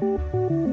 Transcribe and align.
Música 0.00 0.63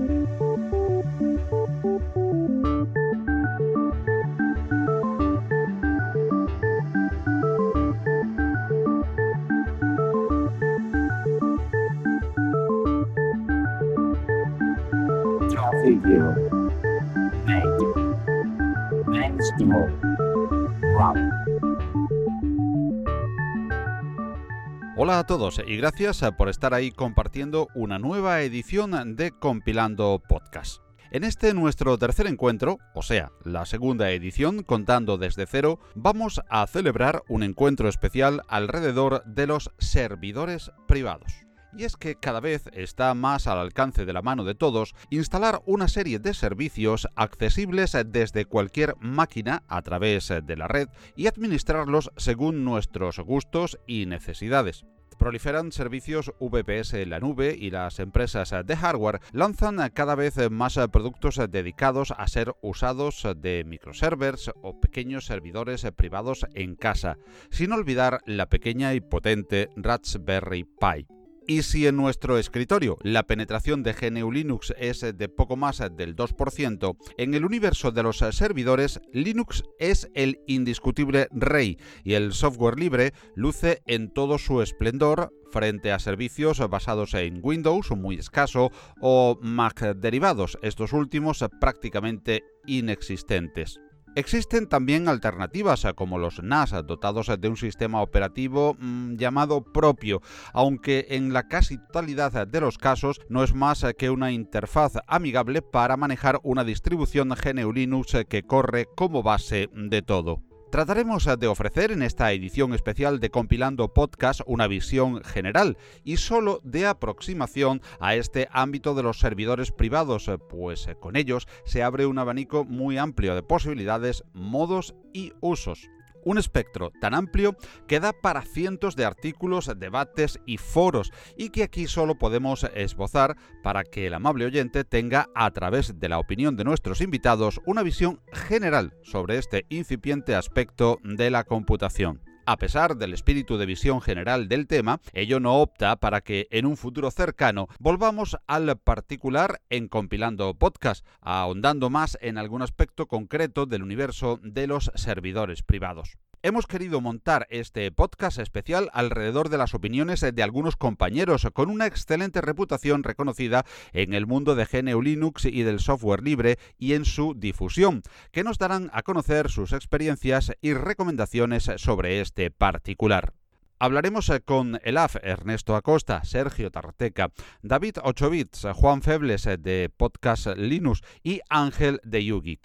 Hola 25.11 25.19
a 25.19 25.25
todos 25.25 25.59
y 25.67 25.75
gracias 25.75 26.23
por 26.37 26.47
estar 26.47 26.73
ahí 26.73 26.89
compartiendo 26.89 27.67
una 27.75 27.99
nueva 27.99 28.43
edición 28.43 29.17
de 29.17 29.31
Compilando 29.31 30.23
Podcast. 30.25 30.81
En 31.11 31.25
este 31.25 31.53
nuestro 31.53 31.97
tercer 31.97 32.27
encuentro, 32.27 32.77
o 32.95 33.01
sea, 33.01 33.29
la 33.43 33.65
segunda 33.65 34.11
edición 34.11 34.63
contando 34.63 35.17
desde 35.17 35.47
cero, 35.47 35.79
vamos 35.95 36.39
a 36.49 36.65
celebrar 36.65 37.23
un 37.27 37.43
encuentro 37.43 37.89
especial 37.89 38.41
alrededor 38.47 39.21
de 39.25 39.47
los 39.47 39.71
servidores 39.79 40.71
privados. 40.87 41.33
Y 41.77 41.83
es 41.83 41.97
que 41.97 42.15
cada 42.15 42.39
vez 42.39 42.69
está 42.71 43.13
más 43.13 43.47
al 43.47 43.57
alcance 43.57 44.05
de 44.05 44.13
la 44.13 44.21
mano 44.21 44.45
de 44.45 44.55
todos 44.55 44.95
instalar 45.09 45.61
una 45.65 45.89
serie 45.89 46.19
de 46.19 46.33
servicios 46.33 47.09
accesibles 47.17 47.97
desde 48.05 48.45
cualquier 48.45 48.95
máquina 49.01 49.63
a 49.67 49.81
través 49.81 50.29
de 50.29 50.55
la 50.55 50.69
red 50.69 50.87
y 51.17 51.27
administrarlos 51.27 52.11
según 52.15 52.63
nuestros 52.63 53.19
gustos 53.19 53.77
y 53.87 54.05
necesidades 54.05 54.85
proliferan 55.21 55.71
servicios 55.71 56.33
VPS 56.39 56.95
en 56.95 57.11
la 57.11 57.19
nube 57.19 57.55
y 57.55 57.69
las 57.69 57.99
empresas 57.99 58.55
de 58.65 58.75
hardware 58.75 59.19
lanzan 59.33 59.77
cada 59.93 60.15
vez 60.15 60.49
más 60.49 60.79
productos 60.91 61.39
dedicados 61.51 62.11
a 62.17 62.27
ser 62.27 62.55
usados 62.61 63.27
de 63.37 63.63
microservers 63.63 64.49
o 64.63 64.79
pequeños 64.79 65.27
servidores 65.27 65.85
privados 65.95 66.47
en 66.55 66.75
casa, 66.75 67.19
sin 67.51 67.71
olvidar 67.71 68.21
la 68.25 68.47
pequeña 68.47 68.95
y 68.95 68.99
potente 68.99 69.69
Raspberry 69.75 70.63
Pi. 70.63 71.20
Y 71.51 71.63
si 71.63 71.85
en 71.85 71.97
nuestro 71.97 72.37
escritorio 72.37 72.97
la 73.01 73.23
penetración 73.23 73.83
de 73.83 73.91
GNU 73.91 74.31
Linux 74.31 74.73
es 74.77 75.01
de 75.01 75.27
poco 75.27 75.57
más 75.57 75.79
del 75.79 76.15
2%, 76.15 76.95
en 77.17 77.33
el 77.33 77.43
universo 77.43 77.91
de 77.91 78.03
los 78.03 78.19
servidores 78.19 79.01
Linux 79.11 79.61
es 79.77 80.09
el 80.13 80.39
indiscutible 80.47 81.27
rey 81.31 81.77
y 82.05 82.13
el 82.13 82.31
software 82.31 82.79
libre 82.79 83.11
luce 83.35 83.81
en 83.85 84.13
todo 84.13 84.37
su 84.37 84.61
esplendor 84.61 85.33
frente 85.51 85.91
a 85.91 85.99
servicios 85.99 86.59
basados 86.69 87.13
en 87.15 87.41
Windows, 87.43 87.91
muy 87.97 88.15
escaso, 88.15 88.71
o 89.01 89.37
Mac 89.41 89.81
derivados, 89.97 90.57
estos 90.61 90.93
últimos 90.93 91.45
prácticamente 91.59 92.45
inexistentes. 92.65 93.77
Existen 94.13 94.67
también 94.67 95.07
alternativas 95.07 95.87
como 95.95 96.17
los 96.17 96.43
NAS 96.43 96.71
dotados 96.85 97.31
de 97.39 97.47
un 97.47 97.55
sistema 97.55 98.01
operativo 98.01 98.75
mm, 98.77 99.15
llamado 99.15 99.63
propio, 99.63 100.21
aunque 100.53 101.07
en 101.11 101.31
la 101.31 101.47
casi 101.47 101.77
totalidad 101.77 102.45
de 102.45 102.59
los 102.59 102.77
casos 102.77 103.21
no 103.29 103.41
es 103.43 103.53
más 103.53 103.85
que 103.97 104.09
una 104.09 104.33
interfaz 104.33 104.97
amigable 105.07 105.61
para 105.61 105.95
manejar 105.95 106.41
una 106.43 106.65
distribución 106.65 107.29
GNU 107.29 107.71
Linux 107.71 108.17
que 108.27 108.43
corre 108.43 108.85
como 108.95 109.23
base 109.23 109.69
de 109.73 110.01
todo. 110.01 110.50
Trataremos 110.71 111.27
de 111.37 111.47
ofrecer 111.47 111.91
en 111.91 112.01
esta 112.01 112.31
edición 112.31 112.73
especial 112.73 113.19
de 113.19 113.29
Compilando 113.29 113.93
Podcast 113.93 114.39
una 114.45 114.67
visión 114.67 115.21
general 115.21 115.77
y 116.05 116.15
solo 116.15 116.61
de 116.63 116.87
aproximación 116.87 117.81
a 117.99 118.15
este 118.15 118.47
ámbito 118.53 118.95
de 118.95 119.03
los 119.03 119.19
servidores 119.19 119.73
privados, 119.73 120.31
pues 120.49 120.87
con 121.01 121.17
ellos 121.17 121.49
se 121.65 121.83
abre 121.83 122.05
un 122.05 122.19
abanico 122.19 122.63
muy 122.63 122.97
amplio 122.97 123.35
de 123.35 123.43
posibilidades, 123.43 124.23
modos 124.33 124.95
y 125.11 125.33
usos 125.41 125.89
un 126.23 126.37
espectro 126.37 126.91
tan 126.99 127.13
amplio 127.13 127.55
que 127.87 127.99
da 127.99 128.13
para 128.13 128.41
cientos 128.41 128.95
de 128.95 129.05
artículos, 129.05 129.71
debates 129.77 130.39
y 130.45 130.57
foros 130.57 131.11
y 131.37 131.49
que 131.49 131.63
aquí 131.63 131.87
solo 131.87 132.15
podemos 132.15 132.65
esbozar 132.75 133.37
para 133.63 133.83
que 133.83 134.07
el 134.07 134.13
amable 134.13 134.45
oyente 134.45 134.83
tenga 134.83 135.29
a 135.35 135.51
través 135.51 135.99
de 135.99 136.09
la 136.09 136.19
opinión 136.19 136.55
de 136.55 136.63
nuestros 136.63 137.01
invitados 137.01 137.61
una 137.65 137.83
visión 137.83 138.21
general 138.31 138.93
sobre 139.03 139.37
este 139.37 139.65
incipiente 139.69 140.35
aspecto 140.35 140.99
de 141.03 141.29
la 141.29 141.43
computación. 141.43 142.30
A 142.45 142.57
pesar 142.57 142.97
del 142.97 143.13
espíritu 143.13 143.57
de 143.57 143.67
visión 143.67 144.01
general 144.01 144.47
del 144.47 144.65
tema, 144.67 144.99
ello 145.13 145.39
no 145.39 145.61
opta 145.61 145.95
para 145.97 146.21
que 146.21 146.47
en 146.49 146.65
un 146.65 146.75
futuro 146.75 147.11
cercano 147.11 147.67
volvamos 147.79 148.37
al 148.47 148.77
particular 148.77 149.61
en 149.69 149.87
compilando 149.87 150.53
podcast, 150.55 151.05
ahondando 151.21 151.89
más 151.91 152.17
en 152.19 152.39
algún 152.39 152.63
aspecto 152.63 153.07
concreto 153.07 153.67
del 153.67 153.83
universo 153.83 154.39
de 154.41 154.65
los 154.65 154.91
servidores 154.95 155.61
privados. 155.61 156.17
Hemos 156.43 156.65
querido 156.65 157.01
montar 157.01 157.45
este 157.51 157.91
podcast 157.91 158.39
especial 158.39 158.89
alrededor 158.93 159.49
de 159.49 159.59
las 159.59 159.75
opiniones 159.75 160.21
de 160.21 160.41
algunos 160.41 160.75
compañeros 160.75 161.47
con 161.53 161.69
una 161.69 161.85
excelente 161.85 162.41
reputación 162.41 163.03
reconocida 163.03 163.63
en 163.93 164.15
el 164.15 164.25
mundo 164.25 164.55
de 164.55 164.65
GNU 164.65 165.03
Linux 165.03 165.45
y 165.45 165.61
del 165.61 165.79
software 165.79 166.23
libre 166.23 166.57
y 166.79 166.93
en 166.93 167.05
su 167.05 167.35
difusión, 167.35 168.01
que 168.31 168.43
nos 168.43 168.57
darán 168.57 168.89
a 168.91 169.03
conocer 169.03 169.51
sus 169.51 169.71
experiencias 169.71 170.51
y 170.61 170.73
recomendaciones 170.73 171.69
sobre 171.75 172.21
este 172.21 172.49
particular. 172.49 173.33
Hablaremos 173.77 174.31
con 174.43 174.79
Elaf, 174.83 175.17
Ernesto 175.21 175.75
Acosta, 175.75 176.23
Sergio 176.23 176.71
Tarteca, 176.71 177.31
David 177.61 177.97
Ochovitz, 178.03 178.65
Juan 178.73 179.03
Febles 179.03 179.47
de 179.59 179.91
Podcast 179.95 180.47
Linux 180.57 181.01
y 181.21 181.41
Ángel 181.49 182.01
de 182.03 182.25
Yugi. 182.25 182.59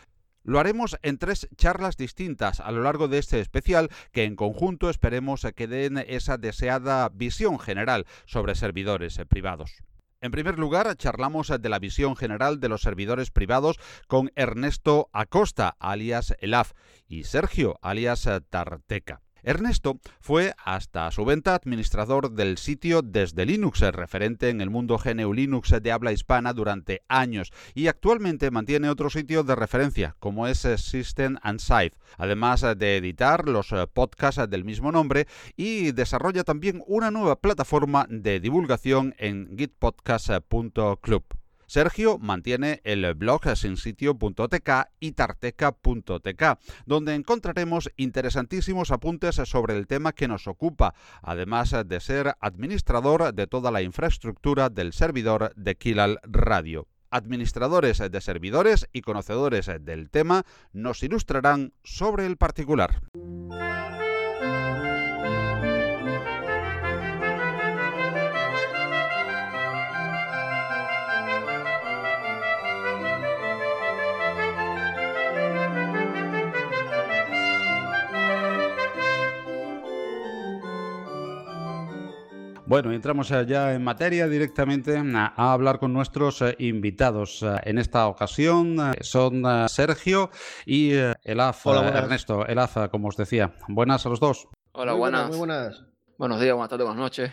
Lo 0.46 0.60
haremos 0.60 0.96
en 1.02 1.18
tres 1.18 1.48
charlas 1.56 1.96
distintas 1.96 2.60
a 2.60 2.70
lo 2.70 2.80
largo 2.82 3.08
de 3.08 3.18
este 3.18 3.40
especial 3.40 3.90
que 4.12 4.22
en 4.22 4.36
conjunto 4.36 4.88
esperemos 4.88 5.44
que 5.56 5.66
den 5.66 5.98
esa 5.98 6.38
deseada 6.38 7.08
visión 7.08 7.58
general 7.58 8.06
sobre 8.26 8.54
servidores 8.54 9.18
privados. 9.28 9.82
En 10.20 10.30
primer 10.30 10.56
lugar, 10.56 10.94
charlamos 10.96 11.48
de 11.48 11.68
la 11.68 11.80
visión 11.80 12.14
general 12.14 12.60
de 12.60 12.68
los 12.68 12.82
servidores 12.82 13.32
privados 13.32 13.80
con 14.06 14.30
Ernesto 14.36 15.10
Acosta, 15.12 15.76
alias 15.80 16.36
Elaf, 16.38 16.74
y 17.08 17.24
Sergio, 17.24 17.80
alias 17.82 18.28
Tarteca. 18.48 19.25
Ernesto 19.46 20.00
fue 20.20 20.54
hasta 20.64 21.08
su 21.12 21.24
venta 21.24 21.54
administrador 21.54 22.32
del 22.32 22.58
sitio 22.58 23.00
desde 23.00 23.46
Linux, 23.46 23.78
referente 23.80 24.48
en 24.48 24.60
el 24.60 24.70
mundo 24.70 24.98
GNU 24.98 25.32
Linux 25.32 25.72
de 25.80 25.92
habla 25.92 26.10
hispana 26.10 26.52
durante 26.52 27.02
años 27.06 27.52
y 27.72 27.86
actualmente 27.86 28.50
mantiene 28.50 28.88
otro 28.88 29.08
sitio 29.08 29.44
de 29.44 29.54
referencia 29.54 30.16
como 30.18 30.48
es 30.48 30.66
System 30.78 31.36
and 31.42 31.60
Site, 31.60 31.96
además 32.18 32.62
de 32.76 32.96
editar 32.96 33.48
los 33.48 33.72
podcasts 33.92 34.50
del 34.50 34.64
mismo 34.64 34.90
nombre 34.90 35.28
y 35.56 35.92
desarrolla 35.92 36.42
también 36.42 36.82
una 36.88 37.12
nueva 37.12 37.36
plataforma 37.36 38.06
de 38.10 38.40
divulgación 38.40 39.14
en 39.16 39.56
gitpodcast.club. 39.56 41.24
Sergio 41.66 42.18
mantiene 42.18 42.80
el 42.84 43.14
blog 43.14 43.56
sinsitio.tk 43.56 44.70
y 45.00 45.12
tarteca.tk, 45.12 46.42
donde 46.86 47.14
encontraremos 47.14 47.90
interesantísimos 47.96 48.90
apuntes 48.90 49.36
sobre 49.36 49.76
el 49.76 49.86
tema 49.86 50.12
que 50.12 50.28
nos 50.28 50.46
ocupa, 50.46 50.94
además 51.22 51.74
de 51.86 52.00
ser 52.00 52.34
administrador 52.40 53.34
de 53.34 53.46
toda 53.46 53.70
la 53.70 53.82
infraestructura 53.82 54.68
del 54.68 54.92
servidor 54.92 55.52
de 55.56 55.76
Kilal 55.76 56.20
Radio 56.22 56.88
administradores 57.10 57.98
de 57.98 58.20
servidores 58.20 58.88
y 58.92 59.00
conocedores 59.00 59.70
del 59.80 60.10
tema 60.10 60.44
nos 60.72 61.02
ilustrarán 61.02 61.72
sobre 61.82 62.26
el 62.26 62.36
particular. 62.36 63.00
Bueno, 82.68 82.90
entramos 82.90 83.28
ya 83.28 83.74
en 83.74 83.84
materia 83.84 84.26
directamente 84.26 85.00
a 85.14 85.52
hablar 85.52 85.78
con 85.78 85.92
nuestros 85.92 86.42
eh, 86.42 86.56
invitados. 86.58 87.40
Eh, 87.44 87.60
en 87.62 87.78
esta 87.78 88.08
ocasión 88.08 88.76
eh, 88.80 88.96
son 89.02 89.44
Sergio 89.68 90.30
y 90.66 90.90
Elaf, 91.22 91.64
Hola, 91.64 91.96
Ernesto. 91.96 92.44
Elaf, 92.44 92.76
como 92.90 93.06
os 93.06 93.16
decía. 93.16 93.54
Buenas 93.68 94.04
a 94.04 94.08
los 94.08 94.18
dos. 94.18 94.48
Hola, 94.72 94.94
buenas. 94.94 95.28
Muy 95.28 95.38
buenas. 95.38 95.84
Buenos 96.18 96.40
días, 96.40 96.54
buenas 96.54 96.70
tardes, 96.70 96.86
buenas 96.86 97.00
noches. 97.00 97.30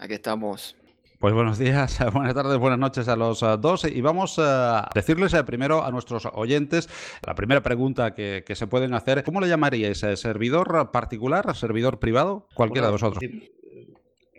Aquí 0.00 0.14
estamos. 0.14 0.74
Pues 1.18 1.34
buenos 1.34 1.58
días, 1.58 1.98
buenas 2.14 2.32
tardes, 2.32 2.56
buenas 2.56 2.78
noches 2.78 3.06
a 3.08 3.16
los 3.16 3.40
dos 3.60 3.84
y 3.84 4.00
vamos 4.00 4.38
a 4.38 4.88
decirles 4.94 5.34
primero 5.44 5.84
a 5.84 5.90
nuestros 5.90 6.26
oyentes 6.32 6.88
la 7.26 7.34
primera 7.34 7.60
pregunta 7.60 8.14
que, 8.14 8.42
se 8.54 8.66
pueden 8.66 8.94
hacer. 8.94 9.24
¿Cómo 9.24 9.42
le 9.42 9.48
llamaríais? 9.48 9.98
¿Servidor 10.14 10.90
particular? 10.90 11.54
¿Servidor 11.54 11.98
privado? 11.98 12.48
Cualquiera 12.54 12.86
de 12.86 12.92
vosotros. 12.92 13.22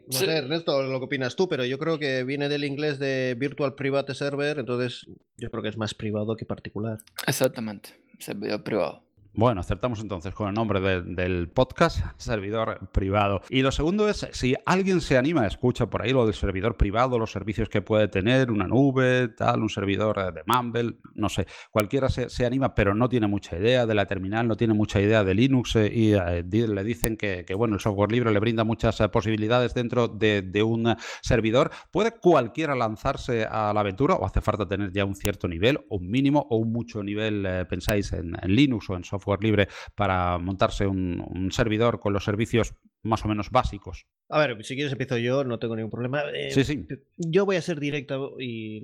No 0.08 0.18
sé, 0.18 0.38
Ernesto, 0.38 0.82
lo 0.84 1.00
que 1.00 1.06
opinas 1.06 1.36
tú, 1.36 1.48
pero 1.48 1.66
yo 1.66 1.78
creo 1.78 2.00
que 2.00 2.24
viene 2.24 2.50
del 2.50 2.64
inglés 2.64 3.00
de 3.00 3.36
Virtual 3.38 3.76
Private 3.76 4.14
Server, 4.16 4.60
entonces 4.60 5.06
yo 5.38 5.50
creo 5.50 5.64
que 5.64 5.70
es 5.70 5.78
más 5.78 5.94
privado 5.94 6.36
que 6.36 6.46
particular. 6.46 7.00
Exactamente, 7.28 7.90
servidor 8.20 8.64
privado. 8.64 9.04
Bueno, 9.34 9.62
acertamos 9.62 10.02
entonces 10.02 10.34
con 10.34 10.50
el 10.50 10.54
nombre 10.54 10.82
del 10.82 11.48
podcast, 11.48 12.02
servidor 12.18 12.90
privado. 12.92 13.42
Y 13.50 13.62
lo 13.62 13.72
segundo 13.72 14.10
es, 14.10 14.28
si 14.34 14.56
alguien 14.66 15.00
se 15.00 15.18
anima, 15.18 15.48
escucha 15.48 15.90
por 15.90 16.02
ahí 16.02 16.12
lo 16.12 16.26
del 16.26 16.34
servidor 16.34 16.76
privado, 16.76 17.18
los 17.18 17.32
servicios 17.32 17.70
que 17.70 17.82
puede 17.82 18.10
tener, 18.10 18.52
una 18.52 18.68
nube, 18.68 19.30
tal, 19.30 19.62
un 19.62 19.70
servidor 19.70 20.20
eh, 20.20 20.32
de 20.34 20.42
Mumble, 20.46 20.98
no 21.16 21.30
sé, 21.30 21.48
cualquiera 21.72 22.10
se, 22.10 22.46
anima, 22.46 22.76
pero 22.76 22.94
no 22.94 23.08
tiene 23.08 23.28
mucha 23.28 23.58
idea 23.58 23.86
de 23.86 23.96
la 23.96 24.06
terminal, 24.06 24.50
no 24.50 24.58
tiene 24.58 24.74
mucha 24.74 25.00
idea 25.00 25.24
de 25.24 25.34
Linux 25.34 25.78
eh, 25.78 25.90
y 25.94 26.12
eh, 26.12 26.44
le 26.44 26.84
dicen 26.84 27.16
que, 27.16 27.46
bueno, 27.56 27.76
el 27.76 27.80
software 27.80 28.12
libre 28.12 28.34
le 28.34 28.40
brinda 28.40 28.66
muchas 28.66 28.98
posibilidades 29.14 29.74
dentro 29.74 30.10
de, 30.10 30.62
un 30.62 30.94
servidor. 31.22 31.72
¿Puede 31.90 32.12
cualquiera 32.12 32.76
lanzarse 32.76 33.46
a 33.46 33.72
la 33.74 33.80
aventura 33.80 34.16
o 34.16 34.26
hace 34.26 34.42
falta 34.42 34.68
tener 34.68 34.92
ya 34.92 35.06
un 35.06 35.16
cierto 35.16 35.48
nivel, 35.48 35.80
un 35.90 36.10
mínimo 36.12 36.46
o 36.50 36.58
un 36.58 36.74
mucho 36.74 37.02
nivel, 37.02 37.66
pensáis, 37.70 38.12
en, 38.12 38.36
en 38.42 38.56
Linux 38.56 38.90
o 38.90 38.98
en 38.98 39.06
software? 39.06 39.21
Libre 39.42 39.68
para 39.96 40.38
montarse 40.38 40.88
un, 40.88 41.50
servidor 41.52 42.00
con 42.00 42.14
los 42.14 42.24
servicios 42.24 42.74
más 43.04 43.26
o 43.26 43.28
menos 43.28 43.50
básicos. 43.50 44.06
A 44.30 44.40
ver, 44.40 44.64
si 44.64 44.76
quieres 44.76 44.92
empiezo 44.92 45.18
yo, 45.18 45.44
no 45.44 45.60
tengo 45.60 45.76
ningún 45.76 45.92
problema. 45.92 46.24
Eh, 46.34 46.52
sí, 46.52 46.64
sí. 46.64 46.86
Yo 47.18 47.46
voy 47.46 47.56
a 47.56 47.62
ser 47.62 47.80
directo 47.80 48.36
y, 48.40 48.82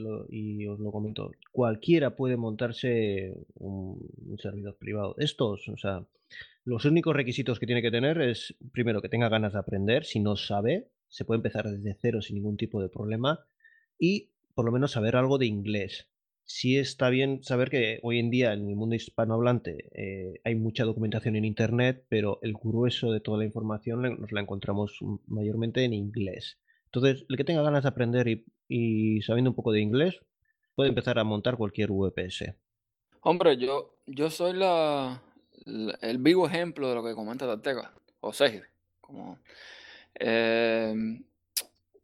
os 0.68 0.80
lo 0.80 0.92
comento. 0.92 1.32
Cualquiera 1.52 2.16
puede 2.16 2.38
montarse 2.38 3.34
un, 3.56 4.00
servidor 4.40 4.76
privado. 4.78 5.16
Estos, 5.18 5.68
o 5.70 5.78
sea, 5.78 6.06
los 6.66 6.86
únicos 6.86 7.16
requisitos 7.16 7.60
que 7.60 7.68
tiene 7.68 7.82
que 7.82 7.92
tener 7.92 8.22
es, 8.22 8.56
primero, 8.72 9.02
que 9.02 9.10
tenga 9.10 9.30
ganas 9.30 9.54
de 9.54 9.60
aprender. 9.60 10.04
Si 10.04 10.20
no 10.20 10.36
sabe, 10.36 10.90
se 11.08 11.26
puede 11.26 11.38
empezar 11.38 11.66
desde 11.66 11.98
cero 12.02 12.22
sin 12.22 12.36
ningún 12.36 12.58
tipo 12.58 12.82
de 12.82 12.90
problema. 12.90 13.46
Y 14.00 14.32
por 14.54 14.66
lo 14.66 14.72
menos 14.72 14.92
saber 14.92 15.16
algo 15.16 15.38
de 15.38 15.46
inglés 15.46 16.10
sí 16.48 16.78
está 16.78 17.10
bien 17.10 17.44
saber 17.44 17.70
que 17.70 18.00
hoy 18.02 18.20
en 18.20 18.32
día 18.32 18.54
en 18.54 18.70
el 18.70 18.76
mundo 18.76 18.96
hispanohablante 18.96 19.90
eh, 19.92 20.40
hay 20.46 20.56
mucha 20.56 20.86
documentación 20.86 21.36
en 21.36 21.46
Internet, 21.46 22.06
pero 22.10 22.40
el 22.42 22.54
grueso 22.54 23.12
de 23.12 23.20
toda 23.20 23.38
la 23.38 23.46
información 23.46 24.02
nos 24.02 24.32
la 24.32 24.42
encontramos 24.42 24.98
mayormente 25.28 25.84
en 25.84 25.94
inglés. 25.94 26.58
Entonces, 26.86 27.26
el 27.30 27.36
que 27.36 27.44
tenga 27.44 27.62
ganas 27.62 27.84
de 27.84 27.90
aprender 27.90 28.46
y, 28.70 29.22
sabiendo 29.22 29.52
un 29.52 29.56
poco 29.56 29.74
de 29.74 29.82
inglés, 29.82 30.20
puede 30.74 30.90
empezar 30.90 31.20
a 31.20 31.26
montar 31.26 31.58
cualquier 31.58 31.90
VPS. 31.92 32.56
Hombre, 33.22 33.58
yo, 33.58 33.98
yo 34.06 34.30
soy 34.30 34.54
la, 34.54 35.22
el 36.02 36.18
vivo 36.18 36.48
ejemplo 36.48 36.88
de 36.88 36.96
lo 36.96 37.04
que 37.04 37.14
comenta 37.14 37.46
Tartega, 37.46 37.94
o 38.22 38.32
Sergio. 38.32 38.64
Como, 39.02 39.38
em, 40.16 41.24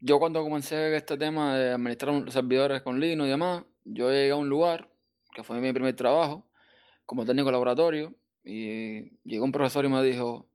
yo 0.01 0.19
cuando 0.19 0.43
comencé 0.43 0.95
este 0.97 1.17
tema 1.17 1.57
de 1.57 1.71
administrar 1.71 2.29
servidores 2.29 2.81
con 2.81 2.99
Linux 2.99 3.27
y 3.27 3.31
demás, 3.31 3.63
yo 3.85 4.09
llegué 4.09 4.31
a 4.31 4.35
un 4.35 4.49
lugar, 4.49 4.89
que 5.33 5.43
fue 5.43 5.59
mi 5.59 5.71
primer 5.73 5.95
trabajo, 5.95 6.47
como 7.05 7.25
técnico 7.25 7.47
de 7.47 7.51
laboratorio, 7.53 8.15
y 8.43 9.17
llegó 9.23 9.45
un 9.45 9.51
profesor 9.51 9.85
y 9.85 9.89
me 9.89 10.03
dijo, 10.03 10.47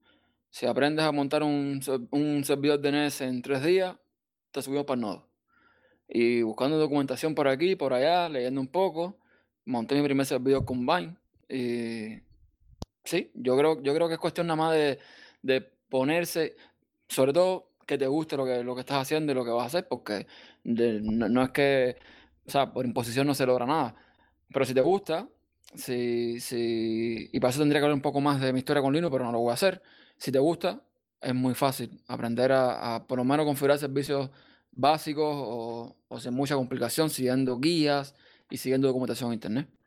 si 0.51 0.67
aprendes 0.67 1.05
a 1.05 1.13
montar 1.13 1.43
un, 1.43 1.81
un 2.11 2.45
servidor 2.45 2.81
DNS 2.81 3.21
en 3.23 3.43
tres 3.43 3.63
días, 3.63 3.97
te 4.51 4.63
subimos 4.63 4.87
para 4.87 4.97
el 4.97 5.01
nodo. 5.03 5.29
Y 6.09 6.43
buscando 6.43 6.79
documentación 6.79 7.35
por 7.35 7.49
aquí, 7.49 7.77
por 7.77 7.93
allá, 7.93 8.29
leyendo 8.29 8.61
un 8.61 8.69
poco, 8.69 9.19
monté 9.67 9.95
mi 9.95 10.03
primer 10.03 10.27
servidor 10.27 10.65
con 10.65 10.87
Vine. 10.87 11.17
Y 11.49 12.23
sí, 13.05 13.31
yo 13.35 13.57
creo, 13.57 13.83
yo 13.83 13.95
creo 13.95 14.09
que 14.09 14.15
es 14.15 14.21
cuestión 14.21 14.47
nada 14.47 14.57
más 14.57 14.75
de, 14.75 14.99
de 15.43 15.61
ponerse, 15.89 16.57
sobre 17.09 17.33
todo 17.33 17.69
que 17.87 17.99
te 17.99 18.07
guste 18.07 18.37
lo 18.37 18.45
que, 18.45 18.63
lo 18.63 18.75
que 18.75 18.81
estás 18.81 18.99
haciendo 18.99 19.33
y 19.33 19.35
lo 19.35 19.45
que 19.45 19.51
vas 19.51 19.65
a 19.65 19.67
hacer, 19.67 19.89
porque 19.89 20.27
no, 20.65 21.43
es 21.43 21.51
que 21.51 21.97
o 22.49 22.51
sea, 22.51 22.73
por 22.73 22.87
imposición 22.87 23.27
no 23.27 23.35
se 23.35 23.45
logra 23.47 23.67
nada. 23.67 23.95
Pero 24.53 24.65
si 24.65 24.73
te 24.73 24.81
gusta, 24.81 25.29
si, 25.75 26.41
si, 26.41 27.29
y 27.31 27.41
para 27.41 27.51
eso 27.51 27.61
tendría 27.61 27.81
que 27.81 27.85
hablar 27.85 27.95
un 27.95 28.03
poco 28.03 28.21
más 28.23 28.41
de 28.41 28.53
mi 28.55 28.61
historia 28.61 28.83
con 28.83 28.95
Linux, 28.95 29.13
pero 29.13 29.25
no 29.25 29.33
lo 29.33 29.41
voy 29.41 29.51
a 29.51 29.55
hacer. 29.55 29.83
Si 30.17 30.33
te 30.33 30.39
gusta, 30.39 30.83
es 31.21 31.35
muy 31.35 31.55
fácil 31.55 32.03
aprender 32.09 32.51
a, 32.53 33.05
por 33.07 33.19
lo 33.19 33.25
menos 33.25 33.45
configurar 33.45 33.79
servicios 33.79 34.31
básicos 34.73 35.31
o, 35.31 35.97
o 36.09 36.21
sin 36.21 36.33
mucha 36.35 36.55
complicación, 36.57 37.11
siguiendo 37.11 37.59
guías 37.59 38.15
y 38.51 38.57
siguiendo 38.57 38.89
documentación 38.89 39.29
en 39.31 39.35
Internet. 39.35 39.78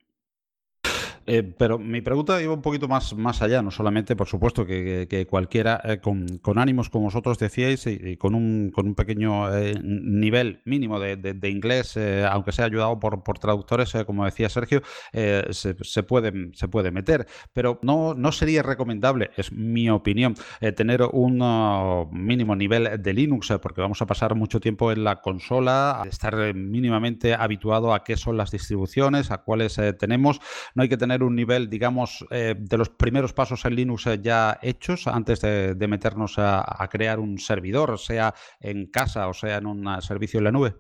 Eh, 1.28 1.44
pero 1.44 1.78
mi 1.78 2.02
pregunta 2.02 2.42
iba 2.42 2.54
un 2.54 2.62
poquito 2.62 2.88
más, 2.88 3.16
más 3.16 3.42
allá, 3.42 3.62
no 3.62 3.72
solamente, 3.72 4.16
por 4.16 4.28
supuesto, 4.28 4.66
que, 4.66 5.28
cualquiera 5.30 5.80
eh, 5.84 6.00
con, 6.00 6.58
ánimos, 6.58 6.90
como 6.90 7.06
vosotros 7.06 7.38
decíais, 7.38 7.86
y, 7.88 8.18
con, 8.18 8.36
un, 8.36 8.72
con 8.74 8.88
un 8.88 8.96
pequeño 8.96 9.56
eh, 9.56 9.80
nivel 9.82 10.62
mínimo 10.66 11.00
de, 11.00 11.50
inglés, 11.50 11.98
aunque 12.30 12.52
sea 12.52 12.66
ayudado 12.66 13.00
por, 13.00 13.24
por 13.24 13.38
traductores, 13.40 13.94
como 14.06 14.26
decía 14.26 14.50
Sergio, 14.50 14.82
se, 15.12 15.76
se, 15.82 16.04
puede, 16.04 16.52
se 16.54 16.68
puede 16.68 16.92
meter. 16.92 17.28
Pero 17.54 17.80
no, 17.82 18.14
no 18.14 18.32
sería 18.32 18.64
recomendable, 18.64 19.32
es 19.36 19.52
mi 19.52 19.90
opinión, 19.90 20.36
tener 20.76 21.04
un 21.12 21.42
uh, 21.42 22.10
mínimo 22.12 22.56
nivel 22.56 23.02
de 23.02 23.14
Linux, 23.14 23.54
porque 23.62 23.82
vamos 23.82 24.02
a 24.02 24.06
pasar 24.06 24.36
mucho 24.36 24.60
tiempo 24.60 24.92
en 24.92 25.04
la 25.04 25.22
consola, 25.22 26.04
estar 26.08 26.54
mínimamente 26.54 27.34
habituado 27.34 27.94
a 27.94 28.04
qué 28.04 28.18
son 28.18 28.38
las 28.38 28.52
distribuciones, 28.52 29.32
a 29.32 29.40
cuáles 29.40 29.80
tenemos. 30.00 30.40
No 30.76 30.84
hay 30.84 30.90
que 30.90 30.98
tener 30.98 31.11
un 31.20 31.36
nivel, 31.36 31.70
digamos, 31.70 32.26
eh, 32.32 32.56
de 32.58 32.78
los 32.78 32.90
primeros 32.90 33.34
pasos 33.34 33.66
en 33.66 33.76
Linux 33.76 34.06
ya 34.22 34.60
hechos 34.62 35.08
antes 35.08 35.42
de, 35.42 35.88
meternos 35.88 36.36
a, 36.38 36.88
crear 36.92 37.20
un 37.20 37.38
servidor, 37.38 37.98
sea 38.00 38.34
en 38.60 38.88
casa 38.88 39.28
o 39.28 39.34
sea 39.34 39.58
en 39.58 39.66
un 39.66 40.02
servicio 40.02 40.40
en 40.40 40.44
la 40.46 40.52
nube? 40.52 40.76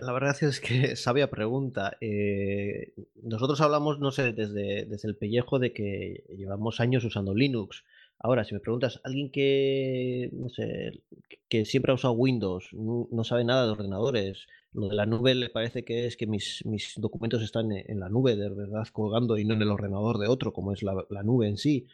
La 0.00 0.12
verdad 0.12 0.36
es 0.40 0.60
que 0.60 0.96
sabia 0.96 1.30
pregunta. 1.30 1.96
Eh, 2.00 2.94
nosotros 3.22 3.60
hablamos, 3.60 3.98
no 3.98 4.12
sé, 4.12 4.32
desde, 4.32 4.86
desde 4.86 5.08
el 5.08 5.16
pellejo 5.16 5.58
de 5.58 5.72
que 5.72 6.24
llevamos 6.36 6.80
años 6.80 7.04
usando 7.04 7.34
Linux. 7.34 7.84
Ahora, 8.22 8.44
si 8.44 8.54
me 8.54 8.60
preguntas, 8.60 9.00
alguien 9.02 9.30
que, 9.30 10.28
no 10.34 10.50
sé, 10.50 11.02
que 11.48 11.64
siempre 11.64 11.90
ha 11.90 11.94
usado 11.94 12.12
Windows, 12.12 12.68
no, 12.72 13.24
sabe 13.24 13.44
nada 13.44 13.64
de 13.64 13.72
ordenadores, 13.72 14.46
lo 14.72 14.88
de 14.88 14.94
la 14.94 15.06
nube 15.06 15.34
le 15.34 15.50
parece 15.50 15.84
que 15.84 16.06
es 16.06 16.16
que 16.16 16.26
mis, 16.26 16.64
mis 16.64 16.94
documentos 16.96 17.42
están 17.42 17.72
en, 17.72 18.00
la 18.00 18.08
nube, 18.08 18.36
de 18.36 18.48
verdad, 18.50 18.86
colgando 18.92 19.38
y 19.38 19.44
no 19.44 19.54
en 19.54 19.62
el 19.62 19.70
ordenador 19.70 20.18
de 20.18 20.28
otro, 20.28 20.52
como 20.52 20.72
es 20.72 20.82
la, 20.82 21.22
nube 21.24 21.48
en 21.48 21.56
sí. 21.56 21.86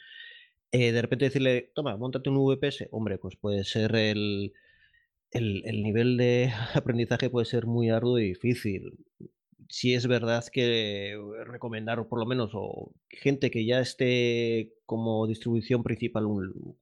Eh, 0.73 0.93
de 0.93 1.03
repente 1.03 1.27
decirle, 1.27 1.71
toma, 1.75 1.97
montate 1.97 2.31
un 2.31 2.37
VPS, 2.37 2.89
hombre, 2.91 3.19
pues 3.19 3.37
puede 3.37 3.65
ser 3.65 3.95
el, 3.97 4.53
el, 5.31 5.63
el 5.67 5.83
nivel 5.83 6.17
de 6.17 6.53
aprendizaje 6.75 7.31
puede 7.31 7.47
ser 7.47 7.67
muy 7.67 7.91
arduo 7.91 8.19
y 8.19 8.29
difícil 8.29 8.93
si 9.69 9.95
es 9.95 10.07
verdad 10.07 10.45
que 10.53 11.13
eh, 11.13 11.45
recomendar 11.45 12.07
por 12.09 12.19
lo 12.19 12.27
menos 12.27 12.51
o 12.55 12.93
gente 13.09 13.51
que 13.51 13.65
ya 13.65 13.81
esté 13.81 14.75
como 14.87 15.27
distribución 15.27 15.83
principal 15.83 16.25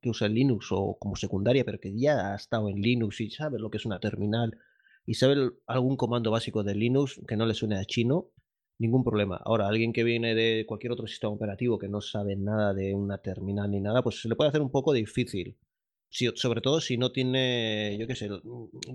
que 0.01 0.11
usa 0.11 0.29
Linux 0.29 0.69
o 0.71 0.97
como 0.99 1.17
secundaria, 1.17 1.65
pero 1.65 1.81
que 1.81 1.97
ya 1.99 2.33
ha 2.33 2.37
estado 2.37 2.69
en 2.69 2.81
Linux 2.81 3.21
y 3.21 3.31
sabe 3.31 3.59
lo 3.59 3.71
que 3.71 3.79
es 3.79 3.87
una 3.87 4.01
terminal 4.01 4.59
y 5.07 5.15
sabe 5.15 5.51
algún 5.67 5.97
comando 5.97 6.31
básico 6.31 6.63
de 6.63 6.75
Linux 6.75 7.21
que 7.27 7.37
no 7.37 7.47
le 7.47 7.55
suene 7.55 7.79
a 7.79 7.85
chino, 7.85 8.31
ningún 8.79 9.05
problema. 9.05 9.41
Ahora, 9.45 9.69
alguien 9.69 9.93
que 9.93 10.05
viene 10.05 10.35
de 10.35 10.65
cualquier 10.67 10.93
otro 10.93 11.07
sistema 11.07 11.33
operativo 11.33 11.79
que 11.79 11.89
no 11.89 12.01
sabe 12.01 12.37
nada 12.37 12.75
de 12.75 12.95
una 12.95 13.19
terminal 13.19 13.71
ni 13.71 13.81
nada, 13.81 14.03
pues 14.03 14.21
se 14.21 14.29
le 14.29 14.37
puede 14.37 14.49
hacer 14.49 14.63
un 14.63 14.71
poco 14.71 14.93
difícil 14.93 15.57
sobre 16.35 16.61
todo 16.61 16.81
si 16.81 16.97
no 16.97 17.11
tiene, 17.11 17.97
yo 17.99 18.07
qué 18.07 18.15
sé, 18.15 18.29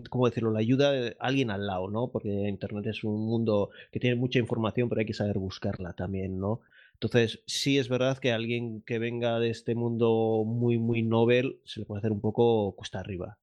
¿cómo 0.10 0.26
decirlo? 0.26 0.52
La 0.52 0.60
ayuda 0.60 0.92
de 0.92 1.18
alguien 1.20 1.52
al 1.52 1.68
lado, 1.68 1.90
¿no? 1.90 2.12
Porque 2.12 2.30
Internet 2.30 2.88
es 2.88 3.04
un 3.04 3.26
mundo 3.26 3.72
que 3.92 4.00
tiene 4.00 4.16
mucha 4.16 4.40
información, 4.40 4.88
pero 4.88 5.00
hay 5.00 5.06
que 5.06 5.14
saber 5.14 5.38
buscarla 5.38 5.94
también, 5.94 6.40
¿no? 6.40 6.62
Entonces, 6.94 7.44
sí 7.46 7.78
es 7.78 7.90
verdad 7.90 8.18
que 8.20 8.32
alguien 8.32 8.82
que 8.82 9.00
venga 9.00 9.40
de 9.40 9.50
este 9.50 9.76
mundo 9.76 10.44
muy, 10.46 10.78
muy 10.78 11.04
novel 11.04 11.60
se 11.66 11.82
le 11.82 11.86
puede 11.86 12.00
hacer 12.00 12.12
un 12.12 12.22
poco 12.22 12.74
cuesta 12.76 13.00
arriba. 13.00 13.38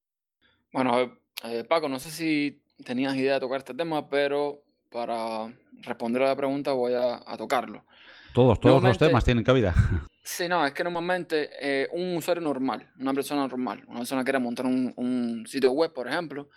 Bueno, 0.72 1.18
eh, 1.44 1.64
Paco, 1.64 1.88
no 1.88 1.98
sé 1.98 2.10
si 2.10 2.62
tenías 2.84 3.14
idea 3.16 3.34
de 3.34 3.40
tocar 3.40 3.58
este 3.58 3.74
tema, 3.74 4.08
pero 4.08 4.62
para 4.90 5.52
responder 5.82 6.22
a 6.22 6.28
la 6.28 6.36
pregunta 6.36 6.72
voy 6.72 6.94
a, 6.94 7.22
a 7.26 7.36
tocarlo. 7.36 7.84
Todos, 8.32 8.60
todos 8.60 8.82
los 8.82 8.98
temas 8.98 9.24
tienen 9.24 9.44
cabida. 9.44 9.74
Sí, 10.28 10.48
no, 10.48 10.66
es 10.66 10.72
que 10.72 10.82
normalmente 10.82 11.50
eh, 11.60 11.88
un 11.92 12.16
usuario 12.16 12.42
normal, 12.42 12.90
una 12.98 13.14
persona 13.14 13.42
normal, 13.42 13.84
una 13.86 14.00
persona 14.00 14.22
que 14.22 14.24
quiere 14.24 14.40
montar 14.40 14.66
un, 14.66 15.44
sitio 15.46 15.70
web, 15.70 15.92
por 15.92 16.08
ejemplo, 16.08 16.50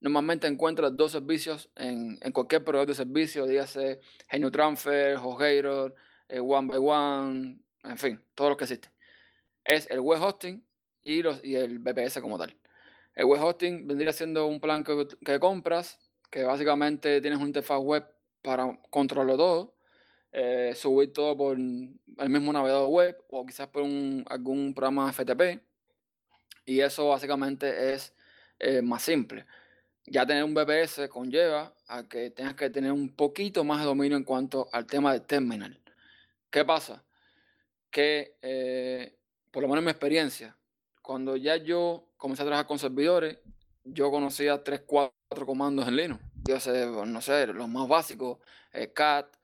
normalmente 0.00 0.48
encuentra 0.48 0.90
dos 0.90 1.12
servicios 1.12 1.70
en, 1.76 2.18
cualquier 2.32 2.64
proveedor 2.64 2.88
de 2.88 2.94
servicio, 2.94 3.46
dígase 3.46 4.00
Genio 4.28 4.50
Transfer, 4.50 5.16
HostGator, 5.22 5.94
eh, 6.28 6.40
One 6.40 6.66
by 6.66 6.78
One, 6.78 7.60
en 7.84 7.96
fin, 7.96 8.20
todo 8.34 8.50
lo 8.50 8.56
que 8.56 8.64
existe. 8.64 8.88
Es 9.64 9.88
el 9.88 10.00
web 10.00 10.20
hosting 10.20 10.60
y, 11.04 11.22
los, 11.22 11.44
y 11.44 11.54
el 11.54 11.78
VPS 11.78 12.20
como 12.20 12.36
tal. 12.36 12.56
El 13.14 13.26
web 13.26 13.42
hosting 13.42 13.86
vendría 13.86 14.12
siendo 14.12 14.46
un 14.46 14.60
plan 14.60 14.84
que, 14.84 15.38
compras, 15.38 15.98
que 16.30 16.44
básicamente 16.44 17.20
tienes 17.20 17.38
una 17.38 17.48
interfaz 17.48 17.80
web 17.80 18.06
para 18.42 18.78
controlarlo 18.90 19.36
todo 19.36 19.74
eh, 20.34 20.72
subir 20.74 21.12
todo 21.12 21.36
por 21.36 21.58
el 21.58 22.28
mismo 22.30 22.52
navegador 22.54 22.88
web 22.88 23.22
o 23.28 23.44
quizás 23.44 23.68
por 23.68 23.84
algún 24.26 24.72
programa 24.74 25.12
FTP. 25.12 25.60
Y 26.64 26.80
eso 26.80 27.08
básicamente 27.08 27.92
es 27.92 28.14
eh, 28.58 28.80
más 28.80 29.02
simple. 29.02 29.44
Ya 30.06 30.26
tener 30.26 30.42
un 30.42 30.54
VPS 30.54 31.08
conlleva 31.10 31.74
a 31.86 32.08
que 32.08 32.30
tengas 32.30 32.54
que 32.54 32.70
tener 32.70 32.92
un 32.92 33.14
poquito 33.14 33.62
más 33.62 33.80
de 33.80 33.86
dominio 33.86 34.16
en 34.16 34.24
cuanto 34.24 34.68
al 34.72 34.86
tema 34.86 35.12
de 35.12 35.20
terminal. 35.20 35.78
¿Qué 36.50 36.64
pasa? 36.64 37.04
Que, 37.90 38.36
eh, 38.40 39.18
por 39.50 39.62
lo 39.62 39.68
menos 39.68 39.80
en 39.80 39.84
mi 39.84 39.90
experiencia, 39.90 40.56
cuando 41.02 41.36
ya 41.36 41.56
yo 41.56 42.08
comencé 42.16 42.42
a 42.42 42.46
trabajar 42.46 42.66
con 42.66 42.78
servidores, 42.78 43.38
yo 43.84 44.10
conocía 44.10 44.62
tres, 44.62 44.82
cuatro 44.86 45.44
comandos 45.44 45.86
en 45.88 45.96
Linux. 45.96 46.24
Yo 46.44 46.60
sé, 46.60 46.86
no 46.86 47.20
sé, 47.20 47.48
los 47.48 47.68
más 47.68 47.88
básicos, 47.88 48.38
eh, 48.72 48.92
cat, 48.92 49.36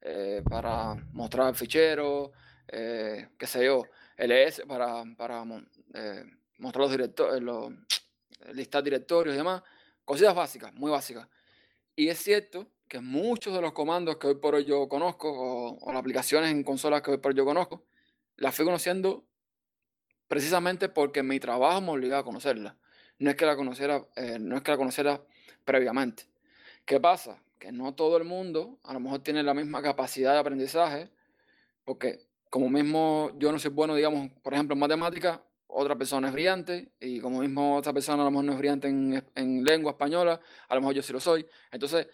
eh, 0.00 0.42
para 0.48 0.94
mostrar 1.12 1.48
el 1.48 1.54
fichero, 1.54 2.32
eh, 2.68 3.30
qué 3.38 3.46
sé 3.46 3.64
yo, 3.64 3.84
ls 4.16 4.62
para, 4.68 5.04
para 5.16 5.44
mostrar 5.44 6.82
los 6.82 6.90
directorios, 6.90 7.42
los, 7.42 7.72
listar 8.54 8.82
directorios 8.82 9.34
y 9.34 9.38
demás. 9.38 9.62
Cositas 10.04 10.34
básicas, 10.34 10.72
muy 10.74 10.90
básicas. 10.90 11.28
Y 11.96 12.08
es 12.08 12.18
cierto 12.18 12.68
que 12.88 13.00
muchos 13.00 13.54
de 13.54 13.60
los 13.60 13.72
comandos 13.72 14.18
que 14.18 14.28
hoy 14.28 14.36
por 14.36 14.54
hoy 14.54 14.64
yo 14.64 14.88
conozco, 14.88 15.76
o 15.80 15.92
las 15.92 16.00
aplicaciones 16.00 16.50
en 16.50 16.62
consolas 16.62 17.02
que 17.02 17.10
hoy 17.12 17.18
por 17.18 17.32
hoy 17.32 17.38
yo 17.38 17.44
conozco, 17.44 17.84
las 18.36 18.54
fui 18.54 18.64
conociendo 18.64 19.26
precisamente 20.28 20.88
porque 20.88 21.22
mi 21.22 21.40
trabajo 21.40 21.80
me 21.80 21.90
obligaba 21.90 22.20
a 22.20 22.24
conocerla. 22.24 22.76
No 23.18 23.30
es 23.30 23.36
que 23.36 23.46
la 23.46 23.56
conociera, 23.56 24.04
eh, 24.16 24.38
no 24.38 24.56
es 24.56 24.62
que 24.62 24.70
la 24.70 24.76
conociera 24.76 25.22
previamente. 25.64 26.24
¿Qué 26.84 27.00
pasa? 27.00 27.42
Que 27.58 27.72
no 27.72 27.94
todo 27.94 28.16
el 28.16 28.24
mundo 28.24 28.78
a 28.84 28.92
lo 28.92 29.00
mejor 29.00 29.20
tiene 29.20 29.42
la 29.42 29.54
misma 29.54 29.82
capacidad 29.82 30.32
de 30.32 30.38
aprendizaje, 30.38 31.10
porque 31.84 32.20
como 32.50 32.68
mismo 32.68 33.30
yo 33.38 33.50
no 33.52 33.58
soy 33.58 33.70
bueno, 33.70 33.94
digamos, 33.94 34.30
por 34.42 34.54
ejemplo, 34.54 34.74
en 34.74 34.80
matemática, 34.80 35.42
otra 35.66 35.96
persona 35.96 36.28
es 36.28 36.32
brillante, 36.32 36.92
y 37.00 37.20
como 37.20 37.40
mismo 37.40 37.76
otra 37.76 37.92
persona 37.92 38.22
a 38.22 38.24
lo 38.24 38.30
mejor 38.30 38.44
no 38.44 38.52
es 38.52 38.58
brillante 38.58 38.88
en, 38.88 39.24
en 39.34 39.64
lengua 39.64 39.92
española, 39.92 40.40
a 40.68 40.74
lo 40.74 40.80
mejor 40.80 40.94
yo 40.94 41.02
sí 41.02 41.12
lo 41.12 41.20
soy. 41.20 41.46
Entonces, 41.70 42.06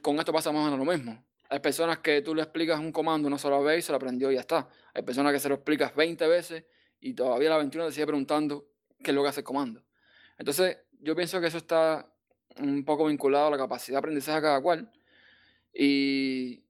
con 0.00 0.18
esto 0.18 0.32
pasa 0.32 0.52
más 0.52 0.62
o 0.62 0.64
menos 0.64 0.78
lo 0.78 0.92
mismo. 0.92 1.24
Hay 1.48 1.60
personas 1.60 1.98
que 1.98 2.22
tú 2.22 2.34
le 2.34 2.42
explicas 2.42 2.78
un 2.78 2.92
comando 2.92 3.28
una 3.28 3.38
sola 3.38 3.58
vez 3.58 3.80
y 3.80 3.82
se 3.82 3.92
lo 3.92 3.96
aprendió 3.96 4.30
y 4.30 4.34
ya 4.34 4.40
está. 4.40 4.68
Hay 4.94 5.02
personas 5.02 5.32
que 5.32 5.40
se 5.40 5.48
lo 5.48 5.56
explicas 5.56 5.94
20 5.94 6.26
veces 6.26 6.64
y 7.02 7.14
todavía 7.14 7.50
la 7.50 7.58
21 7.58 7.88
te 7.88 7.92
sigue 7.92 8.06
preguntando 8.06 8.68
qué 9.02 9.10
es 9.10 9.14
lo 9.14 9.22
que 9.22 9.28
hace 9.28 9.40
el 9.40 9.44
comando. 9.44 9.82
Entonces, 10.38 10.78
yo 11.00 11.14
pienso 11.16 11.40
que 11.40 11.48
eso 11.48 11.58
está 11.58 12.08
un 12.58 12.84
poco 12.84 13.06
vinculado 13.06 13.48
a 13.48 13.50
la 13.50 13.58
capacidad 13.58 13.96
de 13.96 13.98
aprendizaje 13.98 14.36
de 14.36 14.42
cada 14.42 14.60
cual. 14.62 14.90
Y, 15.74 16.62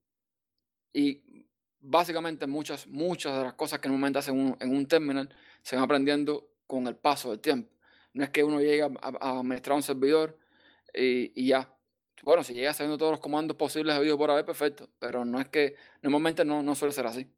y 0.95 1.47
básicamente 1.81 2.47
muchas, 2.47 2.87
muchas 2.87 3.37
de 3.37 3.45
las 3.45 3.55
cosas 3.55 3.79
que 3.79 3.89
normalmente 3.89 4.21
hacen 4.21 4.57
en 4.59 4.75
un 4.75 4.87
terminal 4.87 5.29
se 5.63 5.77
van 5.77 5.85
aprendiendo 5.85 6.49
con 6.67 6.87
el 6.87 6.97
paso 6.97 7.31
del 7.31 7.41
tiempo. 7.41 7.71
No 8.15 8.25
es 8.25 8.31
que 8.31 8.43
uno 8.43 8.59
llegue 8.59 8.83
a, 8.83 8.91
a 9.03 9.39
administrar 9.39 9.77
un 9.77 9.83
servidor 9.83 10.39
y, 10.95 11.47
ya. 11.47 11.75
Bueno, 12.23 12.43
si 12.43 12.55
llega 12.55 12.73
sabiendo 12.73 12.97
todos 12.97 13.13
los 13.13 13.21
comandos 13.21 13.57
posibles 13.57 13.99
video 14.01 14.17
por 14.17 14.31
haber, 14.31 14.47
perfecto. 14.47 14.89
Pero 14.99 15.27
no 15.27 15.41
es 15.41 15.49
que 15.49 15.75
normalmente 16.01 16.45
no, 16.45 16.63
no 16.63 16.75
suele 16.75 16.95
ser 16.95 17.07
así. 17.07 17.31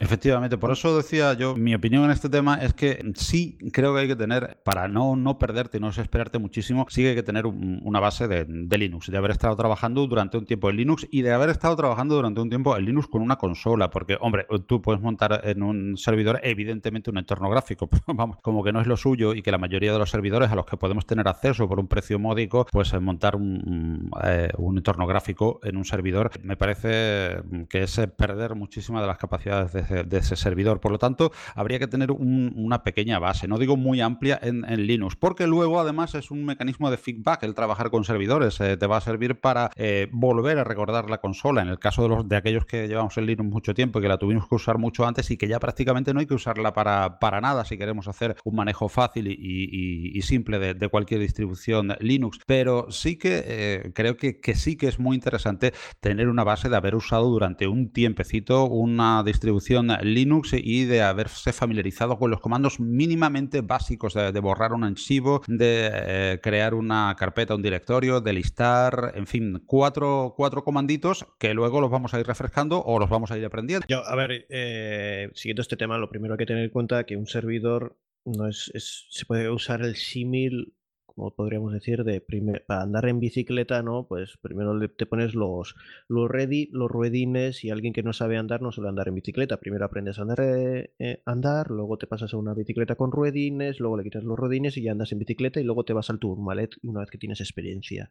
Efectivamente, 0.00 0.56
por 0.56 0.72
eso 0.72 0.96
decía 0.96 1.34
yo, 1.34 1.54
mi 1.54 1.74
opinión 1.74 2.04
en 2.04 2.10
este 2.10 2.30
tema 2.30 2.54
es 2.56 2.72
que 2.72 3.04
sí 3.14 3.58
creo 3.70 3.94
que 3.94 4.00
hay 4.00 4.08
que 4.08 4.16
tener, 4.16 4.58
para 4.64 4.88
no, 4.88 5.14
no 5.14 5.38
perderte 5.38 5.76
y 5.76 5.80
no 5.80 5.88
desesperarte 5.88 6.38
muchísimo, 6.38 6.86
sí 6.88 7.02
que 7.02 7.10
hay 7.10 7.14
que 7.14 7.22
tener 7.22 7.44
una 7.44 8.00
base 8.00 8.26
de, 8.26 8.46
Linux, 8.78 9.10
de 9.10 9.18
haber 9.18 9.32
estado 9.32 9.54
trabajando 9.56 10.06
durante 10.06 10.38
un 10.38 10.46
tiempo 10.46 10.70
en 10.70 10.76
Linux 10.76 11.06
y 11.10 11.20
de 11.20 11.32
haber 11.32 11.50
estado 11.50 11.76
trabajando 11.76 12.14
durante 12.14 12.40
un 12.40 12.48
tiempo 12.48 12.74
en 12.78 12.86
Linux 12.86 13.08
con 13.08 13.20
una 13.20 13.36
consola, 13.36 13.90
porque, 13.90 14.16
hombre, 14.22 14.46
tú 14.66 14.80
puedes 14.80 15.02
montar 15.02 15.42
en 15.44 15.62
un 15.62 15.98
servidor 15.98 16.40
evidentemente 16.42 17.10
un 17.10 17.18
entorno 17.18 17.50
gráfico, 17.50 17.90
vamos, 18.06 18.38
como 18.40 18.64
que 18.64 18.72
no 18.72 18.80
es 18.80 18.86
lo 18.86 18.96
suyo 18.96 19.34
y 19.34 19.42
que 19.42 19.50
la 19.50 19.58
mayoría 19.58 19.92
de 19.92 19.98
los 19.98 20.08
servidores 20.08 20.50
a 20.50 20.54
los 20.54 20.64
que 20.64 20.78
podemos 20.78 21.04
tener 21.04 21.28
acceso 21.28 21.68
por 21.68 21.78
un 21.78 21.88
precio 21.88 22.18
módico, 22.18 22.66
pues 22.72 22.94
eh, 22.94 23.00
montar 23.00 23.36
un, 23.36 24.10
eh, 24.24 24.48
un 24.56 24.78
entorno 24.78 25.06
gráfico 25.06 25.60
en 25.62 25.76
un 25.76 25.84
servidor 25.84 26.30
me 26.42 26.56
parece 26.56 27.42
que 27.68 27.82
es 27.82 28.00
perder 28.16 28.54
muchísimas 28.54 29.02
de 29.02 29.08
las 29.08 29.18
capacidades 29.18 29.69
de 29.72 30.18
ese 30.18 30.36
servidor. 30.36 30.80
Por 30.80 30.92
lo 30.92 30.98
tanto, 30.98 31.32
habría 31.54 31.78
que 31.78 31.86
tener 31.86 32.10
una 32.10 32.82
pequeña 32.82 33.18
base, 33.18 33.48
no 33.48 33.58
digo 33.58 33.76
muy 33.76 34.00
amplia 34.00 34.38
en, 34.42 34.60
Linux, 34.86 35.16
porque 35.16 35.46
luego 35.46 35.80
además 35.80 36.14
es 36.14 36.30
un 36.30 36.44
mecanismo 36.44 36.90
de 36.90 36.96
feedback 36.96 37.42
el 37.42 37.54
trabajar 37.54 37.90
con 37.90 38.04
servidores. 38.04 38.60
Eh, 38.60 38.76
te 38.76 38.86
va 38.86 38.96
a 38.98 39.00
servir 39.00 39.40
para 39.40 39.70
eh, 39.76 40.08
volver 40.12 40.58
a 40.58 40.64
recordar 40.64 41.10
la 41.10 41.18
consola. 41.18 41.62
En 41.62 41.68
el 41.68 41.78
caso 41.78 42.02
de, 42.02 42.08
los, 42.08 42.28
de 42.28 42.36
aquellos 42.36 42.64
que 42.64 42.88
llevamos 42.88 43.16
en 43.18 43.26
Linux 43.26 43.50
mucho 43.50 43.74
tiempo 43.74 43.98
y 43.98 44.02
que 44.02 44.08
la 44.08 44.18
tuvimos 44.18 44.48
que 44.48 44.54
usar 44.54 44.78
mucho 44.78 45.06
antes 45.06 45.30
y 45.30 45.36
que 45.36 45.48
ya 45.48 45.60
prácticamente 45.60 46.14
no 46.14 46.20
hay 46.20 46.26
que 46.26 46.34
usarla 46.34 46.72
para, 46.72 47.18
para 47.18 47.40
nada 47.40 47.64
si 47.64 47.76
queremos 47.76 48.08
hacer 48.08 48.36
un 48.44 48.56
manejo 48.56 48.88
fácil 48.88 49.26
y, 49.28 50.20
simple 50.22 50.58
de, 50.74 50.88
cualquier 50.88 51.20
distribución 51.20 51.96
Linux. 52.00 52.40
Pero 52.46 52.90
sí 52.90 53.16
que 53.16 53.42
eh, 53.44 53.92
creo 53.94 54.16
que, 54.16 54.40
que 54.40 54.54
sí 54.54 54.76
que 54.76 54.88
es 54.88 54.98
muy 54.98 55.16
interesante 55.16 55.72
tener 56.00 56.28
una 56.28 56.44
base 56.44 56.68
de 56.68 56.76
haber 56.76 56.94
usado 56.94 57.28
durante 57.28 57.68
un 57.68 57.92
tiempecito 57.92 58.64
una 58.64 59.22
distribución 59.22 59.59
Linux 60.02 60.52
y 60.54 60.84
de 60.84 61.02
haberse 61.02 61.52
familiarizado 61.52 62.18
con 62.18 62.30
los 62.30 62.40
comandos 62.40 62.80
mínimamente 62.80 63.60
básicos 63.60 64.14
de, 64.14 64.40
borrar 64.40 64.72
un 64.72 64.84
archivo, 64.84 65.42
de 65.46 65.90
eh, 65.92 66.40
crear 66.42 66.74
una 66.74 67.14
carpeta, 67.18 67.54
un 67.54 67.62
directorio, 67.62 68.20
de 68.20 68.32
listar, 68.32 69.12
en 69.14 69.26
fin, 69.26 69.62
cuatro, 69.66 70.34
cuatro 70.36 70.64
comanditos 70.64 71.26
que 71.38 71.54
luego 71.54 71.80
los 71.80 71.90
vamos 71.90 72.14
a 72.14 72.20
ir 72.20 72.26
refrescando 72.26 72.82
o 72.82 72.98
los 72.98 73.08
vamos 73.08 73.30
a 73.30 73.38
ir 73.38 73.44
aprendiendo. 73.44 73.86
Yo, 73.88 74.04
a 74.06 74.16
ver, 74.16 74.46
eh, 74.48 75.30
siguiendo 75.34 75.62
este 75.62 75.76
tema, 75.76 75.98
lo 75.98 76.08
primero 76.08 76.34
hay 76.34 76.38
que 76.38 76.46
tener 76.46 76.64
en 76.64 76.70
cuenta 76.70 77.04
que 77.04 77.16
un 77.16 77.26
servidor 77.26 77.96
no 78.24 78.48
es, 78.48 78.70
se 79.10 79.24
puede 79.24 79.50
usar 79.50 79.82
el 79.82 79.96
símil 79.96 80.74
como 81.20 81.34
podríamos 81.34 81.74
decir, 81.74 82.02
de 82.02 82.22
para 82.66 82.80
andar 82.80 83.06
en 83.06 83.20
bicicleta, 83.20 83.82
¿no? 83.82 84.06
Pues 84.08 84.38
primero 84.40 84.72
te 84.88 85.04
pones 85.04 85.34
los, 85.34 85.74
los, 86.08 86.30
ready, 86.30 86.70
los 86.72 86.90
ruedines 86.90 87.62
y 87.62 87.68
alguien 87.68 87.92
que 87.92 88.02
no 88.02 88.14
sabe 88.14 88.38
andar 88.38 88.62
no 88.62 88.72
suele 88.72 88.88
andar 88.88 89.08
en 89.08 89.16
bicicleta. 89.16 89.58
Primero 89.58 89.84
aprendes 89.84 90.18
a 90.18 90.22
andar, 90.22 90.40
eh, 90.40 90.94
eh, 90.98 91.22
andar, 91.26 91.70
luego 91.70 91.98
te 91.98 92.06
pasas 92.06 92.32
a 92.32 92.38
una 92.38 92.54
bicicleta 92.54 92.94
con 92.94 93.12
ruedines, 93.12 93.80
luego 93.80 93.98
le 93.98 94.04
quitas 94.04 94.24
los 94.24 94.38
ruedines 94.38 94.78
y 94.78 94.82
ya 94.82 94.92
andas 94.92 95.12
en 95.12 95.18
bicicleta 95.18 95.60
y 95.60 95.64
luego 95.64 95.84
te 95.84 95.92
vas 95.92 96.08
al 96.08 96.18
turmalet 96.18 96.70
una 96.84 97.00
vez 97.00 97.10
que 97.10 97.18
tienes 97.18 97.42
experiencia. 97.42 98.10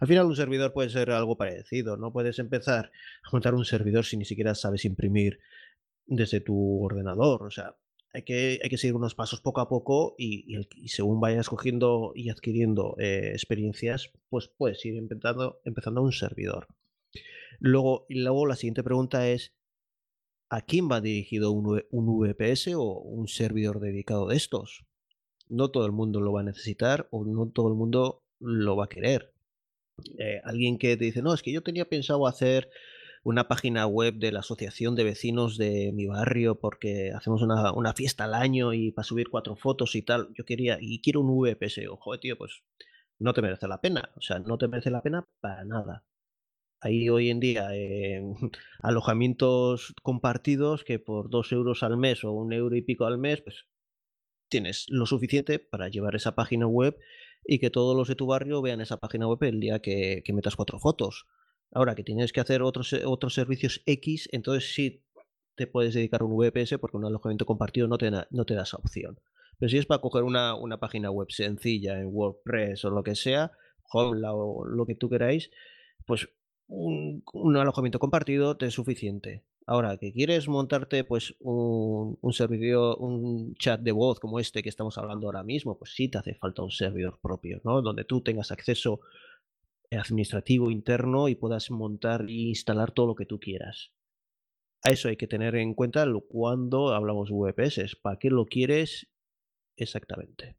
Al 0.00 0.08
final 0.08 0.24
un 0.24 0.36
servidor 0.36 0.72
puede 0.72 0.88
ser 0.88 1.10
algo 1.10 1.36
parecido, 1.36 1.98
no 1.98 2.10
puedes 2.10 2.38
empezar 2.38 2.90
a 3.22 3.28
montar 3.32 3.54
un 3.54 3.66
servidor 3.66 4.06
si 4.06 4.16
ni 4.16 4.24
siquiera 4.24 4.54
sabes 4.54 4.86
imprimir 4.86 5.40
desde 6.06 6.40
tu 6.40 6.82
ordenador, 6.82 7.42
o 7.42 7.50
sea, 7.50 7.76
hay 8.16 8.22
que, 8.22 8.60
hay 8.62 8.70
que 8.70 8.78
seguir 8.78 8.96
unos 8.96 9.14
pasos 9.14 9.42
poco 9.42 9.60
a 9.60 9.68
poco 9.68 10.14
y, 10.16 10.56
según 10.86 11.20
vayas 11.20 11.50
cogiendo 11.50 12.12
y 12.14 12.30
adquiriendo 12.30 12.96
eh, 12.98 13.32
experiencias, 13.32 14.10
pues 14.30 14.48
puedes 14.48 14.82
ir 14.86 14.96
empezando, 14.96 15.60
empezando 15.66 16.00
un 16.00 16.12
servidor. 16.12 16.66
Luego, 17.58 18.06
la 18.08 18.56
siguiente 18.56 18.82
pregunta 18.82 19.28
es, 19.28 19.52
¿a 20.48 20.62
quién 20.62 20.88
va 20.90 21.02
dirigido 21.02 21.50
un, 21.50 21.82
un 21.90 22.18
VPS 22.18 22.68
o 22.76 23.00
un 23.00 23.28
servidor 23.28 23.80
dedicado 23.80 24.28
de 24.28 24.36
estos? 24.36 24.86
No 25.50 25.70
todo 25.70 25.84
el 25.84 25.92
mundo 25.92 26.22
lo 26.22 26.32
va 26.32 26.40
a 26.40 26.44
necesitar 26.44 27.08
o 27.10 27.22
no 27.26 27.50
todo 27.50 27.68
el 27.68 27.74
mundo 27.74 28.22
lo 28.40 28.76
va 28.76 28.86
a 28.86 28.88
querer. 28.88 29.34
Eh, 30.18 30.40
alguien 30.42 30.78
que 30.78 30.96
te 30.96 31.04
dice, 31.04 31.20
no, 31.20 31.34
es 31.34 31.42
que 31.42 31.52
yo 31.52 31.62
tenía 31.62 31.84
pensado 31.86 32.26
hacer 32.26 32.70
una 33.26 33.48
página 33.48 33.88
web 33.88 34.14
de 34.14 34.30
la 34.30 34.38
asociación 34.38 34.94
de 34.94 35.02
vecinos 35.02 35.58
de 35.58 35.90
mi 35.92 36.06
barrio 36.06 36.60
porque 36.60 37.10
hacemos 37.10 37.42
una, 37.42 37.92
fiesta 37.92 38.22
al 38.22 38.34
año 38.34 38.72
y 38.72 38.92
para 38.92 39.02
subir 39.02 39.30
cuatro 39.30 39.56
fotos 39.56 39.96
y 39.96 40.02
tal. 40.02 40.28
Yo 40.34 40.44
quería, 40.44 40.78
y 40.80 41.00
quiero 41.00 41.22
un 41.22 41.36
VPS. 41.36 41.88
Ojo, 41.90 42.16
tío, 42.20 42.38
pues 42.38 42.62
no 43.18 43.34
te 43.34 43.42
merece 43.42 43.66
la 43.66 43.80
pena. 43.80 44.12
O 44.14 44.20
sea, 44.20 44.38
no 44.38 44.58
te 44.58 44.68
merece 44.68 44.92
la 44.92 45.02
pena 45.02 45.26
para 45.40 45.64
nada. 45.64 46.04
Hay 46.80 47.08
hoy 47.08 47.30
en 47.30 47.40
día 47.40 47.70
eh, 47.74 48.22
alojamientos 48.80 49.92
compartidos 50.04 50.84
que 50.84 51.00
por 51.00 51.28
dos 51.28 51.50
euros 51.50 51.82
al 51.82 51.96
mes 51.96 52.22
o 52.22 52.30
un 52.30 52.52
euro 52.52 52.76
y 52.76 52.82
pico 52.82 53.06
al 53.06 53.18
mes, 53.18 53.42
pues 53.42 53.66
tienes 54.48 54.86
lo 54.88 55.04
suficiente 55.04 55.58
para 55.58 55.88
llevar 55.88 56.14
esa 56.14 56.36
página 56.36 56.68
web 56.68 56.96
y 57.44 57.58
que 57.58 57.70
todos 57.70 57.96
los 57.96 58.06
de 58.06 58.14
tu 58.14 58.26
barrio 58.26 58.62
vean 58.62 58.80
esa 58.80 58.98
página 58.98 59.26
web 59.26 59.42
el 59.42 59.58
día 59.58 59.80
que 59.80 60.22
metas 60.32 60.54
cuatro 60.54 60.78
fotos. 60.78 61.26
Ahora 61.72 61.94
que 61.94 62.04
tienes 62.04 62.32
que 62.32 62.40
hacer 62.40 62.62
otros, 62.62 62.92
otros 63.04 63.34
servicios 63.34 63.82
X, 63.86 64.28
entonces 64.32 64.72
sí 64.74 65.02
te 65.56 65.66
puedes 65.66 65.94
dedicar 65.94 66.20
a 66.20 66.24
un 66.24 66.36
VPS 66.36 66.78
porque 66.78 66.96
un 66.96 67.06
alojamiento 67.06 67.46
compartido 67.46 67.88
no 67.88 67.98
te, 67.98 68.10
no 68.10 68.44
te 68.44 68.54
da 68.54 68.62
esa 68.62 68.76
opción. 68.76 69.18
Pero 69.58 69.70
si 69.70 69.78
es 69.78 69.86
para 69.86 70.00
coger 70.00 70.22
una, 70.22 70.54
una 70.54 70.78
página 70.78 71.10
web 71.10 71.30
sencilla 71.30 71.98
en 71.98 72.08
WordPress 72.12 72.84
o 72.84 72.90
lo 72.90 73.02
que 73.02 73.14
sea, 73.14 73.52
Joomla 73.84 74.34
o 74.34 74.66
lo 74.66 74.86
que 74.86 74.94
tú 74.94 75.08
queráis, 75.08 75.50
pues 76.04 76.28
un, 76.68 77.22
un, 77.32 77.56
alojamiento 77.56 77.98
compartido 77.98 78.56
te 78.56 78.66
es 78.66 78.74
suficiente. 78.74 79.44
Ahora, 79.66 79.96
que 79.96 80.12
quieres 80.12 80.46
montarte 80.46 81.02
pues 81.04 81.34
un, 81.40 82.18
un, 82.20 82.32
servidor, 82.32 82.96
un 83.00 83.54
chat 83.56 83.80
de 83.80 83.92
voz 83.92 84.20
como 84.20 84.38
este 84.38 84.62
que 84.62 84.68
estamos 84.68 84.96
hablando 84.98 85.26
ahora 85.26 85.42
mismo, 85.42 85.78
pues 85.78 85.92
sí 85.94 86.08
te 86.08 86.18
hace 86.18 86.34
falta 86.34 86.62
un 86.62 86.70
servidor 86.70 87.18
propio, 87.20 87.60
¿no? 87.64 87.82
Donde 87.82 88.04
tú 88.04 88.20
tengas 88.20 88.52
acceso 88.52 89.00
administrativo 89.90 90.70
interno 90.70 91.28
y 91.28 91.34
puedas 91.34 91.70
montar 91.70 92.22
e 92.28 92.32
instalar 92.32 92.92
todo 92.92 93.06
lo 93.06 93.14
que 93.14 93.26
tú 93.26 93.38
quieras. 93.38 93.92
A 94.82 94.90
eso 94.90 95.08
hay 95.08 95.16
que 95.16 95.26
tener 95.26 95.56
en 95.56 95.74
cuenta 95.74 96.06
cuando 96.28 96.94
hablamos 96.94 97.28
de 97.28 97.34
VPS. 97.34 97.96
¿Para 97.96 98.18
qué 98.18 98.30
lo 98.30 98.46
quieres 98.46 99.08
exactamente? 99.76 100.56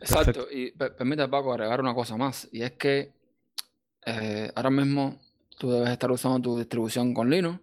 Exacto, 0.00 0.46
y 0.50 0.72
permite 0.72 1.26
Paco 1.28 1.52
agregar 1.52 1.80
una 1.80 1.94
cosa 1.94 2.16
más, 2.16 2.48
y 2.52 2.62
es 2.62 2.72
que 2.72 3.12
eh, 4.04 4.52
ahora 4.54 4.70
mismo 4.70 5.20
tú 5.58 5.70
debes 5.70 5.90
estar 5.90 6.10
usando 6.10 6.40
tu 6.40 6.58
distribución 6.58 7.14
con 7.14 7.30
Linux, 7.30 7.60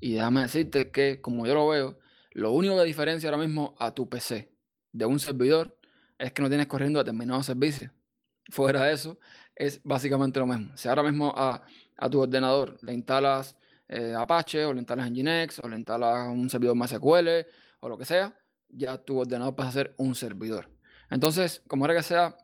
y 0.00 0.14
déjame 0.14 0.42
decirte 0.42 0.90
que, 0.90 1.20
como 1.20 1.46
yo 1.46 1.54
lo 1.54 1.68
veo, 1.68 1.98
lo 2.32 2.52
único 2.52 2.76
que 2.76 2.84
diferencia 2.84 3.28
ahora 3.28 3.42
mismo 3.42 3.74
a 3.78 3.94
tu 3.94 4.08
PC 4.08 4.50
de 4.92 5.06
un 5.06 5.18
servidor 5.18 5.76
es 6.18 6.32
que 6.32 6.42
no 6.42 6.48
tienes 6.48 6.66
corriendo 6.66 6.98
determinados 6.98 7.46
servicios. 7.46 7.92
Fuera 8.50 8.84
de 8.84 8.92
eso, 8.92 9.18
es 9.56 9.80
básicamente 9.82 10.38
lo 10.38 10.46
mismo. 10.46 10.76
Si 10.76 10.88
ahora 10.88 11.02
mismo 11.02 11.32
a, 11.36 11.62
tu 12.10 12.20
ordenador 12.20 12.76
le 12.82 12.92
instalas 12.92 13.56
eh, 13.88 14.14
Apache, 14.16 14.64
o 14.64 14.72
le 14.72 14.80
instalas 14.80 15.10
Nginx, 15.10 15.60
o 15.60 15.68
le 15.68 15.76
instalas 15.76 16.28
un 16.28 16.48
servidor 16.50 16.76
MySQL, 16.76 17.46
o 17.80 17.88
lo 17.88 17.98
que 17.98 18.04
sea, 18.04 18.38
ya 18.68 18.98
tu 18.98 19.18
ordenador 19.18 19.56
pasa 19.56 19.70
a 19.70 19.72
ser 19.72 19.94
un 19.96 20.14
servidor. 20.14 20.70
Entonces, 21.10 21.62
como 21.66 21.84
era 21.86 21.94
que 21.94 22.02
sea, 22.02 22.36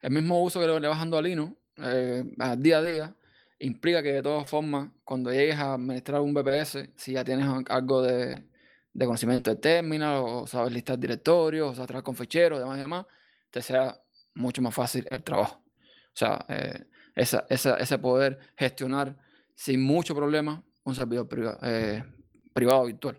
el 0.00 0.12
mismo 0.12 0.42
uso 0.42 0.60
que 0.60 0.66
le 0.66 0.88
vas 0.88 0.98
dando 0.98 1.18
a 1.18 1.22
Linux 1.22 1.54
eh, 1.78 2.24
día 2.58 2.78
a 2.78 2.82
día, 2.82 3.16
implica 3.58 4.02
que 4.02 4.12
de 4.12 4.22
todas 4.22 4.48
formas, 4.48 4.90
cuando 5.04 5.32
llegues 5.32 5.56
a 5.56 5.74
administrar 5.74 6.20
un 6.20 6.34
VPS, 6.34 6.90
si 6.96 7.12
ya 7.12 7.24
tienes 7.24 7.46
algo 7.68 8.02
de, 8.02 8.44
conocimiento 8.98 9.50
de 9.50 9.56
terminal, 9.56 10.22
o 10.24 10.46
sabes 10.46 10.72
listar 10.72 10.98
directorios, 10.98 11.70
o 11.70 11.74
sabes 11.74 11.88
trabajar 11.88 12.04
con 12.04 12.16
ficheros, 12.16 12.58
demás 12.58 12.78
y 12.78 12.82
demás, 12.82 13.06
te 13.50 13.62
sea 13.62 14.00
mucho 14.34 14.62
más 14.62 14.74
fácil 14.74 15.06
el 15.10 15.22
trabajo. 15.22 15.61
O 16.14 16.16
sea, 16.16 16.44
eh, 16.48 16.84
ese 17.14 17.98
poder 17.98 18.38
gestionar 18.56 19.16
sin 19.54 19.82
mucho 19.82 20.14
problema 20.14 20.62
un 20.84 20.94
servidor 20.94 21.28
eh, 21.62 22.02
privado 22.52 22.84
virtual. 22.84 23.18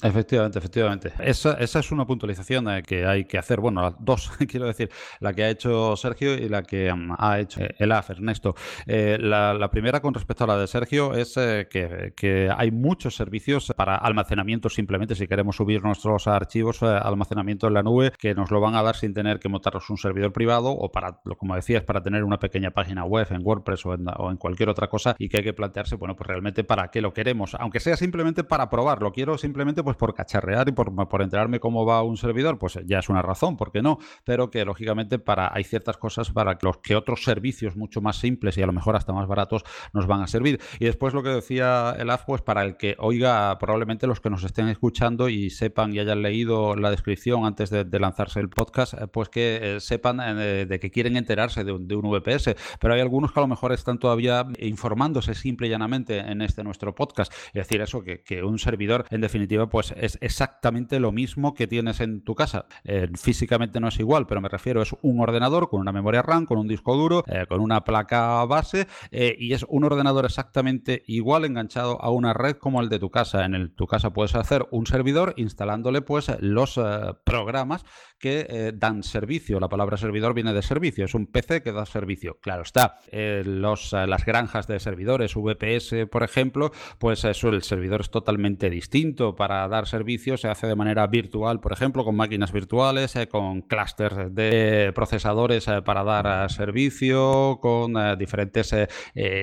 Efectivamente, 0.00 0.58
efectivamente. 0.60 1.12
Esa, 1.18 1.54
esa, 1.54 1.80
es 1.80 1.90
una 1.90 2.06
puntualización 2.06 2.68
eh, 2.68 2.82
que 2.86 3.04
hay 3.04 3.24
que 3.24 3.36
hacer. 3.36 3.60
Bueno, 3.60 3.96
dos, 3.98 4.30
quiero 4.48 4.66
decir, 4.66 4.90
la 5.18 5.32
que 5.32 5.42
ha 5.42 5.50
hecho 5.50 5.96
Sergio 5.96 6.34
y 6.34 6.48
la 6.48 6.62
que 6.62 6.92
mm, 6.92 7.14
ha 7.18 7.40
hecho 7.40 7.60
el 7.78 7.90
AF, 7.90 8.10
Ernesto. 8.10 8.54
Eh, 8.86 9.18
la, 9.20 9.68
primera 9.72 10.00
con 10.00 10.14
respecto 10.14 10.44
a 10.44 10.46
la 10.46 10.56
de 10.56 10.68
Sergio 10.68 11.14
es 11.14 11.36
eh, 11.36 11.68
que, 11.68 12.50
hay 12.56 12.70
muchos 12.70 13.16
servicios 13.16 13.72
para 13.76 13.96
almacenamiento 13.96 14.68
simplemente, 14.68 15.14
si 15.16 15.26
queremos 15.26 15.56
subir 15.56 15.82
nuestros 15.82 16.26
archivos, 16.28 16.82
almacenamiento 16.82 17.66
en 17.66 17.74
la 17.74 17.82
nube, 17.82 18.12
que 18.18 18.34
nos 18.34 18.50
lo 18.50 18.60
van 18.60 18.76
a 18.76 18.82
dar 18.82 18.94
sin 18.94 19.12
tener 19.12 19.40
que 19.40 19.48
montarnos 19.48 19.90
un 19.90 19.98
servidor 19.98 20.32
privado 20.32 20.70
o 20.70 20.92
para, 20.92 21.20
como 21.36 21.56
decías, 21.56 21.82
para 21.82 22.02
tener 22.02 22.22
una 22.22 22.38
pequeña 22.38 22.70
página 22.70 23.04
web 23.04 23.26
en 23.30 23.44
WordPress 23.44 23.84
o 23.86 23.94
en, 23.94 24.06
o 24.16 24.30
en 24.30 24.36
cualquier 24.36 24.68
otra 24.68 24.88
cosa 24.88 25.16
y 25.18 25.28
que 25.28 25.38
hay 25.38 25.42
que 25.42 25.52
plantearse, 25.52 25.96
bueno, 25.96 26.14
pues 26.14 26.28
realmente 26.28 26.62
para 26.62 26.88
qué 26.88 27.00
lo 27.00 27.12
queremos, 27.12 27.56
aunque 27.56 27.80
sea 27.80 27.96
simplemente 27.96 28.44
para 28.44 28.70
probarlo. 28.70 29.12
Quiero 29.12 29.36
simplemente 29.36 29.82
pues 29.88 29.96
por 29.96 30.12
cacharrear 30.12 30.68
y 30.68 30.72
por, 30.72 30.94
por 31.08 31.22
enterarme 31.22 31.60
cómo 31.60 31.86
va 31.86 32.02
un 32.02 32.18
servidor, 32.18 32.58
pues 32.58 32.78
ya 32.84 32.98
es 32.98 33.08
una 33.08 33.22
razón, 33.22 33.56
¿por 33.56 33.72
qué 33.72 33.80
no? 33.80 33.96
Pero 34.22 34.50
que 34.50 34.62
lógicamente 34.66 35.18
para 35.18 35.50
hay 35.50 35.64
ciertas 35.64 35.96
cosas 35.96 36.30
para 36.30 36.58
los 36.60 36.76
que 36.76 36.94
otros 36.94 37.24
servicios 37.24 37.74
mucho 37.74 38.02
más 38.02 38.16
simples 38.16 38.58
y 38.58 38.62
a 38.62 38.66
lo 38.66 38.74
mejor 38.74 38.96
hasta 38.96 39.14
más 39.14 39.26
baratos 39.26 39.64
nos 39.94 40.06
van 40.06 40.20
a 40.20 40.26
servir. 40.26 40.60
Y 40.78 40.84
después 40.84 41.14
lo 41.14 41.22
que 41.22 41.30
decía 41.30 41.96
el 41.98 42.10
AF, 42.10 42.26
pues 42.26 42.42
para 42.42 42.64
el 42.64 42.76
que 42.76 42.96
oiga, 42.98 43.56
probablemente 43.58 44.06
los 44.06 44.20
que 44.20 44.28
nos 44.28 44.44
estén 44.44 44.68
escuchando 44.68 45.30
y 45.30 45.48
sepan 45.48 45.94
y 45.94 46.00
hayan 46.00 46.20
leído 46.20 46.76
la 46.76 46.90
descripción 46.90 47.46
antes 47.46 47.70
de, 47.70 47.98
lanzarse 47.98 48.40
el 48.40 48.50
podcast, 48.50 48.92
eh, 48.92 49.06
pues 49.06 49.30
que 49.30 49.76
eh, 49.76 49.80
sepan 49.80 50.20
eh, 50.20 50.66
de 50.66 50.78
que 50.78 50.90
quieren 50.90 51.16
enterarse 51.16 51.64
de 51.64 51.72
un, 51.72 51.88
de 51.88 51.96
un 51.96 52.10
VPS. 52.10 52.56
Pero 52.78 52.92
hay 52.92 53.00
algunos 53.00 53.32
que 53.32 53.40
a 53.40 53.42
lo 53.42 53.48
mejor 53.48 53.72
están 53.72 53.98
todavía 53.98 54.44
informándose 54.58 55.34
simple 55.34 55.68
y 55.68 55.70
llanamente 55.70 56.18
en 56.18 56.42
este 56.42 56.62
nuestro 56.62 56.94
podcast. 56.94 57.32
Es 57.46 57.54
decir, 57.54 57.80
eso, 57.80 58.02
que, 58.02 58.22
que 58.22 58.42
un 58.42 58.58
servidor 58.58 59.06
en 59.08 59.22
definitiva 59.22 59.66
pues 59.68 59.77
es 59.80 60.18
exactamente 60.20 61.00
lo 61.00 61.12
mismo 61.12 61.54
que 61.54 61.66
tienes 61.66 62.00
en 62.00 62.22
tu 62.22 62.34
casa. 62.34 62.66
Eh, 62.84 63.08
físicamente 63.14 63.80
no 63.80 63.88
es 63.88 63.98
igual, 63.98 64.26
pero 64.26 64.40
me 64.40 64.48
refiero, 64.48 64.82
es 64.82 64.94
un 65.02 65.20
ordenador 65.20 65.68
con 65.68 65.80
una 65.80 65.92
memoria 65.92 66.22
RAM, 66.22 66.46
con 66.46 66.58
un 66.58 66.68
disco 66.68 66.96
duro, 66.96 67.24
eh, 67.26 67.46
con 67.48 67.60
una 67.60 67.84
placa 67.84 68.44
base 68.44 68.86
eh, 69.10 69.36
y 69.38 69.52
es 69.52 69.64
un 69.68 69.84
ordenador 69.84 70.24
exactamente 70.24 71.02
igual 71.06 71.44
enganchado 71.44 72.00
a 72.02 72.10
una 72.10 72.32
red 72.32 72.56
como 72.56 72.80
el 72.80 72.88
de 72.88 72.98
tu 72.98 73.10
casa. 73.10 73.44
En 73.44 73.74
tu 73.74 73.86
casa 73.86 74.10
puedes 74.10 74.34
hacer 74.34 74.66
un 74.70 74.86
servidor 74.86 75.34
instalándole 75.36 76.02
pues 76.02 76.30
los 76.40 76.80
programas 77.24 77.84
que 78.18 78.72
dan 78.74 79.02
servicio. 79.02 79.60
La 79.60 79.68
palabra 79.68 79.96
servidor 79.96 80.34
viene 80.34 80.52
de 80.52 80.62
servicio, 80.62 81.04
es 81.04 81.14
un 81.14 81.26
PC 81.26 81.62
que 81.62 81.72
da 81.72 81.86
servicio. 81.86 82.38
Claro 82.40 82.62
está, 82.62 82.96
los, 83.12 83.92
las 83.92 84.24
granjas 84.24 84.66
de 84.66 84.80
servidores, 84.80 85.34
VPS, 85.34 86.06
por 86.10 86.22
ejemplo, 86.22 86.72
pues 86.98 87.24
eso, 87.24 87.48
el 87.48 87.62
servidor 87.62 88.00
es 88.00 88.10
totalmente 88.10 88.70
distinto 88.70 89.34
para 89.36 89.66
dar 89.68 89.86
servicio 89.86 90.36
se 90.36 90.48
hace 90.48 90.66
de 90.66 90.74
manera 90.74 91.06
virtual, 91.06 91.60
por 91.60 91.72
ejemplo, 91.72 92.04
con 92.04 92.16
máquinas 92.16 92.52
virtuales, 92.52 93.16
eh, 93.16 93.28
con 93.28 93.62
clústeres 93.62 94.34
de 94.34 94.92
procesadores 94.94 95.68
eh, 95.68 95.82
para 95.82 96.04
dar 96.04 96.46
eh, 96.46 96.48
servicio, 96.48 97.58
con 97.60 97.94
diferentes 98.18 98.74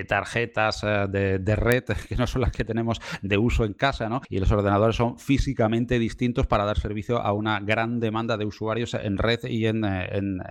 tarjetas 0.08 0.82
de, 0.82 1.56
red 1.56 1.84
que 2.10 2.16
no 2.16 2.28
son 2.28 2.42
las 2.42 2.52
que 2.52 2.64
tenemos 2.64 3.02
de 3.22 3.38
uso 3.38 3.66
en 3.66 3.74
casa, 3.74 4.10
¿no? 4.10 4.22
Y 4.30 4.40
los 4.40 4.52
ordenadores 4.52 4.96
son 4.96 5.18
físicamente 5.18 6.00
distintos 6.00 6.48
para 6.48 6.66
dar 6.66 6.80
servicio 6.80 7.20
a 7.20 7.34
una 7.34 7.60
gran 7.60 8.00
demanda 8.00 8.38
de 8.38 8.46
usuarios 8.46 8.65
en 8.94 9.18
red 9.18 9.44
y 9.44 9.68
en, 9.68 9.82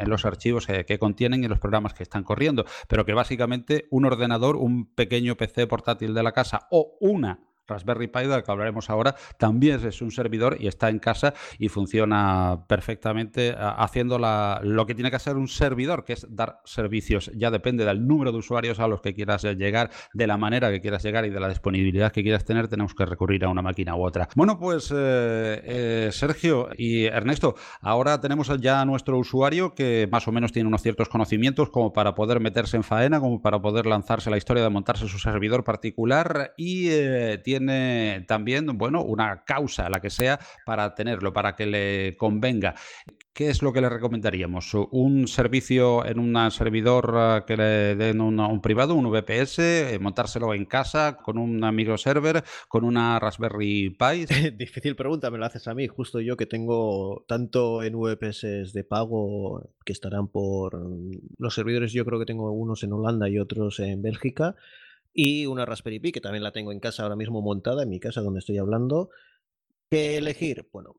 los 0.06 0.24
archivos 0.24 0.66
que 0.66 0.98
contienen 0.98 1.44
y 1.44 1.48
los 1.48 1.58
programas 1.58 1.94
que 1.94 2.02
están 2.02 2.24
corriendo. 2.24 2.64
Pero 2.88 3.04
que 3.04 3.14
básicamente 3.14 3.86
un 3.90 4.04
ordenador, 4.04 4.56
un 4.56 4.86
pequeño 4.94 5.36
PC 5.36 5.66
portátil 5.66 6.14
de 6.14 6.22
la 6.22 6.32
casa 6.32 6.66
o 6.70 6.96
una 7.00 7.53
Raspberry 7.66 8.08
Pi, 8.08 8.26
del 8.26 8.42
que 8.42 8.50
hablaremos 8.50 8.90
ahora, 8.90 9.14
también 9.38 9.84
es 9.86 10.02
un 10.02 10.10
servidor 10.10 10.56
y 10.60 10.66
está 10.66 10.88
en 10.88 10.98
casa 10.98 11.34
y 11.58 11.68
funciona 11.68 12.64
perfectamente 12.68 13.54
haciendo 13.58 14.18
lo 14.18 14.86
que 14.86 14.94
tiene 14.94 15.10
que 15.10 15.16
hacer 15.16 15.36
un 15.36 15.48
servidor, 15.48 16.04
que 16.04 16.14
es 16.14 16.26
dar 16.28 16.60
servicios. 16.64 17.30
Ya 17.34 17.50
depende 17.50 17.84
del 17.84 18.06
número 18.06 18.32
de 18.32 18.38
usuarios 18.38 18.80
a 18.80 18.88
los 18.88 19.00
que 19.00 19.14
quieras 19.14 19.42
llegar, 19.42 19.90
de 20.12 20.26
la 20.26 20.36
manera 20.36 20.70
que 20.70 20.80
quieras 20.80 21.02
llegar 21.02 21.24
y 21.24 21.30
de 21.30 21.40
la 21.40 21.48
disponibilidad 21.48 22.12
que 22.12 22.22
quieras 22.22 22.44
tener, 22.44 22.68
tenemos 22.68 22.94
que 22.94 23.06
recurrir 23.06 23.44
a 23.44 23.48
una 23.48 23.62
máquina 23.62 23.96
u 23.96 24.04
otra. 24.04 24.28
Bueno, 24.34 24.58
pues 24.58 24.90
eh, 24.90 25.60
eh, 25.64 26.08
Sergio 26.12 26.68
y 26.76 27.04
Ernesto, 27.04 27.54
ahora 27.80 28.20
tenemos 28.20 28.50
ya 28.60 28.80
a 28.80 28.84
nuestro 28.84 29.18
usuario 29.18 29.74
que 29.74 30.08
más 30.10 30.28
o 30.28 30.32
menos 30.32 30.52
tiene 30.52 30.68
unos 30.68 30.82
ciertos 30.82 31.08
conocimientos 31.08 31.70
como 31.70 31.92
para 31.92 32.14
poder 32.14 32.40
meterse 32.40 32.76
en 32.76 32.84
faena, 32.84 33.20
como 33.20 33.40
para 33.40 33.60
poder 33.60 33.86
lanzarse 33.86 34.30
la 34.30 34.36
historia 34.36 34.62
de 34.62 34.70
montarse 34.70 35.08
su 35.08 35.18
servidor 35.18 35.64
particular 35.64 36.54
y 36.56 36.88
eh, 36.90 37.40
tiene 37.42 37.53
tiene 37.54 38.24
también, 38.26 38.66
bueno, 38.76 39.02
una 39.04 39.44
causa, 39.44 39.88
la 39.88 40.00
que 40.00 40.10
sea, 40.10 40.40
para 40.66 40.92
tenerlo, 40.94 41.32
para 41.32 41.54
que 41.54 41.66
le 41.66 42.16
convenga. 42.16 42.74
¿Qué 43.32 43.48
es 43.48 43.62
lo 43.62 43.72
que 43.72 43.80
le 43.80 43.88
recomendaríamos? 43.88 44.74
¿Un 44.74 45.28
servicio 45.28 46.04
en 46.04 46.18
un 46.18 46.50
servidor 46.50 47.44
que 47.46 47.56
le 47.56 47.94
den 47.94 48.20
un, 48.20 48.60
privado, 48.60 48.94
un 48.94 49.08
VPS, 49.10 49.58
eh, 49.58 49.98
montárselo 50.00 50.52
en 50.52 50.64
casa 50.64 51.16
con 51.16 51.38
un 51.38 51.60
microserver, 51.74 52.42
con 52.68 52.82
una 52.82 53.20
Raspberry 53.20 53.90
Pi? 53.90 54.26
Difícil 54.56 54.96
pregunta, 54.96 55.30
me 55.30 55.38
lo 55.38 55.46
haces 55.46 55.68
a 55.68 55.74
mí. 55.74 55.86
Justo 55.86 56.20
yo 56.20 56.36
que 56.36 56.46
tengo 56.46 57.24
tanto 57.28 57.84
en 57.84 57.94
VPS 57.96 58.72
de 58.72 58.84
pago 58.84 59.70
que 59.84 59.92
estarán 59.92 60.26
por 60.26 60.80
los 61.38 61.54
servidores, 61.54 61.92
yo 61.92 62.04
creo 62.04 62.18
que 62.18 62.26
tengo 62.26 62.50
unos 62.50 62.82
en 62.82 62.92
Holanda 62.92 63.28
y 63.28 63.38
otros 63.38 63.78
en 63.78 64.02
Bélgica 64.02 64.56
y 65.14 65.46
una 65.46 65.64
Raspberry 65.64 66.00
Pi, 66.00 66.12
que 66.12 66.20
también 66.20 66.42
la 66.42 66.52
tengo 66.52 66.72
en 66.72 66.80
casa 66.80 67.04
ahora 67.04 67.16
mismo 67.16 67.40
montada, 67.40 67.84
en 67.84 67.88
mi 67.88 68.00
casa 68.00 68.20
donde 68.20 68.40
estoy 68.40 68.58
hablando. 68.58 69.10
¿Qué 69.88 70.16
elegir? 70.16 70.68
Bueno, 70.72 70.96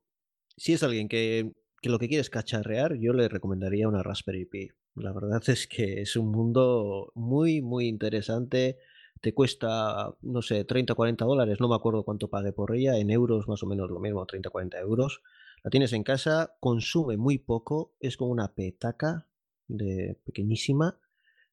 si 0.55 0.73
es 0.73 0.83
alguien 0.83 1.09
que, 1.09 1.51
lo 1.83 1.99
que 1.99 2.07
quiere 2.07 2.21
es 2.21 2.29
cacharrear, 2.29 2.95
yo 2.95 3.11
le 3.11 3.27
recomendaría 3.27 3.89
una 3.89 4.01
Raspberry 4.01 4.45
Pi. 4.45 4.69
La 4.95 5.11
verdad 5.11 5.43
es 5.47 5.67
que 5.67 6.01
es 6.01 6.15
un 6.15 6.31
mundo 6.31 7.11
muy, 7.13 7.61
muy 7.61 7.87
interesante. 7.87 8.77
Te 9.19 9.33
cuesta, 9.33 10.15
no 10.21 10.41
sé, 10.41 10.63
30 10.63 10.93
o 10.93 10.95
40 10.95 11.25
dólares, 11.25 11.59
no 11.59 11.67
me 11.67 11.75
acuerdo 11.75 12.03
cuánto 12.03 12.29
pague 12.29 12.53
por 12.53 12.73
ella, 12.73 12.97
en 12.97 13.09
euros 13.09 13.47
más 13.49 13.63
o 13.63 13.67
menos 13.67 13.89
lo 13.91 13.99
mismo, 13.99 14.25
30 14.25 14.47
o 14.47 14.51
40 14.51 14.79
euros. 14.79 15.21
La 15.63 15.69
tienes 15.71 15.93
en 15.93 16.03
casa, 16.03 16.55
consume 16.61 17.17
muy 17.17 17.37
poco, 17.37 17.95
es 17.99 18.17
como 18.17 18.31
una 18.31 18.53
petaca 18.53 19.27
de 19.67 20.17
pequeñísima 20.23 20.99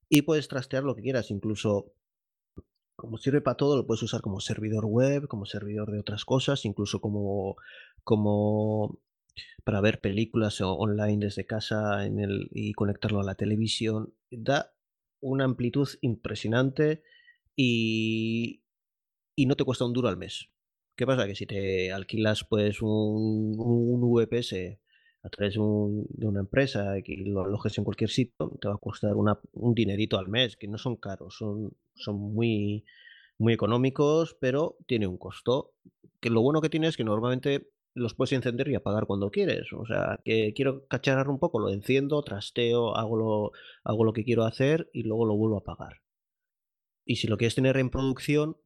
y 0.08 0.22
puedes 0.22 0.48
trastear 0.48 0.84
lo 0.84 0.94
que 0.94 1.02
quieras, 1.02 1.30
incluso 1.30 1.94
como 2.96 3.18
sirve 3.18 3.40
para 3.40 3.56
todo, 3.56 3.76
lo 3.76 3.86
puedes 3.86 4.02
usar 4.02 4.20
como 4.20 4.40
servidor 4.40 4.84
web, 4.86 5.26
como 5.28 5.46
servidor 5.46 5.90
de 5.90 5.98
otras 6.00 6.24
cosas, 6.24 6.64
incluso 6.64 7.00
como, 7.00 7.56
como 8.04 9.00
para 9.64 9.80
ver 9.80 10.00
películas 10.00 10.60
online 10.60 11.24
desde 11.24 11.46
casa 11.46 12.06
y 12.50 12.72
conectarlo 12.74 13.20
a 13.20 13.24
la 13.24 13.34
televisión. 13.34 14.14
Da 14.30 14.74
una 15.20 15.44
amplitud 15.44 15.88
impresionante 16.00 17.02
y, 17.56 18.62
y 19.36 19.46
no 19.46 19.56
te 19.56 19.64
cuesta 19.64 19.84
un 19.84 19.92
duro 19.92 20.08
al 20.08 20.16
mes. 20.16 20.48
¿Qué 20.96 21.06
pasa? 21.06 21.26
Que 21.26 21.34
si 21.34 21.46
te 21.46 21.92
alquilas 21.92 22.44
pues 22.44 22.82
un, 22.82 23.54
un 23.58 24.00
VPS 24.12 24.78
a 25.22 25.28
través 25.30 25.54
de, 25.54 25.60
una 25.60 26.40
empresa 26.40 26.98
y 26.98 27.24
lo 27.24 27.44
alojes 27.44 27.78
en 27.78 27.84
cualquier 27.84 28.10
sitio, 28.10 28.58
te 28.60 28.68
va 28.68 28.74
a 28.74 28.78
costar 28.78 29.14
un 29.14 29.74
dinerito 29.74 30.18
al 30.18 30.28
mes, 30.28 30.56
que 30.56 30.68
no 30.68 30.78
son 30.78 30.96
caros, 30.96 31.36
son, 31.36 31.72
son 31.94 32.16
muy, 32.16 32.84
muy 33.38 33.52
económicos, 33.52 34.36
pero 34.40 34.76
tiene 34.86 35.06
un 35.06 35.18
costo. 35.18 35.74
Que 36.20 36.30
lo 36.30 36.40
bueno 36.42 36.60
que 36.60 36.70
tiene 36.70 36.88
es 36.88 36.96
que 36.96 37.04
normalmente 37.04 37.68
los 37.94 38.14
puedes 38.14 38.32
encender 38.32 38.68
y 38.68 38.74
apagar 38.74 39.06
cuando 39.06 39.30
quieres. 39.30 39.72
O 39.72 39.84
sea, 39.86 40.20
que 40.24 40.52
quiero 40.54 40.86
cacharrar 40.86 41.28
un 41.28 41.38
poco, 41.38 41.58
lo 41.58 41.68
enciendo, 41.70 42.22
trasteo, 42.22 42.96
hago 42.96 43.16
lo, 43.16 43.52
hago 43.84 44.04
lo 44.04 44.12
que 44.12 44.24
quiero 44.24 44.44
hacer 44.44 44.88
y 44.92 45.02
luego 45.02 45.26
lo 45.26 45.36
vuelvo 45.36 45.56
a 45.56 45.60
apagar. 45.60 46.02
Y 47.04 47.16
si 47.16 47.26
lo 47.26 47.36
quieres 47.36 47.54
tener 47.54 47.76
en 47.76 47.90
producción, 47.90 48.56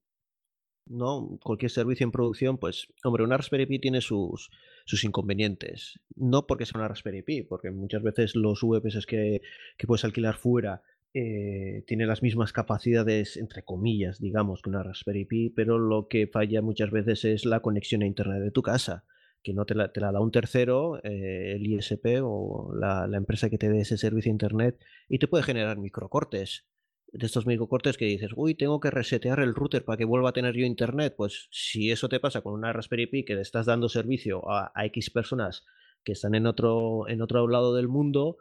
¿no? 0.87 1.39
Cualquier 1.43 1.71
servicio 1.71 2.05
en 2.05 2.13
producción, 2.13 2.59
pues, 2.59 2.89
hombre, 3.03 3.25
una 3.25 3.37
Raspberry 3.37 3.67
Pi 3.67 3.81
tiene 3.81 4.01
sus, 4.01 4.51
sus 4.85 5.05
inconvenientes. 5.05 5.99
No 6.15 6.47
porque 6.47 6.67
sea 6.67 6.79
una 6.79 6.89
Raspberry 6.89 7.23
Pi, 7.23 7.43
porque 7.43 7.71
muchas 7.71 8.03
veces 8.03 8.37
los 8.37 8.61
VPS 8.63 9.07
que, 9.07 9.41
que 9.77 9.87
puedes 9.87 10.05
alquilar 10.05 10.37
fuera 10.37 10.83
eh, 11.15 11.85
tiene 11.87 12.07
las 12.07 12.23
mismas 12.23 12.53
capacidades, 12.53 13.37
entre 13.37 13.63
comillas, 13.63 14.21
digamos, 14.21 14.63
que 14.63 14.71
una 14.71 14.83
Raspberry 14.83 15.25
Pi, 15.25 15.51
pero 15.51 15.79
lo 15.79 16.09
que 16.09 16.27
falla 16.27 16.63
muchas 16.63 16.91
veces 16.91 17.25
es 17.25 17.45
la 17.45 17.61
conexión 17.61 18.03
a 18.03 18.07
Internet 18.07 18.43
de 18.43 18.51
tu 18.51 18.63
casa, 18.63 19.05
que 19.43 19.55
no 19.55 19.65
te 19.65 19.75
la, 19.75 19.93
te 19.93 20.01
la 20.01 20.13
da 20.13 20.21
un 20.21 20.31
tercero, 20.31 20.99
eh, 21.05 21.55
el 21.55 21.67
ISP 21.67 22.21
o 22.23 22.73
la, 22.79 23.09
empresa 23.17 23.49
que 23.49 23.59
te 23.59 23.71
dé 23.71 23.81
ese 23.81 23.97
servicio 23.97 24.31
de 24.31 24.35
Internet, 24.35 24.79
y 25.09 25.19
te 25.19 25.29
puede 25.29 25.45
generar 25.45 25.79
microcortes 25.79 26.67
de 27.13 27.25
estos 27.25 27.47
microcortes 27.47 27.97
que 27.97 28.05
dices, 28.05 28.33
uy, 28.37 28.55
tengo 28.55 28.81
que 28.81 28.91
resetear 28.91 29.41
el 29.41 29.55
router 29.55 29.85
para 29.85 29.97
que 29.97 30.05
vuelva 30.05 30.31
a 30.31 30.33
tener 30.33 30.55
yo 30.55 30.67
internet. 30.67 31.15
Pues 31.17 31.49
si 31.51 31.91
eso 31.91 32.09
te 32.09 32.21
pasa 32.21 32.43
con 32.43 32.53
una 32.53 32.73
Raspberry 32.73 33.07
Pi 33.07 33.25
que 33.25 33.37
le 33.37 33.41
estás 33.41 33.65
dando 33.65 33.89
servicio 33.89 34.51
a, 34.51 34.73
a 34.75 34.85
X 34.87 35.11
personas 35.11 35.65
que 36.05 36.13
están 36.13 36.35
en 36.35 36.47
otro, 36.47 37.09
en 37.09 37.23
otro 37.23 37.47
lado 37.49 37.75
del 37.75 37.89
mundo, 37.89 38.37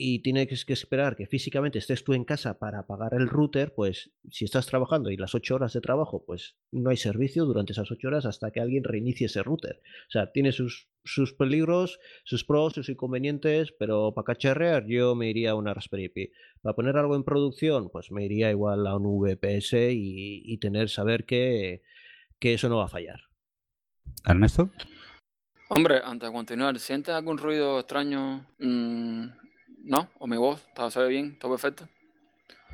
y 0.00 0.20
tienes 0.22 0.64
que 0.64 0.72
esperar 0.72 1.16
que 1.16 1.26
físicamente 1.26 1.80
estés 1.80 2.04
tú 2.04 2.14
en 2.14 2.24
casa 2.24 2.60
para 2.60 2.78
apagar 2.78 3.14
el 3.14 3.28
router, 3.28 3.74
pues 3.74 4.12
si 4.30 4.44
estás 4.44 4.66
trabajando 4.66 5.10
y 5.10 5.16
las 5.16 5.34
ocho 5.34 5.56
horas 5.56 5.72
de 5.72 5.80
trabajo, 5.80 6.24
pues 6.24 6.56
no 6.70 6.90
hay 6.90 6.96
servicio 6.96 7.44
durante 7.44 7.72
esas 7.72 7.90
ocho 7.90 8.06
horas 8.06 8.24
hasta 8.24 8.52
que 8.52 8.60
alguien 8.60 8.84
reinicie 8.84 9.26
ese 9.26 9.42
router. 9.42 9.82
O 10.06 10.10
sea, 10.12 10.30
tiene 10.30 10.52
sus, 10.52 10.88
sus 11.02 11.34
peligros, 11.34 11.98
sus 12.22 12.44
pros, 12.44 12.74
sus 12.74 12.88
inconvenientes, 12.88 13.74
pero 13.76 14.14
para 14.14 14.26
cacharrear 14.26 14.86
yo 14.86 15.16
me 15.16 15.30
iría 15.30 15.50
a 15.50 15.54
una 15.56 15.74
Raspberry 15.74 16.10
Pi. 16.10 16.30
Para 16.62 16.76
poner 16.76 16.96
algo 16.96 17.16
en 17.16 17.24
producción, 17.24 17.90
pues 17.90 18.12
me 18.12 18.24
iría 18.24 18.52
igual 18.52 18.86
a 18.86 18.96
un 18.96 19.20
VPS 19.20 19.72
y, 19.72 20.42
y 20.44 20.58
tener, 20.58 20.90
saber 20.90 21.26
que, 21.26 21.82
que 22.38 22.54
eso 22.54 22.68
no 22.68 22.76
va 22.76 22.84
a 22.84 22.88
fallar. 22.88 23.20
Ernesto. 24.24 24.70
Hombre, 25.70 26.00
antes 26.04 26.28
de 26.28 26.32
continuar, 26.32 26.78
¿sientes 26.78 27.12
algún 27.12 27.36
ruido 27.36 27.80
extraño? 27.80 28.46
Mm, 28.58 29.26
¿No? 29.88 30.10
¿O 30.18 30.26
mi 30.26 30.36
voz? 30.36 30.66
¿Todo 30.74 30.90
se 30.90 31.00
ve 31.00 31.08
bien? 31.08 31.38
¿Todo 31.38 31.52
perfecto? 31.52 31.88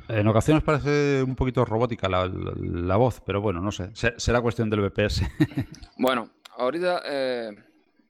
En 0.09 0.27
ocasiones 0.27 0.63
parece 0.63 1.23
un 1.23 1.35
poquito 1.37 1.63
robótica 1.63 2.09
la, 2.09 2.25
la, 2.25 2.53
la 2.57 2.95
voz, 2.97 3.21
pero 3.25 3.39
bueno, 3.39 3.61
no 3.61 3.71
sé. 3.71 3.89
Será 4.17 4.41
cuestión 4.41 4.69
del 4.69 4.81
VPS. 4.81 5.21
bueno, 5.97 6.29
ahorita 6.57 7.01
eh, 7.05 7.55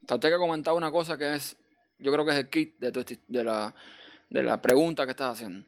Tateca 0.08 0.38
ha 0.38 0.40
comentado 0.40 0.76
una 0.76 0.90
cosa 0.90 1.20
que 1.20 1.36
es, 1.36 1.56
yo 2.00 2.12
creo 2.12 2.26
que 2.26 2.32
es 2.32 2.38
el 2.38 2.50
kit 2.50 2.80
de, 2.80 2.92
tu, 2.92 3.06
de, 3.28 3.44
la, 3.44 3.76
de 4.32 4.42
la 4.42 4.60
pregunta 4.60 5.06
que 5.06 5.12
estás 5.12 5.34
haciendo. 5.34 5.68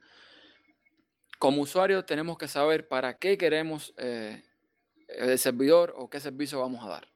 Como 1.38 1.62
usuarios 1.62 2.08
tenemos 2.08 2.39
que 2.39 2.47
saber 2.47 2.88
para 2.88 3.19
qué 3.19 3.38
queremos 3.38 3.93
eh, 3.97 4.41
el 5.08 5.38
servidor 5.38 5.93
o 5.95 6.10
qué 6.10 6.19
servicio 6.19 6.60
vamos 6.60 6.84
a 6.84 6.89
dar. 6.89 7.08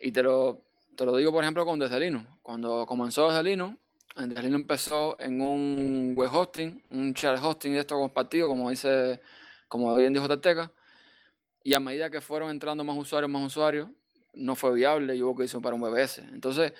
Y 0.00 0.10
te 0.10 0.22
lo, 0.22 0.62
te 0.96 1.04
lo 1.04 1.14
digo, 1.18 1.32
por 1.32 1.44
ejemplo, 1.44 1.66
con 1.66 1.78
Desde 1.78 2.00
Linux. 2.00 2.26
Cuando 2.40 2.86
comenzó 2.86 3.28
Desde 3.28 3.42
Linux, 3.42 3.78
Angelino 4.16 4.56
empezó 4.56 5.16
en 5.18 5.40
un 5.40 6.14
web 6.16 6.30
hosting, 6.32 6.82
un 6.90 7.12
share 7.12 7.38
hosting 7.42 7.72
de 7.72 7.80
esto 7.80 7.96
compartido, 7.96 8.46
como 8.46 8.70
dice, 8.70 9.20
como 9.68 9.94
bien 9.96 10.12
dijo 10.12 10.28
Tarteca. 10.28 10.70
Y 11.64 11.74
a 11.74 11.80
medida 11.80 12.10
que 12.10 12.20
fueron 12.20 12.50
entrando 12.50 12.84
más 12.84 12.96
usuarios, 12.96 13.30
más 13.30 13.44
usuarios, 13.44 13.88
no 14.34 14.54
fue 14.54 14.74
viable 14.74 15.16
y 15.16 15.22
hubo 15.22 15.34
que 15.36 15.44
irse 15.44 15.58
para 15.60 15.74
un 15.74 15.80
VPS. 15.80 16.18
Entonces, 16.32 16.72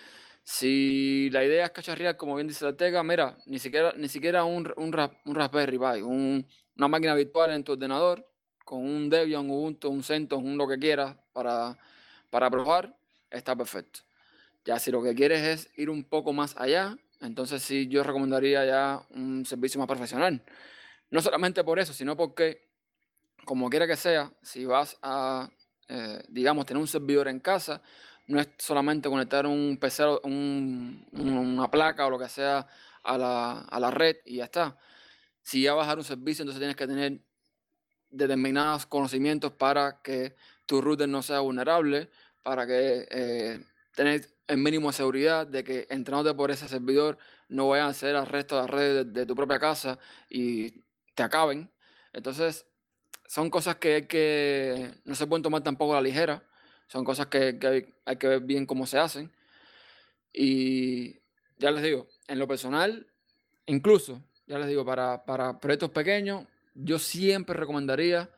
si 0.44 1.28
la 1.30 1.44
idea 1.44 1.64
es 1.64 1.70
cacharrear, 1.72 2.16
como 2.16 2.36
bien 2.36 2.46
dice 2.46 2.64
Tarteca, 2.64 3.02
mira, 3.02 3.36
ni 3.46 3.58
siquiera, 3.58 3.92
ni 3.96 4.08
siquiera 4.08 4.44
un, 4.44 4.72
un, 4.76 5.10
un 5.24 5.34
Raspberry 5.34 5.78
Pi, 5.78 6.02
un, 6.02 6.46
una 6.76 6.88
máquina 6.88 7.14
virtual 7.14 7.52
en 7.52 7.64
tu 7.64 7.72
ordenador, 7.72 8.28
con 8.64 8.78
un 8.80 9.10
Debian, 9.10 9.42
un 9.46 9.50
Ubuntu, 9.50 9.90
un 9.90 10.02
CentOS, 10.02 10.42
un 10.42 10.56
lo 10.56 10.68
que 10.68 10.78
quieras 10.78 11.16
para, 11.32 11.76
para 12.30 12.48
probar, 12.50 12.96
está 13.30 13.56
perfecto. 13.56 14.00
Ya 14.64 14.78
si 14.78 14.90
lo 14.90 15.02
que 15.02 15.14
quieres 15.14 15.42
es 15.42 15.78
ir 15.78 15.90
un 15.90 16.04
poco 16.04 16.32
más 16.32 16.56
allá, 16.56 16.96
entonces 17.24 17.62
sí 17.62 17.88
yo 17.88 18.02
recomendaría 18.02 18.64
ya 18.64 19.02
un 19.10 19.44
servicio 19.46 19.78
más 19.78 19.88
profesional. 19.88 20.42
No 21.10 21.20
solamente 21.20 21.64
por 21.64 21.78
eso, 21.78 21.92
sino 21.92 22.16
porque, 22.16 22.68
como 23.44 23.70
quiera 23.70 23.86
que 23.86 23.96
sea, 23.96 24.32
si 24.42 24.64
vas 24.64 24.98
a, 25.02 25.48
eh, 25.88 26.22
digamos, 26.28 26.66
tener 26.66 26.80
un 26.80 26.88
servidor 26.88 27.28
en 27.28 27.40
casa, 27.40 27.82
no 28.26 28.40
es 28.40 28.48
solamente 28.58 29.08
conectar 29.08 29.46
un 29.46 29.76
PC, 29.78 30.04
un, 30.24 31.06
una 31.12 31.70
placa 31.70 32.06
o 32.06 32.10
lo 32.10 32.18
que 32.18 32.28
sea 32.28 32.66
a 33.02 33.18
la, 33.18 33.60
a 33.60 33.80
la 33.80 33.90
red 33.90 34.16
y 34.24 34.36
ya 34.36 34.44
está. 34.44 34.78
Si 35.42 35.62
ya 35.62 35.74
vas 35.74 35.84
a 35.84 35.88
dar 35.88 35.98
un 35.98 36.04
servicio, 36.04 36.42
entonces 36.42 36.60
tienes 36.60 36.76
que 36.76 36.86
tener 36.86 37.20
determinados 38.10 38.86
conocimientos 38.86 39.52
para 39.52 40.00
que 40.02 40.34
tu 40.66 40.80
router 40.80 41.08
no 41.08 41.22
sea 41.22 41.40
vulnerable, 41.40 42.10
para 42.42 42.66
que 42.66 43.06
eh, 43.10 43.64
tener 43.94 44.33
el 44.46 44.58
mínimo 44.58 44.88
de 44.88 44.94
seguridad 44.94 45.46
de 45.46 45.64
que 45.64 45.86
entrándote 45.90 46.36
por 46.36 46.50
ese 46.50 46.68
servidor 46.68 47.18
no 47.48 47.68
vayan 47.68 47.86
a 47.86 47.90
hacer 47.90 48.16
al 48.16 48.26
resto 48.26 48.56
de 48.56 48.62
las 48.62 48.70
redes 48.70 49.12
de, 49.12 49.26
tu 49.26 49.34
propia 49.34 49.58
casa 49.58 49.98
y 50.28 50.82
te 51.14 51.22
acaben. 51.22 51.70
Entonces, 52.12 52.66
son 53.26 53.50
cosas 53.50 53.76
que, 53.76 53.94
hay 53.94 54.06
que 54.06 54.92
no 55.04 55.14
se 55.14 55.26
pueden 55.26 55.42
tomar 55.42 55.62
tampoco 55.62 55.92
a 55.92 55.96
la 55.96 56.02
ligera. 56.02 56.42
Son 56.86 57.04
cosas 57.04 57.26
que, 57.26 57.58
que 57.58 57.66
hay, 57.66 57.94
hay, 58.04 58.16
que 58.16 58.28
ver 58.28 58.40
bien 58.40 58.66
cómo 58.66 58.86
se 58.86 58.98
hacen. 58.98 59.32
Y 60.32 61.20
ya 61.58 61.70
les 61.70 61.82
digo, 61.82 62.08
en 62.28 62.38
lo 62.38 62.46
personal, 62.46 63.06
incluso, 63.66 64.22
ya 64.46 64.58
les 64.58 64.68
digo, 64.68 64.84
para, 64.84 65.24
para 65.24 65.58
proyectos 65.58 65.90
pequeños, 65.90 66.44
yo 66.74 66.98
siempre 66.98 67.56
recomendaría, 67.56 68.28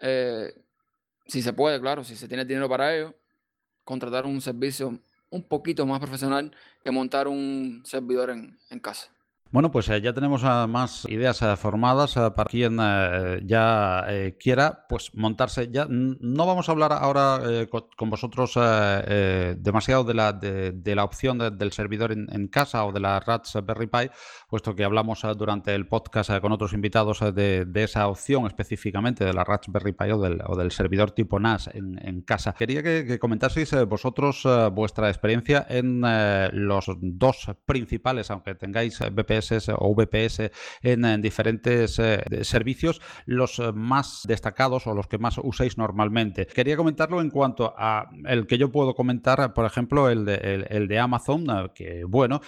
eh, 0.00 0.54
si 1.26 1.40
se 1.40 1.52
puede, 1.52 1.80
claro, 1.80 2.04
si 2.04 2.16
se 2.16 2.28
tiene 2.28 2.44
dinero 2.44 2.68
para 2.68 2.94
ello, 2.94 3.14
contratar 3.84 4.26
un 4.26 4.40
servicio 4.40 4.98
un 5.34 5.42
poquito 5.42 5.84
más 5.84 5.98
profesional 5.98 6.56
que 6.82 6.90
montar 6.90 7.28
un 7.28 7.82
servidor 7.84 8.30
en, 8.30 8.58
en 8.70 8.78
casa. 8.78 9.13
Bueno, 9.54 9.70
pues 9.70 9.88
eh, 9.88 10.00
ya 10.00 10.12
tenemos 10.12 10.42
uh, 10.42 10.66
más 10.66 11.04
ideas 11.08 11.40
uh, 11.40 11.54
formadas 11.56 12.16
uh, 12.16 12.34
para 12.34 12.50
quien 12.50 12.76
ya 12.76 14.04
eh, 14.08 14.36
quiera 14.36 14.84
pues 14.88 15.14
montarse. 15.14 15.68
Ya 15.70 15.86
no 15.88 16.44
vamos 16.44 16.68
a 16.68 16.72
hablar 16.72 16.92
ahora 16.92 17.38
eh, 17.48 17.68
con, 17.70 17.84
con, 17.96 18.10
vosotros 18.10 18.54
demasiado 18.54 20.02
de 20.02 20.14
la, 20.14 20.32
de, 20.32 20.94
la 20.96 21.04
opción 21.04 21.38
de, 21.38 21.52
del 21.52 21.70
servidor 21.70 22.10
en, 22.10 22.48
casa 22.48 22.84
o 22.84 22.90
de 22.90 22.98
la 22.98 23.20
Raspberry 23.20 23.86
Pi, 23.86 24.10
puesto 24.48 24.74
que 24.74 24.82
hablamos 24.82 25.22
durante 25.38 25.72
el 25.72 25.86
podcast 25.86 26.36
con 26.40 26.50
otros 26.50 26.72
invitados 26.72 27.20
de, 27.20 27.64
esa 27.76 28.08
opción 28.08 28.46
específicamente 28.46 29.24
de 29.24 29.34
la 29.34 29.44
Raspberry 29.44 29.92
Pi 29.92 30.10
o 30.10 30.18
del, 30.18 30.42
o 30.48 30.56
del 30.56 30.72
servidor 30.72 31.12
tipo 31.12 31.38
NAS 31.38 31.70
en, 31.72 32.22
casa. 32.22 32.54
Quería 32.54 32.82
que, 32.82 33.04
que 33.06 33.20
comentaseis 33.20 33.72
vosotros 33.86 34.42
vuestra 34.72 35.08
experiencia 35.10 35.64
en 35.68 36.00
los 36.66 36.86
dos 37.00 37.52
principales, 37.64 38.32
aunque 38.32 38.56
tengáis 38.56 38.98
O 39.52 39.94
VPS 39.94 40.50
en, 40.82 41.04
en 41.04 41.22
diferentes 41.22 41.98
eh, 41.98 42.22
servicios, 42.42 43.00
los 43.26 43.58
eh, 43.58 43.72
más 43.72 44.22
destacados 44.26 44.86
o 44.86 44.94
los 44.94 45.06
que 45.06 45.18
más 45.18 45.38
uséis 45.38 45.78
normalmente. 45.78 46.46
Quería 46.46 46.76
comentarlo 46.76 47.20
en 47.20 47.30
cuanto 47.30 47.74
a 47.76 48.08
el 48.26 48.46
que 48.46 48.58
yo 48.58 48.70
puedo 48.70 48.94
comentar, 48.94 49.52
por 49.54 49.66
ejemplo, 49.66 50.08
el 50.08 50.24
de, 50.24 50.66
el 50.68 50.88
de 50.88 50.98
Amazon, 50.98 51.46
eh, 51.50 51.70
que 51.74 52.04
bueno, 52.04 52.40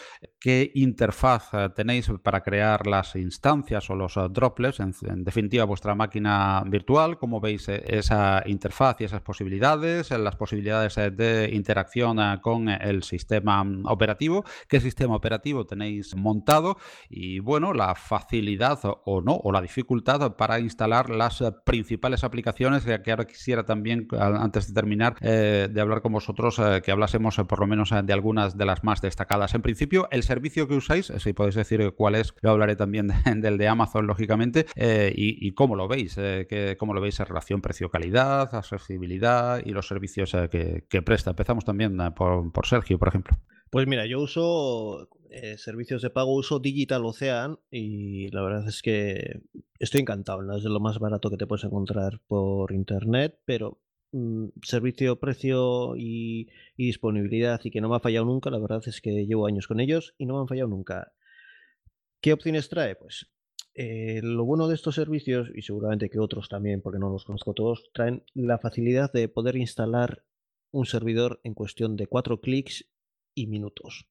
qué 0.47 0.71
interfaz 0.75 1.51
tenéis 1.75 2.09
para 2.23 2.45
crear 2.45 2.87
las 2.87 3.17
instancias 3.17 3.91
o 3.91 3.97
los 3.97 4.15
droplets, 4.31 4.79
en, 4.79 5.25
definitiva 5.25 5.65
vuestra 5.65 5.97
máquina 5.97 6.63
virtual, 6.65 7.19
cómo 7.19 7.41
veis 7.41 7.69
esa 7.69 8.45
interfaz 8.47 9.01
y 9.01 9.05
esas 9.07 9.23
posibilidades, 9.23 10.13
las 10.13 10.37
posibilidades 10.37 10.95
de 11.17 11.51
interacción 11.53 12.19
con 12.43 12.69
el 12.69 13.03
sistema 13.03 13.67
operativo, 13.87 14.45
qué 14.69 14.79
sistema 14.79 15.17
operativo 15.17 15.67
tenéis 15.67 16.15
montado 16.15 16.77
y 17.11 17.41
bueno, 17.41 17.73
la 17.73 17.97
facilidad 17.97 18.79
o 18.85 19.21
no, 19.23 19.35
o 19.35 19.51
la 19.51 19.61
dificultad 19.61 20.37
para 20.37 20.61
instalar 20.61 21.11
las 21.11 21.43
principales 21.65 22.23
aplicaciones 22.23 22.85
que 22.85 23.11
ahora 23.11 23.27
quisiera 23.27 23.65
también, 23.65 24.07
antes 24.13 24.69
de 24.69 24.75
terminar, 24.75 25.17
eh, 25.23 25.67
de 25.69 25.81
hablar 25.81 26.03
con 26.03 26.13
vosotros, 26.13 26.61
eh, 26.61 26.83
que 26.85 26.93
hablásemos 26.93 27.37
eh, 27.41 27.45
por 27.45 27.59
lo 27.59 27.67
menos 27.67 27.91
de 27.91 28.13
algunas 28.13 28.57
de 28.57 28.65
las 28.65 28.85
más 28.85 29.01
destacadas. 29.01 29.53
En 29.57 29.63
principio, 29.63 30.07
el 30.13 30.23
servicio 30.23 30.36
que 30.41 30.75
usáis, 30.75 31.13
si 31.19 31.33
podéis 31.33 31.55
decir 31.55 31.93
cuál 31.97 32.15
es, 32.15 32.35
yo 32.43 32.51
hablaré 32.51 32.77
también 32.77 33.09
de, 33.09 33.15
del 33.37 33.59
de 33.59 33.69
Amazon, 33.69 34.07
lógicamente, 34.07 34.67
y, 34.77 35.47
y, 35.47 35.53
cómo 35.53 35.77
lo 35.77 35.89
veis, 35.89 36.15
que, 36.15 36.77
cómo 36.79 36.95
lo 36.95 37.01
veis 37.01 37.19
en 37.21 37.27
relación 37.27 37.61
precio-calidad, 37.61 38.55
accesibilidad 38.55 39.61
y 39.65 39.71
los 39.71 39.87
servicios 39.87 40.33
que, 40.51 40.85
que, 40.89 41.03
presta. 41.03 41.31
Empezamos 41.31 41.65
también 41.65 41.97
por, 42.15 42.53
por 42.53 42.67
Sergio, 42.67 42.99
por 42.99 43.09
ejemplo. 43.09 43.37
Pues 43.71 43.87
mira, 43.87 44.07
yo 44.07 44.21
uso 44.21 45.09
eh, 45.31 45.59
servicios 45.59 46.03
de 46.03 46.11
pago, 46.11 46.35
uso 46.35 46.61
Digital 46.61 47.05
Ocean 47.05 47.59
y 47.71 48.31
la 48.31 48.43
verdad 48.43 48.69
es 48.69 48.81
que 48.81 49.43
estoy 49.79 50.01
encantado. 50.01 50.43
No 50.43 50.57
es 50.57 50.63
de 50.63 50.71
lo 50.71 50.81
más 50.81 50.99
barato 50.99 51.31
que 51.31 51.37
te 51.37 51.47
puedes 51.47 51.65
encontrar 51.65 52.21
por 52.27 52.73
internet, 52.73 53.39
pero 53.45 53.79
mm, 54.17 54.49
servicio, 54.63 55.19
precio 55.19 55.97
y, 55.97 56.49
disponibilidad 56.77 57.61
y 57.65 57.71
que 57.71 57.81
no 57.81 57.89
me 57.89 57.97
ha 57.97 58.01
fallado 58.01 58.27
nunca. 58.27 58.51
La 58.51 58.59
verdad 58.59 58.83
es 58.87 59.01
que 59.01 59.27
llevo 59.27 59.47
años 59.47 59.67
con 59.67 59.81
ellos 59.81 60.15
y 60.19 60.27
no 60.27 60.35
me 60.35 60.41
han 60.41 60.49
fallado 60.49 60.69
nunca. 60.69 61.13
¿Qué 62.21 62.33
opciones 62.33 62.69
trae? 62.69 62.97
Pues 62.97 63.29
eh, 63.75 64.21
lo 64.23 64.45
bueno 64.45 64.69
de 64.69 64.75
estos 64.75 64.95
servicios, 64.95 65.51
y 65.55 65.63
seguramente 65.63 66.09
que 66.09 66.19
otros 66.19 66.49
también, 66.49 66.81
porque 66.81 66.99
no 66.99 67.11
los 67.11 67.25
conozco 67.25 67.53
todos, 67.53 67.91
traen 67.93 68.25
la 68.35 68.59
facilidad 68.59 69.13
de 69.13 69.29
poder 69.29 69.57
instalar 69.57 70.25
un 70.71 70.87
servidor 70.87 71.41
en 71.45 71.55
cuestión 71.55 71.97
de 71.97 72.07
cuatro 72.07 72.41
clics 72.41 72.87
y 73.35 73.47
minutos. 73.47 74.09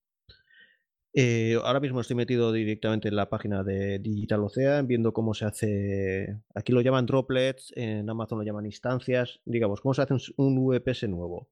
Eh, 1.18 1.58
ahora 1.64 1.80
mismo 1.80 2.02
estoy 2.02 2.18
metido 2.18 2.52
directamente 2.52 3.08
en 3.08 3.16
la 3.16 3.30
página 3.30 3.64
de 3.64 4.00
Digital 4.00 4.44
Ocean, 4.44 4.86
viendo 4.86 5.14
cómo 5.14 5.34
se 5.34 5.46
hace. 5.46 6.42
Aquí 6.54 6.74
lo 6.74 6.82
llaman 6.82 7.06
droplets, 7.06 7.72
en 7.78 8.10
Amazon 8.10 8.40
lo 8.40 8.44
llaman 8.44 8.66
instancias. 8.66 9.40
Digamos, 9.46 9.80
cómo 9.80 9.94
se 9.94 10.02
hace 10.02 10.14
un, 10.36 10.68
VPS 10.68 11.08
nuevo. 11.08 11.48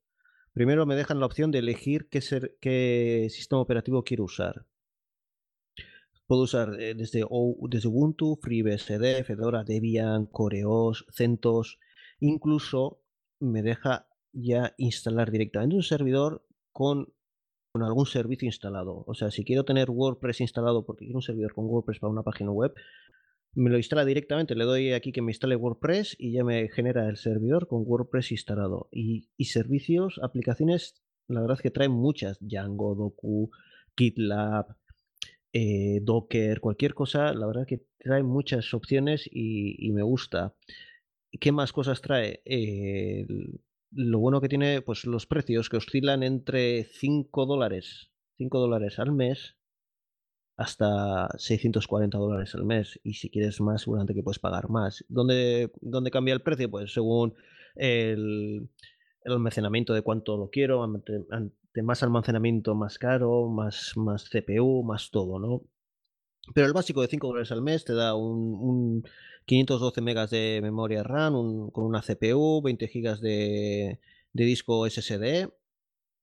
Primero 0.52 0.86
me 0.86 0.98
dejan 0.98 1.22
la 1.22 1.28
opción 1.28 1.50
de 1.52 1.60
elegir 1.60 2.10
qué, 2.10 3.30
sistema 3.30 3.62
operativo 3.62 4.04
quiero 4.04 4.26
usar. 4.26 4.66
Puedo 6.28 6.42
usar 6.42 6.78
eh, 6.82 6.94
desde 6.94 7.24
Ubuntu, 7.24 8.38
FreeBSD, 8.42 9.24
Fedora, 9.24 9.64
Debian, 9.64 10.26
CoreOS, 10.26 11.06
CentOS. 11.10 11.80
Incluso 12.20 13.00
me 13.40 13.62
deja 13.62 14.08
ya 14.34 14.74
instalar 14.78 15.32
directamente 15.32 15.78
un 15.78 15.84
servidor 15.84 16.46
con 16.74 17.14
con 17.74 17.82
algún 17.82 18.06
servicio 18.06 18.46
instalado. 18.46 19.04
O 19.08 19.16
sea, 19.16 19.32
si 19.32 19.44
quiero 19.44 19.66
tener 19.66 19.90
WordPress 19.90 20.42
instalado 20.42 20.86
porque 20.86 21.06
quiero 21.06 21.18
un 21.18 21.24
servidor 21.24 21.56
con 21.56 21.66
WordPress 21.66 22.00
para 22.00 22.14
una 22.14 22.22
página 22.22 22.52
web, 22.52 22.72
me 23.56 23.72
lo 23.72 23.78
instala 23.78 24.06
directamente, 24.06 24.56
le 24.56 24.64
doy 24.64 24.94
aquí 24.94 25.12
que 25.12 25.24
me 25.24 25.32
instale 25.32 25.56
WordPress 25.56 26.16
y 26.20 26.34
ya 26.34 26.44
me 26.44 26.70
genera 26.70 27.10
el 27.10 27.18
servidor 27.18 27.68
con 27.68 27.84
WordPress 27.84 28.32
instalado. 28.32 28.90
Y, 28.92 29.28
servicios, 29.46 30.20
aplicaciones, 30.22 31.02
la 31.28 31.42
verdad 31.42 31.58
es 31.58 31.64
que 31.64 31.72
traen 31.72 31.92
muchas, 31.92 32.38
Django, 32.40 32.94
Doku, 32.94 33.50
GitLab, 33.98 34.76
eh, 35.52 36.00
Docker, 36.04 36.60
cualquier 36.60 36.94
cosa, 36.94 37.34
la 37.34 37.48
verdad 37.48 37.64
es 37.64 37.70
que 37.70 37.86
trae 37.98 38.22
muchas 38.22 38.72
opciones 38.76 39.28
y, 39.32 39.92
me 39.94 40.04
gusta. 40.04 40.54
¿Qué 41.40 41.52
más 41.52 41.74
cosas 41.74 42.02
trae? 42.02 42.44
Lo 43.96 44.20
bueno 44.20 44.42
que 44.42 44.50
tiene, 44.50 44.82
pues 44.82 45.06
los 45.06 45.26
precios 45.26 45.70
que 45.70 45.78
oscilan 45.78 46.24
entre 46.24 46.84
5 46.84 47.46
dólares, 47.46 48.12
5 48.38 48.60
dólares 48.60 49.00
al 49.00 49.12
mes 49.12 49.56
hasta 50.56 51.30
640 51.38 52.18
dólares 52.18 52.54
al 52.56 52.66
mes. 52.66 53.00
Y 53.04 53.14
si 53.14 53.30
quieres 53.30 53.62
más, 53.62 53.82
seguramente 53.82 54.14
que 54.14 54.24
puedes 54.24 54.40
pagar 54.40 54.70
más. 54.70 55.04
¿Dónde, 55.10 55.72
dónde 55.82 56.12
cambia 56.12 56.34
el 56.34 56.42
precio? 56.42 56.70
Pues 56.70 56.94
según 56.94 57.34
el, 57.76 58.70
almacenamiento 59.26 59.94
de 59.94 60.02
cuánto 60.02 60.38
lo 60.38 60.50
quiero. 60.50 60.84
Ante, 60.84 61.26
más 61.82 62.04
almacenamiento, 62.04 62.76
más 62.76 62.98
caro, 63.00 63.50
más, 63.50 63.94
más 63.96 64.30
CPU, 64.30 64.84
más 64.84 65.10
todo, 65.12 65.40
¿no? 65.40 65.64
Pero 66.54 66.68
el 66.68 66.74
básico 66.74 67.02
de 67.02 67.08
5 67.08 67.28
dólares 67.28 67.52
al 67.52 67.62
mes 67.62 67.86
te 67.86 67.94
da 67.94 68.16
un 68.16 69.04
512 69.46 70.02
megas 70.02 70.30
de 70.30 70.60
memoria 70.62 71.04
RAM 71.04 71.70
con 71.72 71.86
una 71.86 72.02
CPU, 72.02 72.62
20 72.62 72.88
gigas 72.88 73.22
de, 73.22 74.00
disco 74.34 74.90
SSD 74.90 75.50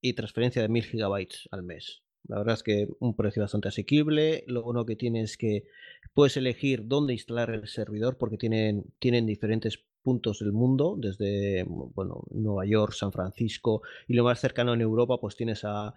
y 0.03 0.13
transferencia 0.15 0.63
de 0.63 0.69
1000 0.69 0.85
gigabytes 0.85 1.49
al 1.51 1.63
mes. 1.63 2.03
La 2.29 2.39
verdad 2.39 2.55
es 2.55 2.63
que 2.63 2.89
un 3.01 3.17
precio 3.17 3.43
bastante 3.43 3.69
asequible. 3.69 4.45
Lo 4.47 4.63
bueno 4.63 4.85
que 4.85 4.97
tiene 4.97 5.23
es 5.23 5.37
que 5.37 5.65
puedes 6.13 6.37
elegir 6.37 6.87
dónde 6.87 7.15
instalar 7.15 7.51
el 7.51 7.67
servidor 7.67 8.19
porque 8.19 8.37
tienen, 8.37 8.85
tienen 8.99 9.27
diferentes 9.27 9.83
puntos 10.03 10.41
del 10.41 10.53
mundo, 10.53 10.97
desde 10.99 11.65
bueno, 11.67 12.25
Nueva 12.31 12.67
York, 12.67 12.93
San 12.93 13.13
Francisco 13.13 13.83
y 14.07 14.15
lo 14.15 14.25
más 14.25 14.41
cercano 14.41 14.75
en 14.75 14.81
Europa, 14.81 15.19
pues 15.19 15.37
tienes 15.37 15.65
a, 15.65 15.95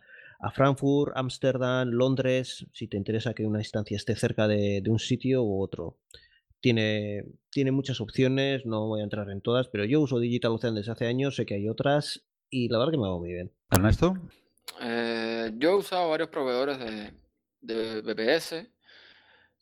Frankfurt, 0.51 1.15
Ámsterdam, 1.15 1.89
Londres, 1.89 2.65
si 2.73 2.87
te 2.87 2.97
interesa 2.97 3.33
que 3.33 3.45
una 3.45 3.59
instancia 3.59 3.97
esté 3.97 4.15
cerca 4.15 4.47
de, 4.47 4.81
de 4.81 4.89
un 4.89 4.99
sitio 4.99 5.43
u 5.43 5.61
otro. 5.61 5.97
Tiene, 6.59 7.25
tiene 7.49 7.71
muchas 7.71 7.99
opciones, 7.99 8.65
no 8.65 8.87
voy 8.87 9.01
a 9.01 9.03
entrar 9.03 9.29
en 9.29 9.41
todas, 9.41 9.67
pero 9.67 9.85
yo 9.85 9.99
uso 10.01 10.19
Digital 10.19 10.51
Ocean 10.51 10.75
desde 10.75 10.91
hace 10.91 11.07
años, 11.07 11.35
sé 11.35 11.45
que 11.45 11.55
hay 11.55 11.67
otras 11.67 12.25
y 12.49 12.69
la 12.69 12.77
verdad 12.77 12.91
que 12.91 12.97
me 12.97 13.09
va 13.09 13.17
muy 13.17 13.33
bien. 13.33 13.51
Ernesto. 13.71 14.15
Eh, 14.79 15.51
yo 15.57 15.71
he 15.71 15.75
usado 15.75 16.09
varios 16.09 16.29
proveedores 16.29 16.79
de, 16.79 17.13
de 17.61 18.01
BPS. 18.01 18.53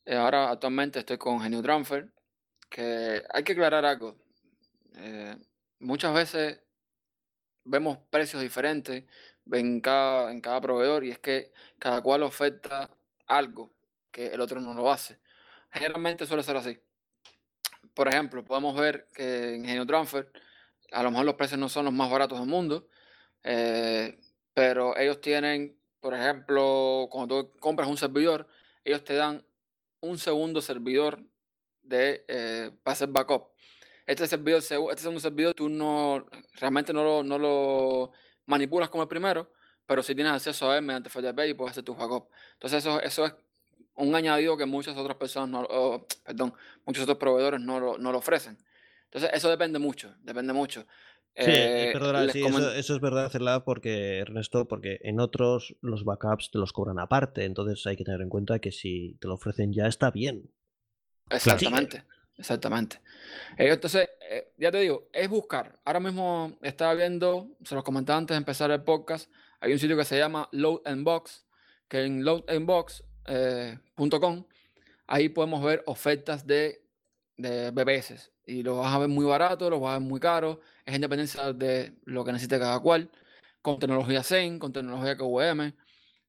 Eh, 0.05 0.15
ahora 0.15 0.49
actualmente 0.49 0.99
estoy 0.99 1.17
con 1.17 1.39
Genio 1.39 1.61
Transfer, 1.61 2.11
que 2.69 3.23
hay 3.31 3.43
que 3.43 3.53
aclarar 3.53 3.85
algo. 3.85 4.17
Eh, 4.97 5.35
muchas 5.79 6.13
veces 6.13 6.59
vemos 7.63 7.99
precios 8.09 8.41
diferentes 8.41 9.05
en 9.51 9.81
cada, 9.81 10.31
en 10.31 10.41
cada 10.41 10.61
proveedor 10.61 11.03
y 11.03 11.11
es 11.11 11.19
que 11.19 11.51
cada 11.79 12.01
cual 12.01 12.23
oferta 12.23 12.89
algo 13.27 13.71
que 14.11 14.27
el 14.27 14.41
otro 14.41 14.59
no 14.61 14.73
lo 14.73 14.91
hace. 14.91 15.19
Generalmente 15.71 16.25
suele 16.25 16.43
ser 16.43 16.57
así 16.57 16.79
por 17.93 18.07
ejemplo, 18.07 18.43
podemos 18.43 18.75
ver 18.75 19.07
que 19.13 19.55
en 19.55 19.65
Genio 19.65 19.85
Transfer 19.85 20.31
a 20.91 21.03
lo 21.03 21.11
mejor 21.11 21.25
los 21.25 21.35
precios 21.35 21.59
no 21.59 21.69
son 21.69 21.85
los 21.85 21.93
más 21.93 22.09
baratos 22.09 22.39
del 22.39 22.47
mundo, 22.47 22.87
eh, 23.43 24.19
pero 24.53 24.97
ellos 24.97 25.21
tienen, 25.21 25.77
por 25.99 26.13
ejemplo, 26.13 27.07
cuando 27.11 27.45
tú 27.45 27.59
compras 27.59 27.87
un 27.87 27.97
servidor, 27.97 28.47
ellos 28.83 29.03
te 29.03 29.15
dan 29.15 29.45
un 30.01 30.17
segundo 30.17 30.61
servidor 30.61 31.23
de, 31.83 32.25
eh, 32.27 32.71
para 32.83 32.93
hacer 32.93 33.09
backup. 33.09 33.49
Este 34.05 34.27
servidor, 34.27 34.59
este 34.59 34.97
segundo 34.97 35.19
servidor, 35.19 35.53
tú 35.53 35.69
no 35.69 36.25
realmente 36.55 36.91
no 36.91 37.03
lo, 37.03 37.23
no 37.23 37.37
lo 37.37 38.11
manipulas 38.45 38.89
como 38.89 39.03
el 39.03 39.09
primero, 39.09 39.51
pero 39.85 40.03
si 40.03 40.15
tienes 40.15 40.33
acceso 40.33 40.71
a 40.71 40.77
él 40.77 40.83
mediante 40.83 41.09
FTP 41.09 41.39
y 41.49 41.53
puedes 41.53 41.71
hacer 41.71 41.83
tu 41.83 41.95
backup. 41.95 42.29
Entonces 42.53 42.85
eso, 42.85 43.01
eso 43.01 43.25
es 43.25 43.33
un 43.95 44.15
añadido 44.15 44.57
que 44.57 44.65
muchas 44.65 44.97
otras 44.97 45.17
personas, 45.17 45.49
no, 45.49 46.07
perdón, 46.23 46.53
muchos 46.85 47.03
otros 47.03 47.17
proveedores 47.17 47.61
no 47.61 47.79
lo, 47.79 47.97
no 47.97 48.11
lo, 48.11 48.17
ofrecen. 48.17 48.57
Entonces, 49.05 49.31
eso 49.33 49.49
depende 49.49 49.79
mucho, 49.79 50.15
depende 50.23 50.53
mucho. 50.53 50.85
Sí, 51.35 51.45
eh, 51.47 51.91
perdona, 51.93 52.27
sí, 52.29 52.43
eso, 52.43 52.73
eso, 52.73 52.95
es 52.95 53.01
verdad, 53.01 53.63
porque, 53.63 54.19
Ernesto, 54.19 54.67
porque 54.67 54.99
en 55.01 55.21
otros 55.21 55.75
los 55.81 56.03
backups 56.03 56.51
te 56.51 56.59
los 56.59 56.73
cobran 56.73 56.99
aparte, 56.99 57.45
entonces 57.45 57.85
hay 57.87 57.95
que 57.95 58.03
tener 58.03 58.21
en 58.21 58.29
cuenta 58.29 58.59
que 58.59 58.73
si 58.73 59.17
te 59.21 59.27
lo 59.27 59.35
ofrecen 59.35 59.71
ya 59.71 59.87
está 59.87 60.11
bien. 60.11 60.51
Exactamente, 61.29 62.03
exactamente. 62.37 63.01
Eh, 63.57 63.69
entonces, 63.69 64.09
eh, 64.29 64.53
ya 64.57 64.71
te 64.71 64.79
digo, 64.79 65.09
es 65.13 65.29
buscar. 65.29 65.79
Ahora 65.85 65.99
mismo 65.99 66.57
estaba 66.61 66.93
viendo, 66.93 67.49
se 67.63 67.75
los 67.75 67.83
comentaba 67.83 68.17
antes 68.17 68.35
de 68.35 68.39
empezar 68.39 68.71
el 68.71 68.83
podcast, 68.83 69.31
hay 69.59 69.73
un 69.73 69.79
sitio 69.79 69.95
que 69.95 70.05
se 70.05 70.17
llama 70.17 70.49
Load 70.51 70.81
and 70.85 71.03
Box, 71.03 71.45
que 71.87 72.03
en 72.03 72.25
Load 72.25 72.43
and 72.47 72.65
Box 72.65 73.03
eh, 73.27 73.77
ahí 75.07 75.29
podemos 75.29 75.63
ver 75.63 75.83
ofertas 75.85 76.47
de, 76.47 76.83
de. 77.37 78.21
Y 78.47 78.63
lo 78.63 78.77
vas 78.77 78.93
a 78.93 78.97
ver 78.99 79.07
muy 79.07 79.25
barato, 79.25 79.69
lo 79.69 79.79
vas 79.79 79.95
a 79.95 79.99
ver 79.99 80.07
muy 80.07 80.19
caro. 80.19 80.61
Es 80.85 80.95
independencia 80.95 81.53
de 81.53 81.93
lo 82.05 82.25
que 82.25 82.31
necesite 82.31 82.59
cada 82.59 82.79
cual. 82.79 83.09
Con 83.61 83.77
tecnología 83.77 84.23
Zen, 84.23 84.57
con 84.57 84.73
tecnología 84.73 85.15
KVM. 85.15 85.73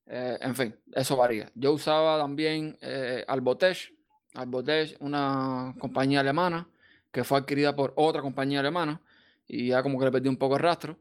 Eh, 0.07 0.39
en 0.41 0.55
fin, 0.55 0.77
eso 0.93 1.17
varía. 1.17 1.51
Yo 1.55 1.73
usaba 1.73 2.19
también 2.19 2.77
eh, 2.83 3.25
Albotech. 3.27 3.95
Albotech, 4.35 4.97
una 5.01 5.75
compañía 5.79 6.21
alemana 6.21 6.69
que 7.13 7.25
fue 7.25 7.39
adquirida 7.39 7.77
por 7.77 7.93
otra 7.97 8.23
compañía 8.23 8.61
alemana. 8.61 9.01
Y 9.47 9.69
ya 9.69 9.83
como 9.83 9.99
que 9.99 10.07
le 10.07 10.13
perdí 10.13 10.29
un 10.29 10.37
poco 10.37 10.57
el 10.57 10.63
rastro. 10.63 10.99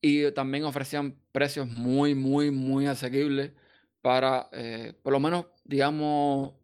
Y 0.00 0.30
también 0.32 0.64
ofrecían 0.64 1.16
precios 1.32 1.68
muy, 1.68 2.14
muy, 2.14 2.50
muy 2.50 2.86
asequibles 2.86 3.52
para, 4.00 4.48
eh, 4.52 4.94
por 5.02 5.12
lo 5.12 5.20
menos, 5.20 5.46
digamos, 5.64 6.54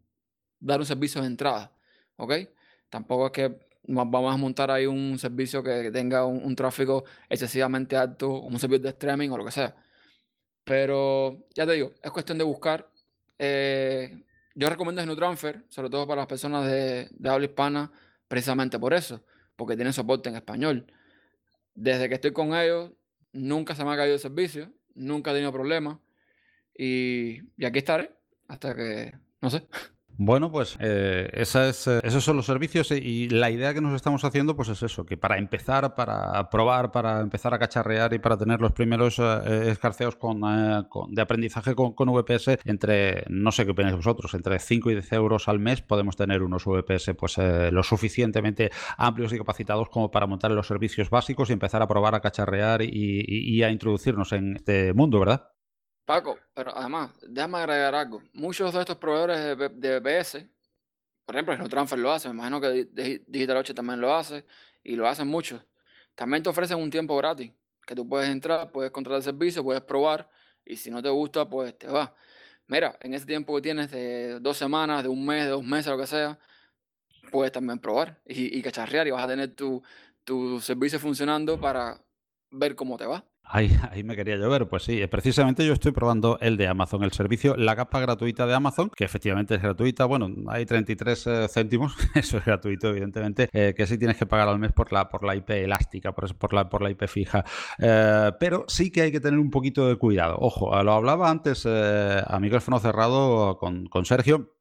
dar 0.59 0.79
un 0.79 0.85
servicio 0.85 1.21
de 1.21 1.27
entrada. 1.27 1.71
¿Ok? 2.17 2.33
Tampoco 2.89 3.27
es 3.27 3.31
que 3.31 3.59
vamos 3.87 4.33
a 4.33 4.37
montar 4.37 4.71
ahí 4.71 4.85
un 4.85 5.19
servicio 5.19 5.61
que 5.63 5.91
tenga 5.91 6.25
un, 6.25 6.55
tráfico 6.55 7.03
excesivamente 7.29 7.97
alto, 7.97 8.39
un 8.41 8.59
servicio 8.59 8.83
de 8.83 8.89
streaming 8.89 9.29
o 9.29 9.37
lo 9.37 9.45
que 9.45 9.51
sea. 9.51 9.75
Pero 10.63 11.45
ya 11.53 11.65
te 11.65 11.73
digo, 11.73 11.93
es 12.01 12.11
cuestión 12.11 12.37
de 12.37 12.43
buscar. 12.43 12.89
Eh, 13.37 14.23
yo 14.55 14.69
recomiendo 14.69 15.01
GenuTransfer, 15.01 15.65
sobre 15.69 15.89
todo 15.89 16.07
para 16.07 16.21
las 16.21 16.27
personas 16.27 16.65
de 16.65 17.09
habla 17.25 17.45
hispana, 17.45 17.91
precisamente 18.27 18.79
por 18.79 18.93
eso, 18.93 19.23
porque 19.55 19.75
tienen 19.75 19.93
soporte 19.93 20.29
en 20.29 20.35
español. 20.35 20.87
Desde 21.75 22.09
que 22.09 22.15
estoy 22.15 22.33
con 22.33 22.55
ellos, 22.55 22.91
nunca 23.31 23.75
se 23.75 23.83
me 23.83 23.91
ha 23.91 23.97
caído 23.97 24.13
el 24.13 24.19
servicio, 24.19 24.71
nunca 24.95 25.31
he 25.31 25.33
tenido 25.33 25.51
problemas. 25.51 25.97
Y, 26.75 27.39
aquí 27.63 27.79
estaré 27.79 28.15
hasta 28.47 28.75
que, 28.75 29.13
no 29.41 29.49
sé. 29.49 29.67
Bueno, 30.17 30.51
pues 30.51 30.77
eh, 30.79 31.27
eh, 31.33 31.41
esos 32.03 32.23
son 32.23 32.37
los 32.37 32.45
servicios 32.45 32.91
y 32.91 33.29
la 33.29 33.49
idea 33.49 33.73
que 33.73 33.81
nos 33.81 33.95
estamos 33.95 34.23
haciendo 34.23 34.55
pues 34.55 34.69
es 34.69 34.83
eso, 34.83 35.05
que 35.05 35.17
para 35.17 35.39
empezar, 35.39 35.95
para 35.95 36.49
probar, 36.51 36.91
para 36.91 37.21
empezar 37.21 37.53
a 37.55 37.59
cacharrear 37.59 38.13
y 38.13 38.19
para 38.19 38.37
tener 38.37 38.61
los 38.61 38.73
primeros 38.73 39.17
eh, 39.17 39.71
escarceos 39.71 40.15
con, 40.15 40.41
de 40.41 41.21
aprendizaje 41.21 41.73
con, 41.73 41.95
VPS, 41.95 42.59
entre, 42.65 43.25
no 43.29 43.51
sé 43.51 43.65
qué 43.65 43.71
opináis 43.71 43.95
vosotros, 43.95 44.33
entre 44.35 44.59
5 44.59 44.91
y 44.91 44.93
10 44.93 45.13
euros 45.13 45.47
al 45.47 45.59
mes 45.59 45.81
podemos 45.81 46.15
tener 46.15 46.43
unos 46.43 46.65
VPS 46.65 47.15
pues 47.17 47.37
lo 47.37 47.81
suficientemente 47.81 48.71
amplios 48.97 49.33
y 49.33 49.37
capacitados 49.39 49.89
como 49.89 50.11
para 50.11 50.27
montar 50.27 50.51
los 50.51 50.67
servicios 50.67 51.09
básicos 51.09 51.49
y 51.49 51.53
empezar 51.53 51.81
a 51.81 51.87
probar, 51.87 52.13
a 52.13 52.21
cacharrear 52.21 52.83
y 52.83 53.63
a 53.63 53.71
introducirnos 53.71 54.31
en 54.33 54.57
este 54.57 54.93
mundo, 54.93 55.19
¿verdad? 55.19 55.52
Paco, 56.05 56.37
pero 56.53 56.75
además, 56.75 57.11
déjame 57.21 57.59
agregar 57.59 57.95
algo. 57.95 58.21
Muchos 58.33 58.73
de 58.73 58.79
estos 58.81 58.97
proveedores 58.97 59.57
de, 59.57 59.69
de 59.69 59.99
BPS, 59.99 60.45
por 61.25 61.35
ejemplo, 61.35 61.69
Transfer 61.69 61.99
lo 61.99 62.11
hace, 62.11 62.27
me 62.29 62.35
imagino 62.35 62.59
que 62.59 62.87
DigitalOcean 63.27 63.75
también 63.75 64.01
lo 64.01 64.13
hace, 64.13 64.45
y 64.83 64.95
lo 64.95 65.07
hacen 65.07 65.27
muchos. 65.27 65.61
También 66.15 66.43
te 66.43 66.49
ofrecen 66.49 66.77
un 66.77 66.89
tiempo 66.89 67.15
gratis, 67.17 67.51
que 67.85 67.95
tú 67.95 68.07
puedes 68.07 68.29
entrar, 68.29 68.71
puedes 68.71 68.91
contratar 68.91 69.17
el 69.17 69.23
servicio, 69.23 69.63
puedes 69.63 69.81
probar, 69.81 70.29
y 70.65 70.75
si 70.75 70.91
no 70.91 71.01
te 71.01 71.09
gusta, 71.09 71.47
pues 71.47 71.77
te 71.77 71.87
va. 71.87 72.13
Mira, 72.67 72.97
en 73.01 73.13
ese 73.13 73.25
tiempo 73.25 73.55
que 73.55 73.61
tienes 73.61 73.91
de 73.91 74.39
dos 74.39 74.57
semanas, 74.57 75.03
de 75.03 75.09
un 75.09 75.25
mes, 75.25 75.45
de 75.45 75.51
dos 75.51 75.63
meses, 75.63 75.87
lo 75.91 75.97
que 75.97 76.07
sea, 76.07 76.39
puedes 77.31 77.51
también 77.51 77.79
probar 77.79 78.21
y, 78.25 78.57
y 78.57 78.61
cacharrear 78.61 79.07
y 79.07 79.11
vas 79.11 79.23
a 79.23 79.27
tener 79.27 79.55
tu, 79.55 79.81
tu 80.23 80.59
servicio 80.59 80.99
funcionando 80.99 81.59
para 81.59 82.01
ver 82.51 82.75
cómo 82.75 82.97
te 82.97 83.05
va. 83.05 83.25
Ahí, 83.55 84.03
me 84.03 84.15
quería 84.15 84.35
llover, 84.35 84.67
pues 84.67 84.81
sí, 84.81 85.05
precisamente 85.05 85.63
yo 85.63 85.73
estoy 85.73 85.91
probando 85.91 86.39
el 86.41 86.57
de 86.57 86.65
Amazon, 86.65 87.03
el 87.03 87.11
servicio, 87.11 87.55
la 87.55 87.75
capa 87.75 87.99
gratuita 87.99 88.47
de 88.47 88.55
Amazon, 88.55 88.89
que 88.89 89.03
efectivamente 89.03 89.53
es 89.53 89.61
gratuita, 89.61 90.05
bueno, 90.05 90.27
hay 90.47 90.65
33 90.65 91.27
eh, 91.27 91.47
céntimos, 91.49 91.95
eso 92.15 92.39
es 92.39 92.45
gratuito, 92.45 92.89
evidentemente, 92.89 93.49
eh, 93.53 93.75
que 93.77 93.85
sí 93.85 93.99
tienes 93.99 94.17
que 94.17 94.25
pagar 94.25 94.47
al 94.47 94.57
mes 94.57 94.71
por 94.71 94.91
la, 94.91 95.07
por 95.07 95.23
la 95.23 95.35
IP 95.35 95.51
elástica, 95.51 96.13
por, 96.13 96.35
por, 96.35 96.51
la, 96.51 96.67
por 96.67 96.81
la 96.81 96.89
IP 96.89 97.05
fija, 97.05 97.45
eh, 97.77 98.31
pero 98.39 98.65
sí 98.67 98.89
que 98.89 99.03
hay 99.03 99.11
que 99.11 99.19
tener 99.19 99.39
un 99.39 99.51
poquito 99.51 99.87
de 99.87 99.97
cuidado. 99.97 100.35
Ojo, 100.39 100.81
lo 100.81 100.93
hablaba 100.93 101.29
antes 101.29 101.67
a 101.67 102.39
micrófono 102.39 102.79
cerrado 102.79 103.59
con, 103.59 103.85
con 103.85 104.05
Sergio, 104.05 104.55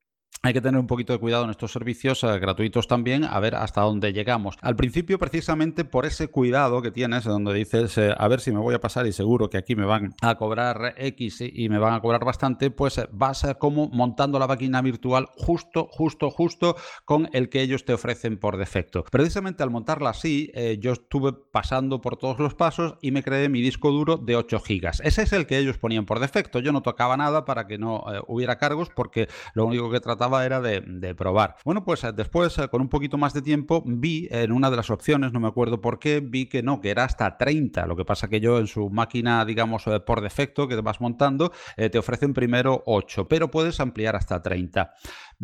hay 0.45 0.53
que 0.53 0.61
tener 0.61 0.81
un 0.81 0.87
poquito 0.87 1.13
de 1.13 1.21
cuidado 1.21 1.45
en 1.45 1.51
estos 1.51 1.73
servicios 1.73 2.25
eh, 2.25 2.39
gratuitos 2.39 2.89
también, 2.89 3.25
a 3.25 3.39
ver 3.39 3.55
hasta 3.55 3.83
dónde 3.83 4.13
llegamos. 4.13 4.57
Al 4.61 4.75
principio, 4.75 5.19
precisamente 5.19 5.85
por 5.85 6.05
ese 6.05 6.29
cuidado 6.29 6.83
que 6.83 6.91
tienes, 6.91 7.25
donde 7.25 7.55
dices, 7.55 7.97
eh, 7.99 8.13
a 8.17 8.29
ver 8.29 8.41
si 8.41 8.51
me 8.51 8.59
voy 8.59 8.75
a 8.75 8.81
pasar 8.81 9.07
y 9.07 9.13
seguro 9.13 9.51
que 9.51 9.59
aquí 9.59 9.77
me 9.77 9.85
van 9.85 10.15
a 10.21 10.35
cobrar 10.37 10.95
X 10.97 11.43
y 11.43 11.69
me 11.69 11.79
van 11.79 11.95
a 11.95 12.01
cobrar 12.01 12.25
bastante, 12.25 12.71
pues 12.73 12.99
eh, 12.99 13.09
va 13.11 13.29
a 13.29 13.35
ser 13.35 13.59
como 13.59 13.89
montando 13.89 14.39
la 14.39 14.49
máquina 14.49 14.83
virtual 14.83 15.29
justo, 15.37 15.89
justo, 15.91 16.31
justo 16.31 16.77
con 17.05 17.29
el 17.33 17.49
que 17.49 17.61
ellos 17.61 17.85
te 17.85 17.93
ofrecen 17.93 18.39
por 18.39 18.57
defecto. 18.57 19.05
Precisamente 19.11 19.63
al 19.63 19.71
montarla 19.71 20.11
así, 20.11 20.51
yo 20.81 20.93
estuve 20.93 21.33
pasando 21.33 22.01
por 22.01 22.17
todos 22.17 22.39
los 22.39 22.55
pasos 22.55 22.97
y 23.01 23.11
me 23.11 23.23
creé 23.23 23.49
mi 23.49 23.61
disco 23.61 23.91
duro 23.91 24.17
de 24.17 24.37
8 24.37 24.63
GB. 24.67 24.89
Ese 25.03 25.23
es 25.23 25.33
el 25.33 25.47
que 25.47 25.59
ellos 25.59 25.79
ponían 25.79 26.05
por 26.05 26.19
defecto. 26.19 26.59
Yo 26.59 26.73
no 26.73 26.83
tocaba 26.83 27.17
nada 27.17 27.45
para 27.45 27.67
que 27.67 27.79
no 27.79 28.05
hubiera 28.27 28.59
cargos 28.59 28.91
porque 28.91 29.29
lo 29.55 29.67
único 29.67 29.91
que 29.91 30.01
trataba 30.01 30.22
era 30.45 30.61
de, 30.61 31.15
probar. 31.15 31.57
Bueno, 31.65 31.85
pues 31.85 32.05
eh, 32.05 32.13
después, 32.13 32.57
eh, 32.59 32.69
con 32.69 32.81
un 32.81 32.89
poquito 32.89 33.19
más 33.19 33.35
de 33.35 33.43
tiempo, 33.43 33.83
vi 33.85 34.29
en 34.31 34.53
una 34.53 34.71
de 34.71 34.77
las 34.77 34.91
opciones, 34.91 35.33
no 35.33 35.41
me 35.41 35.49
acuerdo 35.49 35.81
por 35.81 35.99
qué, 35.99 36.21
vi 36.21 36.47
que 36.47 36.63
no, 36.63 36.81
que 36.81 36.91
era 36.91 37.05
hasta 37.05 37.37
30. 37.37 37.87
Lo 37.87 37.97
que 37.97 38.05
pasa 38.05 38.29
que 38.29 38.41
yo 38.41 38.59
en 38.59 38.67
su 38.67 38.89
máquina, 38.89 39.45
digamos, 39.45 39.87
eh, 39.87 40.01
por 40.01 40.21
defecto 40.21 40.69
que 40.69 40.77
te 40.77 40.81
vas 40.81 41.01
montando, 41.01 41.53
te 41.77 41.99
ofrecen 41.99 42.35
primero 42.35 42.83
8, 42.87 43.27
pero 43.29 43.51
puedes 43.51 43.81
ampliar 43.81 44.17
hasta 44.17 44.43
30. 44.43 44.95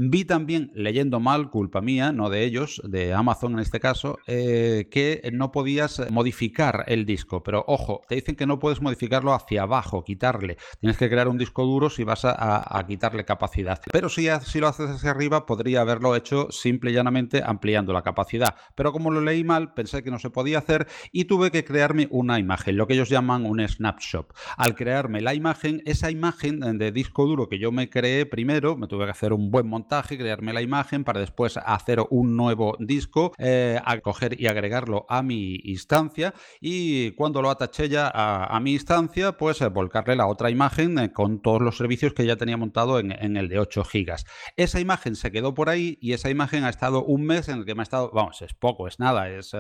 Vi 0.01 0.25
también, 0.25 0.71
leyendo 0.77 1.19
mal, 1.19 1.51
culpa 1.51 1.81
mía, 1.81 2.13
no 2.13 2.31
de 2.31 2.45
ellos, 2.45 2.81
de 2.85 3.13
Amazon 3.15 3.55
en 3.55 3.59
este 3.59 3.81
caso, 3.81 4.17
que 4.27 5.29
no 5.33 5.51
podías 5.51 6.09
modificar 6.13 6.85
el 6.87 7.05
disco. 7.05 7.43
Pero 7.43 7.65
ojo, 7.67 8.03
te 8.09 8.15
dicen 8.15 8.37
que 8.37 8.47
no 8.47 8.61
puedes 8.61 8.81
modificarlo 8.81 9.35
hacia 9.35 9.63
abajo, 9.63 10.05
quitarle. 10.05 10.57
Tienes 10.79 10.99
que 10.99 11.11
crear 11.11 11.27
un 11.27 11.37
disco 11.37 11.65
duro 11.65 11.91
si 11.91 12.05
vas 12.05 12.21
a, 12.25 12.85
quitarle 12.87 13.25
capacidad. 13.25 13.81
Pero 13.91 14.09
si, 14.09 14.29
si 14.45 14.61
lo 14.61 14.69
haces 14.69 14.89
hacia 14.89 15.11
arriba, 15.11 15.47
podría 15.47 15.81
haberlo 15.81 16.15
hecho 16.15 16.47
simple 16.53 16.93
y 16.93 16.95
llanamente 16.95 17.43
ampliando 17.45 17.93
la 17.93 18.03
capacidad. 18.03 18.55
Pero 18.77 18.93
como 18.93 19.11
lo 19.11 19.21
leí 19.21 19.43
mal, 19.43 19.75
pensé 19.75 20.05
que 20.05 20.13
no 20.13 20.21
se 20.21 20.31
podía 20.31 20.59
hacer 20.59 20.87
y 21.11 21.25
tuve 21.25 21.51
que 21.51 21.65
crearme 21.65 22.07
una 22.13 22.39
imagen, 22.39 22.77
lo 22.77 22.87
que 22.87 22.95
ellos 22.95 23.09
llaman 23.09 23.47
un 23.47 23.67
snapshot. 23.67 24.33
Al 24.57 24.77
crearme 24.77 25.23
la 25.23 25.35
imagen, 25.35 25.83
esa 25.87 26.13
imagen 26.13 26.61
de 26.79 26.93
disco 26.93 27.27
duro 27.27 27.49
que 27.49 27.59
yo 27.59 27.73
me 27.73 27.91
creé 27.91 28.27
primero, 28.27 28.77
me 28.77 28.87
tuve 28.87 29.05
que 29.05 29.11
hacer 29.11 29.33
un 29.33 29.51
buen 29.51 29.67
crearme 29.89 30.53
la 30.53 30.63
imagen 30.63 31.05
para 31.05 31.21
después 31.21 31.57
hacer 31.57 32.01
un 32.11 32.37
nuevo 32.37 32.77
disco, 32.79 33.33
eh, 33.39 33.81
coger 34.03 34.41
y 34.41 34.47
agregarlo 34.47 35.07
a 35.09 35.23
mi 35.23 35.57
instancia 35.65 36.35
y 36.61 37.13
cuando 37.13 37.43
lo 37.43 37.51
ataché 37.51 37.89
ya 37.89 38.11
a, 38.13 38.59
mi 38.61 38.73
instancia, 38.73 39.33
pues 39.33 39.61
eh, 39.61 39.69
volcarle 39.69 40.17
la 40.17 40.27
otra 40.27 40.51
imagen 40.51 40.99
eh, 40.99 41.13
con 41.13 41.41
todos 41.41 41.63
los 41.63 41.77
servicios 41.77 42.13
que 42.13 42.27
ya 42.27 42.37
tenía 42.37 42.57
montado 42.57 42.99
en, 42.99 43.37
el 43.37 43.49
de 43.49 43.59
8 43.59 43.85
gigas. 43.85 44.25
Esa 44.57 44.81
imagen 44.81 45.17
se 45.17 45.31
quedó 45.31 45.55
por 45.55 45.69
ahí 45.69 45.99
y 46.01 46.13
esa 46.13 46.31
imagen 46.31 46.65
ha 46.65 46.71
estado 46.71 47.05
un 47.05 47.25
mes 47.25 47.49
en 47.49 47.59
el 47.59 47.65
que 47.65 47.75
me 47.75 47.83
ha 47.83 47.85
estado, 47.85 48.11
vamos, 48.13 48.43
es 48.43 48.55
poco, 48.55 48.89
es 48.89 48.99
nada, 48.99 49.31
es 49.31 49.53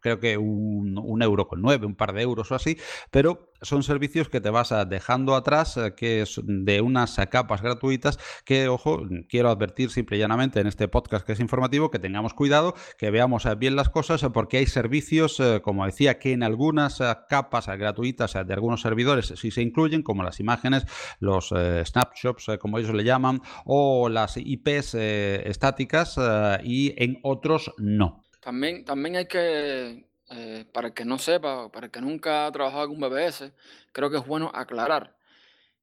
creo 0.00 0.18
que 0.20 0.36
un, 0.36 1.22
euro 1.22 1.46
con 1.46 1.62
nueve, 1.62 1.86
un 1.86 1.94
par 1.94 2.12
de 2.12 2.22
euros 2.22 2.50
o 2.50 2.54
así, 2.54 2.78
pero 3.10 3.52
son 3.62 3.82
servicios 3.82 4.28
que 4.28 4.40
te 4.40 4.50
vas 4.50 4.74
dejando 4.88 5.34
atrás, 5.34 5.76
eh, 5.76 5.94
que 5.96 6.22
es 6.22 6.40
de 6.44 6.80
unas 6.80 7.16
capas 7.30 7.62
gratuitas 7.62 8.18
que, 8.44 8.68
ojo, 8.68 9.02
quiero 9.28 9.50
advertir 9.50 9.90
simple 9.90 10.16
y 10.16 10.20
llanamente 10.20 10.60
en 10.60 10.66
este 10.66 10.88
podcast 10.88 11.26
que 11.26 11.32
es 11.32 11.40
informativo, 11.40 11.90
que 11.90 11.98
tengamos 11.98 12.34
cuidado, 12.34 12.74
que 12.98 13.10
veamos 13.10 13.46
eh, 13.46 13.54
bien 13.54 13.76
las 13.76 13.88
cosas, 13.88 14.24
porque 14.32 14.58
hay 14.58 14.66
servicios, 14.66 15.40
como 15.62 15.86
decía, 15.86 16.18
que 16.18 16.32
en 16.32 16.42
algunas 16.42 17.00
capas 17.28 17.66
gratuitas 17.66 18.34
de 18.34 18.54
algunos 18.54 18.80
servidores 18.80 19.32
sí 19.36 19.50
se 19.50 19.62
incluyen, 19.62 20.02
como 20.02 20.22
las 20.22 20.40
imágenes, 20.40 20.86
los 21.20 21.52
snapshots, 21.84 22.50
como 22.60 22.78
ellos 22.78 22.94
le 22.94 23.04
llaman, 23.04 23.40
o 23.64 24.08
las 24.08 24.36
IPs 24.36 24.94
eh, 24.94 25.42
estáticas 25.46 26.16
eh, 26.18 26.58
y 26.64 26.94
en 27.02 27.18
otros 27.22 27.72
no. 27.78 28.24
También, 28.40 28.84
también 28.84 29.16
hay 29.16 29.26
que, 29.26 30.06
eh, 30.30 30.64
para 30.72 30.88
el 30.88 30.94
que 30.94 31.04
no 31.04 31.18
sepa, 31.18 31.70
para 31.70 31.86
el 31.86 31.92
que 31.92 32.00
nunca 32.00 32.46
ha 32.46 32.52
trabajado 32.52 32.88
con 32.88 33.00
BBS, 33.00 33.52
creo 33.92 34.10
que 34.10 34.18
es 34.18 34.26
bueno 34.26 34.50
aclarar 34.54 35.16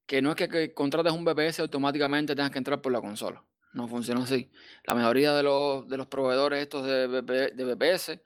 que 0.05 0.21
no 0.21 0.31
es 0.31 0.35
que, 0.35 0.73
contrates 0.73 1.13
un 1.13 1.23
BBS 1.23 1.61
automáticamente 1.61 2.35
tengas 2.35 2.51
que 2.51 2.57
entrar 2.57 2.81
por 2.81 2.91
la 2.91 3.01
consola. 3.01 3.43
No 3.73 3.87
funciona 3.87 4.21
así. 4.21 4.51
La 4.85 4.93
mayoría 4.93 5.33
de 5.33 5.43
los, 5.43 5.87
de 5.87 5.97
los 5.97 6.07
proveedores 6.07 6.61
estos 6.61 6.85
de, 6.85 7.07
de 7.07 7.63
BBS 7.63 8.19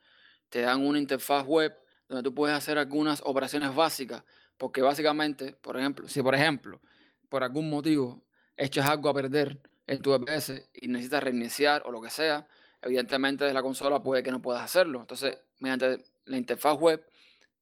te 0.49 0.61
dan 0.61 0.85
una 0.85 0.99
interfaz 0.99 1.45
web 1.45 1.73
donde 2.09 2.23
tú 2.23 2.33
puedes 2.33 2.55
hacer 2.55 2.77
algunas 2.77 3.21
operaciones 3.23 3.73
básicas, 3.75 4.23
porque 4.57 4.81
básicamente, 4.81 5.53
por 5.53 5.77
ejemplo, 5.77 6.07
si 6.07 6.21
por 6.21 6.35
ejemplo, 6.35 6.81
por 7.29 7.43
algún 7.43 7.69
motivo 7.69 8.23
echas 8.55 8.85
algo 8.87 9.09
a 9.09 9.13
perder 9.13 9.61
en 9.85 10.01
tu 10.01 10.11
VPS 10.11 10.69
y 10.73 10.87
necesitas 10.87 11.23
reiniciar 11.23 11.83
o 11.85 11.91
lo 11.91 12.01
que 12.01 12.09
sea, 12.09 12.47
evidentemente 12.81 13.43
desde 13.43 13.53
la 13.53 13.61
consola 13.61 14.01
puede 14.01 14.23
que 14.23 14.31
no 14.31 14.41
puedas 14.41 14.63
hacerlo. 14.63 14.99
Entonces, 15.01 15.37
mediante 15.59 16.03
la 16.25 16.37
interfaz 16.37 16.77
web, 16.77 17.05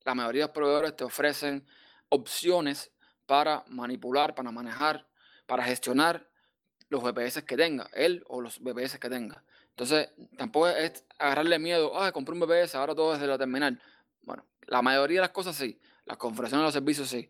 la 0.04 0.16
mayoría 0.16 0.44
de 0.44 0.48
los 0.48 0.54
proveedores 0.54 0.96
te 0.96 1.04
ofrecen 1.04 1.66
opciones 2.10 2.92
para 3.26 3.64
manipular, 3.68 4.36
para 4.36 4.52
manejar, 4.52 5.08
para 5.46 5.64
gestionar 5.64 6.28
los 6.90 7.02
VPS 7.02 7.44
que 7.44 7.58
tenga, 7.58 7.90
él 7.94 8.24
o 8.28 8.42
los 8.42 8.60
VPS 8.60 9.00
que 9.00 9.10
tenga. 9.10 9.44
Entonces, 9.70 10.10
tampoco 10.38 10.70
es 10.70 11.04
agarrarle 11.18 11.60
miedo, 11.60 12.00
ah, 12.00 12.12
compré 12.12 12.34
un 12.34 12.40
VPS, 12.40 12.76
ahora 12.76 12.96
todo 12.96 13.14
desde 13.14 13.28
la 13.28 13.38
terminal. 13.38 13.82
Bueno, 14.22 14.46
la 14.68 14.82
mayoría 14.82 15.18
de 15.18 15.22
las 15.22 15.32
cosas 15.32 15.56
sí, 15.56 15.80
las 16.06 16.18
configuraciones 16.18 16.62
de 16.62 16.66
los 16.66 16.74
servicios 16.74 17.10
sí, 17.10 17.28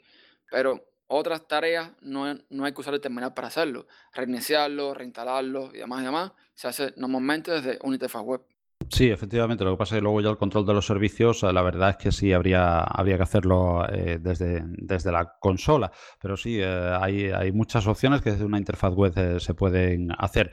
pero 0.51 0.85
otras 1.07 1.47
tareas 1.47 1.91
no, 2.01 2.33
no 2.49 2.65
hay 2.65 2.73
que 2.73 2.81
usar 2.81 2.93
el 2.93 3.01
terminal 3.01 3.33
para 3.33 3.47
hacerlo. 3.47 3.87
Reiniciarlo, 4.13 4.93
reinstalarlo 4.93 5.71
y 5.73 5.79
demás 5.79 6.01
y 6.01 6.05
demás 6.05 6.31
se 6.55 6.67
hace 6.67 6.93
normalmente 6.97 7.51
desde 7.51 7.79
un 7.83 7.93
interfaz 7.93 8.23
web. 8.23 8.41
Sí, 8.89 9.09
efectivamente. 9.09 9.63
Lo 9.63 9.71
que 9.71 9.77
pasa 9.77 9.95
es 9.95 9.99
que 9.99 10.03
luego 10.03 10.21
ya 10.21 10.29
el 10.29 10.37
control 10.37 10.65
de 10.65 10.73
los 10.73 10.85
servicios, 10.85 11.43
eh, 11.43 11.51
la 11.51 11.61
verdad 11.61 11.91
es 11.91 11.97
que 11.97 12.11
sí 12.11 12.33
habría, 12.33 12.81
habría 12.81 13.17
que 13.17 13.23
hacerlo 13.23 13.85
eh, 13.91 14.19
desde, 14.21 14.63
desde 14.65 15.11
la 15.11 15.35
consola. 15.39 15.91
Pero 16.21 16.37
sí, 16.37 16.59
eh, 16.59 16.65
hay, 16.65 17.25
hay, 17.25 17.51
muchas 17.51 17.87
opciones 17.87 18.21
que 18.21 18.31
desde 18.31 18.45
una 18.45 18.57
interfaz 18.57 18.93
web 18.93 19.39
se 19.39 19.53
pueden 19.53 20.09
hacer. 20.17 20.51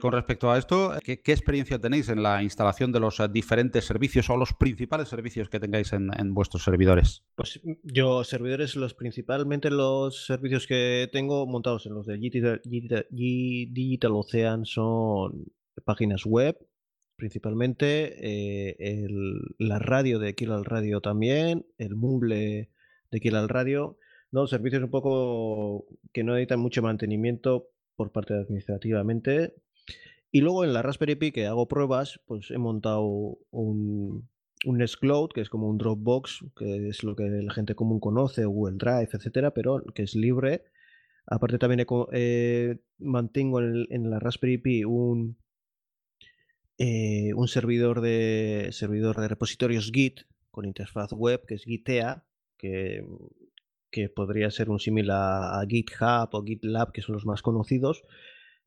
con 0.00 0.12
respecto 0.12 0.50
a 0.50 0.58
esto, 0.58 0.92
¿qué, 1.02 1.20
experiencia 1.24 1.78
tenéis 1.78 2.08
en 2.08 2.22
la 2.22 2.42
instalación 2.42 2.92
de 2.92 3.00
los 3.00 3.20
diferentes 3.30 3.84
servicios 3.84 4.28
o 4.30 4.36
los 4.36 4.54
principales 4.54 5.08
servicios 5.08 5.48
que 5.48 5.60
tengáis 5.60 5.92
en, 5.92 6.34
vuestros 6.34 6.64
servidores? 6.64 7.24
Pues 7.34 7.60
yo, 7.82 8.24
servidores, 8.24 8.76
los 8.76 8.94
principalmente 8.94 9.70
los 9.70 10.26
servicios 10.26 10.66
que 10.66 11.08
tengo 11.12 11.46
montados 11.46 11.86
en 11.86 11.94
los 11.94 12.06
de 12.06 12.18
Digital 13.10 14.12
Ocean 14.12 14.64
son 14.64 15.52
páginas 15.84 16.24
web 16.24 16.56
principalmente, 17.18 18.14
eh, 18.22 19.08
la 19.58 19.80
radio 19.80 20.20
de 20.20 20.36
Kill 20.36 20.52
al 20.52 20.64
Radio 20.64 21.00
también, 21.00 21.66
el 21.76 21.96
mumble 21.96 22.70
de 23.10 23.20
Kill 23.20 23.34
al 23.34 23.48
Radio, 23.48 23.98
¿no? 24.30 24.46
Servicios 24.46 24.84
un 24.84 24.90
poco 24.90 25.84
que 26.12 26.22
no 26.22 26.34
necesitan 26.34 26.60
mucho 26.60 26.80
mantenimiento 26.80 27.70
por 27.96 28.12
parte 28.12 28.34
de 28.34 28.40
administrativamente. 28.40 29.54
Y 30.30 30.42
luego 30.42 30.64
en 30.64 30.72
la 30.72 30.82
Raspberry 30.82 31.16
Pi 31.16 31.32
que 31.32 31.46
hago 31.46 31.66
pruebas, 31.66 32.20
pues 32.24 32.52
he 32.52 32.58
montado 32.58 33.02
un, 33.50 34.28
un 34.64 34.78
Nextcloud, 34.78 35.30
que 35.30 35.40
es 35.40 35.48
como 35.48 35.68
un 35.68 35.76
Dropbox, 35.76 36.44
que 36.56 36.88
es 36.88 37.02
lo 37.02 37.16
que 37.16 37.24
la 37.24 37.52
gente 37.52 37.74
común 37.74 37.98
conoce, 37.98 38.44
Google 38.44 38.76
Drive, 38.78 39.08
etcétera, 39.12 39.52
pero 39.52 39.82
que 39.92 40.04
es 40.04 40.14
libre. 40.14 40.62
Aparte 41.26 41.58
también 41.58 41.84
eh, 42.12 42.78
mantengo 42.98 43.60
en, 43.60 44.08
la 44.08 44.20
Raspberry 44.20 44.58
Pi 44.58 44.84
un, 44.84 45.36
eh, 46.78 47.32
un 47.34 47.48
servidor 47.48 48.00
de 48.00 48.68
servidor 48.72 49.20
de 49.20 49.28
repositorios 49.28 49.90
Git 49.92 50.20
con 50.50 50.64
interfaz 50.64 51.12
web 51.12 51.44
que 51.46 51.54
es 51.54 51.64
Gitea, 51.64 52.24
que, 52.56 53.04
que 53.90 54.08
podría 54.08 54.50
ser 54.50 54.70
un 54.70 54.78
símil 54.78 55.10
a, 55.10 55.60
GitHub 55.68 56.28
o 56.32 56.44
GitLab, 56.44 56.92
que 56.92 57.02
son 57.02 57.14
los 57.14 57.26
más 57.26 57.42
conocidos, 57.42 58.02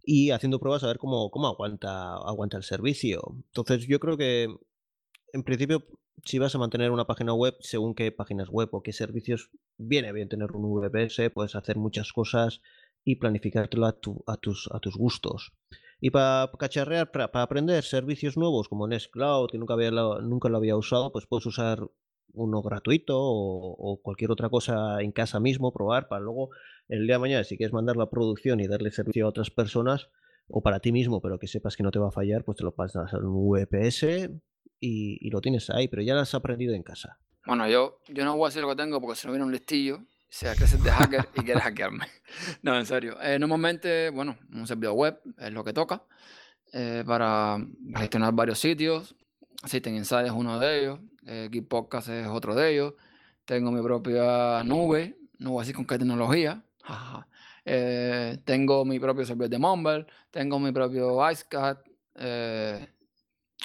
y 0.04 0.32
haciendo 0.32 0.60
pruebas 0.60 0.84
a 0.84 0.88
ver 0.88 0.98
cómo, 0.98 1.32
cómo 1.32 1.48
aguanta, 1.48 2.16
aguanta 2.16 2.58
el 2.58 2.64
servicio. 2.64 3.22
Entonces 3.48 3.88
yo 3.88 4.00
creo 4.00 4.18
que 4.18 4.48
en 5.34 5.44
principio, 5.44 5.86
si 6.26 6.40
vas 6.40 6.54
a 6.56 6.60
mantener 6.60 6.92
una 6.92 7.08
página 7.08 7.34
web, 7.34 7.56
según 7.62 7.96
qué 7.96 8.12
páginas 8.12 8.50
web 8.50 8.70
o 8.74 8.84
qué 8.84 8.92
servicios, 8.92 9.50
viene 9.78 10.12
bien 10.12 10.28
tener 10.28 10.52
un 10.52 10.64
VPS, 10.64 11.32
puedes 11.34 11.56
hacer 11.56 11.78
muchas 11.78 12.12
cosas 12.12 12.62
y 13.04 13.16
planificártelo 13.16 13.86
a, 13.86 13.98
a, 14.28 14.38
tus, 14.38 14.70
a 14.72 14.80
tus 14.80 14.96
gustos. 14.98 15.54
Y 16.04 16.10
para 16.10 16.52
cacharrear, 16.58 17.12
para, 17.12 17.30
aprender 17.44 17.84
servicios 17.84 18.36
nuevos 18.36 18.68
como 18.68 18.88
Nextcloud, 18.88 19.52
que 19.52 19.60
nunca, 19.60 19.76
había, 19.76 19.92
nunca 19.92 20.50
lo 20.50 20.58
había 20.58 20.76
usado, 20.76 21.12
pues 21.12 21.28
puedes 21.28 21.46
usar 21.46 21.80
uno 22.34 22.62
gratuito 22.64 23.16
o, 23.18 24.00
cualquier 24.02 24.32
otra 24.32 24.50
cosa 24.50 25.00
en 25.02 25.12
casa 25.12 25.40
mismo, 25.40 25.72
probar 25.72 26.08
para 26.08 26.22
luego 26.22 26.50
el 26.88 27.06
día 27.06 27.16
de 27.16 27.20
mañana, 27.20 27.44
si 27.44 27.56
quieres 27.56 27.72
mandar 27.72 27.98
la 27.98 28.10
producción 28.10 28.60
y 28.60 28.68
darle 28.68 28.90
servicio 28.90 29.28
a 29.28 29.30
otras 29.30 29.52
personas 29.52 30.10
o 30.48 30.62
para 30.62 30.80
ti 30.80 30.92
mismo, 30.92 31.22
pero 31.22 31.38
que 31.38 31.48
sepas 31.48 31.78
que 31.78 31.84
no 31.84 31.92
te 31.92 32.00
va 32.00 32.08
a 32.08 32.12
fallar, 32.12 32.44
pues 32.44 32.58
te 32.58 32.64
lo 32.64 32.74
pasas 32.74 33.14
en 33.14 33.24
un 33.24 33.52
VPS 33.52 34.32
y, 34.80 35.30
lo 35.30 35.40
tienes 35.40 35.70
ahí, 35.70 35.88
pero 35.88 36.02
ya 36.02 36.16
lo 36.16 36.22
has 36.22 36.34
aprendido 36.34 36.74
en 36.74 36.82
casa. 36.82 37.20
Bueno, 37.46 37.70
yo, 37.70 38.00
yo 38.08 38.26
no 38.26 38.36
voy 38.36 38.46
a 38.46 38.50
decir 38.50 38.64
lo 38.64 38.70
que 38.70 38.76
tengo 38.76 39.00
porque 39.00 39.16
si 39.16 39.28
no 39.28 39.34
viene 39.34 39.46
un 39.46 39.52
listillo, 39.52 40.00
sea 40.32 40.56
seas 40.56 40.82
de 40.82 40.90
hacker 40.90 41.28
y 41.36 41.42
quieres 41.42 41.62
hackearme. 41.62 42.08
No, 42.64 42.78
en 42.78 42.86
serio. 42.86 43.18
Eh, 43.22 43.38
normalmente, 43.38 44.10
bueno, 44.10 44.38
un 44.54 44.66
servidor 44.66 44.96
web 44.96 45.22
es 45.38 45.52
lo 45.52 45.64
que 45.64 45.74
toca 45.74 46.04
eh, 46.72 47.04
para 47.06 47.58
gestionar 47.98 48.34
varios 48.34 48.58
sitios. 48.58 49.14
System 49.66 49.96
Insight 49.96 50.28
es 50.28 50.32
uno 50.32 50.58
de 50.58 50.80
ellos. 50.80 51.00
Eh, 51.28 51.50
Podcast 51.68 52.08
es 52.08 52.28
otro 52.28 52.56
de 52.56 52.72
ellos. 52.72 52.94
Tengo 53.44 53.72
mi 53.72 53.82
propia 53.82 54.64
nube. 54.64 55.18
No 55.38 55.52
voy 55.52 55.60
a 55.60 55.64
decir 55.64 55.76
con 55.76 55.86
qué 55.86 55.98
tecnología. 55.98 56.64
Eh, 57.66 58.40
tengo 58.46 58.86
mi 58.86 59.00
propio 59.00 59.26
servidor 59.26 59.50
de 59.50 59.60
Mumble. 59.60 60.08
Tengo 60.32 60.60
mi 60.60 60.72
propio 60.72 61.30
IceCat. 61.30 61.86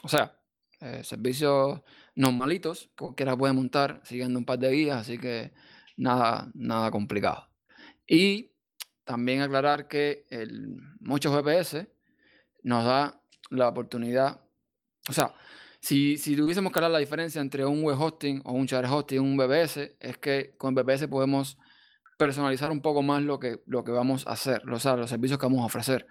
o 0.02 0.08
sea, 0.08 0.36
eh, 0.80 1.02
servicios 1.04 1.80
normalitos, 2.14 2.90
cualquiera 2.98 3.34
puede 3.34 3.54
montar 3.54 4.00
siguiendo 4.04 4.38
un 4.38 4.44
par 4.44 4.58
de 4.58 4.70
guías, 4.70 5.00
así 5.00 5.16
que 5.16 5.52
nada, 5.96 6.50
nada 6.54 6.90
complicado. 6.90 7.48
Y 8.06 8.52
también 9.04 9.42
aclarar 9.42 9.88
que 9.88 10.26
el, 10.30 10.76
muchos 11.00 11.32
VPS 11.32 11.86
nos 12.62 12.84
da 12.84 13.20
la 13.50 13.68
oportunidad, 13.68 14.40
o 15.08 15.12
sea, 15.12 15.34
si, 15.80 16.16
si 16.18 16.36
tuviésemos 16.36 16.72
que 16.72 16.78
hablar 16.80 16.90
la 16.90 16.98
diferencia 16.98 17.40
entre 17.40 17.64
un 17.64 17.82
web 17.84 18.00
hosting 18.00 18.42
o 18.44 18.52
un 18.52 18.66
share 18.66 18.86
hosting 18.86 19.20
un 19.20 19.36
VPS, 19.36 19.96
es 20.00 20.18
que 20.18 20.56
con 20.56 20.74
VPS 20.74 21.06
podemos 21.06 21.58
personalizar 22.18 22.70
un 22.70 22.80
poco 22.80 23.02
más 23.02 23.22
lo 23.22 23.38
que, 23.38 23.62
lo 23.66 23.84
que 23.84 23.92
vamos 23.92 24.26
a 24.26 24.32
hacer, 24.32 24.68
o 24.68 24.78
sea, 24.80 24.96
los 24.96 25.10
servicios 25.10 25.38
que 25.38 25.46
vamos 25.46 25.62
a 25.62 25.66
ofrecer. 25.66 26.06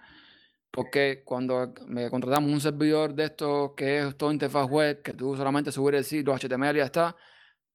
Porque 0.70 1.22
cuando 1.24 1.74
me 1.86 2.10
contratamos 2.10 2.50
un 2.50 2.60
servidor 2.60 3.14
de 3.14 3.24
estos 3.24 3.72
que 3.76 3.98
es 3.98 4.16
todo 4.16 4.32
interfaz 4.32 4.68
web, 4.68 5.02
que 5.02 5.12
tú 5.12 5.36
solamente 5.36 5.72
subes 5.72 5.94
el 5.94 6.04
sitio 6.04 6.34
HTML 6.34 6.76
y 6.76 6.78
ya 6.78 6.84
está, 6.84 7.16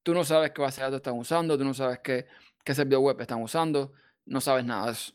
tú 0.04 0.14
no 0.14 0.24
sabes 0.24 0.52
qué 0.52 0.62
base 0.62 0.82
de 0.82 0.86
datos 0.86 0.98
están 0.98 1.18
usando, 1.18 1.58
tú 1.58 1.64
no 1.64 1.74
sabes 1.74 2.00
qué, 2.04 2.26
qué 2.64 2.76
servidor 2.76 3.02
web 3.02 3.22
están 3.22 3.42
usando, 3.42 3.94
no 4.26 4.42
sabes 4.42 4.66
nada 4.66 4.88
de 4.88 4.92
eso. 4.94 5.14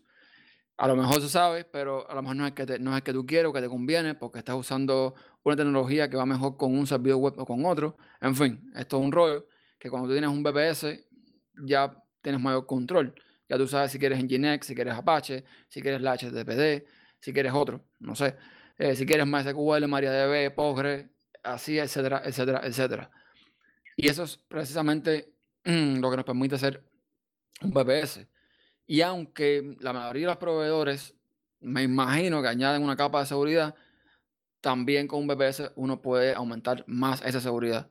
A 0.78 0.87
lo 0.89 0.97
mejor 0.97 1.22
se 1.22 1.28
sabe, 1.28 1.64
pero 1.64 2.09
a 2.11 2.14
lo 2.14 2.22
mejor 2.22 2.37
no 2.37 2.47
es 2.47 2.53
que, 2.53 2.78
no 2.78 2.95
es 2.97 3.03
que 3.03 3.12
tú 3.12 3.24
quieres 3.24 3.49
o 3.49 3.53
que 3.53 3.62
te 3.62 3.68
conviene 3.68 4.14
porque 4.14 4.39
estás 4.39 4.57
usando 4.57 5.14
una 5.43 5.57
tecnología 5.57 6.11
que 6.11 6.16
va 6.16 6.26
mejor 6.26 6.57
con 6.57 6.76
un 6.76 6.87
servidor 6.87 7.18
web 7.18 7.34
o 7.39 7.47
con 7.47 7.64
otro. 7.64 7.97
En 8.20 8.37
fin, 8.37 8.70
esto 8.74 8.99
es 8.99 9.05
un 9.05 9.12
rollo 9.12 9.47
que 9.78 9.89
cuando 9.89 10.09
tú 10.09 10.14
tienes 10.14 10.28
un 10.28 10.43
VPS 10.43 10.87
ya 11.64 11.97
tienes 12.20 12.41
mayor 12.43 12.66
control. 12.66 13.14
Ya 13.49 13.57
tú 13.57 13.66
sabes 13.66 13.93
si 13.93 13.99
quieres 13.99 14.22
Nginx, 14.22 14.66
si 14.66 14.74
quieres 14.74 14.95
Apache, 14.95 15.45
si 15.68 15.80
quieres 15.80 16.03
la 16.03 16.14
HTTPD, 16.16 16.87
si 17.20 17.32
quieres 17.32 17.53
otro, 17.55 17.84
no 18.01 18.14
sé. 18.14 18.37
Eh, 18.76 18.95
si 18.97 19.07
quieres 19.07 19.26
MySQL, 19.26 19.87
MariaDB, 19.87 20.55
Postgre, 20.55 21.11
así, 21.43 21.78
etcétera, 21.78 22.22
etcétera, 22.24 22.61
etcétera. 22.64 23.11
Y 23.97 24.09
eso 24.09 24.24
es 24.24 24.36
precisamente 24.36 25.32
mm, 25.64 25.99
lo 26.01 26.11
que 26.11 26.16
nos 26.16 26.26
permite 26.26 26.55
hacer 26.55 26.84
un 27.62 27.72
VPS. 27.72 28.26
Y 28.86 29.01
aunque 29.01 29.76
la 29.80 29.92
mayoría 29.92 30.28
de 30.28 30.32
los 30.32 30.36
proveedores, 30.36 31.14
me 31.61 31.82
imagino 31.82 32.42
que 32.42 32.49
añaden 32.49 32.82
una 32.82 32.97
capa 32.97 33.20
de 33.20 33.26
seguridad, 33.26 33.74
también 34.61 35.09
con 35.09 35.20
un 35.20 35.26
VPS 35.28 35.72
uno 35.76 36.01
puede 36.03 36.34
aumentar 36.34 36.84
más 36.86 37.22
esa 37.22 37.40
seguridad, 37.40 37.90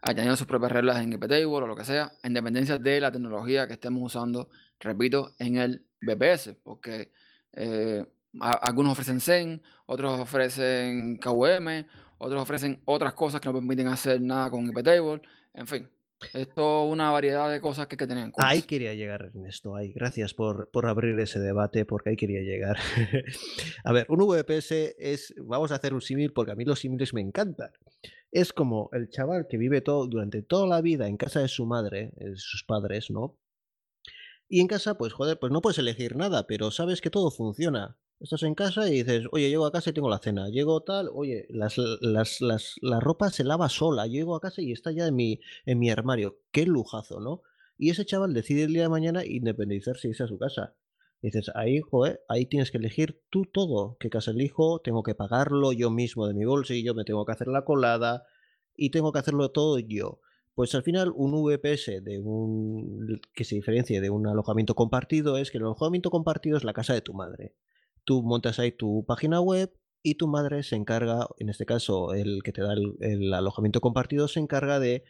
añadiendo 0.00 0.36
sus 0.36 0.46
propias 0.46 0.72
reglas 0.72 1.00
en 1.02 1.12
IPTable 1.12 1.44
o 1.46 1.66
lo 1.66 1.76
que 1.76 1.84
sea, 1.84 2.12
en 2.22 2.34
dependencia 2.34 2.78
de 2.78 3.00
la 3.00 3.12
tecnología 3.12 3.66
que 3.66 3.74
estemos 3.74 4.02
usando, 4.02 4.48
repito, 4.80 5.34
en 5.38 5.56
el 5.56 5.86
VPS, 6.00 6.56
porque 6.62 7.12
eh, 7.52 8.04
algunos 8.40 8.92
ofrecen 8.92 9.20
Zen, 9.20 9.62
otros 9.86 10.18
ofrecen 10.18 11.18
KVM, 11.18 11.86
otros 12.18 12.42
ofrecen 12.42 12.80
otras 12.84 13.12
cosas 13.14 13.40
que 13.40 13.48
no 13.48 13.54
permiten 13.54 13.88
hacer 13.88 14.20
nada 14.20 14.50
con 14.50 14.66
IPTable. 14.66 15.22
En 15.54 15.66
fin, 15.66 15.88
esto 16.32 16.86
es 16.86 16.92
una 16.92 17.10
variedad 17.10 17.50
de 17.50 17.60
cosas 17.60 17.86
que 17.86 17.94
hay 17.94 17.98
que 17.98 18.06
tener 18.06 18.24
en 18.24 18.30
cuenta. 18.30 18.48
Ahí 18.48 18.62
quería 18.62 18.94
llegar, 18.94 19.22
Ernesto. 19.22 19.76
Ahí. 19.76 19.92
Gracias 19.92 20.34
por, 20.34 20.70
por 20.70 20.86
abrir 20.86 21.18
ese 21.20 21.40
debate, 21.40 21.84
porque 21.84 22.10
ahí 22.10 22.16
quería 22.16 22.40
llegar. 22.40 22.78
a 23.84 23.92
ver, 23.92 24.06
un 24.08 24.18
VPS 24.26 24.94
es. 24.98 25.34
Vamos 25.38 25.72
a 25.72 25.76
hacer 25.76 25.94
un 25.94 26.00
símil, 26.00 26.32
porque 26.32 26.52
a 26.52 26.54
mí 26.54 26.64
los 26.64 26.80
símiles 26.80 27.12
me 27.14 27.20
encantan. 27.20 27.70
Es 28.30 28.52
como 28.52 28.88
el 28.92 29.10
chaval 29.10 29.46
que 29.48 29.58
vive 29.58 29.80
todo, 29.80 30.06
durante 30.06 30.42
toda 30.42 30.66
la 30.66 30.80
vida 30.80 31.06
en 31.06 31.16
casa 31.16 31.40
de 31.40 31.48
su 31.48 31.66
madre, 31.66 32.12
de 32.16 32.36
sus 32.36 32.64
padres, 32.64 33.10
¿no? 33.10 33.38
Y 34.48 34.60
en 34.60 34.66
casa, 34.66 34.96
pues 34.96 35.12
joder, 35.12 35.38
pues 35.38 35.52
no 35.52 35.60
puedes 35.60 35.78
elegir 35.78 36.16
nada, 36.16 36.46
pero 36.46 36.70
sabes 36.70 37.00
que 37.00 37.10
todo 37.10 37.30
funciona. 37.30 37.96
Estás 38.22 38.44
en 38.44 38.54
casa 38.54 38.88
y 38.88 39.02
dices, 39.02 39.24
oye, 39.32 39.48
llego 39.50 39.66
a 39.66 39.72
casa 39.72 39.90
y 39.90 39.94
tengo 39.94 40.08
la 40.08 40.20
cena. 40.20 40.48
Llego 40.48 40.80
tal, 40.84 41.10
oye, 41.12 41.44
las, 41.50 41.76
las, 41.76 42.40
las, 42.40 42.76
la 42.80 43.00
ropa 43.00 43.30
se 43.30 43.42
lava 43.42 43.68
sola. 43.68 44.06
Llego 44.06 44.36
a 44.36 44.40
casa 44.40 44.62
y 44.62 44.70
está 44.70 44.92
ya 44.92 45.08
en 45.08 45.16
mi, 45.16 45.40
en 45.66 45.80
mi 45.80 45.90
armario. 45.90 46.38
Qué 46.52 46.64
lujazo, 46.64 47.18
¿no? 47.18 47.42
Y 47.76 47.90
ese 47.90 48.06
chaval 48.06 48.32
decide 48.32 48.62
el 48.62 48.74
día 48.74 48.82
de 48.82 48.88
mañana 48.90 49.24
independizarse 49.24 50.06
y 50.06 50.10
irse 50.10 50.22
a 50.22 50.28
su 50.28 50.38
casa. 50.38 50.76
dices, 51.20 51.50
ahí, 51.56 51.80
joder, 51.80 52.20
ahí 52.28 52.46
tienes 52.46 52.70
que 52.70 52.78
elegir 52.78 53.20
tú 53.28 53.44
todo. 53.44 53.96
¿Qué 53.98 54.08
casa 54.08 54.30
elijo? 54.30 54.80
Tengo 54.84 55.02
que 55.02 55.16
pagarlo 55.16 55.72
yo 55.72 55.90
mismo 55.90 56.28
de 56.28 56.34
mi 56.34 56.44
bolsillo, 56.44 56.94
me 56.94 57.04
tengo 57.04 57.26
que 57.26 57.32
hacer 57.32 57.48
la 57.48 57.64
colada 57.64 58.24
y 58.76 58.90
tengo 58.90 59.10
que 59.10 59.18
hacerlo 59.18 59.50
todo 59.50 59.80
yo. 59.80 60.20
Pues 60.54 60.76
al 60.76 60.84
final 60.84 61.12
un 61.16 61.32
VPS 61.42 62.04
de 62.04 62.20
un 62.20 63.20
que 63.34 63.42
se 63.42 63.56
diferencie 63.56 64.00
de 64.00 64.10
un 64.10 64.28
alojamiento 64.28 64.76
compartido 64.76 65.38
es 65.38 65.50
que 65.50 65.58
el 65.58 65.64
alojamiento 65.64 66.10
compartido 66.10 66.56
es 66.56 66.62
la 66.62 66.72
casa 66.72 66.94
de 66.94 67.00
tu 67.00 67.14
madre 67.14 67.56
tú 68.04 68.22
montas 68.22 68.58
ahí 68.58 68.72
tu 68.72 69.04
página 69.06 69.40
web 69.40 69.72
y 70.02 70.16
tu 70.16 70.26
madre 70.26 70.62
se 70.62 70.76
encarga, 70.76 71.28
en 71.38 71.48
este 71.48 71.66
caso 71.66 72.12
el 72.14 72.42
que 72.42 72.52
te 72.52 72.62
da 72.62 72.74
el, 72.74 73.32
alojamiento 73.32 73.80
compartido, 73.80 74.28
se 74.28 74.40
encarga 74.40 74.80
de, 74.80 75.04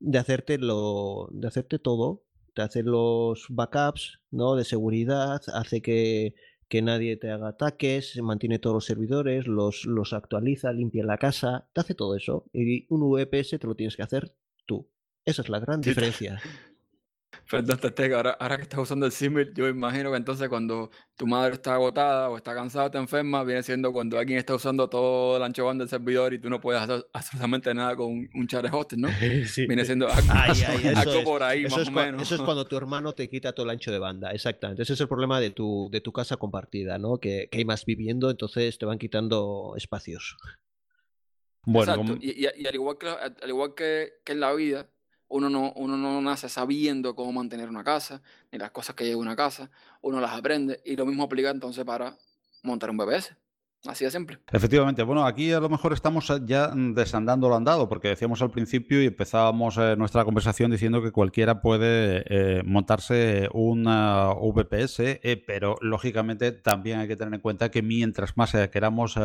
de, 0.00 0.18
hacerte 0.18 0.58
lo, 0.58 1.28
de 1.32 1.48
hacerte 1.48 1.78
todo, 1.78 2.24
de 2.56 2.62
hacer 2.62 2.86
los 2.86 3.46
backups 3.50 4.20
¿no? 4.30 4.56
de 4.56 4.64
seguridad, 4.64 5.42
hace 5.52 5.82
que, 5.82 6.34
que 6.68 6.82
nadie 6.82 7.16
te 7.16 7.30
haga 7.30 7.48
ataques, 7.48 8.18
mantiene 8.22 8.58
todos 8.58 8.74
los 8.74 8.84
servidores, 8.84 9.46
los, 9.46 9.84
los 9.84 10.12
actualiza, 10.12 10.72
limpia 10.72 11.04
la 11.04 11.18
casa, 11.18 11.68
te 11.72 11.80
hace 11.80 11.94
todo 11.94 12.16
eso. 12.16 12.46
Y 12.52 12.86
un 12.88 13.10
VPS 13.10 13.58
te 13.58 13.66
lo 13.66 13.74
tienes 13.74 13.96
que 13.96 14.02
hacer 14.02 14.34
tú. 14.66 14.88
Esa 15.24 15.42
es 15.42 15.48
la 15.48 15.60
gran 15.60 15.80
diferencia. 15.82 16.40
Perdón, 17.50 17.78
Teteca, 17.78 18.16
ahora, 18.16 18.30
ahora 18.38 18.56
que 18.56 18.64
estás 18.64 18.78
usando 18.78 19.06
el 19.06 19.12
símil, 19.12 19.54
yo 19.54 19.68
imagino 19.68 20.10
que 20.10 20.18
entonces 20.18 20.50
cuando 20.50 20.90
tu 21.16 21.26
madre 21.26 21.54
está 21.54 21.74
agotada 21.74 22.28
o 22.28 22.36
está 22.36 22.54
cansada 22.54 22.84
o 22.84 22.86
está 22.88 22.98
enferma, 22.98 23.42
viene 23.42 23.62
siendo 23.62 23.90
cuando 23.90 24.18
alguien 24.18 24.38
está 24.38 24.54
usando 24.54 24.86
todo 24.90 25.38
el 25.38 25.42
ancho 25.42 25.64
banda 25.64 25.82
del 25.82 25.88
servidor 25.88 26.34
y 26.34 26.38
tú 26.38 26.50
no 26.50 26.60
puedes 26.60 26.82
hacer 26.82 27.06
absolutamente 27.10 27.72
nada 27.72 27.96
con 27.96 28.08
un 28.08 28.46
share 28.46 28.68
hosting, 28.70 29.00
¿no? 29.00 29.08
Sí. 29.48 29.66
Viene 29.66 29.84
siendo 29.86 30.08
algo, 30.08 31.24
por 31.24 31.42
ahí, 31.42 31.62
más 31.64 31.88
o 31.88 31.90
menos. 31.90 32.20
Eso 32.20 32.34
es 32.34 32.40
cuando 32.44 32.66
tu 32.66 32.76
hermano 32.76 33.14
te 33.14 33.30
quita 33.30 33.52
todo 33.54 33.64
el 33.64 33.70
ancho 33.70 33.90
de 33.90 33.98
banda, 33.98 34.30
exactamente. 34.32 34.82
Ese 34.82 34.92
es 34.92 35.00
el 35.00 35.08
problema 35.08 35.40
de 35.40 35.50
tu, 35.50 35.88
de 35.90 36.02
tu 36.02 36.12
casa 36.12 36.36
compartida, 36.36 36.98
¿no? 36.98 37.16
Que, 37.16 37.48
que 37.50 37.58
hay 37.58 37.64
más 37.64 37.86
viviendo, 37.86 38.30
entonces 38.30 38.76
te 38.76 38.84
van 38.84 38.98
quitando 38.98 39.72
espacios. 39.76 40.36
Bueno, 41.64 41.94
Exacto. 41.94 42.18
Y, 42.20 42.46
al 42.66 42.74
igual, 42.74 42.98
que, 42.98 43.08
al 43.08 43.48
igual 43.48 43.74
que, 43.74 44.12
que 44.24 44.32
en 44.32 44.40
la 44.40 44.52
vida, 44.52 44.90
uno 45.28 45.50
no, 45.50 45.72
uno 45.76 45.96
no 45.96 46.20
nace 46.20 46.48
sabiendo 46.48 47.14
cómo 47.14 47.32
mantener 47.32 47.68
una 47.68 47.84
casa, 47.84 48.22
ni 48.50 48.58
las 48.58 48.70
cosas 48.70 48.94
que 48.96 49.04
lleva 49.04 49.20
una 49.20 49.36
casa, 49.36 49.70
uno 50.00 50.20
las 50.20 50.32
aprende 50.32 50.80
y 50.84 50.96
lo 50.96 51.06
mismo 51.06 51.24
aplica 51.24 51.50
entonces 51.50 51.84
para 51.84 52.16
montar 52.62 52.90
un 52.90 52.96
BBS. 52.96 53.36
Así 53.86 54.04
de 54.04 54.10
simple. 54.10 54.38
Efectivamente, 54.50 55.04
bueno, 55.04 55.24
aquí 55.24 55.52
a 55.52 55.60
lo 55.60 55.68
mejor 55.68 55.92
estamos 55.92 56.28
eh, 56.30 56.40
ya 56.44 56.72
desandando 56.74 57.48
lo 57.48 57.54
andado, 57.54 57.88
porque 57.88 58.08
decíamos 58.08 58.42
al 58.42 58.50
principio 58.50 59.00
y 59.00 59.06
empezábamos 59.06 59.78
eh, 59.78 59.94
nuestra 59.96 60.24
conversación 60.24 60.72
diciendo 60.72 61.00
que 61.00 61.12
cualquiera 61.12 61.62
puede 61.62 62.24
eh, 62.26 62.62
montarse 62.64 63.48
un 63.52 63.84
VPS, 63.84 65.20
pero 65.46 65.76
lógicamente 65.80 66.50
también 66.50 66.98
hay 66.98 67.06
que 67.06 67.14
tener 67.14 67.34
en 67.34 67.40
cuenta 67.40 67.70
que 67.70 67.82
mientras 67.82 68.36
más 68.36 68.52
queramos 68.72 69.18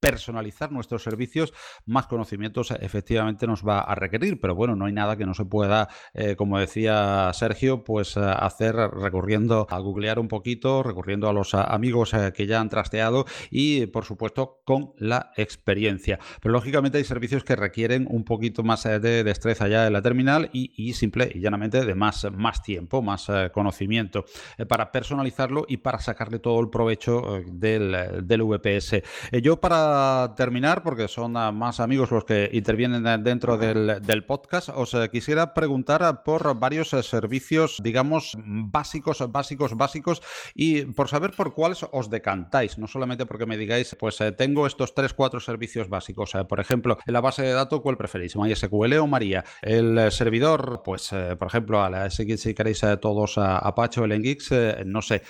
personalizar 0.00 0.72
nuestros 0.72 1.02
servicios, 1.02 1.52
más 1.84 2.06
conocimientos 2.06 2.72
efectivamente 2.72 3.46
nos 3.46 3.66
va 3.66 3.80
a 3.80 3.94
requerir. 3.94 4.40
Pero 4.40 4.54
bueno, 4.54 4.74
no 4.74 4.86
hay 4.86 4.92
nada 4.92 5.16
que 5.16 5.26
no 5.26 5.34
se 5.34 5.44
pueda, 5.44 5.88
como 6.36 6.58
decía 6.58 7.30
Sergio, 7.34 7.84
pues 7.84 8.16
hacer 8.16 8.74
recurriendo 8.74 9.66
a 9.70 9.78
googlear 9.78 10.18
un 10.18 10.28
poquito, 10.28 10.82
recurriendo 10.82 11.28
a 11.28 11.32
los 11.32 11.54
amigos 11.54 12.12
que 12.34 12.46
ya 12.46 12.60
han 12.60 12.68
trasteado 12.68 13.26
y 13.50 13.75
por 13.86 14.04
supuesto, 14.04 14.62
con 14.64 14.94
la 14.98 15.32
experiencia. 15.36 16.18
Pero 16.40 16.52
lógicamente 16.52 16.98
hay 16.98 17.04
servicios 17.04 17.44
que 17.44 17.56
requieren 17.56 18.06
un 18.08 18.24
poquito 18.24 18.62
más 18.62 18.86
eh, 18.86 18.98
de 19.00 19.24
destreza 19.24 19.68
ya 19.68 19.86
en 19.86 19.92
la 19.92 20.02
terminal 20.02 20.50
y, 20.52 20.92
simple 20.94 21.30
y 21.34 21.40
llanamente 21.40 21.84
de 21.84 21.94
más, 21.94 22.26
más 22.32 22.62
tiempo, 22.62 23.02
más 23.02 23.28
eh, 23.28 23.50
conocimiento 23.52 24.24
eh, 24.56 24.66
para 24.66 24.92
personalizarlo 24.92 25.66
y 25.68 25.78
para 25.78 25.98
sacarle 25.98 26.38
todo 26.38 26.60
el 26.60 26.70
provecho 26.70 27.42
del, 27.46 28.26
del, 28.26 28.42
VPS. 28.42 29.02
yo 29.42 29.60
para 29.60 30.34
terminar, 30.36 30.82
porque 30.82 31.08
son 31.08 31.32
más 31.32 31.80
amigos 31.80 32.10
los 32.10 32.24
que 32.24 32.48
intervienen 32.52 33.22
dentro 33.24 33.58
del, 33.58 34.00
del 34.02 34.24
podcast, 34.24 34.68
os 34.68 34.96
quisiera 35.10 35.52
preguntar 35.52 36.22
por 36.22 36.58
varios 36.58 36.90
servicios, 36.90 37.80
digamos, 37.82 38.36
básicos, 38.44 39.24
básicos, 39.30 39.76
básicos 39.76 40.22
y 40.54 40.82
por 40.84 41.08
saber 41.08 41.32
por 41.32 41.54
cuáles 41.54 41.84
os 41.90 42.10
decantáis, 42.10 42.78
no 42.78 42.86
solamente 42.86 43.26
porque 43.26 43.46
me 43.46 43.56
digáis, 43.66 43.96
pues 43.98 44.20
eh, 44.20 44.30
tengo 44.30 44.64
estos 44.64 44.94
tres, 44.94 45.12
cuatro 45.12 45.40
servicios 45.40 45.88
básicos. 45.88 46.36
Eh, 46.36 46.44
por 46.44 46.60
ejemplo, 46.60 46.98
en 47.04 47.12
la 47.12 47.20
base 47.20 47.42
de 47.42 47.52
datos, 47.52 47.80
¿cuál 47.80 47.96
preferís? 47.96 48.36
¿MySQL 48.36 48.94
o 48.98 49.08
María? 49.08 49.44
El 49.60 49.98
eh, 49.98 50.10
servidor, 50.12 50.82
pues, 50.84 51.10
por 51.38 51.48
ejemplo, 51.48 51.82
a 51.82 51.90
la 51.90 52.08
si 52.10 52.54
queréis 52.54 52.82
todos 53.00 53.38
a 53.38 53.58
Apache 53.58 54.00
o 54.00 54.06
Nginx, 54.06 54.50
no 54.84 55.02
sé. 55.02 55.22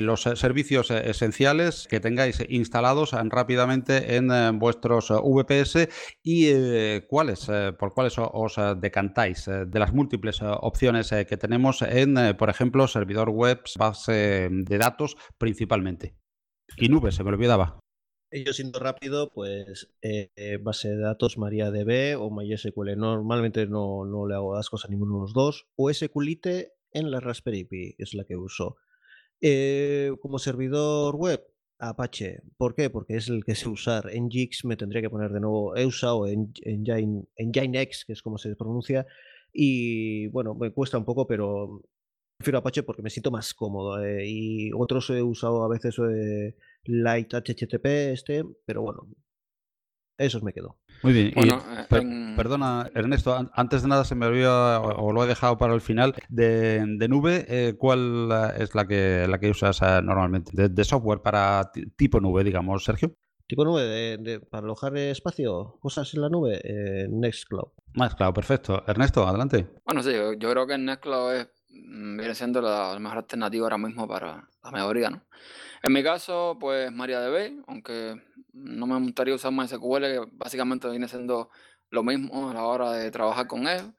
los 0.00 0.22
servicios 0.22 0.90
esenciales 0.90 1.88
que 1.88 1.98
tengáis 1.98 2.44
instalados 2.48 3.12
rápidamente 3.12 4.16
en 4.16 4.58
vuestros 4.58 5.10
VPS 5.10 5.88
y 6.22 7.00
cuáles, 7.08 7.50
por 7.78 7.94
cuáles 7.94 8.14
os 8.18 8.56
decantáis 8.76 9.46
de 9.46 9.78
las 9.78 9.92
múltiples 9.92 10.40
opciones 10.42 11.10
que 11.10 11.36
tenemos 11.36 11.82
en, 11.82 12.36
por 12.36 12.50
ejemplo, 12.50 12.86
servidor 12.86 13.30
web, 13.30 13.60
base 13.78 14.48
de 14.50 14.78
datos 14.78 15.16
principalmente. 15.38 16.14
Y 16.76 16.88
nube, 16.88 17.12
se 17.12 17.24
me 17.24 17.30
olvidaba. 17.30 17.80
Yo 18.32 18.52
siendo 18.52 18.78
rápido, 18.78 19.32
pues 19.32 19.92
eh, 20.02 20.58
base 20.62 20.90
de 20.90 20.98
datos 20.98 21.36
MariaDB 21.36 22.20
o 22.20 22.30
MySQL. 22.30 22.96
Normalmente 22.96 23.66
no, 23.66 24.04
no 24.04 24.26
le 24.26 24.34
hago 24.34 24.54
las 24.54 24.70
cosas 24.70 24.88
a 24.88 24.92
ninguno 24.92 25.16
de 25.16 25.20
los 25.22 25.32
dos. 25.32 25.66
O 25.76 25.92
SQLite 25.92 26.72
en 26.92 27.10
la 27.10 27.20
Raspberry 27.20 27.64
Pi, 27.64 27.96
es 27.98 28.14
la 28.14 28.24
que 28.24 28.36
uso. 28.36 28.76
Eh, 29.40 30.12
como 30.20 30.38
servidor 30.38 31.16
web, 31.16 31.44
Apache. 31.78 32.42
¿Por 32.56 32.74
qué? 32.74 32.90
Porque 32.90 33.16
es 33.16 33.28
el 33.28 33.44
que 33.44 33.54
sé 33.54 33.68
usar. 33.68 34.10
En 34.12 34.30
Gix 34.30 34.64
me 34.64 34.76
tendría 34.76 35.02
que 35.02 35.10
poner 35.10 35.32
de 35.32 35.40
nuevo 35.40 35.76
EUSA 35.76 36.14
o 36.14 36.26
en, 36.26 36.52
en, 36.62 37.26
Nginx, 37.38 38.04
que 38.04 38.12
es 38.12 38.22
como 38.22 38.38
se 38.38 38.54
pronuncia. 38.54 39.06
Y 39.52 40.28
bueno, 40.28 40.54
me 40.54 40.72
cuesta 40.72 40.98
un 40.98 41.04
poco, 41.04 41.26
pero 41.26 41.82
prefiero 42.40 42.60
Apache 42.60 42.82
porque 42.82 43.02
me 43.02 43.10
siento 43.10 43.30
más 43.30 43.52
cómodo. 43.52 44.02
Eh, 44.02 44.24
y 44.26 44.70
otros 44.72 45.10
he 45.10 45.22
usado 45.22 45.62
a 45.62 45.68
veces 45.68 45.98
eh, 45.98 46.56
Light 46.84 47.34
HTTP, 47.34 47.84
este, 48.14 48.44
pero 48.64 48.80
bueno, 48.80 49.06
esos 50.16 50.42
me 50.42 50.54
quedo. 50.54 50.78
Muy 51.02 51.12
bien. 51.12 51.34
Eh, 51.36 52.34
perdona, 52.34 52.90
Ernesto, 52.94 53.50
antes 53.52 53.82
de 53.82 53.88
nada 53.88 54.04
se 54.04 54.14
me 54.14 54.24
había, 54.24 54.80
o, 54.80 55.12
lo 55.12 55.22
he 55.22 55.26
dejado 55.26 55.58
para 55.58 55.74
el 55.74 55.82
final, 55.82 56.14
de, 56.30 57.06
nube, 57.10 57.76
¿cuál 57.78 58.30
es 58.56 58.74
la 58.74 58.86
que, 58.86 59.26
la 59.28 59.38
que 59.38 59.50
usas 59.50 59.82
normalmente? 60.02 60.68
De, 60.70 60.84
software 60.84 61.20
para 61.20 61.70
tipo 61.96 62.20
nube, 62.20 62.42
digamos, 62.42 62.84
Sergio. 62.84 63.14
Tipo 63.46 63.66
nube, 63.66 64.40
para 64.50 64.64
alojar 64.64 64.96
espacio, 64.96 65.76
cosas 65.80 66.14
en 66.14 66.22
la 66.22 66.30
nube, 66.30 66.62
Nextcloud. 67.10 67.72
Nextcloud, 67.94 68.32
perfecto. 68.32 68.82
Ernesto, 68.86 69.26
adelante. 69.26 69.68
Bueno, 69.84 70.02
sí, 70.02 70.12
yo, 70.12 70.32
yo 70.32 70.50
creo 70.50 70.66
que 70.66 70.78
Nextcloud 70.78 71.34
es 71.34 71.59
viene 71.70 72.34
siendo 72.34 72.60
la, 72.60 72.98
mejor 72.98 73.18
alternativa 73.18 73.64
ahora 73.64 73.78
mismo 73.78 74.06
para 74.06 74.48
la 74.62 74.70
mayoría, 74.70 75.10
¿no? 75.10 75.22
En 75.82 75.92
mi 75.92 76.02
caso, 76.02 76.56
pues 76.60 76.92
MariaDB, 76.92 77.62
aunque 77.66 78.20
no 78.52 78.86
me 78.86 78.98
gustaría 79.00 79.34
usar 79.34 79.52
MySQL, 79.52 80.02
que 80.02 80.20
básicamente 80.32 80.90
viene 80.90 81.08
siendo 81.08 81.50
lo 81.90 82.02
mismo 82.02 82.50
a 82.50 82.54
la 82.54 82.64
hora 82.64 82.92
de 82.92 83.10
trabajar 83.10 83.46
con 83.46 83.66
él. 83.66 83.92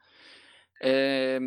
Eh, 0.80 1.40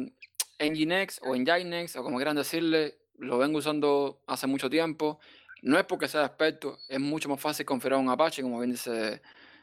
Nginx 0.61 1.21
o 1.23 1.37
Nginx, 1.37 1.97
o 1.97 2.03
como 2.03 2.17
quieran 2.17 2.37
decirle, 2.37 2.99
lo 3.19 3.39
vengo 3.39 3.59
usando 3.59 4.23
hace 4.27 4.47
mucho 4.47 4.69
tiempo. 4.69 5.21
No 5.63 5.79
es 5.79 5.85
porque 5.85 6.09
sea 6.09 6.27
experto, 6.27 6.79
es 6.89 7.01
mucho 7.01 7.29
más 7.29 7.41
fácil 7.41 7.65
configurar 7.65 8.01
un 8.01 8.11
Apache, 8.11 8.43
como 8.43 8.59
bien 8.59 8.73
dice 8.73 9.23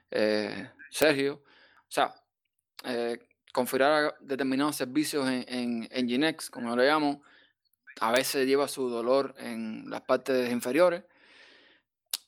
eh, 0.09 0.69
Sergio. 0.89 1.43
O 1.87 1.91
sea, 1.91 2.13
eh, 2.85 3.19
configurar 3.53 4.15
determinados 4.21 4.75
servicios 4.75 5.27
en, 5.27 5.45
en, 5.47 5.87
en 5.91 6.05
Nginx, 6.05 6.49
como 6.49 6.75
lo 6.75 6.83
llamo, 6.83 7.21
a 7.99 8.11
veces 8.11 8.47
lleva 8.47 8.67
su 8.67 8.89
dolor 8.89 9.35
en 9.37 9.89
las 9.89 10.01
partes 10.01 10.51
inferiores. 10.51 11.03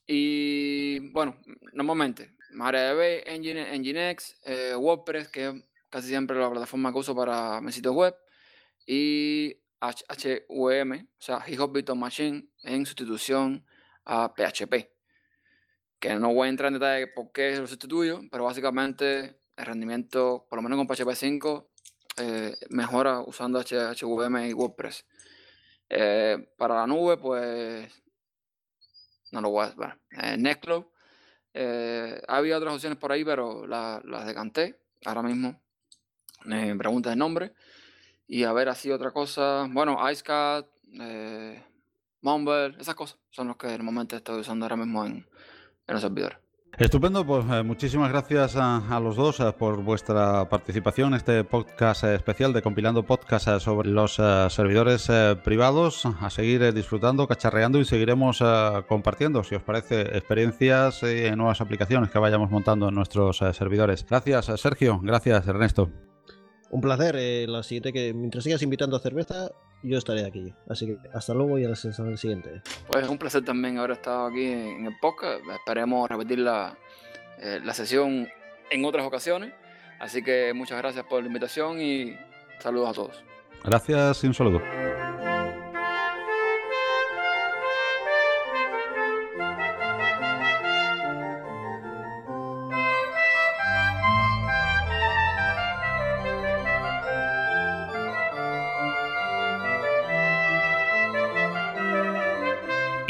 Y 0.05 1.11
bueno, 1.11 1.37
normalmente, 1.73 2.35
MariaDB, 2.51 3.25
Nginx, 3.39 4.35
eh, 4.45 4.75
WordPress, 4.75 5.29
que 5.29 5.47
es 5.47 5.53
casi 5.89 6.09
siempre 6.09 6.37
la 6.37 6.49
plataforma 6.49 6.91
que 6.91 6.99
uso 6.99 7.15
para 7.15 7.61
mis 7.61 7.75
sitios 7.75 7.95
web, 7.95 8.15
y 8.85 9.57
HVM, 9.79 11.03
o 11.03 11.21
sea, 11.21 11.41
GitHub 11.41 11.71
Virtual 11.73 11.97
Machine, 11.97 12.47
en 12.63 12.85
sustitución 12.85 13.65
a 14.05 14.33
PHP. 14.33 14.91
Que 15.99 16.15
no 16.15 16.33
voy 16.33 16.47
a 16.47 16.49
entrar 16.49 16.67
en 16.67 16.79
detalle 16.79 17.07
por 17.07 17.31
qué 17.31 17.55
lo 17.55 17.67
sustituyo, 17.67 18.21
pero 18.29 18.43
básicamente 18.43 19.39
el 19.55 19.65
rendimiento, 19.65 20.45
por 20.49 20.57
lo 20.57 20.63
menos 20.63 20.77
con 20.77 20.87
PHP 20.87 21.15
5, 21.15 21.69
eh, 22.17 22.55
mejora 22.69 23.21
usando 23.21 23.59
HVM 23.59 24.47
y 24.47 24.53
WordPress. 24.53 25.05
Eh, 25.89 26.53
para 26.57 26.75
la 26.75 26.87
nube, 26.87 27.17
pues 27.17 27.91
no 29.31 29.41
lo 29.41 29.49
voy 29.49 29.65
a. 29.65 29.71
Bueno, 29.71 29.95
eh, 30.11 30.37
Nextcloud. 30.37 30.85
había 32.27 32.57
otras 32.57 32.75
opciones 32.75 32.97
por 32.97 33.11
ahí, 33.11 33.23
pero 33.23 33.65
las 33.65 34.25
decanté. 34.25 34.79
Ahora 35.05 35.21
mismo 35.21 35.61
me 36.45 36.75
preguntas 36.75 37.13
el 37.13 37.19
nombre. 37.19 37.53
Y 38.27 38.43
a 38.43 38.53
ver, 38.53 38.69
así 38.69 38.91
otra 38.91 39.11
cosa. 39.11 39.67
Bueno, 39.69 39.97
IceCat, 40.09 40.67
Mumble, 42.21 42.75
esas 42.79 42.95
cosas 42.95 43.19
son 43.31 43.47
los 43.47 43.57
que 43.57 43.67
normalmente 43.67 44.15
estoy 44.15 44.39
usando 44.39 44.65
ahora 44.65 44.77
mismo 44.77 45.05
en, 45.05 45.27
en 45.87 45.93
los 45.93 46.01
servidores. 46.01 46.42
Estupendo, 46.79 47.23
pues 47.23 47.45
eh, 47.51 47.61
muchísimas 47.61 48.09
gracias 48.09 48.55
a, 48.55 48.99
los 48.99 49.15
dos 49.15 49.39
eh, 49.39 49.53
por 49.55 49.83
vuestra 49.83 50.49
participación 50.49 51.09
en 51.09 51.17
este 51.17 51.43
podcast 51.43 52.03
eh, 52.03 52.15
especial 52.15 52.51
de 52.51 52.63
Compilando 52.63 53.03
Podcast 53.03 53.47
sobre 53.59 53.89
los 53.89 54.15
servidores 54.15 55.07
privados. 55.43 56.03
A 56.19 56.31
seguir 56.31 56.73
disfrutando, 56.73 57.27
cacharreando 57.27 57.79
y 57.79 57.85
seguiremos 57.85 58.43
compartiendo, 58.87 59.43
si 59.43 59.53
os 59.53 59.61
parece, 59.61 60.01
experiencias 60.17 61.03
y 61.03 61.29
nuevas 61.35 61.61
aplicaciones 61.61 62.09
que 62.09 62.17
vayamos 62.17 62.49
montando 62.49 62.89
en 62.89 62.95
nuestros 62.95 63.37
servidores. 63.37 64.03
Gracias, 64.09 64.45
Sergio. 64.59 64.99
Gracias, 65.03 65.47
Ernesto. 65.47 65.91
Un 66.71 66.81
placer. 66.81 67.47
la 67.47 67.61
siguiente 67.61 67.93
que 67.93 68.15
mientras 68.15 68.43
sigas 68.43 68.63
invitando 68.63 68.95
a 68.95 68.99
cerveza, 68.99 69.51
yo 69.83 69.97
estaré 69.97 70.25
aquí. 70.25 70.53
Así 70.69 70.87
que 70.87 70.97
hasta 71.13 71.33
luego 71.33 71.59
y 71.59 71.65
a 71.65 71.69
la 71.69 71.75
siguiente. 71.75 72.61
Pues 72.87 73.07
un 73.07 73.17
placer 73.17 73.43
también 73.43 73.77
haber 73.77 73.91
estado 73.91 74.27
aquí 74.27 74.45
en 74.45 74.85
el 74.85 74.97
podcast. 74.99 75.41
Esperemos 75.53 76.09
repetir 76.09 76.39
la, 76.39 76.77
eh, 77.39 77.59
la 77.63 77.73
sesión 77.73 78.27
en 78.71 78.85
otras 78.85 79.05
ocasiones. 79.05 79.53
Así 79.99 80.23
que 80.23 80.53
muchas 80.53 80.77
gracias 80.77 81.05
por 81.05 81.21
la 81.21 81.27
invitación 81.27 81.81
y 81.81 82.15
saludos 82.59 82.89
a 82.89 82.93
todos. 82.93 83.23
Gracias 83.63 84.23
y 84.23 84.27
un 84.27 84.33
saludo. 84.33 85.02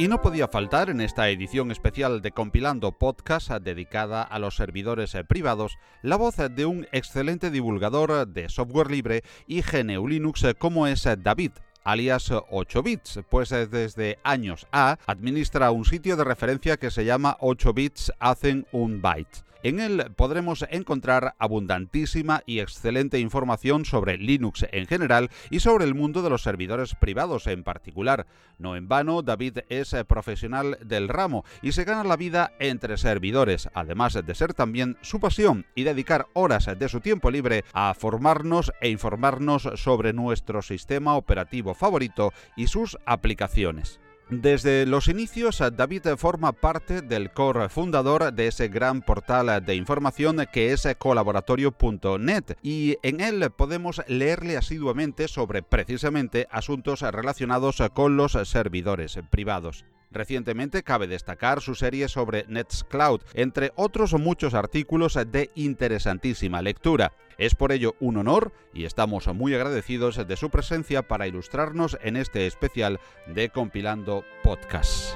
Y 0.04 0.10
no 0.10 0.22
podía 0.22 0.50
faltar 0.50 0.90
en 0.90 1.00
esta 1.00 1.30
edición 1.30 1.72
especial 1.72 2.22
de 2.22 2.34
Compilando 2.34 2.92
Podcast 2.92 3.50
dedicada 3.50 4.22
a 4.22 4.38
los 4.38 4.58
servidores 4.58 5.16
privados 5.30 5.78
la 6.02 6.18
voz 6.18 6.36
de 6.36 6.66
un 6.66 6.86
excelente 6.92 7.50
divulgador 7.52 8.28
de 8.28 8.50
software 8.50 8.92
libre 8.92 9.24
y 9.48 9.62
GNU 9.62 10.06
Linux 10.10 10.46
como 10.60 10.88
es 10.88 11.08
David, 11.20 11.52
alias 11.86 12.34
8 12.34 12.84
bits, 12.84 13.22
pues 13.30 13.52
desde 13.52 14.20
años 14.26 14.68
A 14.74 14.98
administra 15.06 15.72
un 15.72 15.86
sitio 15.86 16.18
de 16.18 16.26
referencia 16.26 16.76
que 16.76 16.92
se 16.92 17.06
llama 17.06 17.38
8 17.40 17.74
bits 17.74 18.12
hacen 18.20 18.68
un 18.74 19.02
byte. 19.02 19.53
En 19.64 19.80
él 19.80 20.12
podremos 20.18 20.66
encontrar 20.70 21.36
abundantísima 21.40 22.44
y 22.46 22.60
excelente 22.60 23.20
información 23.20 23.86
sobre 23.86 24.18
Linux 24.18 24.66
en 24.74 24.88
general 24.88 25.30
y 25.50 25.62
sobre 25.62 25.86
el 25.86 25.96
mundo 25.96 26.22
de 26.22 26.30
los 26.30 26.44
servidores 26.44 26.96
privados 26.96 27.48
en 27.48 27.64
particular. 27.64 28.28
No 28.58 28.76
en 28.76 28.90
vano, 28.90 29.22
David 29.22 29.60
es 29.70 29.96
profesional 30.06 30.78
del 30.84 31.08
ramo 31.08 31.46
y 31.62 31.72
se 31.72 31.86
gana 31.86 32.04
la 32.04 32.18
vida 32.18 32.52
entre 32.60 32.98
servidores, 32.98 33.70
además 33.74 34.14
de 34.14 34.36
ser 34.36 34.54
también 34.54 34.98
su 35.02 35.22
pasión 35.22 35.66
y 35.76 35.84
dedicar 35.84 36.28
horas 36.34 36.68
de 36.78 36.90
su 36.90 37.00
tiempo 37.00 37.32
libre 37.32 37.64
a 37.72 37.94
formarnos 37.94 38.74
e 38.82 38.90
informarnos 38.90 39.70
sobre 39.76 40.12
nuestro 40.12 40.62
sistema 40.62 41.16
operativo 41.16 41.74
favorito 41.74 42.34
y 42.58 42.68
sus 42.68 42.98
aplicaciones. 43.06 44.03
Desde 44.42 44.88
los 44.88 45.10
inicios, 45.10 45.62
David 45.76 46.08
forma 46.18 46.54
parte 46.54 47.02
del 47.02 47.32
core 47.32 47.70
fundador 47.70 48.34
de 48.34 48.48
ese 48.48 48.68
gran 48.68 49.02
portal 49.02 49.64
de 49.64 49.76
información 49.76 50.44
que 50.52 50.74
es 50.74 50.88
colaboratorio.net 50.98 52.58
y 52.64 52.98
en 53.04 53.22
él 53.22 53.52
podemos 53.56 54.02
leerle 54.08 54.58
asiduamente 54.58 55.28
sobre 55.28 55.62
precisamente 55.62 56.48
asuntos 56.50 57.02
relacionados 57.02 57.84
con 57.94 58.18
los 58.18 58.32
servidores 58.46 59.20
privados. 59.30 59.86
Recientemente 60.14 60.84
cabe 60.84 61.08
destacar 61.08 61.60
su 61.60 61.74
serie 61.74 62.08
sobre 62.08 62.46
Nextcloud, 62.48 63.22
entre 63.34 63.72
otros 63.76 64.14
muchos 64.14 64.54
artículos 64.54 65.18
de 65.32 65.50
interesantísima 65.56 66.62
lectura. 66.62 67.14
Es 67.40 67.56
por 67.56 67.72
ello 67.72 67.96
un 68.00 68.18
honor 68.18 68.54
y 68.74 68.86
estamos 68.86 69.28
muy 69.34 69.56
agradecidos 69.56 70.26
de 70.28 70.38
su 70.38 70.52
presencia 70.52 71.02
para 71.08 71.28
ilustrarnos 71.28 71.98
en 72.02 72.16
este 72.16 72.46
especial 72.46 73.00
de 73.26 73.50
Compilando 73.50 74.24
Podcast. 74.44 75.16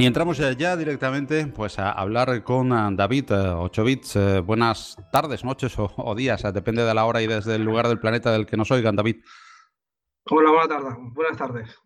Y 0.00 0.06
entramos 0.06 0.38
ya 0.38 0.76
directamente 0.76 1.48
pues, 1.48 1.76
a 1.80 1.90
hablar 1.90 2.44
con 2.44 2.70
eh, 2.70 2.88
David 2.92 3.32
8 3.32 3.88
eh. 3.88 4.00
Eh, 4.14 4.42
buenas 4.46 4.96
tardes, 5.10 5.44
noches 5.44 5.74
o, 5.76 6.14
días, 6.14 6.40
depende 6.54 6.84
de 6.84 6.94
la 6.94 7.04
hora 7.04 7.20
y 7.20 7.26
desde 7.26 7.56
el 7.56 7.64
lugar 7.64 7.88
del 7.88 7.98
planeta 7.98 8.30
del 8.30 8.46
que 8.46 8.56
nos 8.56 8.70
oigan, 8.70 8.94
David. 8.94 9.16
Hola, 10.30 10.50
buenas 10.50 10.68
tardes. 10.68 10.94
Buenas 11.14 11.36
tardes. 11.36 11.78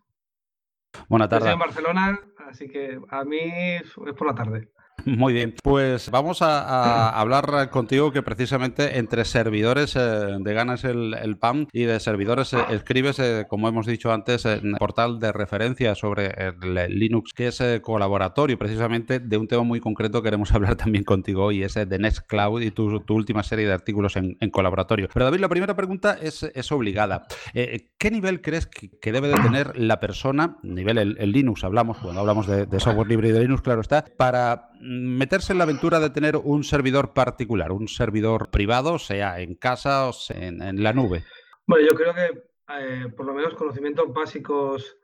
Buenas 1.09 1.27
tardes. 1.27 1.47
Estoy 1.47 1.53
en 1.53 1.59
Barcelona, 1.59 2.19
así 2.47 2.69
que 2.69 2.99
a 3.09 3.23
mí 3.23 3.39
es 3.39 3.91
por 4.15 4.27
la 4.27 4.35
tarde. 4.35 4.69
Muy 5.05 5.33
bien, 5.33 5.53
pues 5.61 6.09
vamos 6.11 6.41
a, 6.41 7.09
hablar 7.19 7.69
contigo 7.69 8.11
que 8.11 8.21
precisamente 8.21 8.97
entre 8.99 9.25
servidores 9.25 9.95
eh, 9.95 9.99
de 10.39 10.53
ganas 10.53 10.83
el, 10.83 11.13
el, 11.13 11.37
PAM 11.37 11.67
y 11.71 11.83
de 11.83 11.99
servidores 11.99 12.53
eh, 12.53 12.57
escribes, 12.71 13.19
eh, 13.19 13.45
como 13.49 13.67
hemos 13.67 13.85
dicho 13.85 14.13
antes, 14.13 14.45
en 14.45 14.73
portal 14.73 15.19
de 15.19 15.31
referencia 15.31 15.95
sobre 15.95 16.33
el 16.37 16.99
Linux, 16.99 17.31
que 17.33 17.47
es 17.47 17.61
colaboratorio, 17.81 18.57
precisamente 18.57 19.19
de 19.19 19.37
un 19.37 19.47
tema 19.47 19.63
muy 19.63 19.79
concreto 19.79 20.21
queremos 20.21 20.51
hablar 20.53 20.75
también 20.75 21.03
contigo 21.03 21.45
hoy, 21.45 21.63
es 21.63 21.73
de 21.73 21.99
Nextcloud 21.99 22.61
y 22.61 22.71
tu, 22.71 23.03
última 23.09 23.43
serie 23.43 23.67
de 23.67 23.73
artículos 23.73 24.15
en, 24.15 24.37
colaboratorio. 24.51 25.09
Pero 25.13 25.25
David, 25.25 25.39
la 25.39 25.49
primera 25.49 25.75
pregunta 25.75 26.17
es, 26.21 26.43
es 26.43 26.71
obligada. 26.71 27.25
¿Qué 27.53 28.11
nivel 28.11 28.41
crees 28.41 28.67
que, 28.67 29.11
debe 29.11 29.27
de 29.27 29.35
tener 29.35 29.77
la 29.77 29.99
persona, 29.99 30.57
nivel 30.63 30.97
el, 30.97 31.31
Linux 31.31 31.63
hablamos, 31.63 31.97
cuando 31.97 32.21
hablamos 32.21 32.47
de, 32.47 32.65
de 32.65 32.79
software 32.79 33.07
libre 33.07 33.29
y 33.29 33.31
de 33.31 33.41
Linux, 33.41 33.61
claro 33.61 33.81
está, 33.81 34.05
para 34.17 34.73
meterse 35.01 35.51
en 35.51 35.57
la 35.57 35.65
aventura 35.65 35.99
de 35.99 36.09
tener 36.09 36.37
un 36.37 36.63
servidor 36.63 37.13
particular, 37.13 37.71
un 37.71 37.87
servidor 37.87 38.49
privado, 38.49 38.99
sea 38.99 39.39
en 39.39 39.55
casa 39.55 40.09
o 40.09 40.13
en, 40.29 40.83
la 40.83 40.93
nube? 40.93 41.23
Bueno, 41.65 41.87
yo 41.87 41.95
creo 41.95 42.13
que 42.13 42.43
eh, 42.79 43.07
por 43.15 43.25
lo 43.25 43.33
menos 43.33 43.53
conocimientos 43.55 44.11
básicos 44.13 44.97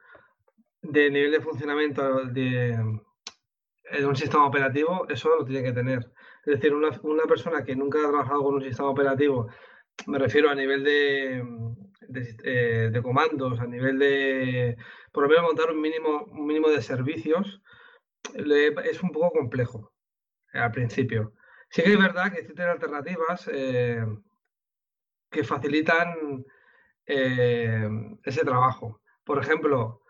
de 0.82 1.10
nivel 1.10 1.32
de 1.32 1.42
funcionamiento 1.42 2.26
de, 2.26 2.78
un 4.06 4.16
sistema 4.16 4.46
operativo, 4.46 5.08
eso 5.10 5.30
lo 5.30 5.46
tiene 5.46 5.64
que 5.64 5.74
tener. 5.74 6.12
Es 6.46 6.56
decir, 6.56 6.74
una, 6.74 6.92
persona 7.28 7.64
que 7.64 7.76
nunca 7.76 8.00
ha 8.00 8.10
trabajado 8.10 8.44
con 8.44 8.56
un 8.56 8.64
sistema 8.64 8.90
operativo, 8.90 9.48
me 10.08 10.20
refiero 10.20 10.50
a 10.50 10.56
nivel 10.56 10.84
de, 10.84 11.44
de, 12.08 12.36
eh, 12.44 13.02
comandos, 13.02 13.60
a 13.60 13.68
nivel 13.68 14.00
de, 14.00 14.78
por 15.12 15.24
lo 15.24 15.30
menos 15.30 15.44
montar 15.44 15.72
un 15.72 15.82
mínimo, 15.82 16.26
un 16.32 16.46
mínimo 16.46 16.70
de 16.70 16.82
servicios, 16.82 17.62
es 18.34 19.04
un 19.04 19.12
poco 19.12 19.32
complejo 19.32 19.94
eh, 20.54 20.60
al 20.60 20.72
principio. 20.72 21.34
Sí 21.70 21.84
que 21.84 21.94
es 21.94 22.00
verdad 22.00 22.32
que 22.32 22.40
existen 22.40 22.68
alternativas 22.68 23.50
eh, 23.52 24.06
que 25.30 25.44
facilitan 25.44 26.46
eh, 27.06 27.90
ese 28.24 28.44
trabajo. 28.44 29.02
Por 29.24 29.40
ejemplo, 29.40 30.02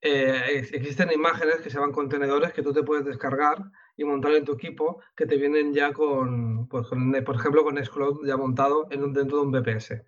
existen 0.00 1.12
imágenes 1.12 1.56
que 1.56 1.70
se 1.70 1.76
llaman 1.76 1.92
contenedores 1.92 2.52
que 2.52 2.62
tú 2.62 2.72
te 2.72 2.82
puedes 2.82 3.04
descargar 3.04 3.58
y 3.96 4.04
montar 4.04 4.32
en 4.32 4.44
tu 4.44 4.54
equipo 4.54 5.00
que 5.14 5.26
te 5.26 5.36
vienen 5.36 5.72
ya 5.72 5.92
con, 5.92 6.66
pues, 6.68 6.88
por 6.88 7.36
ejemplo, 7.36 7.62
con 7.62 7.74
Nextcloud 7.74 8.26
ya 8.26 8.36
montado 8.36 8.88
en 8.90 9.04
un, 9.04 9.12
dentro 9.12 9.38
de 9.38 9.42
un 9.44 9.52
VPS. 9.52 10.02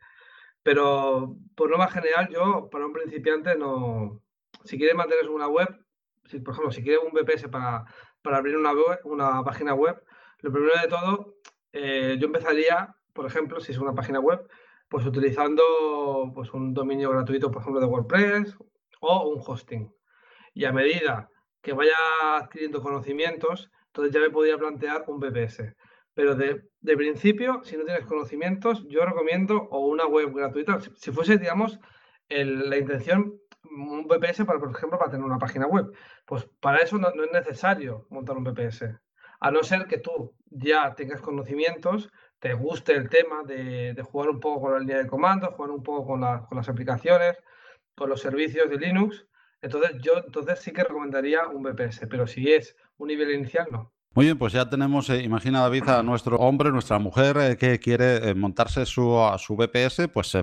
Pero 0.65 1.37
por 1.55 1.71
norma 1.71 1.89
general, 1.91 2.29
yo 2.31 2.69
para 2.71 2.87
un 2.87 2.93
principiante 2.93 3.57
no. 3.57 4.23
Si 4.65 4.79
quieres 4.79 4.97
mantener 4.97 5.29
una 5.29 5.47
web, 5.47 5.69
si, 6.27 6.41
por 6.41 6.55
ejemplo, 6.55 6.73
si 6.73 6.83
quieres 6.83 7.03
un 7.05 7.13
VPS 7.13 7.49
para, 7.49 7.85
abrir 8.25 8.57
una, 8.57 8.73
una 9.05 9.43
página 9.45 9.75
web, 9.75 10.03
lo 10.41 10.53
primero 10.53 10.75
de 10.81 10.89
todo, 10.89 11.35
eh, 11.73 12.17
yo 12.21 12.27
empezaría, 12.27 12.95
por 13.13 13.27
ejemplo, 13.27 13.61
si 13.61 13.73
es 13.73 13.79
una 13.79 13.95
página 13.95 14.21
web, 14.21 14.47
pues 14.89 15.07
utilizando 15.07 16.31
pues, 16.35 16.53
un 16.53 16.73
dominio 16.73 17.11
gratuito, 17.11 17.51
por 17.51 17.63
ejemplo, 17.63 17.81
de 17.81 17.87
WordPress 17.87 18.57
o 19.01 19.29
un 19.29 19.43
hosting. 19.45 19.93
Y 20.53 20.65
a 20.67 20.73
medida 20.73 21.31
que 21.61 21.73
vaya 21.73 21.97
adquiriendo 22.37 22.83
conocimientos, 22.83 23.71
entonces 23.87 24.13
ya 24.13 24.21
me 24.21 24.31
podría 24.31 24.59
plantear 24.59 25.05
un 25.09 25.19
VPS. 25.19 25.75
Pero 26.15 26.37
de, 26.37 26.63
principio, 26.97 27.63
si 27.65 27.77
no 27.77 27.85
tienes 27.85 28.07
conocimientos, 28.07 28.87
yo 28.89 29.05
recomiendo 29.05 29.57
o 29.71 29.81
una 29.87 30.07
web 30.07 30.33
gratuita. 30.33 30.79
Si, 30.81 31.11
fuese, 31.11 31.39
digamos, 31.39 31.81
la 32.29 32.77
intención 32.77 33.41
un 33.75 34.07
VPS, 34.07 34.45
para, 34.45 34.59
por 34.59 34.71
ejemplo, 34.71 34.99
para 34.99 35.11
tener 35.11 35.25
una 35.25 35.39
página 35.39 35.67
web. 35.67 35.93
Pues 36.27 36.49
para 36.61 36.79
eso 36.79 36.99
no, 36.99 37.09
es 37.09 37.33
necesario 37.33 38.07
montar 38.11 38.37
un 38.37 38.45
VPS. 38.45 38.85
A 39.41 39.51
no 39.51 39.63
ser 39.63 39.87
que 39.87 39.99
tú 39.99 40.35
ya 40.51 40.95
tengas 40.95 41.21
conocimientos, 41.21 42.11
te 42.39 42.55
guste 42.55 42.95
el 42.95 43.09
tema 43.09 43.43
de, 43.45 44.01
jugar 44.11 44.31
un 44.31 44.41
poco 44.41 44.63
con 44.63 44.73
la 44.73 44.79
línea 44.79 44.99
de 44.99 45.07
comandos, 45.07 45.55
jugar 45.55 45.71
un 45.71 45.83
poco 45.83 46.07
con, 46.07 46.21
las 46.21 46.69
aplicaciones, 46.69 47.37
con 47.95 48.09
los 48.09 48.21
servicios 48.21 48.71
de 48.71 48.79
Linux. 48.79 49.27
Entonces 49.61 49.97
yo 50.03 50.19
entonces 50.25 50.61
sí 50.61 50.73
que 50.73 50.85
recomendaría 50.85 51.47
un 51.49 51.63
VPS, 51.63 52.07
pero 52.09 52.27
si 52.27 52.53
es 52.53 52.77
un 52.99 53.09
nivel 53.09 53.31
inicial, 53.33 53.67
no. 53.71 53.93
Muy 54.15 54.27
bien, 54.27 54.39
pues 54.39 54.53
ya 54.53 54.69
tenemos, 54.71 55.11
eh, 55.11 55.23
imagina 55.23 55.61
David, 55.61 55.89
a 55.89 56.03
nuestro 56.05 56.37
hombre, 56.37 56.71
nuestra 56.71 57.01
mujer 57.01 57.37
eh, 57.37 57.57
que 57.57 57.81
quiere 57.81 58.29
eh, 58.29 58.35
montarse 58.35 58.87
su, 58.87 59.19
su 59.39 59.57
VPS, 59.57 60.09
pues 60.13 60.37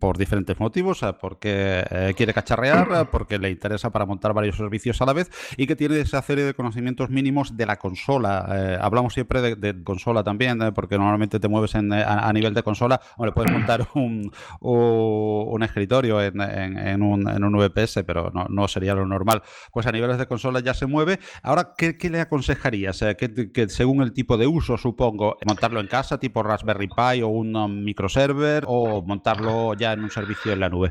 por 0.00 0.18
diferentes 0.18 0.58
motivos, 0.58 1.04
porque 1.20 1.84
eh, 1.88 2.14
quiere 2.16 2.34
cacharrear, 2.34 3.08
porque 3.12 3.38
le 3.38 3.50
interesa 3.50 3.90
para 3.90 4.06
montar 4.06 4.32
varios 4.32 4.56
servicios 4.56 5.00
a 5.00 5.06
la 5.06 5.12
vez 5.12 5.30
y 5.56 5.66
que 5.66 5.76
tiene 5.76 6.00
esa 6.00 6.20
serie 6.22 6.44
de 6.44 6.54
conocimientos 6.54 7.10
mínimos 7.10 7.56
de 7.56 7.66
la 7.66 7.76
consola. 7.76 8.48
Eh, 8.50 8.78
hablamos 8.80 9.14
siempre 9.14 9.54
de, 9.54 9.84
consola 9.84 10.24
también, 10.24 10.60
eh, 10.62 10.72
porque 10.72 10.98
normalmente 10.98 11.38
te 11.38 11.48
mueves 11.48 11.74
en, 11.76 11.92
a, 11.92 12.32
nivel 12.32 12.54
de 12.54 12.62
consola, 12.62 13.00
o 13.16 13.24
le 13.24 13.32
puedes 13.32 13.52
montar 13.52 13.86
un, 13.94 14.32
un 14.60 15.62
escritorio 15.62 16.20
en, 16.22 16.40
en, 16.40 17.02
un, 17.02 17.28
en, 17.28 17.44
un, 17.44 17.52
VPS, 17.58 18.02
pero 18.04 18.30
no, 18.34 18.46
no, 18.48 18.66
sería 18.68 18.94
lo 18.94 19.06
normal. 19.06 19.42
Pues 19.72 19.86
a 19.86 19.92
niveles 19.92 20.18
de 20.18 20.26
consola 20.26 20.60
ya 20.60 20.74
se 20.74 20.86
mueve. 20.86 21.20
Ahora, 21.42 21.74
¿qué, 21.76 21.96
qué 21.96 22.10
le 22.10 22.20
aconsejarías? 22.20 23.04
Que, 23.16 23.52
que, 23.52 23.68
según 23.68 24.02
el 24.02 24.12
tipo 24.12 24.36
de 24.36 24.46
uso, 24.46 24.76
supongo, 24.76 25.36
montarlo 25.46 25.80
en 25.80 25.86
casa, 25.86 26.18
tipo 26.18 26.42
Raspberry 26.42 26.88
Pi 26.88 27.22
o 27.22 27.28
un 27.28 27.54
um, 27.54 27.84
microserver, 27.84 28.64
o 28.66 29.02
montarlo 29.02 29.57
ya 29.76 29.92
en 29.92 30.04
un 30.04 30.10
servicio 30.10 30.52
en 30.52 30.60
la 30.60 30.68
nube? 30.68 30.90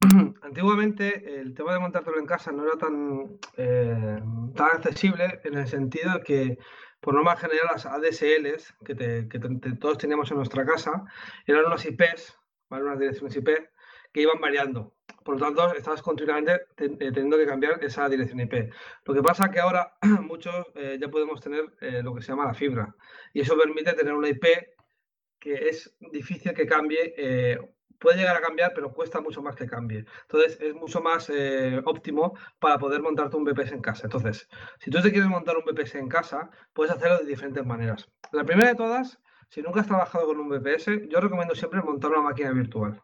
Antiguamente 0.42 1.40
el 1.40 1.54
tema 1.54 1.72
de 1.72 1.80
montártelo 1.80 2.18
en 2.18 2.26
casa 2.26 2.52
no 2.52 2.64
era 2.64 2.78
tan, 2.78 3.38
eh, 3.56 4.20
tan 4.54 4.66
accesible 4.68 5.40
en 5.44 5.54
el 5.54 5.66
sentido 5.66 6.20
que, 6.22 6.58
por 7.00 7.14
norma 7.14 7.36
general, 7.36 7.66
las 7.72 7.84
ADSLs 7.84 8.74
que, 8.84 8.94
todos 9.80 9.98
teníamos 9.98 10.30
en 10.30 10.36
nuestra 10.36 10.64
casa 10.64 11.04
eran 11.46 11.66
unas 11.66 11.84
IPs, 11.84 12.38
unas 12.70 12.98
direcciones 12.98 13.36
IP, 13.36 13.48
que 14.12 14.22
iban 14.22 14.40
variando. 14.40 14.94
Por 15.24 15.38
lo 15.38 15.46
tanto, 15.46 15.74
estabas 15.74 16.00
continuamente 16.00 16.52
eh, 16.76 16.96
teniendo 16.96 17.36
que 17.36 17.46
cambiar 17.46 17.82
esa 17.82 18.08
dirección 18.08 18.40
IP. 18.40 18.70
Lo 19.04 19.14
que 19.14 19.22
pasa 19.22 19.46
es 19.46 19.50
que 19.50 19.60
ahora 19.60 19.94
muchos 20.22 20.54
eh, 20.76 20.96
ya 21.00 21.08
podemos 21.08 21.40
tener 21.40 21.64
lo 22.04 22.14
que 22.14 22.22
se 22.22 22.28
llama 22.28 22.46
la 22.46 22.54
fibra. 22.54 22.94
Y 23.32 23.40
eso 23.40 23.56
permite 23.58 23.94
tener 23.94 24.14
una 24.14 24.28
IP 24.28 24.44
que 25.40 25.68
es 25.68 25.96
difícil 26.12 26.52
que 26.52 26.66
cambie 26.66 27.14
puede 27.98 28.18
llegar 28.18 28.36
a 28.36 28.40
cambiar, 28.40 28.72
pero 28.74 28.92
cuesta 28.92 29.20
mucho 29.20 29.42
más 29.42 29.56
que 29.56 29.66
cambie. 29.66 30.04
Entonces, 30.22 30.58
es 30.60 30.74
mucho 30.74 31.00
más 31.00 31.30
eh, 31.30 31.80
óptimo 31.84 32.36
para 32.58 32.78
poder 32.78 33.02
montarte 33.02 33.36
un 33.36 33.44
VPS 33.44 33.72
en 33.72 33.80
casa. 33.80 34.02
Entonces, 34.04 34.48
si 34.78 34.90
tú 34.90 35.00
te 35.02 35.10
quieres 35.10 35.28
montar 35.28 35.56
un 35.56 35.64
VPS 35.64 35.96
en 35.96 36.08
casa, 36.08 36.50
puedes 36.72 36.92
hacerlo 36.92 37.18
de 37.18 37.26
diferentes 37.26 37.64
maneras. 37.64 38.08
La 38.32 38.44
primera 38.44 38.68
de 38.68 38.74
todas, 38.74 39.18
si 39.48 39.62
nunca 39.62 39.80
has 39.80 39.86
trabajado 39.86 40.26
con 40.26 40.38
un 40.38 40.48
VPS, 40.48 41.08
yo 41.08 41.20
recomiendo 41.20 41.54
siempre 41.54 41.82
montar 41.82 42.10
una 42.10 42.22
máquina 42.22 42.52
virtual. 42.52 43.02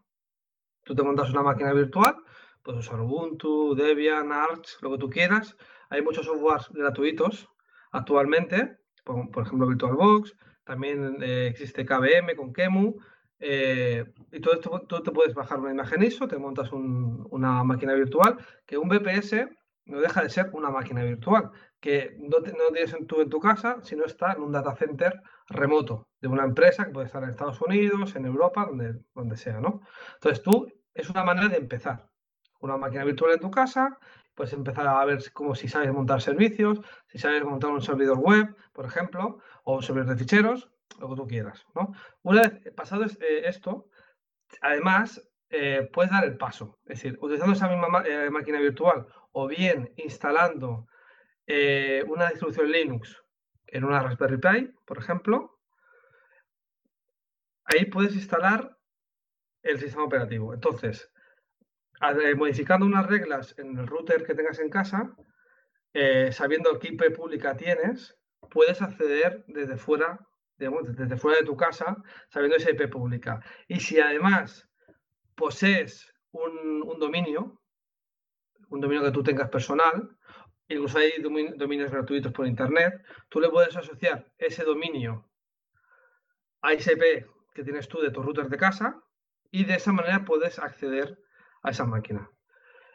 Tú 0.84 0.94
te 0.94 1.02
montas 1.02 1.30
una 1.30 1.42
máquina 1.42 1.72
virtual, 1.72 2.16
puedes 2.62 2.86
usar 2.86 3.00
Ubuntu, 3.00 3.74
Debian, 3.74 4.32
Arch, 4.32 4.76
lo 4.82 4.90
que 4.92 4.98
tú 4.98 5.08
quieras. 5.08 5.56
Hay 5.88 6.02
muchos 6.02 6.26
softwares 6.26 6.68
gratuitos 6.70 7.48
actualmente, 7.92 8.78
por, 9.04 9.42
ejemplo 9.42 9.66
VirtualBox, 9.66 10.34
también 10.64 11.18
eh, 11.22 11.46
existe 11.46 11.84
KVM 11.84 12.34
con 12.36 12.52
Kemu, 12.52 12.96
eh, 13.46 14.06
y 14.32 14.40
todo 14.40 14.54
esto, 14.54 14.84
tú 14.88 15.02
te 15.02 15.10
puedes 15.10 15.34
bajar 15.34 15.60
una 15.60 15.70
imagen 15.70 16.02
ISO, 16.02 16.26
te 16.26 16.38
montas 16.38 16.72
una 16.72 17.62
máquina 17.62 17.92
virtual, 17.92 18.38
que 18.64 18.78
un 18.78 18.88
VPS 18.88 19.48
no 19.84 20.00
deja 20.00 20.22
de 20.22 20.30
ser 20.30 20.48
una 20.54 20.70
máquina 20.70 21.04
virtual, 21.04 21.50
que 21.78 22.16
no, 22.18 22.38
no 22.38 22.72
tienes 22.72 22.96
tú 23.06 23.20
en 23.20 23.28
tu 23.28 23.38
casa, 23.40 23.76
sino 23.82 24.06
está 24.06 24.32
en 24.32 24.40
un 24.40 24.50
data 24.50 24.74
center 24.74 25.20
remoto 25.50 26.08
de 26.22 26.28
una 26.28 26.44
empresa 26.44 26.86
que 26.86 26.92
puede 26.92 27.06
estar 27.06 27.22
en 27.22 27.28
Estados 27.28 27.60
Unidos, 27.60 28.16
en 28.16 28.24
Europa, 28.24 28.64
donde, 28.64 28.98
donde 29.14 29.36
sea, 29.36 29.60
¿no? 29.60 29.82
Entonces 30.14 30.42
tú, 30.42 30.72
es 30.94 31.10
una 31.10 31.22
manera 31.22 31.48
de 31.48 31.58
empezar. 31.58 32.08
Una 32.60 32.78
máquina 32.78 33.04
virtual 33.04 33.32
en 33.32 33.40
tu 33.40 33.50
casa, 33.50 33.98
puedes 34.34 34.54
empezar 34.54 34.86
a 34.86 35.04
ver 35.04 35.22
como 35.34 35.54
si 35.54 35.68
sabes 35.68 35.92
montar 35.92 36.22
servicios, 36.22 36.80
si 37.08 37.18
sabes 37.18 37.44
montar 37.44 37.68
un 37.68 37.82
servidor 37.82 38.16
web, 38.16 38.56
por 38.72 38.86
ejemplo, 38.86 39.40
o 39.64 39.76
un 39.76 39.82
servidor 39.82 40.08
de 40.08 40.16
ficheros, 40.16 40.70
lo 40.98 41.08
que 41.08 41.16
tú 41.16 41.26
quieras. 41.26 41.64
¿no? 41.74 41.94
Una 42.22 42.42
vez 42.42 42.74
pasado 42.74 43.04
eh, 43.04 43.42
esto, 43.44 43.88
además, 44.60 45.22
eh, 45.50 45.88
puedes 45.92 46.10
dar 46.10 46.24
el 46.24 46.36
paso. 46.36 46.78
Es 46.84 47.00
decir, 47.00 47.18
utilizando 47.20 47.54
esa 47.54 47.68
misma 47.68 48.02
eh, 48.06 48.30
máquina 48.30 48.60
virtual 48.60 49.06
o 49.32 49.46
bien 49.46 49.92
instalando 49.96 50.86
una 52.06 52.30
distribución 52.30 52.70
Linux 52.70 53.22
en 53.66 53.84
una 53.84 54.00
Raspberry 54.00 54.38
Pi, 54.38 54.74
por 54.86 54.96
ejemplo, 54.96 55.58
ahí 57.66 57.84
puedes 57.84 58.14
instalar 58.14 58.78
el 59.62 59.78
sistema 59.78 60.04
operativo. 60.04 60.54
Entonces, 60.54 61.12
modificando 62.36 62.86
unas 62.86 63.06
reglas 63.06 63.54
en 63.58 63.76
el 63.76 63.86
router 63.86 64.24
que 64.24 64.34
tengas 64.34 64.58
en 64.58 64.70
casa, 64.70 65.14
sabiendo 66.30 66.78
qué 66.78 66.88
IP 66.88 67.14
pública 67.14 67.58
tienes, 67.58 68.16
puedes 68.48 68.80
acceder 68.80 69.44
desde 69.46 69.76
fuera 69.76 70.26
desde 70.56 71.16
fuera 71.16 71.38
de 71.38 71.46
tu 71.46 71.56
casa, 71.56 71.96
sabiendo 72.28 72.56
esa 72.56 72.70
IP 72.70 72.88
pública. 72.88 73.40
Y 73.68 73.80
si 73.80 74.00
además 74.00 74.68
posees 75.34 76.12
un, 76.32 76.98
dominio, 76.98 77.60
un 78.68 78.80
dominio 78.80 79.04
que 79.04 79.10
tú 79.10 79.22
tengas 79.22 79.48
personal, 79.50 80.16
incluso 80.68 80.98
hay 80.98 81.20
dominios 81.20 81.90
gratuitos 81.90 82.32
por 82.32 82.46
internet, 82.46 82.94
tú 83.28 83.40
le 83.40 83.50
puedes 83.50 83.76
asociar 83.76 84.30
ese 84.38 84.64
dominio 84.64 85.28
a 86.62 86.72
esa 86.72 86.92
IP 86.92 87.26
que 87.52 87.64
tienes 87.64 87.88
tú 87.88 88.00
de 88.00 88.10
tu 88.10 88.22
router 88.22 88.48
de 88.48 88.56
casa 88.56 89.02
y 89.50 89.64
de 89.64 89.74
esa 89.74 89.92
manera 89.92 90.24
puedes 90.24 90.58
acceder 90.58 91.18
a 91.62 91.70
esa 91.70 91.84
máquina. 91.84 92.30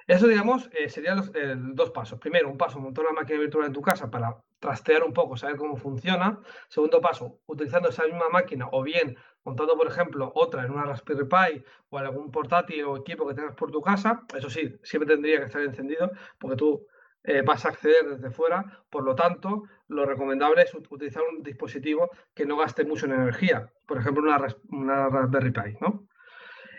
Eso, 0.08 0.28
digamos, 0.28 0.70
eh, 0.74 0.90
serían 0.90 1.18
los 1.18 1.32
dos 1.76 1.92
pasos. 1.92 2.20
Primero, 2.20 2.50
un 2.50 2.58
paso, 2.58 2.80
montar 2.80 3.06
una 3.06 3.22
máquina 3.22 3.40
virtual 3.40 3.68
en 3.68 3.74
tu 3.74 3.82
casa 3.82 4.10
para 4.10 4.44
trastear 4.60 5.04
un 5.04 5.14
poco, 5.14 5.38
saber 5.38 5.58
cómo 5.58 5.78
funciona. 5.78 6.40
Segundo 6.68 7.02
paso, 7.02 7.40
utilizando 7.48 7.90
esa 7.90 8.04
misma 8.04 8.30
máquina 8.30 8.68
o 8.72 8.84
bien 8.84 9.18
montando, 9.44 9.78
por 9.78 9.88
ejemplo, 9.88 10.32
otra 10.36 10.66
en 10.66 10.72
una 10.72 10.86
Raspberry 10.86 11.26
Pi 11.26 11.64
o 11.90 12.00
en 12.00 12.06
algún 12.06 12.32
portátil 12.32 12.84
o 12.84 12.98
equipo 12.98 13.28
que 13.28 13.34
tengas 13.34 13.56
por 13.56 13.72
tu 13.72 13.82
casa. 13.82 14.24
Eso 14.36 14.50
sí, 14.50 14.76
siempre 14.84 15.14
tendría 15.14 15.40
que 15.40 15.46
estar 15.46 15.62
encendido 15.62 16.12
porque 16.38 16.58
tú 16.58 16.86
eh, 17.24 17.42
vas 17.42 17.66
a 17.66 17.70
acceder 17.70 18.10
desde 18.10 18.32
fuera. 18.32 18.84
Por 18.90 19.04
lo 19.04 19.16
tanto, 19.16 19.64
lo 19.88 20.06
recomendable 20.06 20.64
es 20.64 20.74
utilizar 20.74 21.24
un 21.32 21.42
dispositivo 21.42 22.10
que 22.34 22.46
no 22.46 22.58
gaste 22.58 22.86
mucho 22.86 23.06
en 23.06 23.14
energía. 23.14 23.72
Por 23.88 23.98
ejemplo, 23.98 24.24
una, 24.24 25.10
Raspberry 25.10 25.52
Pi, 25.52 25.78
¿no? 25.82 26.08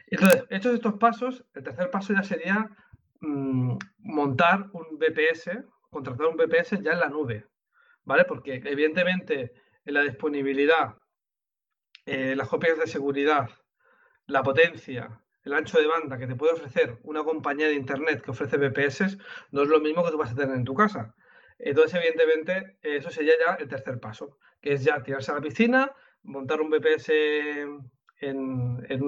Entonces, 0.06 0.44
hechos 0.50 0.74
estos 0.74 0.94
pasos, 0.94 1.44
el 1.54 1.62
tercer 1.62 1.90
paso 1.90 2.12
ya 2.12 2.22
sería 2.22 2.68
Mm, 3.20 3.76
montar 3.98 4.70
un 4.72 4.98
VPS, 4.98 5.62
contratar 5.90 6.26
un 6.28 6.36
VPS 6.36 6.80
ya 6.82 6.92
en 6.92 7.00
la 7.00 7.08
nube, 7.10 7.46
¿vale? 8.05 8.24
Porque 8.24 8.62
evidentemente 8.64 9.53
en 9.84 9.94
la 9.94 10.03
disponibilidad, 10.03 10.96
eh, 12.07 12.34
las 12.36 12.48
copias 12.48 12.78
de 12.78 12.86
seguridad, 12.86 13.48
la 14.26 14.42
potencia, 14.42 15.20
el 15.44 15.55
ancho 15.55 15.78
de 15.78 15.86
banda 15.86 16.18
que 16.18 16.26
te 16.26 16.36
puede 16.36 16.53
ofrecer 16.53 16.98
una 17.03 17.24
compañía 17.24 17.68
de 17.68 17.74
internet 17.74 18.22
que 18.22 18.30
ofrece 18.30 18.59
VPS 18.59 19.16
no 19.51 19.62
es 19.62 19.68
lo 19.68 19.80
mismo 19.80 20.05
que 20.05 20.11
tú 20.11 20.18
vas 20.18 20.32
a 20.32 20.34
tener 20.34 20.55
en 20.55 20.64
tu 20.64 20.74
casa. 20.74 21.14
Entonces, 21.59 21.94
evidentemente, 21.94 22.78
eso 22.82 23.11
sería 23.11 23.34
ya 23.38 23.55
el 23.55 23.68
tercer 23.68 24.01
paso, 24.01 24.38
que 24.61 24.72
es 24.72 24.84
ya 24.84 25.03
tirarse 25.03 25.30
a 25.30 25.34
la 25.34 25.40
piscina, 25.40 25.92
montar 26.22 26.61
un 26.61 26.70
VPS 26.70 27.11
en, 28.20 29.03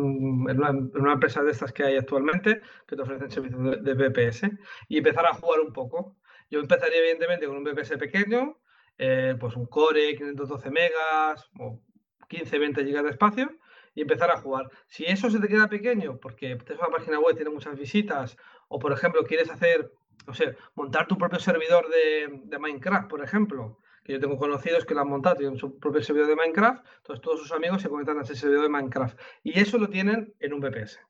una, 0.94 1.12
empresa 1.12 1.42
de 1.42 1.50
estas 1.50 1.72
que 1.72 1.84
hay 1.84 1.96
actualmente 1.96 2.60
que 2.86 2.96
te 2.96 3.02
ofrecen 3.02 3.30
servicios 3.30 3.82
de, 3.82 3.94
VPS 3.94 4.50
y 4.88 4.98
empezar 4.98 5.26
a 5.26 5.34
jugar 5.34 5.60
un 5.60 5.72
poco. 5.72 6.16
Yo 6.50 6.60
empezaría 6.60 6.98
evidentemente 6.98 7.46
con 7.46 7.56
un 7.56 7.64
VPS 7.64 7.96
pequeño, 7.98 8.58
eh, 8.98 9.34
pues 9.38 9.56
un 9.56 9.66
Core 9.66 10.14
512 10.16 10.70
megas 10.70 11.50
o 11.58 11.80
15, 12.28 12.58
20 12.58 12.84
gigas 12.84 13.04
de 13.04 13.10
espacio 13.10 13.50
y 13.94 14.02
empezar 14.02 14.30
a 14.30 14.38
jugar. 14.40 14.70
Si 14.86 15.04
eso 15.04 15.30
se 15.30 15.40
te 15.40 15.48
queda 15.48 15.68
pequeño 15.68 16.18
porque 16.18 16.56
tienes 16.56 16.78
una 16.78 16.96
página 16.96 17.18
web, 17.18 17.36
tiene 17.36 17.50
muchas 17.50 17.76
visitas 17.76 18.36
o 18.68 18.78
por 18.78 18.92
ejemplo 18.92 19.24
quieres 19.24 19.50
hacer, 19.50 19.92
o 20.26 20.34
sea, 20.34 20.54
montar 20.74 21.06
tu 21.06 21.18
propio 21.18 21.38
servidor 21.38 21.86
de, 21.88 22.58
Minecraft, 22.58 23.08
por 23.08 23.22
ejemplo, 23.22 23.78
que 24.04 24.14
yo 24.14 24.20
tengo 24.20 24.38
conocidos 24.38 24.84
que 24.84 24.94
lo 24.94 25.02
han 25.02 25.08
montado, 25.08 25.36
tienen 25.36 25.58
su 25.58 25.78
propio 25.78 26.02
servidor 26.02 26.28
de 26.28 26.36
Minecraft, 26.36 26.84
entonces 26.98 27.22
todos 27.22 27.40
sus 27.40 27.52
amigos 27.52 27.82
se 27.82 27.88
conectan 27.88 28.18
a 28.18 28.22
ese 28.22 28.34
servidor 28.34 28.64
de 28.64 28.68
Minecraft. 28.70 29.18
Y 29.42 29.60
eso 29.60 29.78
lo 29.78 29.88
tienen 29.88 30.34
en 30.40 30.54
un 30.54 30.60
VPS, 30.60 31.00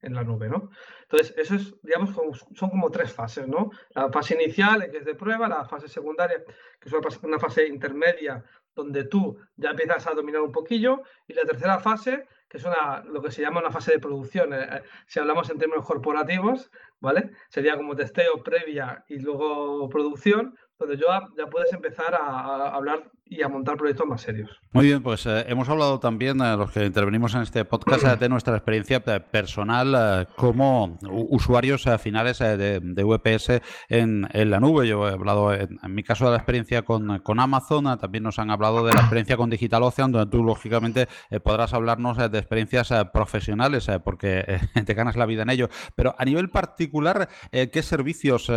en 0.00 0.14
la 0.14 0.22
nube, 0.22 0.48
¿no? 0.48 0.70
Entonces, 1.02 1.34
eso 1.36 1.54
es, 1.56 1.74
digamos, 1.82 2.10
son 2.54 2.70
como 2.70 2.90
tres 2.90 3.12
fases, 3.12 3.48
¿no? 3.48 3.70
La 3.90 4.10
fase 4.10 4.34
inicial, 4.34 4.90
que 4.90 4.98
es 4.98 5.04
de 5.04 5.14
prueba, 5.14 5.48
la 5.48 5.64
fase 5.64 5.88
secundaria, 5.88 6.44
que 6.80 6.88
es 6.88 7.22
una 7.22 7.38
fase 7.38 7.66
intermedia, 7.66 8.44
donde 8.74 9.04
tú 9.04 9.36
ya 9.56 9.70
empiezas 9.70 10.06
a 10.06 10.14
dominar 10.14 10.42
un 10.42 10.52
poquillo, 10.52 11.02
y 11.26 11.34
la 11.34 11.42
tercera 11.42 11.80
fase, 11.80 12.26
que 12.48 12.58
es 12.58 12.64
una, 12.64 13.02
lo 13.04 13.20
que 13.20 13.30
se 13.30 13.42
llama 13.42 13.60
una 13.60 13.70
fase 13.70 13.92
de 13.92 13.98
producción. 13.98 14.54
Eh, 14.54 14.68
eh, 14.70 14.82
si 15.06 15.18
hablamos 15.20 15.50
en 15.50 15.58
términos 15.58 15.84
corporativos, 15.84 16.70
¿vale? 17.00 17.30
Sería 17.50 17.76
como 17.76 17.94
testeo 17.94 18.42
previa 18.42 19.04
y 19.08 19.18
luego 19.18 19.88
producción, 19.88 20.56
donde 20.78 20.96
ya, 20.96 21.28
ya 21.36 21.46
puedes 21.46 21.72
empezar 21.72 22.14
a, 22.14 22.70
hablar 22.70 23.10
y 23.30 23.42
a 23.42 23.48
montar 23.48 23.76
proyectos 23.76 24.06
más 24.06 24.22
serios. 24.22 24.50
Muy 24.72 24.86
bien, 24.86 25.02
pues 25.02 25.26
eh, 25.26 25.44
hemos 25.48 25.68
hablado 25.68 26.00
también, 26.00 26.40
eh, 26.40 26.56
los 26.56 26.70
que 26.70 26.84
intervenimos 26.84 27.34
en 27.34 27.42
este 27.42 27.64
podcast, 27.64 28.04
eh, 28.04 28.16
de 28.16 28.28
nuestra 28.28 28.56
experiencia 28.56 29.00
personal 29.00 30.28
como 30.36 30.98
usuarios 31.02 31.84
finales 32.00 32.38
de, 32.38 32.80
VPS 32.80 33.62
en, 33.88 34.28
la 34.32 34.60
nube. 34.60 34.86
Yo 34.86 35.08
he 35.08 35.12
hablado, 35.12 35.52
en, 35.52 35.78
mi 35.88 36.02
caso, 36.02 36.26
de 36.26 36.32
la 36.32 36.36
experiencia 36.36 36.82
con, 36.82 37.40
Amazon, 37.40 37.98
también 37.98 38.24
nos 38.24 38.38
han 38.38 38.50
hablado 38.50 38.84
de 38.84 38.92
la 38.92 39.00
experiencia 39.00 39.36
con 39.36 39.50
DigitalOcean, 39.50 40.12
donde 40.12 40.30
tú, 40.30 40.42
lógicamente, 40.42 41.08
podrás 41.42 41.74
hablarnos 41.74 42.16
de 42.16 42.38
experiencias 42.38 42.92
profesionales, 43.12 43.88
porque 44.04 44.60
te 44.86 44.94
ganas 44.94 45.16
la 45.16 45.26
vida 45.26 45.42
en 45.42 45.50
ello. 45.50 45.68
Pero 45.94 46.14
a 46.18 46.24
nivel 46.24 46.50
particular, 46.50 47.28
¿qué 47.50 47.82
servicios 47.82 48.50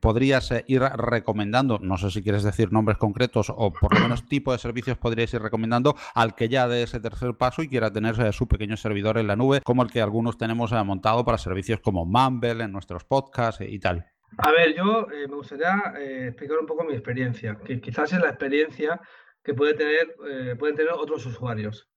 podrías 0.00 0.52
ir 0.66 0.82
recomendando? 0.82 1.78
No 1.80 1.98
sé 1.98 2.10
si 2.10 2.22
quieres 2.22 2.42
decir 2.42 2.72
nombres 2.72 2.98
concretos 2.98 3.52
o 3.54 3.72
por 3.86 3.94
lo 3.94 4.02
menos 4.02 4.26
tipo 4.26 4.50
de 4.50 4.58
servicios 4.58 4.98
podríais 4.98 5.32
ir 5.32 5.40
recomendando 5.40 5.94
al 6.14 6.34
que 6.34 6.48
ya 6.48 6.66
dé 6.66 6.82
ese 6.82 6.98
tercer 6.98 7.34
paso 7.34 7.62
y 7.62 7.68
quiera 7.68 7.92
tener 7.92 8.20
eh, 8.20 8.32
su 8.32 8.48
pequeño 8.48 8.76
servidor 8.76 9.16
en 9.16 9.28
la 9.28 9.36
nube, 9.36 9.60
como 9.62 9.84
el 9.84 9.92
que 9.92 10.00
algunos 10.00 10.36
tenemos 10.36 10.72
eh, 10.72 10.82
montado 10.82 11.24
para 11.24 11.38
servicios 11.38 11.78
como 11.78 12.04
Mumble 12.04 12.64
en 12.64 12.72
nuestros 12.72 13.04
podcasts 13.04 13.64
y 13.64 13.78
tal. 13.78 14.04
A 14.38 14.50
ver, 14.50 14.74
yo 14.74 15.06
eh, 15.12 15.28
me 15.28 15.36
gustaría 15.36 15.94
explicar 16.26 16.58
un 16.58 16.66
poco 16.66 16.82
mi 16.82 16.94
experiencia, 16.94 17.58
que 17.64 17.80
quizás 17.80 18.12
es 18.12 18.20
la 18.20 18.30
experiencia 18.30 19.00
que 19.44 19.54
puede 19.54 19.74
tener, 19.74 20.16
pueden 20.58 20.74
tener 20.74 20.92
otros 20.92 21.24
usuarios. 21.24 21.88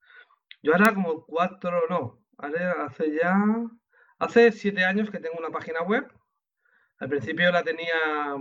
Yo 0.61 0.73
ahora 0.73 0.93
como 0.93 1.25
cuatro, 1.25 1.81
no, 1.89 2.21
hace 2.37 3.15
ya, 3.19 3.35
hace 4.19 4.51
siete 4.51 4.85
años 4.85 5.09
que 5.09 5.19
tengo 5.19 5.39
una 5.39 5.49
página 5.49 5.81
web. 5.81 6.05
Al 6.99 7.09
principio 7.09 7.51
la 7.51 7.63
tenía 7.63 8.35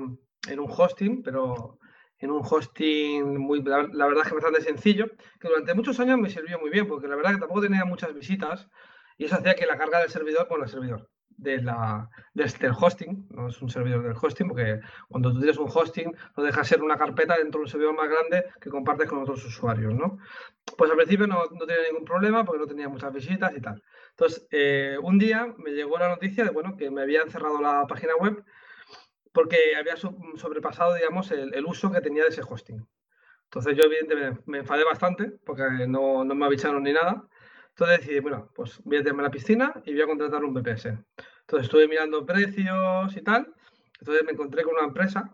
en 0.50 0.60
un 0.60 0.70
hosting, 0.70 1.22
pero 1.22 1.78
en 2.18 2.30
un 2.30 2.42
hosting 2.44 3.38
muy, 3.38 3.62
la, 3.62 3.82
verdad 3.86 4.22
es 4.22 4.28
que 4.28 4.34
bastante 4.34 4.60
sencillo, 4.60 5.06
que 5.40 5.48
durante 5.48 5.74
muchos 5.74 5.98
años 6.00 6.18
me 6.18 6.30
sirvió 6.30 6.58
muy 6.58 6.70
bien, 6.70 6.86
porque 6.86 7.08
la 7.08 7.16
verdad 7.16 7.34
que 7.34 7.40
tampoco 7.40 7.62
tenía 7.62 7.84
muchas 7.84 8.14
visitas 8.14 8.68
y 9.16 9.24
eso 9.24 9.36
hacía 9.36 9.54
que 9.54 9.66
la 9.66 9.78
carga 9.78 10.00
del 10.00 10.10
servidor, 10.10 10.46
bueno, 10.48 10.64
el 10.64 10.70
servidor, 10.70 11.08
de 11.38 11.62
la, 11.62 12.10
desde 12.34 12.66
el 12.66 12.72
hosting, 12.78 13.28
no 13.30 13.48
es 13.48 13.62
un 13.62 13.70
servidor 13.70 14.02
del 14.02 14.16
hosting, 14.20 14.48
porque 14.48 14.80
cuando 15.08 15.32
tú 15.32 15.38
tienes 15.38 15.56
un 15.56 15.70
hosting, 15.72 16.12
no 16.36 16.42
deja 16.42 16.64
ser 16.64 16.82
una 16.82 16.96
carpeta 16.96 17.36
dentro 17.36 17.60
de 17.60 17.64
un 17.64 17.70
servidor 17.70 17.94
más 17.94 18.08
grande 18.08 18.44
que 18.60 18.70
compartes 18.70 19.08
con 19.08 19.20
otros 19.20 19.44
usuarios, 19.44 19.94
¿no? 19.94 20.18
Pues 20.76 20.90
al 20.90 20.96
principio 20.96 21.28
no, 21.28 21.44
no 21.52 21.66
tenía 21.66 21.84
ningún 21.88 22.04
problema 22.04 22.44
porque 22.44 22.60
no 22.60 22.66
tenía 22.66 22.88
muchas 22.88 23.12
visitas 23.12 23.52
y 23.56 23.60
tal. 23.60 23.82
Entonces, 24.10 24.48
eh, 24.50 24.98
un 25.00 25.18
día 25.18 25.54
me 25.58 25.70
llegó 25.70 25.96
la 25.98 26.08
noticia 26.08 26.42
de 26.42 26.50
bueno, 26.50 26.76
que 26.76 26.90
me 26.90 27.02
habían 27.02 27.30
cerrado 27.30 27.60
la 27.60 27.86
página 27.86 28.16
web 28.16 28.44
porque 29.38 29.76
había 29.78 29.94
sobrepasado, 29.94 30.94
digamos, 30.94 31.30
el, 31.30 31.64
uso 31.64 31.92
que 31.92 32.00
tenía 32.00 32.24
de 32.24 32.30
ese 32.30 32.42
hosting. 32.42 32.84
Entonces 33.44 33.76
yo 33.76 33.84
evidentemente 33.84 34.42
me 34.46 34.58
enfadé 34.58 34.82
bastante 34.82 35.30
porque 35.46 35.86
no, 35.86 36.24
no 36.24 36.34
me 36.34 36.44
avisaron 36.44 36.82
ni 36.82 36.92
nada. 36.92 37.24
Entonces 37.68 38.00
decidí, 38.00 38.18
bueno, 38.18 38.50
pues 38.52 38.80
voy 38.82 38.96
a 38.96 39.00
tirarme 39.02 39.22
a 39.22 39.26
la 39.26 39.30
piscina 39.30 39.80
y 39.84 39.92
voy 39.92 40.02
a 40.02 40.06
contratar 40.06 40.42
un 40.42 40.54
BPS. 40.54 40.86
Entonces 40.86 41.66
estuve 41.66 41.86
mirando 41.86 42.26
precios 42.26 43.16
y 43.16 43.22
tal. 43.22 43.54
Entonces 44.00 44.24
me 44.24 44.32
encontré 44.32 44.64
con 44.64 44.74
una 44.74 44.86
empresa 44.86 45.32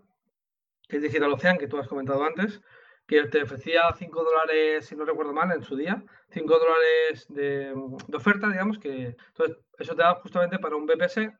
que 0.86 0.96
es 0.96 1.02
Digital 1.02 1.32
Ocean, 1.32 1.56
que 1.56 1.66
tú 1.66 1.78
has 1.78 1.88
comentado 1.88 2.22
antes, 2.24 2.60
que 3.06 3.24
te 3.28 3.42
ofrecía 3.42 3.84
5 3.96 4.22
dólares, 4.22 4.84
si 4.84 4.96
no 4.96 5.06
recuerdo 5.06 5.32
mal, 5.32 5.50
en 5.50 5.62
su 5.62 5.76
día, 5.76 6.04
5 6.28 6.58
dólares 6.58 7.24
de, 7.30 7.72
oferta, 8.12 8.50
digamos, 8.50 8.78
que 8.78 9.16
entonces 9.28 9.56
eso 9.78 9.96
te 9.96 10.02
da 10.02 10.16
justamente 10.16 10.58
para 10.58 10.76
un 10.76 10.84
BPS 10.84 11.32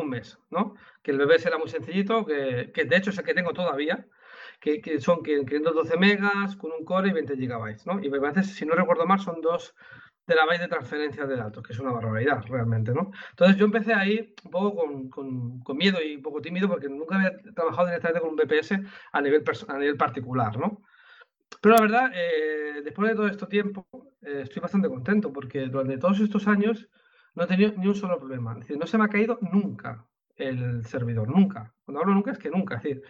un 0.00 0.10
mes, 0.10 0.38
¿no? 0.50 0.74
Que 1.02 1.10
el 1.12 1.18
BPS 1.18 1.46
era 1.46 1.58
muy 1.58 1.68
sencillito, 1.68 2.24
que, 2.24 2.34
de 2.72 2.96
hecho 2.96 3.10
es 3.10 3.18
el 3.18 3.24
que 3.24 3.34
tengo 3.34 3.52
todavía, 3.52 4.06
que, 4.60 4.80
que 4.80 5.00
son 5.00 5.22
512 5.22 5.96
megas 5.96 6.56
con 6.56 6.72
un 6.72 6.84
core 6.84 7.10
y 7.10 7.12
20 7.12 7.36
gigabytes, 7.36 7.86
¿no? 7.86 8.02
Y 8.02 8.10
me 8.10 8.20
parece, 8.20 8.42
si 8.44 8.66
no 8.66 8.74
recuerdo 8.74 9.06
mal, 9.06 9.20
son 9.20 9.40
dos 9.40 9.74
terabytes 10.28 10.60
de 10.60 10.68
transferencia 10.68 11.26
de 11.26 11.36
datos, 11.36 11.62
que 11.62 11.72
es 11.72 11.78
una 11.80 11.90
barbaridad 11.90 12.44
realmente, 12.46 12.92
¿no? 12.92 13.10
Entonces 13.30 13.56
yo 13.56 13.64
empecé 13.64 13.94
ahí 13.94 14.34
un 14.44 14.50
poco 14.50 15.08
con, 15.08 15.60
con, 15.60 15.76
miedo 15.76 15.98
y 16.02 16.16
un 16.16 16.22
poco 16.22 16.42
tímido 16.42 16.68
porque 16.68 16.88
nunca 16.88 17.16
había 17.16 17.38
trabajado 17.54 17.86
directamente 17.86 18.20
con 18.20 18.30
un 18.30 18.36
BPS 18.36 18.72
a 19.12 19.20
nivel, 19.22 19.42
a 19.68 19.78
nivel 19.78 19.96
particular, 19.96 20.58
¿no? 20.58 20.82
Pero 21.62 21.76
la 21.76 21.80
verdad, 21.80 22.12
eh, 22.14 22.82
después 22.84 23.08
de 23.08 23.16
todo 23.16 23.26
este 23.26 23.46
tiempo, 23.46 23.86
eh, 24.20 24.42
estoy 24.42 24.60
bastante 24.60 24.88
contento 24.88 25.32
porque 25.32 25.66
durante 25.66 25.96
todos 25.96 26.20
estos 26.20 26.46
años 26.46 26.88
no 27.34 27.44
he 27.44 27.46
tenido 27.46 27.72
ni 27.76 27.86
un 27.86 27.94
solo 27.94 28.18
problema. 28.18 28.52
Es 28.52 28.60
decir, 28.60 28.78
no 28.78 28.86
se 28.86 28.98
me 28.98 29.04
ha 29.04 29.08
caído 29.08 29.38
nunca 29.40 30.06
el 30.36 30.84
servidor, 30.86 31.28
nunca. 31.28 31.74
Cuando 31.84 32.00
hablo 32.00 32.14
nunca 32.14 32.32
es 32.32 32.38
que 32.38 32.50
nunca. 32.50 32.76
Es 32.76 32.82
decir, 32.82 33.02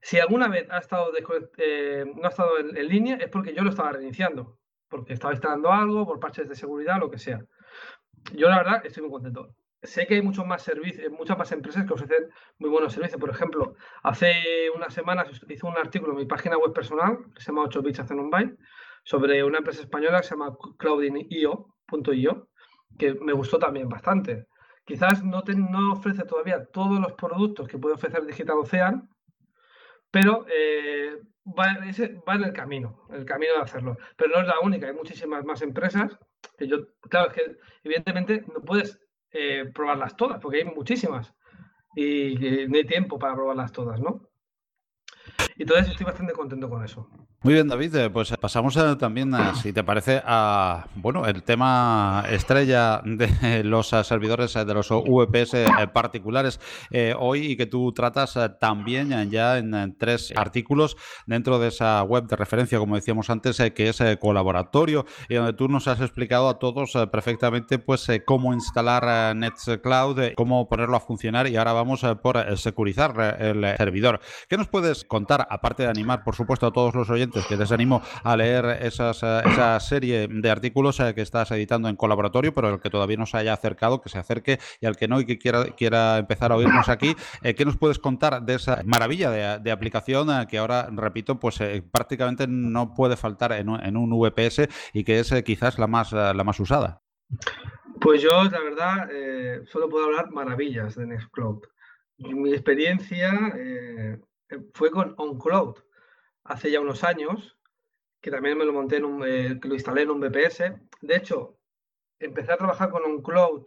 si 0.00 0.18
alguna 0.18 0.48
vez 0.48 0.68
ha 0.70 0.78
estado 0.78 1.12
eh, 1.58 2.04
no 2.14 2.24
ha 2.24 2.28
estado 2.28 2.58
en, 2.58 2.88
línea 2.88 3.16
es 3.16 3.28
porque 3.28 3.54
yo 3.54 3.62
lo 3.62 3.70
estaba 3.70 3.92
reiniciando 3.92 4.58
porque 4.94 5.14
estaba 5.14 5.32
instalando 5.32 5.72
algo, 5.72 6.06
por 6.06 6.20
parches 6.20 6.48
de 6.48 6.54
seguridad, 6.54 7.00
lo 7.00 7.10
que 7.10 7.18
sea. 7.18 7.44
Yo 8.32 8.48
la 8.48 8.58
verdad 8.58 8.86
estoy 8.86 9.02
muy 9.02 9.10
contento. 9.10 9.54
Sé 9.82 10.06
que 10.06 10.14
hay 10.14 10.22
muchos 10.22 10.46
más 10.46 10.62
servicios, 10.62 11.10
muchas 11.12 11.36
más 11.36 11.50
empresas 11.52 11.84
que 11.84 11.92
ofrecen 11.92 12.30
muy 12.58 12.70
buenos 12.70 12.92
servicios. 12.92 13.20
Por 13.20 13.30
ejemplo, 13.30 13.74
hace 14.02 14.70
unas 14.74 14.94
semanas 14.94 15.28
hice 15.48 15.66
un 15.66 15.76
artículo 15.76 16.12
en 16.12 16.18
mi 16.18 16.26
página 16.26 16.56
web 16.56 16.72
personal, 16.72 17.18
que 17.34 17.40
se 17.40 17.48
llama 17.48 17.64
8 17.64 17.82
bits 17.82 18.00
hacen 18.00 18.20
un 18.20 18.30
sobre 19.02 19.44
una 19.44 19.58
empresa 19.58 19.82
española 19.82 20.20
que 20.20 20.28
se 20.28 20.34
llama 20.34 20.56
cloudinio.io, 20.78 22.48
que 22.98 23.14
me 23.14 23.32
gustó 23.32 23.58
también 23.58 23.88
bastante. 23.88 24.46
Quizás 24.84 25.24
no, 25.24 25.42
no 25.46 25.92
ofrece 25.92 26.24
todavía 26.24 26.66
todos 26.66 27.00
los 27.00 27.12
productos 27.14 27.68
que 27.68 27.78
puede 27.78 27.94
ofrecer 27.94 28.24
Digital 28.26 28.58
Ocean, 28.58 29.08
pero 30.10 30.46
eh, 30.48 31.18
va, 31.46 31.72
en 31.72 32.44
el 32.44 32.52
camino, 32.52 33.06
el 33.10 33.24
camino 33.24 33.54
de 33.54 33.62
hacerlo. 33.62 33.96
Pero 34.16 34.34
no 34.34 34.42
es 34.42 34.46
la 34.46 34.60
única, 34.60 34.86
hay 34.86 34.92
muchísimas 34.94 35.44
más 35.44 35.62
empresas 35.62 36.18
que 36.58 36.68
yo, 36.68 36.86
claro, 37.08 37.30
es 37.30 37.34
que 37.34 37.56
evidentemente 37.82 38.44
no 38.52 38.60
puedes 38.60 39.00
eh, 39.32 39.70
probarlas 39.74 40.16
todas, 40.16 40.40
porque 40.40 40.58
hay 40.58 40.64
muchísimas 40.64 41.34
y, 41.96 42.66
no 42.68 42.76
hay 42.76 42.84
tiempo 42.84 43.18
para 43.18 43.34
probarlas 43.34 43.72
todas, 43.72 44.00
¿no? 44.00 44.28
Y 45.56 45.62
entonces 45.62 45.90
estoy 45.90 46.06
bastante 46.06 46.32
contento 46.32 46.68
con 46.68 46.84
eso. 46.84 47.08
Muy 47.44 47.52
bien, 47.52 47.68
David. 47.68 47.94
Eh, 47.94 48.08
pues 48.08 48.32
pasamos 48.40 48.74
eh, 48.78 48.96
también, 48.98 49.34
eh, 49.34 49.52
si 49.60 49.74
te 49.74 49.84
parece, 49.84 50.22
a 50.24 50.86
bueno 50.94 51.26
el 51.26 51.42
tema 51.42 52.24
estrella 52.30 53.02
de 53.04 53.62
los 53.64 53.88
servidores 53.88 54.54
de 54.54 54.72
los 54.72 54.88
VPS 54.88 55.90
particulares 55.92 56.58
hoy 57.18 57.50
y 57.50 57.56
que 57.58 57.66
tú 57.66 57.92
tratas 57.92 58.38
también 58.58 59.30
ya 59.30 59.58
en 59.58 59.94
tres 59.98 60.32
artículos 60.34 60.96
dentro 61.26 61.58
de 61.58 61.68
esa 61.68 62.02
web 62.02 62.26
de 62.26 62.34
referencia, 62.34 62.78
como 62.78 62.94
decíamos 62.94 63.28
antes, 63.28 63.58
que 63.74 63.90
es 63.90 64.02
colaboratorio 64.18 65.04
y 65.28 65.34
donde 65.34 65.52
tú 65.52 65.68
nos 65.68 65.86
has 65.86 66.00
explicado 66.00 66.48
a 66.48 66.58
todos 66.58 66.92
perfectamente 67.12 67.78
pues 67.78 68.06
cómo 68.24 68.54
instalar 68.54 69.36
Nextcloud, 69.36 70.32
cómo 70.34 70.66
ponerlo 70.66 70.96
a 70.96 71.00
funcionar 71.00 71.46
y 71.46 71.56
ahora 71.56 71.74
vamos 71.74 72.06
por 72.22 72.56
securizar 72.56 73.36
el 73.38 73.76
servidor. 73.76 74.20
¿Qué 74.48 74.56
nos 74.56 74.68
puedes 74.68 75.04
contar, 75.04 75.46
aparte 75.50 75.82
de 75.82 75.90
animar, 75.90 76.24
por 76.24 76.34
supuesto, 76.34 76.66
a 76.66 76.72
todos 76.72 76.94
los 76.94 77.10
oyentes? 77.10 77.33
Que 77.42 77.56
les 77.56 77.72
animo 77.72 78.02
a 78.22 78.36
leer 78.36 78.78
esas, 78.82 79.22
eh, 79.22 79.42
esa 79.46 79.78
serie 79.80 80.28
de 80.28 80.50
artículos 80.50 81.00
eh, 81.00 81.14
que 81.14 81.22
estás 81.22 81.50
editando 81.50 81.88
en 81.88 81.96
colaboratorio, 81.96 82.54
pero 82.54 82.74
el 82.74 82.80
que 82.80 82.90
todavía 82.90 83.16
no 83.16 83.26
se 83.26 83.36
haya 83.38 83.52
acercado, 83.52 84.00
que 84.00 84.08
se 84.08 84.18
acerque 84.18 84.58
y 84.80 84.86
al 84.86 84.96
que 84.96 85.08
no 85.08 85.20
y 85.20 85.26
que 85.26 85.38
quiera, 85.38 85.64
quiera 85.76 86.18
empezar 86.18 86.52
a 86.52 86.56
oírnos 86.56 86.88
aquí, 86.88 87.16
eh, 87.42 87.54
¿qué 87.54 87.64
nos 87.64 87.76
puedes 87.76 87.98
contar 87.98 88.42
de 88.42 88.54
esa 88.54 88.82
maravilla 88.84 89.58
de, 89.58 89.74
aplicación 89.74 90.28
que 90.46 90.58
ahora, 90.58 90.88
repito, 90.92 91.40
pues 91.40 91.58
prácticamente 91.90 92.46
no 92.46 92.94
puede 92.94 93.16
faltar 93.16 93.52
en 93.52 93.68
un, 93.68 94.10
VPS 94.10 94.68
y 94.92 95.02
que 95.02 95.18
es 95.18 95.34
quizás 95.44 95.78
la 95.78 95.88
más, 95.88 96.12
la 96.12 96.44
más 96.44 96.60
usada? 96.60 97.02
Pues 98.00 98.22
yo, 98.22 98.44
la 98.44 98.60
verdad, 98.60 99.08
solo 99.66 99.88
puedo 99.88 100.04
hablar 100.04 100.30
maravillas 100.30 100.94
de 100.94 101.06
Nextcloud. 101.06 101.62
Mi 102.18 102.52
experiencia 102.52 103.52
fue 104.74 104.90
con 104.90 105.14
OnCloud 105.16 105.76
hace 106.44 106.70
ya 106.70 106.80
unos 106.80 107.04
años, 107.04 107.58
que 108.20 108.30
también 108.30 108.56
me 108.56 108.64
lo 108.64 108.72
monté 108.72 108.96
eh, 108.98 109.58
que 109.60 109.68
lo 109.68 109.74
instalé 109.74 110.02
en 110.02 110.10
un 110.10 110.20
VPS. 110.20 110.72
De 111.02 111.16
hecho, 111.16 111.58
empecé 112.18 112.52
a 112.52 112.56
trabajar 112.56 112.90
con 112.90 113.04
un 113.04 113.22
cloud 113.22 113.66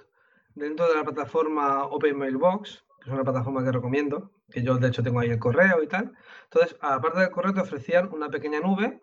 dentro 0.56 0.88
de 0.88 0.96
la 0.96 1.04
plataforma 1.04 1.86
OpenMailbox, 1.86 2.86
que 3.02 3.10
es 3.10 3.14
una 3.14 3.24
plataforma 3.24 3.64
que 3.64 3.72
recomiendo, 3.72 4.32
que 4.50 4.64
yo 4.64 4.78
de 4.78 4.88
hecho 4.88 5.04
tengo 5.04 5.20
ahí 5.20 5.30
el 5.30 5.40
correo 5.40 5.84
y 5.84 5.88
tal. 5.88 6.14
Entonces, 6.46 6.78
aparte 6.82 7.20
del 7.20 7.32
correo, 7.32 7.54
te 7.54 7.62
ofrecían 7.62 8.12
una 8.12 8.30
pequeña 8.30 8.60
nube 8.60 9.02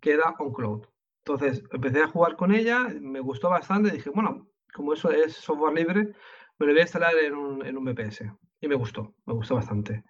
que 0.00 0.12
era 0.12 0.34
OnCloud. 0.38 0.86
Entonces, 1.24 1.62
empecé 1.72 2.02
a 2.02 2.08
jugar 2.08 2.36
con 2.36 2.54
ella, 2.54 2.88
me 3.00 3.20
gustó 3.20 3.50
bastante 3.50 3.90
dije, 3.90 4.10
bueno, 4.10 4.48
como 4.72 4.92
eso 4.92 5.10
es 5.10 5.34
software 5.34 5.74
libre, 5.74 6.14
me 6.58 6.66
lo 6.66 6.72
voy 6.72 6.80
a 6.80 6.82
instalar 6.82 7.14
en 7.16 7.34
un, 7.34 7.66
en 7.66 7.76
un 7.76 7.84
VPS. 7.84 8.32
Y 8.60 8.68
me 8.68 8.74
gustó, 8.74 9.14
me 9.26 9.34
gustó 9.34 9.56
bastante. 9.56 10.04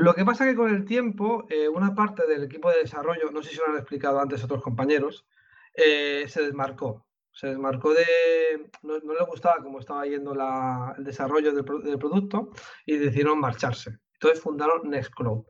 Lo 0.00 0.14
que 0.14 0.24
pasa 0.24 0.46
que 0.46 0.54
con 0.54 0.74
el 0.74 0.86
tiempo, 0.86 1.44
eh, 1.50 1.68
una 1.68 1.94
parte 1.94 2.26
del 2.26 2.44
equipo 2.44 2.70
de 2.70 2.78
desarrollo, 2.78 3.30
no 3.30 3.42
sé 3.42 3.50
si 3.50 3.56
lo 3.58 3.66
han 3.66 3.76
explicado 3.76 4.18
antes 4.18 4.42
otros 4.42 4.62
compañeros, 4.62 5.26
eh, 5.74 6.24
se 6.26 6.40
desmarcó. 6.40 7.04
Se 7.32 7.48
desmarcó 7.48 7.92
de. 7.92 8.70
No, 8.82 8.96
le 8.98 9.24
gustaba 9.26 9.62
cómo 9.62 9.78
estaba 9.78 10.06
yendo 10.06 10.32
el 10.32 11.04
desarrollo 11.04 11.52
del, 11.52 11.98
producto 11.98 12.50
y 12.86 12.96
decidieron 12.96 13.38
marcharse. 13.40 13.98
Entonces 14.14 14.40
fundaron 14.40 14.88
Nextcloud. 14.88 15.44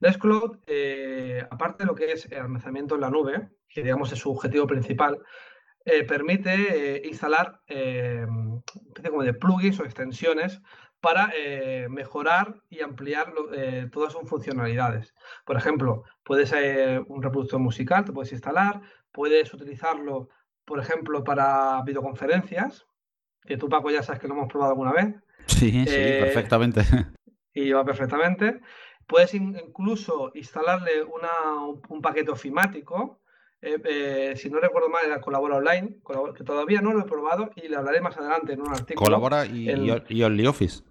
Nextcloud, 0.00 0.60
eh, 0.66 1.46
aparte 1.50 1.84
de 1.84 1.86
lo 1.86 1.94
que 1.94 2.12
es 2.12 2.24
el 2.32 2.38
almacenamiento 2.38 2.94
en 2.94 3.02
la 3.02 3.10
nube, 3.10 3.50
que 3.68 3.82
digamos 3.82 4.10
es 4.12 4.18
su 4.18 4.30
objetivo 4.30 4.66
principal, 4.66 5.18
permite 6.08 7.02
instalar 7.04 7.60
como 9.10 9.22
de 9.22 9.34
plugins 9.34 9.80
o 9.80 9.84
extensiones 9.84 10.60
para 11.00 11.32
eh, 11.34 11.86
mejorar 11.88 12.56
y 12.68 12.80
ampliar 12.80 13.32
eh, 13.54 13.88
todas 13.90 14.12
sus 14.12 14.28
funcionalidades. 14.28 15.14
Por 15.44 15.56
ejemplo, 15.56 16.04
puedes 16.22 16.50
ser 16.50 17.02
un 17.08 17.22
reproductor 17.22 17.58
musical, 17.58 18.04
te 18.04 18.12
puedes 18.12 18.32
instalar, 18.32 18.82
puedes 19.10 19.52
utilizarlo, 19.54 20.28
por 20.64 20.78
ejemplo, 20.78 21.24
para 21.24 21.82
videoconferencias, 21.82 22.86
que 23.46 23.56
tú, 23.56 23.68
Paco, 23.68 23.90
ya 23.90 24.02
sabes 24.02 24.20
que 24.20 24.28
lo 24.28 24.34
hemos 24.34 24.48
probado 24.48 24.72
alguna 24.72 24.92
vez. 24.92 25.14
Sí, 25.46 25.70
sí, 25.70 25.86
eh, 25.88 26.18
perfectamente. 26.20 26.82
Y 27.54 27.72
va 27.72 27.84
perfectamente. 27.84 28.60
Puedes 29.06 29.34
incluso 29.34 30.30
instalarle 30.34 31.02
un 31.88 32.00
paquete 32.00 32.30
ofimático, 32.30 33.18
si 33.60 34.50
no 34.50 34.60
recuerdo 34.60 34.88
mal, 34.88 35.04
era 35.04 35.20
Colabora 35.20 35.56
Online, 35.56 35.96
que 36.36 36.44
todavía 36.44 36.80
no 36.80 36.92
lo 36.92 37.00
he 37.00 37.08
probado 37.08 37.50
y 37.56 37.66
le 37.66 37.76
hablaré 37.76 38.00
más 38.00 38.16
adelante 38.16 38.52
en 38.52 38.60
un 38.60 38.68
artículo. 38.68 39.04
Colabora 39.04 39.46
y, 39.46 39.68
y 40.08 40.22
OnlyOffice. 40.22 40.84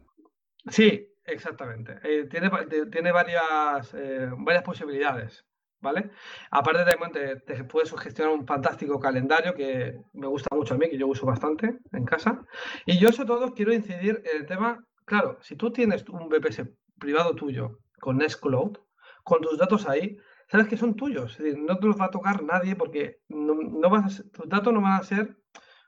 Sí, 0.69 1.07
exactamente. 1.25 1.99
Eh, 2.03 2.27
tiene, 2.29 2.49
tiene 2.91 3.11
varias, 3.11 3.93
eh, 3.93 4.29
varias 4.37 4.63
posibilidades, 4.63 5.45
¿vale? 5.81 6.11
Aparte 6.51 6.85
de 6.85 6.95
te, 7.11 7.55
te 7.55 7.63
puedes 7.63 7.93
gestionar 7.99 8.33
un 8.33 8.45
fantástico 8.45 8.99
calendario 8.99 9.53
que 9.53 9.99
me 10.13 10.27
gusta 10.27 10.55
mucho 10.55 10.75
a 10.75 10.77
mí, 10.77 10.89
que 10.89 10.97
yo 10.97 11.07
uso 11.07 11.25
bastante 11.25 11.79
en 11.91 12.05
casa. 12.05 12.45
Y 12.85 12.99
yo 12.99 13.11
sobre 13.11 13.27
todo 13.27 13.53
quiero 13.53 13.73
incidir 13.73 14.21
en 14.31 14.41
el 14.41 14.45
tema, 14.45 14.83
claro, 15.05 15.37
si 15.41 15.55
tú 15.55 15.71
tienes 15.71 16.07
un 16.09 16.29
VPS 16.29 16.63
privado 16.99 17.35
tuyo 17.35 17.79
con 17.99 18.17
Nextcloud, 18.17 18.77
con 19.23 19.41
tus 19.41 19.57
datos 19.57 19.87
ahí, 19.87 20.17
sabes 20.47 20.67
que 20.67 20.77
son 20.77 20.95
tuyos, 20.95 21.33
es 21.33 21.45
decir, 21.45 21.59
no 21.59 21.77
te 21.77 21.87
los 21.87 21.99
va 21.99 22.05
a 22.05 22.11
tocar 22.11 22.43
nadie 22.43 22.75
porque 22.75 23.19
no, 23.29 23.89
vas 23.89 24.23
tus 24.31 24.49
datos 24.49 24.73
no 24.73 24.81
van 24.81 24.99
a 24.99 25.03
ser 25.03 25.37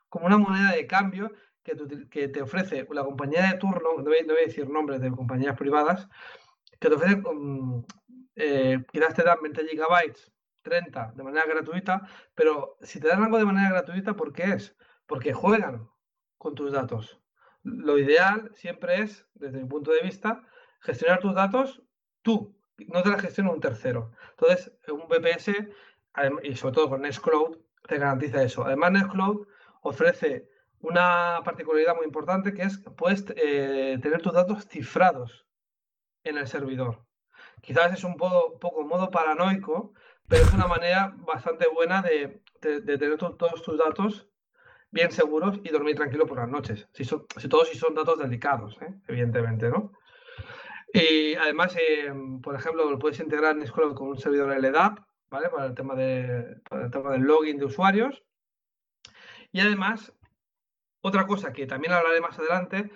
como 0.09 0.27
una 0.27 0.37
moneda 0.37 0.71
de 0.73 0.85
cambio 0.85 1.31
que, 1.63 2.27
te 2.27 2.41
ofrece 2.41 2.87
la 2.91 3.03
compañía 3.03 3.51
de 3.51 3.57
turno, 3.57 3.97
no 3.97 4.03
voy, 4.03 4.17
a 4.17 4.45
decir 4.45 4.69
nombres 4.69 5.01
de 5.01 5.11
compañías 5.11 5.57
privadas, 5.57 6.07
que 6.79 6.89
te 6.89 6.95
ofrecen, 6.95 7.23
mm, 7.23 7.85
eh, 8.35 8.83
quizás 8.91 9.13
te 9.13 9.23
dan 9.23 9.37
20 9.41 9.67
gigabytes, 9.67 10.31
30 10.61 11.13
de 11.15 11.23
manera 11.23 11.45
gratuita, 11.45 12.07
pero 12.35 12.77
si 12.81 12.99
te 12.99 13.07
dan 13.07 13.23
algo 13.23 13.37
de 13.37 13.45
manera 13.45 13.69
gratuita, 13.69 14.15
¿por 14.15 14.33
qué 14.33 14.53
es? 14.53 14.75
Porque 15.05 15.33
juegan 15.33 15.89
con 16.37 16.55
tus 16.55 16.71
datos. 16.71 17.19
Lo 17.63 17.97
ideal 17.97 18.51
siempre 18.55 19.01
es, 19.01 19.27
desde 19.35 19.59
mi 19.59 19.67
punto 19.67 19.91
de 19.91 20.01
vista, 20.01 20.43
gestionar 20.81 21.19
tus 21.19 21.35
datos 21.35 21.83
tú, 22.21 22.55
no 22.87 23.03
te 23.03 23.09
la 23.09 23.19
gestiona 23.19 23.51
un 23.51 23.59
tercero. 23.59 24.11
Entonces, 24.31 24.71
un 24.87 25.07
VPS, 25.07 25.51
y 26.43 26.55
sobre 26.55 26.73
todo 26.73 26.89
con 26.89 27.01
Nextcloud, 27.01 27.57
te 27.87 27.97
garantiza 27.97 28.43
eso. 28.43 28.65
Además, 28.65 28.91
Nextcloud 28.93 29.47
ofrece 29.81 30.49
una 30.81 31.41
particularidad 31.43 31.95
muy 31.95 32.05
importante 32.05 32.53
que 32.53 32.63
es 32.63 32.79
puedes 32.97 33.25
eh, 33.35 33.99
tener 34.01 34.21
tus 34.21 34.33
datos 34.33 34.67
cifrados 34.67 35.45
en 36.23 36.37
el 36.37 36.47
servidor. 36.47 37.05
Quizás 37.61 37.93
es 37.93 38.03
un 38.03 38.17
poco, 38.17 38.83
modo 38.83 39.11
paranoico, 39.11 39.93
pero 40.27 40.43
es 40.43 40.53
una 40.53 40.67
manera 40.67 41.13
bastante 41.17 41.67
buena 41.67 42.01
de, 42.01 42.41
tener 42.59 43.17
todos 43.17 43.61
tus 43.63 43.77
datos 43.77 44.27
bien 44.91 45.11
seguros 45.11 45.59
y 45.63 45.69
dormir 45.69 45.95
tranquilo 45.95 46.25
por 46.25 46.37
las 46.37 46.49
noches. 46.49 46.87
Si, 46.93 47.05
todos 47.49 47.69
si 47.69 47.77
son 47.77 47.95
datos 47.95 48.19
delicados, 48.19 48.77
¿eh? 48.81 48.93
evidentemente, 49.07 49.69
¿no? 49.69 49.93
Y 50.93 51.35
además, 51.35 51.75
eh, 51.77 52.11
por 52.43 52.55
ejemplo, 52.55 52.89
lo 52.89 52.99
puedes 52.99 53.19
integrar 53.19 53.53
en 53.53 53.59
Nextcloud 53.59 53.95
con 53.95 54.09
un 54.09 54.17
servidor 54.17 54.53
LDAP, 54.59 54.99
¿vale? 55.29 55.49
Para 55.49 55.65
el 55.67 55.75
tema, 55.75 55.95
de, 55.95 56.59
para 56.69 56.85
el 56.85 56.91
tema 56.91 57.11
del 57.11 57.21
login 57.21 57.57
de 57.57 57.65
usuarios. 57.65 58.23
Y 59.53 59.61
además, 59.61 60.13
otra 61.01 61.27
cosa 61.27 61.51
que 61.53 61.67
también 61.67 61.93
hablaré 61.93 62.21
más 62.21 62.37
adelante, 62.37 62.91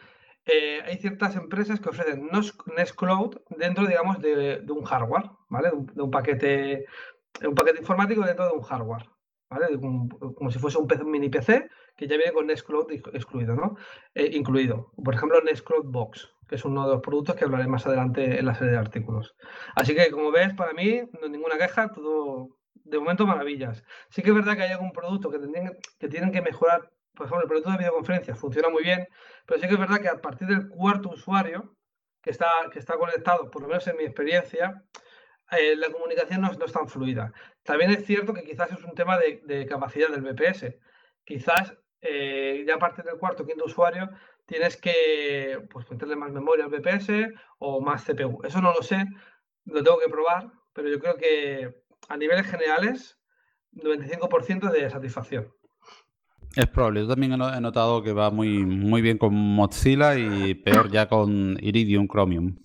eh, 0.45 0.81
hay 0.85 0.97
ciertas 0.97 1.35
empresas 1.35 1.79
que 1.79 1.89
ofrecen 1.89 2.29
Nextcloud 2.77 3.37
dentro, 3.57 3.87
digamos, 3.87 4.19
de, 4.21 4.63
un 4.69 4.83
hardware, 4.83 5.31
¿vale? 5.49 5.71
De 5.93 6.03
un, 6.03 6.11
paquete, 6.11 6.85
un 7.45 7.55
paquete 7.55 7.79
informático 7.79 8.21
dentro 8.21 8.45
de 8.47 8.53
un 8.53 8.61
hardware, 8.61 9.09
¿vale? 9.49 9.79
como 9.79 10.51
si 10.51 10.59
fuese 10.59 10.77
un, 10.77 10.87
mini 11.11 11.29
PC 11.29 11.67
que 11.97 12.07
ya 12.07 12.17
viene 12.17 12.33
con 12.33 12.45
Nextcloud 12.45 12.91
excluido, 12.91 13.55
¿no? 13.55 13.75
Eh, 14.13 14.29
incluido. 14.33 14.91
Por 15.03 15.15
ejemplo, 15.15 15.41
Nextcloud 15.41 15.85
Box, 15.85 16.31
que 16.47 16.55
es 16.55 16.65
uno 16.65 16.85
de 16.85 16.93
los 16.93 17.01
productos 17.01 17.35
que 17.35 17.45
hablaré 17.45 17.67
más 17.67 17.87
adelante 17.87 18.37
en 18.37 18.45
la 18.45 18.53
serie 18.53 18.73
de 18.73 18.79
artículos. 18.79 19.35
Así 19.75 19.95
que, 19.95 20.11
como 20.11 20.31
ves, 20.31 20.53
para 20.53 20.73
mí, 20.73 21.01
no 21.13 21.19
hay 21.23 21.29
ninguna 21.29 21.57
queja, 21.57 21.91
todo 21.91 22.57
de 22.83 22.99
momento 22.99 23.25
maravillas. 23.25 23.83
Sí 24.09 24.21
que 24.21 24.29
es 24.29 24.35
verdad 24.35 24.55
que 24.55 24.63
hay 24.63 24.71
algún 24.71 24.91
producto 24.91 25.31
que, 25.31 25.39
que 25.97 26.07
tienen 26.07 26.31
que 26.31 26.41
mejorar 26.41 26.91
por 27.15 27.25
ejemplo, 27.25 27.43
el 27.43 27.47
producto 27.47 27.71
de 27.71 27.77
videoconferencia 27.77 28.35
funciona 28.35 28.69
muy 28.69 28.83
bien, 28.83 29.07
pero 29.45 29.59
sí 29.59 29.67
que 29.67 29.73
es 29.73 29.79
verdad 29.79 30.01
que 30.01 30.09
a 30.09 30.21
partir 30.21 30.47
del 30.47 30.67
cuarto 30.69 31.09
usuario 31.09 31.75
que 32.21 32.31
está, 32.31 32.97
conectado, 32.97 33.51
por 33.51 33.61
lo 33.61 33.67
menos 33.67 33.87
en 33.87 33.97
mi 33.97 34.03
experiencia, 34.03 34.83
eh, 35.51 35.75
la 35.75 35.91
comunicación 35.91 36.41
no, 36.41 36.51
es 36.51 36.71
tan 36.73 36.87
fluida. 36.87 37.31
También 37.63 37.91
es 37.91 38.03
cierto 38.05 38.33
que 38.33 38.43
quizás 38.43 38.71
es 38.71 38.83
un 38.83 38.95
tema 38.95 39.19
de, 39.19 39.67
capacidad 39.67 40.09
del 40.09 40.21
BPS. 40.21 40.73
Quizás 41.23 41.75
eh, 42.01 42.63
ya 42.67 42.75
a 42.75 42.79
partir 42.79 43.05
del 43.05 43.19
cuarto 43.19 43.43
o 43.43 43.45
quinto 43.45 43.65
usuario 43.65 44.09
tienes 44.45 44.75
que 44.75 45.67
pues, 45.69 45.89
meterle 45.91 46.15
más 46.15 46.31
memoria 46.31 46.65
al 46.65 46.71
BPS 46.71 47.31
o 47.59 47.79
más 47.79 48.03
CPU. 48.05 48.41
Eso 48.43 48.59
no 48.59 48.73
lo 48.73 48.81
sé, 48.81 49.05
lo 49.65 49.83
tengo 49.83 49.99
que 49.99 50.09
probar, 50.09 50.51
pero 50.73 50.89
yo 50.89 50.99
creo 50.99 51.17
que 51.17 51.83
a 52.09 52.17
niveles 52.17 52.47
generales, 52.47 53.19
95% 53.73 54.71
de 54.71 54.89
satisfacción. 54.89 55.53
Es 56.55 56.67
probable, 56.67 57.01
yo 57.01 57.07
también 57.07 57.33
he 57.33 57.61
notado 57.61 58.01
que 58.01 58.13
va 58.13 58.31
muy, 58.31 58.65
muy 58.65 59.01
bien 59.01 59.17
con 59.17 59.33
Mozilla 59.33 60.17
y 60.17 60.53
peor 60.53 60.89
ya 60.89 61.09
con 61.09 61.57
Iridium 61.61 62.07
Chromium. 62.07 62.55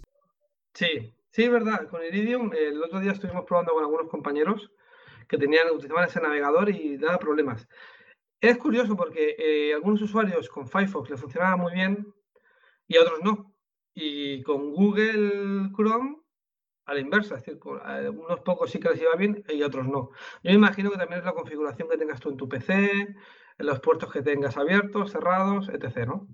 Sí, 0.72 1.12
sí, 1.32 1.42
es 1.42 1.50
verdad. 1.50 1.88
Con 1.88 2.04
Iridium, 2.04 2.52
el 2.56 2.80
otro 2.80 3.00
día 3.00 3.10
estuvimos 3.10 3.44
probando 3.44 3.72
con 3.72 3.82
algunos 3.82 4.08
compañeros 4.08 4.70
que 5.28 5.38
tenían, 5.38 5.70
utilizaban 5.70 6.04
ese 6.04 6.20
navegador 6.20 6.70
y 6.70 6.98
daba 6.98 7.18
problemas. 7.18 7.66
Es 8.40 8.58
curioso 8.58 8.96
porque 8.96 9.34
eh, 9.36 9.74
algunos 9.74 10.00
usuarios 10.02 10.48
con 10.48 10.68
Firefox 10.68 11.10
le 11.10 11.16
funcionaba 11.16 11.56
muy 11.56 11.72
bien 11.72 12.14
y 12.86 12.96
otros 12.96 13.18
no. 13.24 13.56
Y 13.92 14.40
con 14.42 14.70
Google 14.70 15.70
Chrome 15.74 16.16
a 16.84 16.94
la 16.94 17.00
inversa, 17.00 17.36
es 17.36 17.44
decir, 17.44 17.60
unos 17.60 18.40
pocos 18.40 18.70
sí 18.70 18.78
que 18.78 18.88
les 18.88 19.02
iba 19.02 19.14
bien 19.16 19.44
y 19.48 19.62
otros 19.62 19.86
no. 19.86 20.10
Yo 20.42 20.50
me 20.50 20.52
imagino 20.52 20.90
que 20.90 20.96
también 20.96 21.20
es 21.20 21.26
la 21.26 21.34
configuración 21.34 21.88
que 21.88 21.96
tengas 21.96 22.20
tú 22.20 22.30
en 22.30 22.36
tu 22.36 22.48
PC, 22.48 23.16
en 23.60 23.66
los 23.66 23.80
puertos 23.80 24.10
que 24.12 24.22
tengas 24.22 24.56
abiertos, 24.56 25.12
cerrados, 25.12 25.68
etc. 25.68 26.06
¿no? 26.06 26.26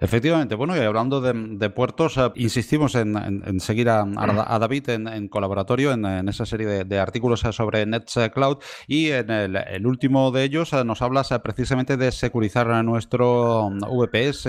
Efectivamente, 0.00 0.54
bueno, 0.54 0.74
y 0.74 0.80
hablando 0.80 1.20
de, 1.20 1.70
puertos, 1.70 2.16
eh, 2.16 2.32
insistimos 2.36 2.94
en, 2.94 3.60
seguir 3.60 3.90
a, 3.90 4.58
David 4.58 4.88
en, 4.88 5.28
colaboratorio 5.28 5.92
en, 5.92 6.26
esa 6.26 6.46
serie 6.46 6.84
de, 6.84 6.98
artículos 6.98 7.44
eh, 7.44 7.52
sobre 7.52 7.84
Nextcloud 7.84 8.58
y 8.86 9.10
en 9.10 9.30
el, 9.30 9.86
último 9.86 10.30
de 10.30 10.44
ellos 10.44 10.72
eh, 10.72 10.84
nos 10.86 11.02
hablas 11.02 11.28
precisamente 11.44 11.98
de 11.98 12.12
securizar 12.12 12.82
nuestro 12.82 13.68
mm, 13.70 13.80
VPS. 13.80 14.48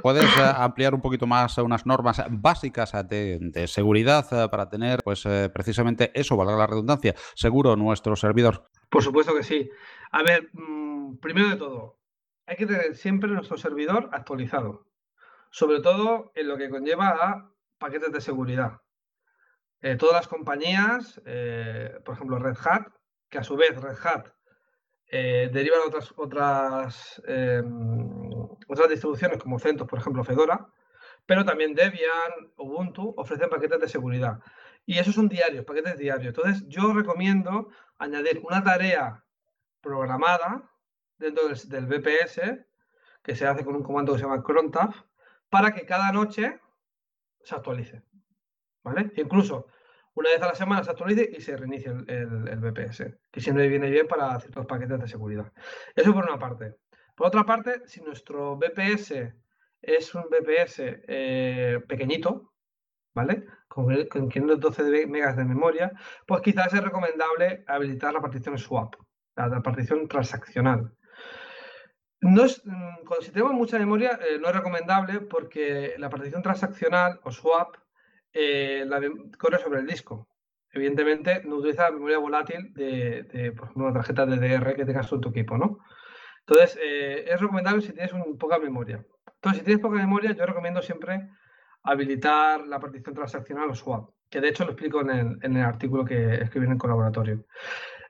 ¿Puedes 0.00 0.38
ampliar 0.38 0.94
un 0.94 1.00
poquito 1.00 1.26
más 1.26 1.58
unas 1.58 1.86
normas 1.86 2.22
básicas 2.30 2.92
de, 3.08 3.64
seguridad 3.66 4.48
para 4.48 4.68
tener, 4.68 5.00
pues 5.02 5.26
precisamente 5.52 6.12
eso, 6.14 6.36
valga 6.36 6.56
la 6.56 6.68
redundancia, 6.68 7.16
seguro 7.34 7.74
nuestro 7.74 8.14
servidor? 8.14 8.68
Por 8.90 9.02
supuesto 9.02 9.34
que 9.34 9.42
sí. 9.42 9.68
A 10.12 10.22
ver, 10.22 10.50
mm, 10.52 10.83
primero 11.20 11.48
de 11.48 11.56
todo, 11.56 11.98
hay 12.46 12.56
que 12.56 12.66
tener 12.66 12.94
siempre 12.96 13.30
nuestro 13.30 13.56
servidor 13.56 14.10
actualizado, 14.12 14.86
sobre 15.50 15.80
todo 15.80 16.32
en 16.34 16.48
lo 16.48 16.56
que 16.56 16.70
conlleva 16.70 17.08
a 17.08 17.50
paquetes 17.78 18.12
de 18.12 18.20
seguridad. 18.20 18.80
Eh, 19.80 19.96
todas 19.96 20.14
las 20.14 20.28
compañías, 20.28 21.20
eh, 21.26 21.98
por 22.04 22.14
ejemplo 22.14 22.38
Red 22.38 22.56
Hat, 22.64 22.88
que 23.28 23.38
a 23.38 23.44
su 23.44 23.56
vez 23.56 23.80
Red 23.80 23.96
Hat 24.02 24.28
eh, 25.08 25.50
derivan 25.52 25.80
otras, 25.86 26.12
otras, 26.16 27.22
em, 27.26 28.30
otras 28.66 28.88
distribuciones 28.88 29.38
como 29.38 29.58
CentOS, 29.58 29.86
por 29.86 29.98
ejemplo 29.98 30.24
Fedora, 30.24 30.66
pero 31.26 31.44
también 31.44 31.74
Debian, 31.74 32.52
Ubuntu 32.56 33.14
ofrecen 33.16 33.50
paquetes 33.50 33.80
de 33.80 33.88
seguridad. 33.88 34.40
Y 34.86 34.98
esos 34.98 35.14
son 35.14 35.28
diarios, 35.28 35.64
paquetes 35.64 35.98
diarios. 35.98 36.34
Entonces 36.36 36.64
yo 36.68 36.92
recomiendo 36.92 37.68
añadir 37.98 38.40
una 38.44 38.62
tarea 38.62 39.24
programada 39.80 40.70
dentro 41.18 41.48
del, 41.48 41.86
VPS, 41.86 42.66
que 43.22 43.34
se 43.34 43.46
hace 43.46 43.64
con 43.64 43.76
un 43.76 43.82
comando 43.82 44.12
que 44.12 44.18
se 44.18 44.24
llama 44.24 44.42
crontaf, 44.42 45.02
para 45.48 45.72
que 45.72 45.86
cada 45.86 46.12
noche 46.12 46.60
se 47.42 47.54
actualice. 47.54 48.02
¿Vale? 48.82 49.12
Incluso 49.16 49.66
una 50.14 50.30
vez 50.30 50.42
a 50.42 50.48
la 50.48 50.54
semana 50.54 50.84
se 50.84 50.90
actualice 50.90 51.28
y 51.36 51.40
se 51.40 51.56
reinicie 51.56 51.90
el, 52.06 52.60
VPS, 52.60 53.04
que 53.30 53.40
siempre 53.40 53.68
viene 53.68 53.90
bien 53.90 54.06
para 54.06 54.38
ciertos 54.38 54.66
paquetes 54.66 55.00
de 55.00 55.08
seguridad. 55.08 55.52
Eso 55.94 56.12
por 56.12 56.24
una 56.24 56.38
parte. 56.38 56.76
Por 57.16 57.26
otra 57.26 57.44
parte, 57.44 57.82
si 57.86 58.00
nuestro 58.00 58.56
VPS 58.56 59.34
es 59.82 60.14
un 60.14 60.24
VPS 60.24 60.78
eh, 60.78 61.80
pequeñito, 61.88 62.52
¿vale? 63.12 63.46
Con, 63.68 64.06
con 64.06 64.28
512 64.28 65.06
megas 65.06 65.36
de 65.36 65.44
memoria, 65.44 65.92
pues 66.26 66.42
quizás 66.42 66.72
es 66.72 66.82
recomendable 66.82 67.64
habilitar 67.66 68.12
la 68.12 68.20
partición 68.20 68.56
swap, 68.56 68.94
la 69.36 69.62
partición 69.62 70.06
transaccional. 70.06 70.92
No 72.24 72.46
es, 72.46 72.62
mm, 72.64 73.20
si 73.20 73.32
tenemos 73.32 73.52
mucha 73.52 73.78
memoria, 73.78 74.18
eh, 74.26 74.38
no 74.40 74.48
es 74.48 74.54
recomendable 74.56 75.20
porque 75.20 75.94
la 75.98 76.08
partición 76.08 76.40
transaccional 76.40 77.20
o 77.22 77.30
swap 77.30 77.76
eh, 78.32 78.84
la 78.86 78.98
corre 79.38 79.58
sobre 79.58 79.80
el 79.80 79.86
disco. 79.86 80.26
Evidentemente, 80.70 81.42
no 81.44 81.56
utiliza 81.56 81.84
la 81.84 81.90
memoria 81.90 82.18
volátil 82.18 82.72
de, 82.72 83.52
por 83.54 83.64
ejemplo, 83.66 83.84
una 83.84 83.92
tarjeta 83.92 84.24
DDR 84.24 84.74
que 84.74 84.86
tengas 84.86 85.12
en 85.12 85.20
tu 85.20 85.28
equipo, 85.28 85.58
¿no? 85.58 85.80
Entonces, 86.40 86.78
eh, 86.82 87.26
es 87.28 87.40
recomendable 87.40 87.82
si 87.82 87.92
tienes 87.92 88.12
poca 88.38 88.58
memoria. 88.58 89.04
Entonces, 89.34 89.58
si 89.58 89.64
tienes 89.66 89.82
poca 89.82 89.96
memoria, 89.96 90.32
yo 90.32 90.46
recomiendo 90.46 90.80
siempre 90.80 91.28
habilitar 91.82 92.66
la 92.66 92.80
partición 92.80 93.14
transaccional 93.14 93.68
o 93.68 93.74
swap, 93.74 94.08
que 94.30 94.40
de 94.40 94.48
hecho 94.48 94.64
lo 94.64 94.70
explico 94.70 95.02
en 95.02 95.10
el, 95.10 95.38
en 95.42 95.56
el 95.58 95.62
artículo 95.62 96.06
que 96.06 96.36
escribí 96.36 96.64
en 96.64 96.72
el 96.72 96.78
colaboratorio. 96.78 97.44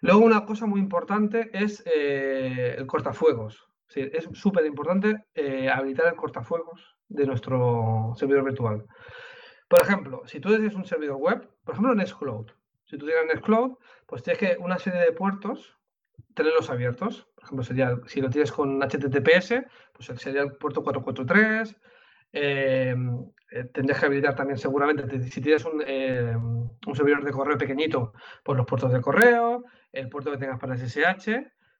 Luego, 0.02 0.20
una 0.20 0.46
cosa 0.46 0.66
muy 0.66 0.78
importante 0.78 1.50
es 1.52 1.82
el 1.84 2.86
cortafuegos 2.86 3.73
es 3.94 4.28
súper 4.32 4.66
importante 4.66 5.24
eh, 5.34 5.68
habilitar 5.68 6.06
el 6.08 6.16
cortafuegos 6.16 6.96
de 7.08 7.26
nuestro 7.26 8.12
servidor 8.16 8.44
virtual. 8.44 8.84
Por 9.68 9.80
ejemplo, 9.80 10.22
si 10.26 10.40
tú 10.40 10.50
tienes 10.50 10.74
un 10.74 10.84
servidor 10.84 11.16
web, 11.16 11.48
por 11.64 11.74
ejemplo 11.74 11.94
Nextcloud, 11.94 12.50
si 12.84 12.98
tú 12.98 13.06
tienes 13.06 13.26
Nextcloud, 13.26 13.76
pues 14.06 14.22
tienes 14.22 14.38
que 14.38 14.56
una 14.58 14.78
serie 14.78 15.00
de 15.00 15.12
puertos 15.12 15.78
tenerlos 16.34 16.70
abiertos. 16.70 17.28
Por 17.34 17.44
ejemplo, 17.44 17.64
sería, 17.64 17.96
si 18.06 18.20
lo 18.20 18.30
tienes 18.30 18.52
con 18.52 18.80
HTTPS, 18.80 19.64
pues 19.92 20.20
sería 20.20 20.42
el 20.42 20.52
puerto 20.52 20.82
443. 20.82 21.76
Eh, 22.32 22.96
eh, 23.50 23.64
tendrías 23.72 24.00
que 24.00 24.06
habilitar 24.06 24.34
también 24.34 24.58
seguramente, 24.58 25.22
si 25.30 25.40
tienes 25.40 25.64
un, 25.64 25.80
un, 26.84 26.96
servidor 26.96 27.22
de 27.22 27.30
correo 27.30 27.56
pequeñito, 27.56 28.12
pues 28.42 28.58
los 28.58 28.66
puertos 28.66 28.92
de 28.92 29.00
correo, 29.00 29.64
el 29.92 30.08
puerto 30.08 30.32
que 30.32 30.38
tengas 30.38 30.58
para 30.58 30.76
SSH, 30.76 31.28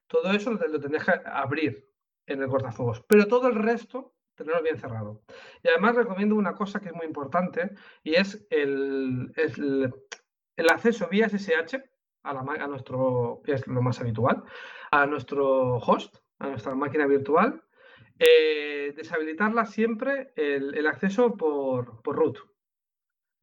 todo 0.06 0.30
eso 0.30 0.52
lo 0.52 0.80
tendrías 0.80 1.04
que 1.04 1.12
abrir 1.24 1.88
en 2.26 2.42
el 2.42 2.48
cortafuegos. 2.48 3.02
Pero 3.08 3.26
todo 3.26 3.48
el 3.48 3.54
resto 3.54 4.14
tenerlo 4.34 4.62
bien 4.62 4.78
cerrado. 4.78 5.22
Y 5.62 5.68
además 5.68 5.96
recomiendo 5.96 6.34
una 6.34 6.54
cosa 6.54 6.80
que 6.80 6.88
es 6.88 6.94
muy 6.94 7.06
importante 7.06 7.70
y 8.02 8.14
es 8.14 8.46
el, 8.50 9.32
el, 9.36 10.68
acceso 10.68 11.08
vía 11.08 11.28
SSH 11.28 11.76
a, 12.24 12.34
la, 12.34 12.40
a 12.40 12.66
nuestro, 12.66 13.42
que 13.44 13.52
es 13.52 13.66
lo 13.66 13.82
más 13.82 14.00
habitual, 14.00 14.44
a 14.90 15.06
nuestro 15.06 15.76
host, 15.78 16.16
a 16.38 16.48
nuestra 16.48 16.74
máquina 16.74 17.06
virtual, 17.06 17.62
eh, 18.18 18.92
deshabilitarla 18.96 19.66
siempre 19.66 20.32
el, 20.36 20.86
acceso 20.86 21.36
por, 21.36 22.02
por, 22.02 22.16
root. 22.16 22.38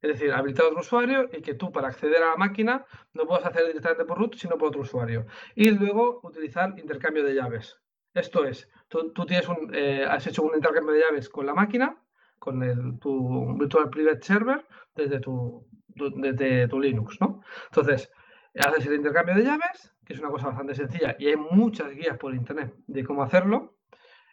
Es 0.02 0.14
decir, 0.14 0.34
habilitar 0.34 0.66
otro 0.66 0.80
usuario 0.80 1.30
y 1.32 1.42
que 1.42 1.54
tú 1.54 1.72
para 1.72 1.90
acceder 1.90 2.24
a 2.24 2.32
la 2.32 2.38
máquina 2.38 2.86
no 3.14 3.28
puedas 3.28 3.46
hacer 3.46 3.68
directamente 3.68 4.06
por 4.06 4.18
root, 4.18 4.36
sino 4.36 4.58
por 4.58 4.70
otro 4.70 4.82
usuario. 4.82 5.26
Y 5.56 5.70
luego 5.72 6.22
utilizar 6.24 6.74
intercambio 6.80 7.24
de 7.24 7.36
llaves. 7.36 7.81
Esto 8.14 8.46
es, 8.46 8.70
tú, 8.88 9.12
tienes 9.26 9.48
un, 9.48 9.74
eh, 9.74 10.06
has 10.06 10.28
hecho 10.28 10.44
un 10.44 10.56
intercambio 10.56 10.94
de 10.94 11.02
llaves 11.02 11.30
con 11.30 11.46
la 11.46 11.54
máquina, 11.54 11.98
con 12.40 12.62
el, 12.62 13.00
tu 13.00 13.58
Virtual 13.58 13.90
Private 13.90 14.22
Server, 14.22 14.66
desde 14.96 15.20
tu, 15.20 15.66
desde 15.88 16.68
tu 16.68 16.80
Linux, 16.80 17.20
¿no? 17.22 17.42
Entonces, 17.68 18.12
haces 18.56 18.86
el 18.88 18.96
intercambio 18.96 19.36
de 19.36 19.44
llaves, 19.44 19.94
que 20.06 20.14
es 20.14 20.20
una 20.20 20.30
cosa 20.30 20.48
bastante 20.48 20.76
sencilla, 20.76 21.16
y 21.20 21.28
hay 21.28 21.38
muchas 21.38 21.92
guías 21.92 22.18
por 22.18 22.36
internet 22.36 22.74
de 22.88 23.04
cómo 23.04 23.24
hacerlo, 23.24 23.78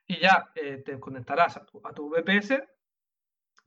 y 0.06 0.18
ya 0.18 0.50
eh, 0.54 0.82
te 0.84 0.98
conectarás 0.98 1.56
a 1.58 1.64
tu, 1.64 1.80
a 1.86 1.92
tu 1.92 2.08
VPS 2.08 2.62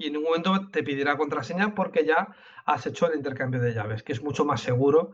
y 0.02 0.08
en 0.08 0.18
un 0.18 0.24
momento 0.24 0.70
te 0.72 0.84
pedirá 0.84 1.16
contraseña 1.16 1.76
porque 1.76 2.04
ya 2.04 2.36
has 2.66 2.88
hecho 2.88 3.08
el 3.08 3.18
intercambio 3.18 3.62
de 3.62 3.74
llaves, 3.74 4.02
que 4.02 4.14
es 4.14 4.24
mucho 4.24 4.44
más 4.44 4.62
seguro. 4.62 5.12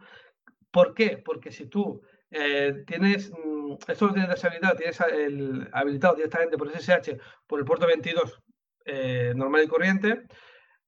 ¿Por 0.72 0.94
qué? 0.94 1.18
Porque 1.18 1.52
si 1.52 1.68
tú 1.68 2.02
eh, 2.32 2.84
tienes, 2.86 3.32
mm, 3.32 3.76
esto 3.88 4.08
lo 4.08 4.14
tienes 4.14 4.30
deshabilitado, 4.30 4.76
tienes 4.76 5.00
el, 5.02 5.70
habilitado 5.72 6.16
directamente 6.16 6.58
por 6.58 6.70
SSH 6.70 7.18
por 7.46 7.60
el 7.60 7.66
puerto 7.66 7.88
22 7.88 8.42
eh, 8.86 9.34
normal 9.36 9.64
y 9.64 9.68
corriente, 9.68 10.24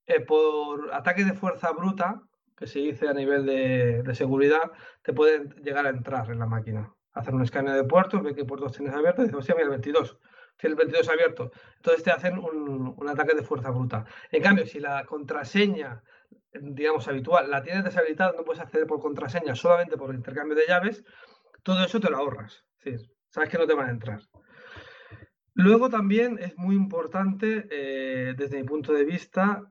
eh, 0.05 0.21
por 0.21 0.93
ataque 0.93 1.23
de 1.23 1.33
fuerza 1.33 1.71
bruta, 1.71 2.21
que 2.57 2.67
se 2.67 2.79
dice 2.79 3.07
a 3.07 3.13
nivel 3.13 3.45
de, 3.45 4.15
seguridad, 4.15 4.71
te 5.01 5.13
pueden 5.13 5.49
llegar 5.63 5.85
a 5.85 5.89
entrar 5.89 6.29
en 6.29 6.39
la 6.39 6.45
máquina. 6.45 6.93
Hacer 7.13 7.33
un 7.33 7.43
escaneo 7.43 7.73
de 7.73 7.83
puertos, 7.85 8.21
ver 8.21 8.35
qué 8.35 8.45
puertos 8.45 8.73
tienes 8.73 8.93
abiertos 8.93 9.23
y 9.23 9.27
dices, 9.27 9.39
hostia, 9.39 9.55
mira, 9.55 9.65
el 9.65 9.71
22, 9.71 10.17
tiene 10.57 10.73
el 10.73 10.77
22 10.77 11.09
abierto. 11.09 11.51
Entonces 11.77 12.03
te 12.03 12.11
hacen 12.11 12.37
un, 12.37 12.93
un 12.97 13.09
ataque 13.09 13.33
de 13.33 13.43
fuerza 13.43 13.69
bruta. 13.69 14.05
En 14.31 14.43
cambio, 14.43 14.65
si 14.65 14.79
la 14.79 15.05
contraseña 15.05 16.03
digamos, 16.53 17.07
habitual, 17.07 17.49
la 17.49 17.61
tienes 17.61 17.83
deshabilitada, 17.83 18.33
no 18.35 18.43
puedes 18.43 18.61
acceder 18.61 18.87
por 18.87 18.99
contraseña, 18.99 19.55
solamente 19.55 19.97
por 19.97 20.13
intercambio 20.13 20.55
de 20.55 20.67
llaves, 20.67 21.03
todo 21.63 21.83
eso 21.83 21.99
te 21.99 22.09
lo 22.09 22.17
ahorras. 22.17 22.65
sabes 23.29 23.49
que 23.49 23.57
no 23.57 23.67
te 23.67 23.73
van 23.73 23.87
a 23.87 23.91
entrar. 23.91 24.21
Luego 25.59 25.89
también 25.89 26.39
es 26.39 26.57
muy 26.57 26.73
importante, 26.73 27.67
eh, 27.69 28.33
desde 28.37 28.57
mi 28.57 28.63
punto 28.63 28.93
de 28.93 29.03
vista, 29.03 29.61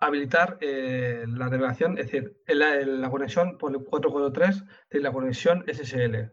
habilitar 0.00 0.58
eh, 0.60 1.24
la 1.28 1.48
navegación, 1.48 1.98
es 1.98 2.06
decir, 2.06 2.36
la, 2.48 3.08
conexión 3.08 3.58
por 3.58 3.70
el 3.70 3.84
443 3.84 4.64
de 4.90 5.00
la 5.00 5.12
conexión 5.12 5.64
SSL, 5.68 6.32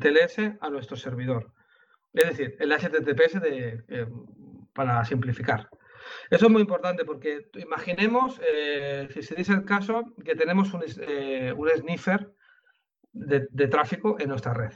TLS 0.00 0.58
a 0.60 0.70
nuestro 0.70 0.96
servidor. 0.96 1.52
Es 2.12 2.30
decir, 2.30 2.56
el 2.58 2.72
HTTPS 2.72 3.40
de, 3.40 3.84
eh, 3.86 4.06
para 4.74 5.04
simplificar. 5.04 5.68
Eso 6.30 6.46
es 6.46 6.50
muy 6.50 6.62
importante 6.62 7.04
porque 7.04 7.48
imaginemos, 7.54 8.40
si 9.10 9.22
se 9.22 9.36
dice 9.36 9.52
el 9.52 9.64
caso, 9.64 10.14
que 10.24 10.34
tenemos 10.34 10.72
un, 10.74 10.82
un 10.82 11.68
sniffer 11.76 12.34
de, 13.12 13.68
tráfico 13.68 14.16
en 14.18 14.28
nuestra 14.28 14.54
red. 14.54 14.72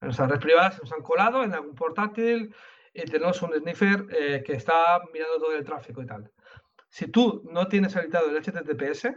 En 0.00 0.08
nuestras 0.08 0.28
redes 0.28 0.42
privadas 0.42 0.78
nos 0.80 0.92
han 0.92 1.02
colado 1.02 1.42
en 1.42 1.54
algún 1.54 1.74
portátil 1.74 2.54
y 2.92 3.02
tenemos 3.04 3.40
un 3.42 3.54
sniffer 3.54 4.06
eh, 4.10 4.42
que 4.44 4.54
está 4.54 5.00
mirando 5.12 5.38
todo 5.38 5.52
el 5.52 5.64
tráfico 5.64 6.02
y 6.02 6.06
tal. 6.06 6.30
Si 6.88 7.08
tú 7.08 7.42
no 7.50 7.68
tienes 7.68 7.94
habilitado 7.96 8.30
el 8.30 8.36
HTTPS, 8.36 9.08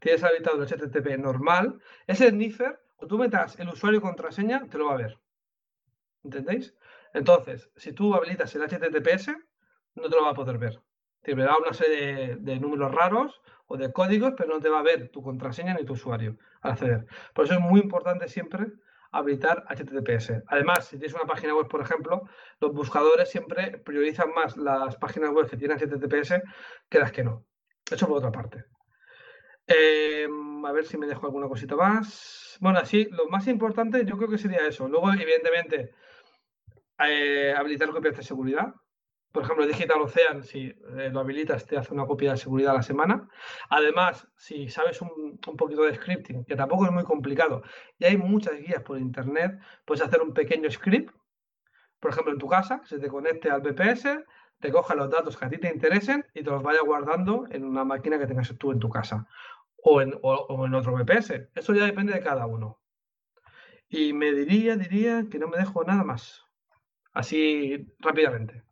tienes 0.00 0.22
habilitado 0.22 0.62
el 0.62 0.68
HTTP 0.68 1.18
normal, 1.18 1.80
ese 2.06 2.30
sniffer, 2.30 2.80
o 2.96 3.06
tú 3.06 3.18
metas 3.18 3.58
el 3.58 3.68
usuario 3.68 3.98
y 3.98 4.02
contraseña, 4.02 4.66
te 4.68 4.78
lo 4.78 4.86
va 4.86 4.94
a 4.94 4.98
ver. 4.98 5.18
¿Entendéis? 6.24 6.74
Entonces, 7.12 7.70
si 7.76 7.92
tú 7.92 8.14
habilitas 8.14 8.54
el 8.54 8.62
HTTPS, 8.62 9.36
no 9.94 10.08
te 10.08 10.16
lo 10.16 10.22
va 10.22 10.30
a 10.30 10.34
poder 10.34 10.58
ver. 10.58 10.80
Te 11.22 11.34
verá 11.34 11.56
una 11.56 11.72
serie 11.72 12.36
de 12.36 12.60
números 12.60 12.94
raros 12.94 13.40
o 13.66 13.76
de 13.76 13.92
códigos, 13.92 14.34
pero 14.36 14.54
no 14.54 14.60
te 14.60 14.68
va 14.68 14.80
a 14.80 14.82
ver 14.82 15.08
tu 15.08 15.22
contraseña 15.22 15.74
ni 15.74 15.84
tu 15.84 15.94
usuario 15.94 16.36
al 16.60 16.72
acceder. 16.72 17.06
Por 17.34 17.44
eso 17.44 17.54
es 17.54 17.60
muy 17.60 17.80
importante 17.80 18.28
siempre 18.28 18.66
habilitar 19.12 19.64
HTTPS. 19.68 20.42
Además, 20.46 20.86
si 20.86 20.98
tienes 20.98 21.14
una 21.14 21.24
página 21.24 21.54
web, 21.54 21.68
por 21.68 21.80
ejemplo, 21.80 22.28
los 22.60 22.72
buscadores 22.72 23.30
siempre 23.30 23.78
priorizan 23.78 24.32
más 24.34 24.56
las 24.56 24.96
páginas 24.96 25.30
web 25.30 25.48
que 25.48 25.56
tienen 25.56 25.78
HTTPS 25.78 26.42
que 26.88 26.98
las 26.98 27.12
que 27.12 27.24
no. 27.24 27.44
Eso 27.90 28.06
por 28.06 28.18
otra 28.18 28.32
parte. 28.32 28.64
Em, 29.66 30.64
a 30.64 30.72
ver 30.72 30.84
si 30.84 30.96
me 30.96 31.06
dejo 31.06 31.26
alguna 31.26 31.48
cosita 31.48 31.76
más. 31.76 32.56
Bueno, 32.60 32.78
así, 32.78 33.08
lo 33.10 33.26
más 33.28 33.46
importante 33.48 34.04
yo 34.04 34.16
creo 34.16 34.28
que 34.28 34.38
sería 34.38 34.66
eso. 34.66 34.88
Luego, 34.88 35.12
evidentemente, 35.12 35.92
eh, 36.98 37.54
habilitar 37.56 37.90
copias 37.90 38.16
de 38.16 38.22
seguridad 38.22 38.74
por 39.36 39.44
ejemplo, 39.44 39.66
Digital 39.66 40.00
Ocean, 40.00 40.42
si 40.42 40.74
eh, 40.96 41.10
lo 41.12 41.20
habilitas, 41.20 41.66
te 41.66 41.76
hace 41.76 41.92
una 41.92 42.06
copia 42.06 42.30
de 42.30 42.38
seguridad 42.38 42.70
a 42.70 42.76
la 42.76 42.82
semana. 42.82 43.28
Además, 43.68 44.26
si 44.34 44.70
sabes 44.70 45.02
un, 45.02 45.36
poquito 45.58 45.82
de 45.82 45.94
scripting, 45.94 46.46
que 46.46 46.56
tampoco 46.56 46.86
es 46.86 46.90
muy 46.90 47.04
complicado, 47.04 47.62
y 47.98 48.06
hay 48.06 48.16
muchas 48.16 48.56
guías 48.56 48.80
por 48.82 48.98
internet, 48.98 49.60
puedes 49.84 50.02
hacer 50.02 50.22
un 50.22 50.32
pequeño 50.32 50.70
script, 50.70 51.14
por 52.00 52.12
ejemplo, 52.12 52.32
en 52.32 52.38
tu 52.38 52.48
casa, 52.48 52.80
que 52.80 52.86
se 52.86 52.98
te 52.98 53.08
conecte 53.08 53.50
al 53.50 53.60
VPS, 53.60 54.24
te 54.58 54.72
coja 54.72 54.94
los 54.94 55.10
datos 55.10 55.36
que 55.36 55.44
a 55.44 55.50
ti 55.50 55.58
te 55.58 55.68
interesen 55.68 56.24
y 56.32 56.42
te 56.42 56.50
los 56.50 56.62
vaya 56.62 56.80
guardando 56.80 57.44
en 57.50 57.66
una 57.66 57.84
máquina 57.84 58.18
que 58.18 58.26
tengas 58.26 58.54
tú 58.56 58.72
en 58.72 58.78
tu 58.78 58.88
casa 58.88 59.26
o 59.82 60.00
en, 60.00 60.14
o 60.22 60.64
en 60.64 60.74
otro 60.74 60.94
VPS. 60.94 61.50
Eso 61.54 61.74
ya 61.74 61.84
depende 61.84 62.14
de 62.14 62.20
cada 62.20 62.46
uno. 62.46 62.80
Y 63.90 64.14
me 64.14 64.32
diría, 64.32 64.76
diría 64.76 65.26
que 65.30 65.38
no 65.38 65.48
me 65.48 65.58
dejo 65.58 65.84
nada 65.84 66.04
más. 66.04 66.42
Así 67.12 67.86
rápidamente. 67.98 68.66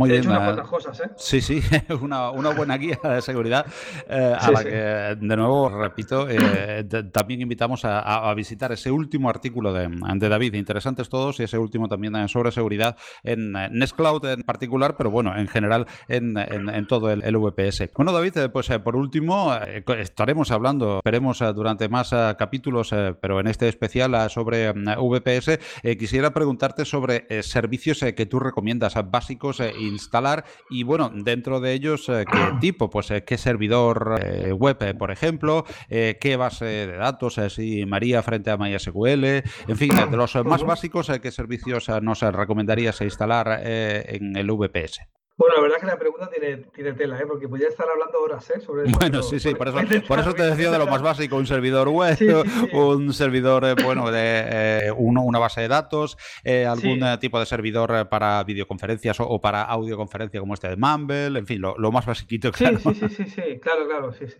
Muy 0.00 0.10
bien. 0.10 0.24
cosas, 0.68 1.00
¿eh? 1.00 1.10
Sí, 1.16 1.40
sí, 1.42 1.60
una, 2.00 2.30
una, 2.30 2.50
buena 2.50 2.78
guía 2.78 2.98
de 3.02 3.20
seguridad 3.20 3.66
eh, 4.08 4.34
a 4.38 4.50
la 4.50 4.64
que, 4.64 4.70
de 4.70 5.36
nuevo, 5.36 5.68
repito, 5.68 6.26
eh, 6.28 6.84
también 7.12 7.42
invitamos 7.42 7.82
a, 7.84 8.32
visitar 8.34 8.72
ese 8.72 8.90
último 8.90 9.28
artículo 9.28 9.72
de, 9.74 9.88
de, 9.88 10.28
David, 10.28 10.54
interesantes 10.54 11.08
todos, 11.10 11.38
y 11.40 11.42
ese 11.42 11.58
último 11.58 11.88
también 11.88 12.28
sobre 12.28 12.50
seguridad 12.50 12.96
en 13.22 13.52
Nextcloud 13.52 14.24
en 14.24 14.42
particular, 14.42 14.96
pero 14.96 15.10
bueno, 15.10 15.36
en 15.36 15.48
general 15.48 15.86
en, 16.08 16.36
en, 16.38 16.86
todo 16.86 17.10
el, 17.10 17.36
VPS. 17.36 17.90
Bueno, 17.94 18.12
David, 18.12 18.50
pues 18.52 18.68
por 18.82 18.96
último, 18.96 19.52
estaremos 19.98 20.50
hablando, 20.50 20.98
esperemos 20.98 21.40
durante 21.54 21.88
más 21.88 22.10
capítulos, 22.38 22.94
pero 23.20 23.40
en 23.40 23.48
este 23.48 23.68
especial 23.68 24.30
sobre 24.30 24.72
VPS, 24.72 25.58
quisiera 25.98 26.32
preguntarte 26.32 26.84
sobre 26.84 27.42
servicios 27.42 28.00
que 28.00 28.26
tú 28.26 28.38
recomiendas 28.40 28.94
básicos 29.10 29.60
instalar 29.90 30.44
y 30.68 30.82
bueno, 30.82 31.10
dentro 31.12 31.60
de 31.60 31.72
ellos, 31.72 32.08
eh, 32.08 32.24
¿qué 32.30 32.38
tipo? 32.60 32.90
Pues 32.90 33.10
eh, 33.10 33.24
qué 33.24 33.36
servidor 33.38 34.18
eh, 34.22 34.52
web, 34.52 34.96
por 34.96 35.10
ejemplo, 35.10 35.64
qué 35.88 36.36
base 36.36 36.64
de 36.64 36.96
datos, 36.96 37.40
si 37.48 37.84
María 37.86 38.22
frente 38.22 38.50
a 38.50 38.56
MySQL, 38.56 39.24
en 39.24 39.76
fin, 39.76 39.90
de 40.10 40.16
los 40.16 40.34
más 40.44 40.62
básicos, 40.62 41.10
¿qué 41.22 41.30
servicios 41.30 41.88
nos 42.02 42.20
recomendarías 42.20 43.00
instalar 43.00 43.60
en 43.64 44.36
el 44.36 44.50
VPS? 44.50 45.19
Bueno, 45.40 45.54
la 45.54 45.62
verdad 45.62 45.78
es 45.78 45.80
que 45.80 45.86
la 45.86 45.98
pregunta 45.98 46.28
tiene, 46.28 46.92
tela, 46.92 47.18
¿eh? 47.18 47.24
porque 47.26 47.48
podría 47.48 47.68
estar 47.68 47.88
hablando 47.88 48.20
horas 48.20 48.50
¿eh? 48.50 48.60
sobre 48.60 48.86
eso. 48.86 48.98
Bueno, 48.98 49.22
sí, 49.22 49.40
sí, 49.40 49.54
por 49.54 49.68
eso, 49.68 49.78
por 50.06 50.18
eso 50.18 50.34
te 50.34 50.42
decía 50.42 50.70
de 50.70 50.76
lo 50.76 50.86
más 50.86 51.00
básico, 51.00 51.36
un 51.36 51.46
servidor 51.46 51.88
web, 51.88 52.18
un 52.74 53.10
servidor, 53.14 53.64
eh, 53.64 53.74
bueno, 53.82 54.10
de 54.10 54.20
eh, 54.20 54.92
uno, 54.94 55.22
una 55.22 55.38
base 55.38 55.62
de 55.62 55.68
datos, 55.68 56.18
eh, 56.44 56.66
algún 56.66 57.00
tipo 57.20 57.40
de 57.40 57.46
servidor 57.46 58.10
para 58.10 58.44
videoconferencias 58.44 59.16
o, 59.18 59.40
para 59.40 59.62
audioconferencia 59.62 60.40
como 60.40 60.52
este 60.52 60.68
de 60.68 60.76
Mumble, 60.76 61.38
en 61.38 61.46
fin, 61.46 61.62
lo, 61.62 61.90
más 61.90 62.04
basiquito, 62.04 62.52
claro. 62.52 62.78
Sí, 62.78 62.92
sí, 62.92 63.08
sí, 63.08 63.24
sí, 63.24 63.60
claro, 63.62 63.86
claro, 63.86 64.12
sí, 64.12 64.26
sí. 64.26 64.36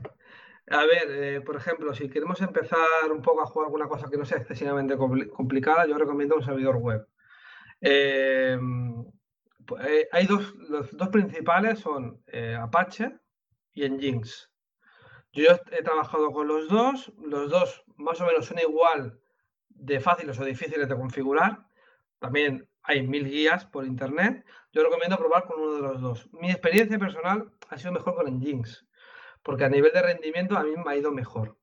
A 0.69 0.85
ver, 0.85 1.43
por 1.45 1.57
ejemplo, 1.57 1.95
si 1.95 2.11
queremos 2.11 2.43
empezar 2.43 3.11
un 3.11 3.23
poco 3.23 3.41
a 3.41 3.47
jugar 3.47 3.69
alguna 3.69 3.89
cosa 3.89 4.11
que 4.11 4.19
no 4.19 4.27
sea 4.27 4.37
excesivamente 4.37 4.99
complicada, 4.99 5.87
yo 5.87 5.97
recomiendo 5.97 6.37
un 6.37 6.45
servidor 6.45 6.77
web. 6.77 7.07
Eh, 7.81 8.59
eh, 9.85 10.09
hay 10.13 10.27
dos, 10.27 10.55
los 10.57 10.97
dos 10.97 11.09
principales 11.09 11.79
son 11.81 12.23
eh, 12.27 12.57
Apache 12.61 13.19
y 13.73 13.89
Nginx. 13.89 14.51
Yo 15.33 15.45
he 15.71 15.83
trabajado 15.83 16.33
con 16.33 16.49
los 16.49 16.69
dos, 16.69 17.13
los 17.23 17.51
dos 17.51 17.85
más 17.97 18.21
o 18.21 18.27
menos 18.27 18.47
son 18.47 18.59
igual 18.59 19.21
de 19.69 20.01
fáciles 20.01 20.39
o 20.39 20.45
difíciles 20.45 20.89
de 20.89 20.97
configurar. 20.97 21.67
También 22.19 22.69
hay 22.83 23.07
mil 23.07 23.29
guías 23.29 23.65
por 23.67 23.87
internet. 23.87 24.45
Yo 24.73 24.83
recomiendo 24.83 25.17
probar 25.17 25.45
con 25.45 25.61
uno 25.61 25.75
de 25.75 25.83
los 25.83 26.01
dos. 26.01 26.29
Mi 26.33 26.51
experiencia 26.51 26.99
personal 26.99 27.53
ha 27.69 27.79
sido 27.79 27.93
mejor 27.93 28.17
con 28.17 28.27
Nginx, 28.27 28.87
porque 29.43 29.65
a 29.65 29.69
nivel 29.69 29.93
de 29.93 30.03
rendimiento 30.03 30.57
a 30.57 30.65
mí 30.65 30.73
me 30.77 30.91
ha 30.91 30.97
ido 30.97 31.13
mejor. 31.13 31.57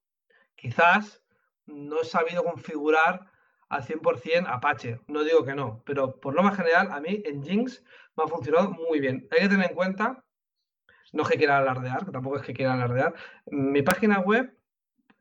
Quizás 0.56 1.24
no 1.66 2.02
he 2.02 2.06
sabido 2.06 2.44
configurar 2.44 3.30
al 3.70 3.84
100% 3.84 4.46
Apache. 4.48 5.00
No 5.08 5.24
digo 5.24 5.44
que 5.44 5.56
no, 5.56 5.84
pero 5.86 6.20
por 6.20 6.34
lo 6.34 6.44
más 6.44 6.56
general, 6.56 6.90
a 6.92 7.00
mí 7.00 7.22
en 7.26 7.44
Jinx 7.44 7.84
me 8.16 8.24
ha 8.24 8.28
funcionado 8.28 8.72
muy 8.72 9.00
bien. 9.00 9.28
Hay 9.32 9.42
que 9.42 9.50
tener 9.50 9.70
en 9.70 9.76
cuenta, 9.76 10.24
no 11.14 11.24
es 11.24 11.30
que 11.30 11.38
quiera 11.38 11.58
alardear, 11.58 12.06
que 12.06 12.12
tampoco 12.12 12.38
es 12.38 12.44
que 12.44 12.54
quiera 12.54 12.74
alardear, 12.74 13.14
mi 13.48 13.82
página 13.82 14.20
web, 14.20 14.54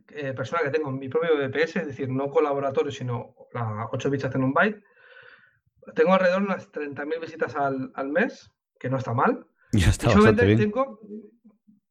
eh, 0.09 0.33
personal 0.33 0.65
que 0.65 0.71
tengo 0.71 0.91
mi 0.93 1.09
propio 1.09 1.37
VPS, 1.37 1.77
es 1.81 1.87
decir, 1.87 2.09
no 2.09 2.31
colaboratorio, 2.31 2.93
sino 2.93 3.35
las 3.53 3.89
8 3.91 4.11
bits 4.11 4.25
en 4.25 4.45
un 4.45 4.53
byte, 4.53 4.83
tengo 5.95 6.15
alrededor 6.15 6.41
de 6.41 6.47
unas 6.47 6.73
30.000 6.73 7.21
visitas 7.21 7.55
al, 7.57 7.93
al, 7.95 8.09
mes, 8.09 8.53
que 8.79 8.89
no 8.89 8.97
está 8.97 9.15
mal. 9.15 9.47
Ya 9.73 9.89
está 9.89 10.09
bastante 10.09 10.45
bien. 10.45 10.59
Tengo, 10.59 11.01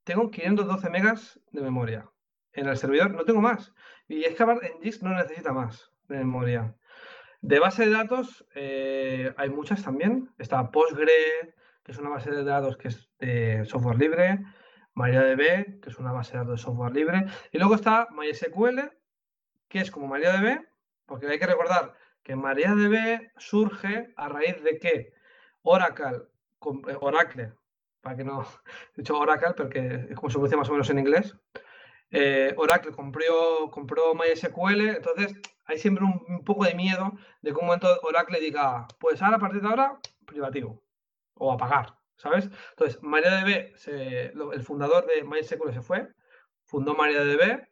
tengo 0.04 0.32
512 0.32 0.90
megas 0.90 1.40
de 1.52 1.62
memoria 1.62 2.10
en 2.52 2.68
el 2.68 2.78
servidor, 2.78 3.12
no 3.12 3.24
tengo 3.24 3.42
más. 3.42 3.74
Y 4.08 4.24
es 4.24 4.36
que 4.36 4.44
en 4.44 4.80
disk 4.82 5.02
no 5.02 5.16
necesita 5.16 5.54
más 5.54 5.95
de 6.08 6.18
memoria. 6.18 6.76
De 7.42 7.60
base 7.60 7.86
de 7.86 7.92
datos 7.92 8.46
eh, 8.56 9.34
hay 9.38 9.50
muchas 9.50 9.84
también. 9.84 10.32
Está 10.38 10.72
Postgre, 10.72 11.54
que 11.84 11.92
es 11.92 11.98
una 11.98 12.10
base 12.10 12.32
de 12.32 12.44
datos 12.44 12.78
que 12.78 12.88
es 12.88 13.10
de 13.20 13.64
software 13.66 13.98
libre. 13.98 14.40
MariaDB, 14.96 15.82
que 15.82 15.90
es 15.90 16.00
una 16.00 16.12
base 16.12 16.32
de 16.32 16.40
datos 16.40 16.60
de 16.60 16.64
software 16.64 16.94
libre. 16.94 17.26
Y 17.52 17.60
luego 17.60 17.76
está 17.76 18.08
MySQL, 18.12 18.92
que 19.68 19.80
es 19.80 19.92
como 19.92 20.08
MariaDB, 20.08 20.66
porque 21.06 21.28
hay 21.28 21.38
que 21.38 21.48
recordar 21.48 21.94
que 22.24 22.36
MariaDB 22.36 23.32
surge 23.38 24.14
a 24.16 24.30
raíz 24.30 24.64
de 24.64 24.80
que 24.80 25.14
Oracle, 25.62 26.24
eh, 26.88 26.98
Oracle, 27.02 27.54
para 28.02 28.16
que 28.16 28.24
no 28.24 28.42
he 28.96 29.02
dicho 29.02 29.18
Oracle, 29.18 29.54
porque 29.56 30.08
es 30.10 30.16
como 30.16 30.30
se 30.30 30.40
dice 30.40 30.58
más 30.58 30.70
o 30.70 30.72
menos 30.72 30.90
en 30.90 31.00
inglés, 31.00 31.36
eh, 32.12 32.54
Oracle 32.58 32.92
compró, 32.92 33.70
compró 33.70 34.16
MySQL, 34.16 34.96
entonces 34.96 35.36
hay 35.66 35.78
siempre 35.78 36.04
un, 36.06 36.44
poco 36.44 36.66
de 36.66 36.76
miedo 36.76 37.14
de 37.42 37.52
que 37.52 37.58
un 37.58 37.66
momento 37.66 37.88
Oracle 38.04 38.40
diga, 38.40 38.88
pues 39.00 39.22
ahora 39.22 39.38
a 39.38 39.40
partir 39.40 39.62
de 39.62 39.68
ahora, 39.68 40.00
privativo 40.26 40.82
o 41.36 41.52
a 41.52 41.58
pagar, 41.58 41.98
¿sabes? 42.18 42.50
Entonces, 42.72 43.02
MariaDB, 43.02 43.74
el 44.54 44.62
fundador 44.64 45.06
de 45.08 45.24
MySQL 45.24 45.74
se 45.74 45.82
fue, 45.82 46.08
fundó 46.64 46.96
MariaDB, 46.96 47.68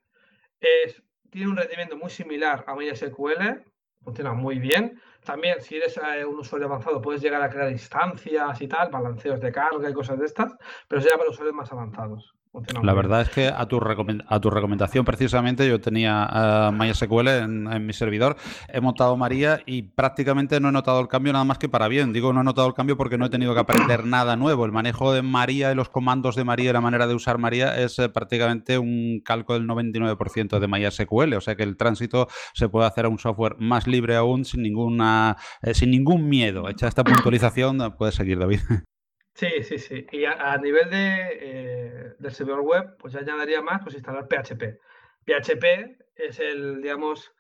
es, 0.60 1.02
tiene 1.30 1.50
un 1.50 1.58
rendimiento 1.58 1.98
muy 1.98 2.10
similar 2.10 2.64
a 2.68 2.76
MySQL, 2.76 3.64
funciona 4.02 4.34
muy 4.34 4.60
bien. 4.60 5.02
También, 5.24 5.62
si 5.62 5.78
eres 5.78 5.98
eh, 5.98 6.26
un 6.26 6.40
usuario 6.40 6.68
avanzado, 6.68 7.02
puedes 7.02 7.22
llegar 7.22 7.42
a 7.42 7.50
crear 7.50 7.72
instancias 7.72 8.62
y 8.62 8.68
tal, 8.68 8.90
balanceos 8.90 9.40
de 9.40 9.52
carga 9.52 9.90
y 9.90 9.94
cosas 9.94 10.20
de 10.20 10.26
estas, 10.26 10.56
pero 10.88 11.02
ya 11.02 11.18
para 11.18 11.30
usuarios 11.30 11.56
más 11.56 11.72
avanzados. 11.72 12.36
La 12.84 12.94
verdad 12.94 13.22
es 13.22 13.30
que 13.30 13.48
a 13.48 13.66
tu, 13.68 13.80
a 14.28 14.40
tu 14.40 14.50
recomendación, 14.52 15.06
precisamente, 15.06 15.68
yo 15.68 15.82
tenía 15.82 16.70
uh, 16.70 16.72
MySQL 16.72 17.28
en, 17.28 17.86
mi 17.86 17.94
servidor, 17.94 18.36
he 18.68 18.80
montado 18.80 19.18
María 19.18 19.62
y 19.66 19.82
prácticamente 19.82 20.60
no 20.60 20.70
he 20.70 20.72
notado 20.72 21.00
el 21.00 21.08
cambio 21.08 21.34
nada 21.34 21.46
más 21.46 21.58
que 21.58 21.68
para 21.68 21.88
bien. 21.88 22.14
Digo, 22.14 22.32
no 22.32 22.42
he 22.42 22.44
notado 22.44 22.68
el 22.68 22.76
cambio 22.76 22.96
porque 22.96 23.18
no 23.18 23.26
he 23.26 23.30
tenido 23.32 23.56
que 23.56 23.60
aprender 23.60 24.06
nada 24.06 24.36
nuevo. 24.36 24.66
El 24.66 24.72
manejo 24.72 25.14
de 25.14 25.24
María 25.24 25.72
y 25.72 25.76
los 25.76 25.90
comandos 25.90 26.36
de 26.36 26.44
María 26.44 26.70
y 26.70 26.74
la 26.74 26.82
manera 26.82 27.08
de 27.08 27.16
usar 27.16 27.40
María 27.40 27.76
es 27.82 27.98
eh, 27.98 28.10
prácticamente 28.10 28.78
un 28.78 29.22
calco 29.26 29.54
del 29.54 29.68
99% 29.68 30.60
de 30.60 30.68
MySQL. 30.68 31.34
O 31.34 31.42
sea 31.42 31.56
que 31.56 31.64
el 31.64 31.76
tránsito 31.76 32.28
se 32.54 32.70
puede 32.70 32.86
hacer 32.86 33.06
a 33.06 33.10
un 33.10 33.18
software 33.18 33.56
más 33.58 33.88
libre 33.88 34.16
aún 34.16 34.46
sin, 34.46 34.62
ninguna, 34.62 35.38
eh, 35.64 35.74
sin 35.74 35.90
ningún 35.90 36.30
miedo. 36.30 36.70
Hecha 36.70 36.88
esta 36.88 37.04
puntualización, 37.04 37.96
puedes 37.98 38.14
seguir, 38.14 38.38
David. 38.38 38.60
Sí, 39.36 39.64
sí, 39.64 39.80
sí. 39.80 40.06
Y 40.12 40.26
a, 40.26 40.58
nivel 40.58 40.90
de, 40.90 41.28
eh, 41.42 42.16
del 42.20 42.32
servidor 42.32 42.62
web, 42.62 42.98
pues 42.98 43.14
ya 43.14 43.20
añadiría 43.22 43.62
más, 43.62 43.82
pues 43.82 43.96
instalar 43.96 44.28
PHP. 44.28 44.80
PHP 45.26 45.98
es 46.16 46.40
el, 46.40 46.82
digamos, 46.82 47.34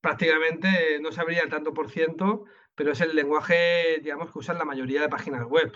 prácticamente, 0.00 1.00
no 1.00 1.10
sabría 1.10 1.42
el 1.42 1.50
tanto 1.50 1.74
por 1.74 1.90
ciento, 1.90 2.44
pero 2.76 2.92
es 2.92 3.00
el 3.00 3.16
lenguaje, 3.16 3.98
digamos, 4.02 4.30
que 4.30 4.38
usan 4.38 4.58
la 4.58 4.64
mayoría 4.64 5.00
de 5.00 5.08
páginas 5.08 5.44
web 5.44 5.72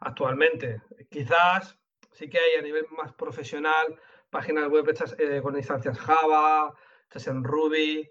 actualmente. 0.00 0.80
Quizás 1.10 1.78
sí 2.12 2.30
que 2.30 2.38
hay 2.38 2.58
a 2.58 2.62
nivel 2.62 2.86
más 2.96 3.12
profesional 3.12 4.00
páginas 4.30 4.68
web 4.68 4.88
hechas 4.88 5.16
eh, 5.18 5.40
con 5.42 5.56
instancias 5.56 5.98
Java, 5.98 6.74
hechas 7.08 7.26
en 7.28 7.44
Ruby, 7.44 8.10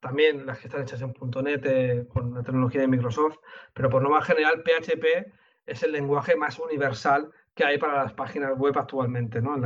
también 0.00 0.46
las 0.46 0.58
que 0.58 0.66
están 0.66 0.82
hechas 0.82 1.02
en 1.02 1.14
.NET 1.44 1.66
eh, 1.66 2.06
con 2.08 2.34
la 2.34 2.42
tecnología 2.42 2.80
de 2.80 2.88
Microsoft, 2.88 3.38
pero 3.72 3.88
por 3.88 4.02
norma 4.02 4.22
general 4.22 4.62
PHP 4.62 5.32
es 5.66 5.82
el 5.82 5.92
lenguaje 5.92 6.36
más 6.36 6.58
universal 6.58 7.30
que 7.54 7.64
hay 7.64 7.78
para 7.78 8.02
las 8.02 8.12
páginas 8.14 8.56
web 8.56 8.76
actualmente, 8.78 9.40
¿no? 9.40 9.56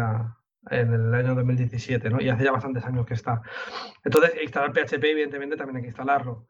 En, 0.68 0.92
el 0.92 1.14
año 1.14 1.34
2017, 1.34 2.10
¿no? 2.10 2.20
Y 2.20 2.28
hace 2.28 2.44
ya 2.44 2.52
bastantes 2.52 2.84
años 2.84 3.06
que 3.06 3.14
está. 3.14 3.40
Entonces, 4.04 4.32
instalar 4.42 4.72
PHP, 4.72 5.04
evidentemente, 5.04 5.56
también 5.56 5.76
hay 5.76 5.82
que 5.82 5.88
instalarlo. 5.88 6.48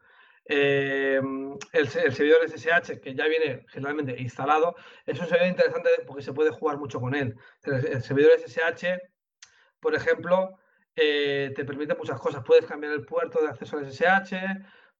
Eh, 0.49 1.21
el, 1.73 1.87
servidor 1.89 2.39
SSH, 2.47 2.99
que 3.01 3.13
ya 3.13 3.27
viene 3.27 3.65
generalmente 3.69 4.19
instalado, 4.19 4.75
es 5.05 5.19
un 5.19 5.27
servidor 5.27 5.49
interesante 5.49 5.89
porque 6.07 6.23
se 6.23 6.33
puede 6.33 6.51
jugar 6.51 6.77
mucho 6.77 6.99
con 6.99 7.13
él. 7.13 7.35
El, 7.63 8.01
servidor 8.01 8.31
SSH, 8.39 8.97
por 9.79 9.93
ejemplo, 9.93 10.57
eh, 10.95 11.51
te 11.55 11.65
permite 11.65 11.95
muchas 11.95 12.19
cosas. 12.19 12.43
Puedes 12.43 12.65
cambiar 12.65 12.93
el 12.93 13.05
puerto 13.05 13.41
de 13.41 13.49
acceso 13.49 13.77
al 13.77 13.85
SSH, 13.85 14.33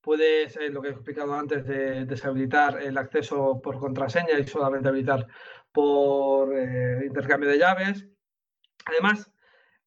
puedes, 0.08 0.56
eh, 0.56 0.70
lo 0.70 0.82
que 0.82 0.88
he 0.88 0.92
explicado 0.92 1.34
antes, 1.34 1.66
de 1.68 2.06
deshabilitar 2.06 2.82
el 2.82 2.98
acceso 2.98 3.60
por 3.62 3.78
contraseña 3.78 4.40
y 4.40 4.48
solamente 4.48 4.88
habilitar 4.88 5.28
por 5.74 6.58
eh, 6.58 7.06
intercambio 7.06 7.50
de 7.50 7.58
llaves. 7.58 8.08
Además, 8.86 9.30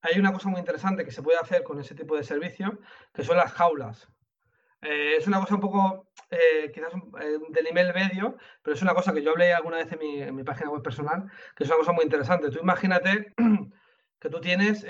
hay 0.03 0.21
una 0.21 0.31
cosa 0.31 0.51
muy 0.51 0.59
interesante 0.61 1.07
que 1.07 1.11
se 1.11 1.23
puede 1.23 1.39
hacer 1.39 1.63
con 1.63 1.81
ese 1.81 1.95
tipo 1.95 2.17
de 2.19 2.23
servicio, 2.23 2.81
que 3.15 3.25
son 3.25 3.39
las 3.39 3.51
jaulas. 3.53 4.09
Eh, 4.83 5.15
es 5.17 5.27
una 5.27 5.41
cosa 5.41 5.55
un 5.55 5.63
poco, 5.63 6.11
quizás 6.75 6.93
de 7.49 7.63
nivel 7.63 7.95
medio, 7.95 8.37
pero 8.63 8.75
es 8.75 8.83
una 8.83 8.93
cosa 8.93 9.15
que 9.15 9.23
yo 9.23 9.31
hablé 9.31 9.55
alguna 9.55 9.79
vez 9.79 9.91
en 9.91 9.99
mi, 10.01 10.21
en 10.21 10.35
mi, 10.35 10.45
página 10.45 10.69
web 10.69 10.83
personal, 10.83 11.31
que 11.57 11.65
es 11.65 11.71
una 11.71 11.79
cosa 11.79 11.93
muy 11.93 12.05
interesante. 12.05 12.51
Tú 12.51 12.59
imagínate 12.59 13.33
que 14.21 14.29
tú 14.29 14.39
tienes 14.39 14.85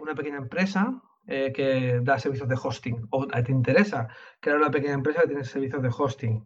una 0.00 0.16
pequeña 0.16 0.38
empresa 0.38 1.00
eh, 1.26 1.52
que 1.52 2.00
da 2.02 2.18
servicios 2.18 2.48
de 2.48 2.58
hosting 2.60 3.06
o 3.10 3.26
te 3.26 3.52
interesa 3.52 4.08
crear 4.40 4.58
una 4.58 4.70
pequeña 4.70 4.94
empresa 4.94 5.22
que 5.22 5.28
tiene 5.28 5.44
servicios 5.44 5.82
de 5.82 5.90
hosting. 5.96 6.44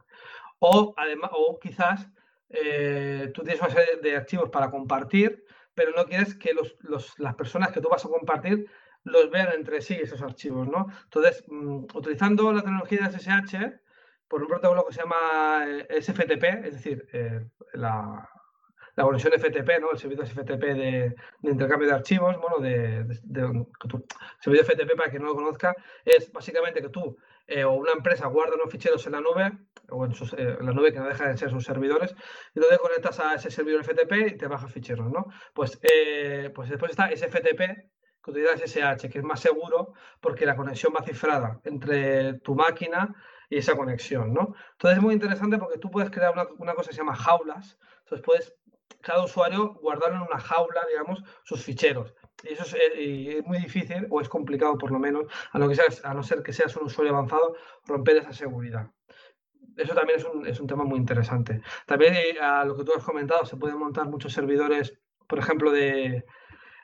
O, 0.59 0.95
además, 0.97 1.31
o 1.35 1.59
quizás 1.59 2.09
eh, 2.51 3.31
tú 3.35 3.43
tienes 3.43 3.61
una 3.61 3.71
serie 3.71 3.97
de 4.03 4.17
archivos 4.17 4.51
para 4.51 4.71
compartir, 4.71 5.45
pero 5.75 5.93
no 5.93 6.05
quieres 6.05 6.35
que 6.35 6.55
las 7.19 7.35
personas 7.35 7.73
que 7.73 7.81
tú 7.81 7.89
vas 7.89 8.05
a 8.05 8.09
compartir 8.09 8.67
los 9.05 9.31
vean 9.31 9.49
entre 9.55 9.81
sí 9.81 9.95
esos 9.95 10.21
archivos, 10.23 10.67
¿no? 10.69 10.87
Entonces, 11.05 11.45
mm, 11.49 11.85
utilizando 11.95 12.53
la 12.53 12.63
tecnología 12.63 12.99
de 13.01 13.19
SSH, 13.19 13.81
por 14.29 14.43
un 14.43 14.49
protocolo 14.49 14.85
que 14.87 14.95
se 14.95 15.01
llama 15.01 15.65
eh, 15.67 16.03
SFTP, 16.03 16.67
es 16.67 16.75
decir, 16.75 17.09
la, 17.75 18.29
la 18.97 19.05
conexión 19.05 19.33
FTP, 19.35 19.81
¿no? 19.81 19.93
El 19.93 19.99
servicio 19.99 20.25
FTP 20.27 20.63
de, 20.63 21.15
intercambio 21.43 21.89
de 21.89 21.95
archivos, 21.95 22.37
bueno, 22.39 22.59
de, 22.59 23.07
servicio 24.41 24.65
FTP 24.65 24.97
para 24.97 25.11
quien 25.11 25.23
no 25.23 25.29
lo 25.29 25.35
conozca, 25.35 25.77
es 26.05 26.33
básicamente 26.33 26.81
que 26.81 26.89
tú 26.89 27.17
eh, 27.47 27.63
o 27.63 27.75
una 27.75 27.93
empresa 27.93 28.27
guarda 28.27 28.57
unos 28.57 28.71
ficheros 28.71 29.07
en 29.07 29.13
la 29.13 29.21
nube 29.21 29.53
o 29.91 30.05
en, 30.05 30.13
eh, 30.13 30.57
la 30.61 30.73
nube 30.73 30.93
que 30.93 30.99
no 30.99 31.07
deja 31.07 31.29
de 31.29 31.37
ser 31.37 31.51
sus 31.51 31.65
servidores, 31.65 32.13
y 32.55 32.59
entonces 32.59 32.79
conectas 32.79 33.21
a 33.21 33.35
ese 33.35 33.51
servidor 33.51 33.85
FTP 33.85 34.13
y 34.29 34.37
te 34.37 34.49
baja 34.49 34.67
ficheros, 34.67 35.13
¿no? 35.13 35.27
Pues, 35.53 35.79
eh, 35.83 36.51
pues 36.55 36.71
después 36.71 36.91
está 36.91 37.09
ese 37.09 37.29
FTP 37.29 37.93
que 38.25 38.31
utiliza 38.31 38.57
SSH, 38.57 39.09
que 39.11 39.19
es 39.19 39.25
más 39.25 39.41
seguro 39.41 39.93
porque 40.21 40.47
la 40.47 40.57
conexión 40.57 40.93
va 40.97 41.05
cifrada 41.05 41.61
entre 41.65 42.41
tu 42.41 42.55
máquina 42.57 43.15
y 43.49 43.59
esa 43.59 43.77
conexión, 43.77 44.33
¿no? 44.33 44.55
Entonces 44.73 44.99
es 44.99 45.03
muy 45.03 45.15
interesante 45.15 45.59
porque 45.59 45.79
tú 45.79 45.91
puedes 45.91 46.11
crear 46.11 46.33
una, 46.33 46.47
una 46.59 46.75
cosa 46.75 46.89
que 46.89 46.95
se 46.97 47.03
llama 47.03 47.15
jaulas, 47.15 47.79
entonces 48.01 48.25
puedes 48.25 48.57
cada 49.07 49.25
usuario 49.25 49.75
guardarlo 49.75 50.17
en 50.17 50.23
una 50.23 50.41
jaula, 50.41 50.81
digamos, 50.91 51.23
sus 51.45 51.63
ficheros. 51.63 52.13
Y 52.43 52.53
eso 52.53 52.65
es, 52.65 52.75
eh, 52.75 53.43
muy 53.47 53.59
difícil, 53.59 54.07
o 54.11 54.21
es 54.21 54.29
complicado 54.29 54.77
por 54.77 54.91
lo 54.91 54.99
menos, 54.99 55.27
a 55.53 55.59
no, 55.59 55.69
que 55.69 55.77
a 56.03 56.15
no 56.15 56.23
ser 56.23 56.43
que 56.43 56.53
seas 56.53 56.77
un 56.77 56.87
usuario 56.87 57.13
avanzado, 57.13 57.55
romper 57.87 58.17
esa 58.17 58.33
seguridad. 58.33 58.91
Eso 59.77 59.95
también 59.95 60.19
es 60.47 60.61
un, 60.61 60.67
tema 60.67 60.85
muy 60.85 60.99
interesante. 60.99 61.61
También 61.87 62.15
eh, 62.15 62.39
a 62.41 62.65
lo 62.65 62.77
que 62.77 62.85
tú 62.85 62.93
has 62.97 63.05
comentado, 63.05 63.45
se 63.45 63.57
pueden 63.57 63.79
montar 63.79 64.09
muchos 64.09 64.33
servidores, 64.33 64.99
por 65.29 65.39
ejemplo, 65.39 65.71
de, 65.71 66.25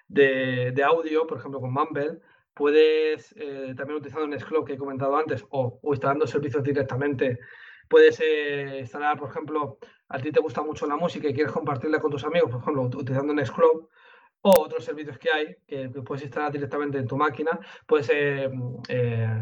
de, 0.08 0.84
audio, 0.84 1.26
por 1.26 1.38
ejemplo, 1.38 1.60
con 1.60 1.72
Mumble. 1.72 2.20
Puedes, 2.54 3.34
eh, 3.36 3.74
también 3.76 3.96
utilizando 3.96 4.28
Nextcloud 4.28 4.64
que 4.64 4.74
he 4.74 4.78
comentado 4.78 5.16
antes, 5.16 5.44
o, 5.50 5.80
o 5.82 5.92
instalando 5.92 6.26
servicios 6.26 6.62
directamente, 6.62 7.38
puedes 7.88 8.20
instalar, 8.78 9.18
por 9.18 9.30
ejemplo, 9.30 9.78
a 10.12 10.18
ti 10.18 10.30
te 10.30 10.40
gusta 10.40 10.62
mucho 10.62 10.86
la 10.86 10.96
música 10.96 11.28
y 11.28 11.34
quieres 11.34 11.52
compartirla 11.52 11.98
con 11.98 12.10
tus 12.10 12.24
amigos, 12.24 12.50
por 12.50 12.60
ejemplo, 12.60 12.82
utilizando 12.82 13.32
Nextcloud 13.32 13.86
o 14.42 14.50
otros 14.60 14.84
servicios 14.84 15.18
que 15.18 15.30
hay 15.30 15.56
que, 15.66 15.88
puedes 15.88 16.22
instalar 16.22 16.52
directamente 16.52 16.98
en 16.98 17.06
tu 17.06 17.16
máquina, 17.16 17.58
puedes, 17.86 18.10
eh, 18.10 18.50
eh, 18.88 19.40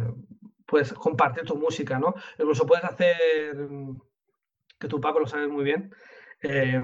puedes 0.66 0.92
compartir 0.92 1.44
tu 1.44 1.56
música, 1.56 1.98
¿no? 1.98 2.14
Incluso 2.38 2.66
puedes 2.66 2.84
hacer, 2.84 3.56
que 4.78 4.88
tu 4.88 5.01
Paco 5.01 5.18
lo 5.18 5.26
sabe 5.26 5.48
muy 5.48 5.64
bien, 5.64 5.92
eh, 6.42 6.80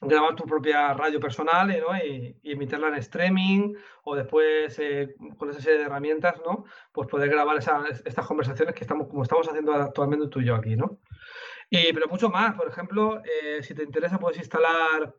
grabar 0.00 0.34
tu 0.34 0.44
propia 0.44 0.94
radio 0.94 1.20
personal 1.20 1.68
¿no? 1.68 1.96
y, 1.96 2.36
emitirla 2.44 2.88
en 2.88 2.94
streaming 2.94 3.74
o 4.04 4.14
después 4.14 4.80
con 5.36 5.50
esa 5.50 5.60
serie 5.60 5.80
de 5.80 5.84
herramientas, 5.84 6.36
¿no? 6.46 6.64
Pues 6.92 7.08
poder 7.08 7.28
grabar 7.28 7.58
estas 7.58 8.26
conversaciones 8.26 8.74
que 8.74 8.84
estamos, 8.84 9.08
como 9.08 9.24
estamos 9.24 9.48
haciendo 9.48 9.74
actualmente 9.74 10.28
tú 10.28 10.40
y 10.40 10.46
yo 10.46 10.54
aquí, 10.54 10.76
¿no? 10.76 11.00
Y, 11.70 11.92
pero 11.92 12.08
mucho 12.08 12.30
más. 12.30 12.54
Por 12.54 12.68
ejemplo, 12.68 13.22
eh, 13.24 13.62
si 13.62 13.74
te 13.74 13.82
interesa, 13.82 14.18
puedes 14.18 14.38
instalar 14.38 15.14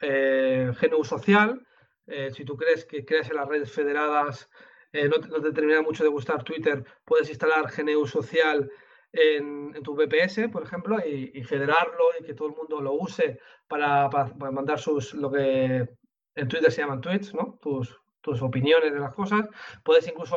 eh, 0.00 0.72
GNU 0.80 1.04
Social. 1.04 1.66
Eh, 2.06 2.30
si 2.30 2.44
tú 2.44 2.56
crees 2.56 2.84
que 2.84 3.04
crees 3.04 3.30
en 3.30 3.36
las 3.36 3.48
redes 3.48 3.72
federadas, 3.72 4.50
no, 4.92 5.42
te 5.42 5.52
termina 5.52 5.82
mucho 5.82 6.02
de 6.02 6.08
gustar 6.08 6.42
Twitter, 6.42 6.82
puedes 7.04 7.28
instalar 7.28 7.70
GNU 7.70 8.06
Social 8.06 8.70
en, 9.12 9.74
tu 9.82 9.94
VPS, 9.94 10.48
por 10.50 10.62
ejemplo, 10.62 10.98
y, 11.06 11.42
federarlo 11.44 12.04
y 12.18 12.24
que 12.24 12.32
todo 12.32 12.48
el 12.48 12.54
mundo 12.54 12.80
lo 12.80 12.94
use 12.94 13.38
para, 13.66 14.08
mandar 14.38 14.78
sus, 14.78 15.12
lo 15.12 15.30
que 15.30 15.86
en 16.34 16.48
Twitter 16.48 16.72
se 16.72 16.80
llaman 16.80 17.02
tweets, 17.02 17.34
¿no? 17.34 17.58
Tus, 17.60 18.00
tus 18.22 18.40
opiniones 18.40 18.94
de 18.94 19.00
las 19.00 19.14
cosas. 19.14 19.46
Puedes 19.84 20.08
incluso 20.08 20.36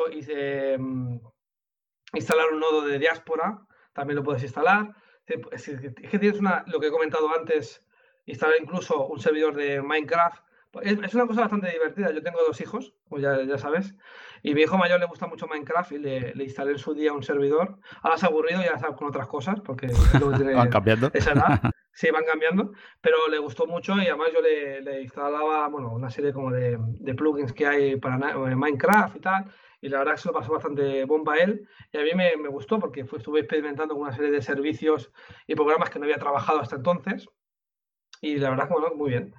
instalar 2.14 2.52
un 2.52 2.60
nodo 2.60 2.82
de 2.82 3.00
diáspora, 3.00 3.66
también 3.94 4.18
lo 4.18 4.24
puedes 4.24 4.44
instalar. 4.44 4.94
Es 5.28 5.66
que 6.10 6.20
tienes 6.20 6.40
una, 6.40 6.64
lo 6.68 6.80
que 6.80 6.88
he 6.88 6.92
comentado 6.92 7.30
antes, 7.34 7.86
instalar 8.26 8.56
incluso 8.60 9.08
un 9.08 9.20
servidor 9.20 9.56
de 9.56 9.82
Minecraft. 9.82 10.44
Es, 10.82 11.14
una 11.14 11.28
cosa 11.28 11.42
bastante 11.42 11.70
divertida. 11.70 12.12
Yo 12.12 12.24
tengo 12.24 12.40
dos 12.48 12.62
hijos, 12.62 12.94
pues 13.10 13.22
ya, 13.22 13.44
ya 13.44 13.58
sabes, 13.58 13.94
y 14.42 14.56
mi 14.56 14.62
hijo 14.62 14.78
mayor 14.78 15.00
le 15.00 15.06
gusta 15.06 15.28
mucho 15.28 15.48
Minecraft 15.48 15.92
y 15.92 15.98
le, 15.98 16.34
le, 16.34 16.44
instalé 16.46 16.72
en 16.72 16.78
su 16.80 16.94
día 16.94 17.14
un 17.14 17.24
servidor. 17.24 17.78
Ahora 18.02 18.18
se 18.18 18.26
ha 18.26 18.30
aburrido 18.30 18.62
y 18.62 18.66
ya 18.66 18.72
está 18.72 18.88
con 18.96 19.10
otras 19.10 19.28
cosas, 19.28 19.60
porque 19.60 19.88
van 20.56 20.70
cambiando. 20.70 21.12
esa 21.14 21.32
edad. 21.34 21.62
Sí, 21.94 22.10
van 22.10 22.24
cambiando, 22.24 22.72
pero 23.02 23.28
le 23.30 23.38
gustó 23.38 23.68
mucho 23.68 23.98
y 23.98 24.08
además 24.08 24.30
yo 24.34 24.42
le, 24.42 24.82
le 24.82 25.02
instalaba 25.02 25.68
bueno, 25.68 25.92
una 25.92 26.10
serie 26.10 26.32
como 26.32 26.50
de, 26.50 26.78
de, 26.80 27.14
plugins 27.14 27.52
que 27.52 27.68
hay 27.68 27.98
para 27.98 28.18
Minecraft 28.18 29.18
y 29.18 29.20
tal 29.20 29.52
y 29.82 29.90
la 29.90 30.00
verdad 30.00 30.14
que 30.14 30.22
se 30.22 30.28
lo 30.28 30.34
pasó 30.34 30.54
bastante 30.54 31.04
bomba 31.06 31.38
él 31.38 31.68
y 31.92 31.98
a 31.98 32.04
mí 32.04 32.12
me, 32.16 32.38
me 32.38 32.50
gustó 32.50 32.80
porque 32.80 33.02
estuve 33.02 33.40
experimentando 33.40 33.96
con 33.96 34.04
una 34.04 34.16
serie 34.16 34.32
de 34.32 34.42
servicios 34.42 35.12
y 35.48 35.56
programas 35.56 35.90
que 35.90 36.00
no 36.00 36.06
había 36.06 36.20
trabajado 36.20 36.60
hasta 36.60 36.76
entonces 36.76 37.28
y 38.22 38.38
la 38.38 38.52
verdad 38.52 38.68
que 38.68 38.74
bueno, 38.74 38.96
muy 38.96 39.10
bien. 39.10 39.34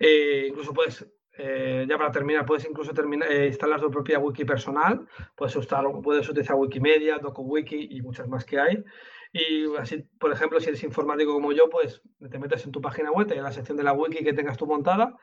Eh, 0.00 0.46
incluso 0.48 0.74
puedes, 0.74 1.06
eh, 1.38 1.86
ya 1.88 1.96
para 1.96 2.10
terminar, 2.10 2.44
puedes 2.44 2.68
incluso 2.68 2.92
terminar, 2.92 3.30
eh, 3.30 3.46
instalar 3.46 3.80
tu 3.80 3.90
propia 3.90 4.18
wiki 4.18 4.44
personal, 4.44 5.06
puedes, 5.36 5.54
usar, 5.56 5.84
puedes 6.02 6.28
utilizar 6.28 6.56
Wikimedia, 6.56 7.18
DocuWiki 7.18 7.88
y 7.92 8.02
muchas 8.02 8.28
más 8.28 8.44
que 8.44 8.58
hay. 8.58 8.84
Y 9.38 9.66
así, 9.76 10.02
por 10.18 10.32
ejemplo, 10.32 10.58
si 10.60 10.68
eres 10.68 10.82
informático 10.82 11.34
como 11.34 11.52
yo, 11.52 11.68
pues 11.68 12.00
te 12.30 12.38
metes 12.38 12.64
en 12.64 12.72
tu 12.72 12.80
página 12.80 13.12
web, 13.12 13.30
en 13.30 13.42
la 13.42 13.52
sección 13.52 13.76
de 13.76 13.82
la 13.82 13.92
wiki 13.92 14.24
que 14.24 14.32
tengas 14.32 14.56
tú 14.56 14.66
montada, 14.66 15.14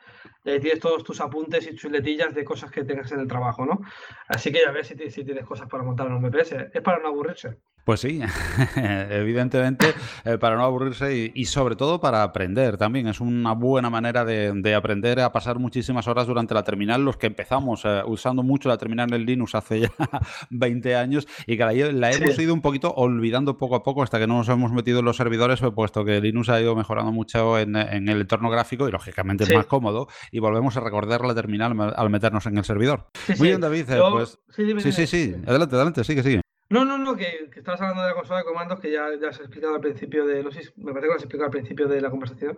y 0.46 0.60
tienes 0.60 0.80
todos 0.80 1.04
tus 1.04 1.20
apuntes 1.20 1.66
y 1.66 1.76
chuletillas 1.76 2.36
de 2.36 2.44
cosas 2.44 2.70
que 2.70 2.84
tengas 2.84 3.12
en 3.12 3.22
el 3.22 3.28
trabajo, 3.28 3.66
¿no? 3.66 3.80
Así 4.28 4.52
que 4.52 4.62
ya 4.62 4.72
ves 4.72 4.90
si, 4.90 5.24
tienes 5.24 5.46
cosas 5.46 5.68
para 5.68 5.84
montar 5.84 6.06
en 6.08 6.14
un 6.14 6.22
VPS. 6.22 6.52
Es 6.74 6.82
para 6.84 7.00
no 7.00 7.08
aburrirse. 7.08 7.58
Pues 7.84 8.00
sí, 8.00 8.22
evidentemente 8.78 9.94
eh, 10.24 10.38
para 10.38 10.56
no 10.56 10.64
aburrirse 10.64 11.32
y, 11.34 11.46
sobre 11.46 11.76
todo 11.76 12.00
para 12.00 12.24
aprender 12.24 12.78
también. 12.78 13.08
Es 13.08 13.20
una 13.20 13.52
buena 13.54 13.90
manera 13.90 14.24
de, 14.24 14.74
aprender 14.74 15.20
a 15.20 15.34
pasar 15.34 15.60
muchísimas 15.60 16.08
horas 16.08 16.26
durante 16.26 16.54
la 16.54 16.64
terminal. 16.64 17.04
Los 17.04 17.18
que 17.18 17.28
empezamos 17.28 17.82
eh, 17.84 18.02
usando 18.06 18.42
mucho 18.42 18.70
la 18.70 18.78
terminal 18.78 19.14
en 19.14 19.26
Linux 19.26 19.56
hace 19.56 19.82
ya 19.82 19.92
20 20.50 20.96
años 20.96 21.28
y 21.46 21.58
que 21.58 21.66
la, 21.92 22.12
hemos 22.12 22.40
ido 22.40 22.54
un 22.54 22.62
poquito 22.62 22.94
olvidando 22.94 23.58
poco 23.58 23.76
a 23.76 23.84
poco 23.84 24.02
hasta 24.02 24.18
que 24.18 24.28
no 24.28 24.38
nos 24.38 24.48
hemos 24.48 24.72
metido 24.72 25.00
en 25.00 25.06
los 25.06 25.18
servidores, 25.18 25.60
pues, 25.60 25.74
puesto 25.74 26.06
que 26.06 26.22
Linux 26.22 26.48
ha 26.50 26.62
ido 26.62 26.76
mejorando 26.78 27.12
mucho 27.12 27.60
en, 27.60 27.76
el 27.76 28.22
entorno 28.22 28.50
gráfico 28.50 28.88
y 28.88 28.92
lógicamente 28.92 29.44
es 29.44 29.54
más 29.54 29.66
cómodo 29.66 30.08
y 30.32 30.40
volvemos 30.40 30.78
a 30.78 30.80
recordar 30.80 31.26
la 31.26 31.36
terminal 31.36 31.94
al 31.96 32.10
meternos 32.10 32.46
en 32.46 32.58
el 32.58 32.64
servidor. 32.64 33.08
Muy 33.38 33.50
bien, 33.50 33.60
David. 33.60 33.90
Eh, 33.90 34.00
pues, 34.10 34.40
sí, 34.56 34.92
sí, 34.92 35.08
sí, 35.08 35.36
Adelante, 35.46 35.76
adelante, 35.76 36.04
sigue, 36.06 36.24
sigue. 36.24 36.44
No, 36.74 36.84
no, 36.86 36.98
no, 36.98 37.16
que, 37.16 37.52
que, 37.52 37.60
estabas 37.60 37.82
hablando 37.82 38.02
de 38.02 38.08
la 38.10 38.16
consola 38.16 38.40
de 38.40 38.46
comandos 38.46 38.80
que 38.80 38.92
ya, 38.92 39.08
ya 39.22 39.30
has 39.30 39.40
explicado 39.40 39.76
al 39.76 39.80
principio 39.80 40.26
de. 40.26 40.42
No 40.42 40.50
sé, 40.52 40.74
me 40.78 40.92
parece 40.92 41.02
que 41.02 41.08
lo 41.08 41.14
has 41.14 41.22
explicado 41.22 41.46
al 41.46 41.52
principio 41.52 41.88
de 41.88 42.02
la 42.02 42.10
conversación. 42.10 42.58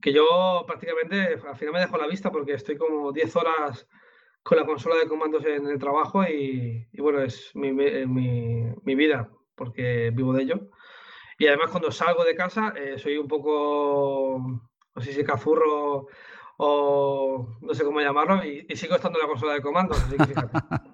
Que 0.00 0.10
yo 0.14 0.64
prácticamente 0.66 1.38
al 1.46 1.56
final 1.56 1.74
me 1.74 1.80
dejo 1.80 1.98
la 1.98 2.06
vista 2.06 2.32
porque 2.32 2.54
estoy 2.54 2.78
como 2.78 3.12
10 3.12 3.36
horas 3.36 3.86
con 4.42 4.56
la 4.56 4.64
consola 4.64 4.96
de 4.96 5.06
comandos 5.06 5.44
en 5.44 5.66
el 5.66 5.78
trabajo 5.78 6.24
y, 6.24 6.88
bueno, 6.96 7.20
es 7.20 7.54
mi, 7.54 7.72
mi, 7.72 8.06
mi, 8.06 8.94
vida 8.94 9.28
porque 9.54 10.10
vivo 10.14 10.32
de 10.32 10.44
ello. 10.44 10.70
Y 11.38 11.46
además 11.46 11.70
cuando 11.70 11.92
salgo 11.92 12.24
de 12.24 12.34
casa 12.34 12.72
eh, 12.74 12.98
soy 12.98 13.18
un 13.18 13.28
poco, 13.28 14.62
no 14.94 15.02
sé 15.02 15.12
si 15.12 15.24
cazurro 15.24 16.06
o 16.56 17.58
no 17.60 17.74
sé 17.74 17.84
cómo 17.84 18.00
llamarlo 18.00 18.42
y, 18.46 18.64
y 18.66 18.76
sigo 18.76 18.94
estando 18.94 19.18
en 19.18 19.24
la 19.24 19.28
consola 19.28 19.52
de 19.52 19.60
comandos, 19.60 20.02
así 20.02 20.16
que 20.16 20.24
fíjate. 20.24 20.58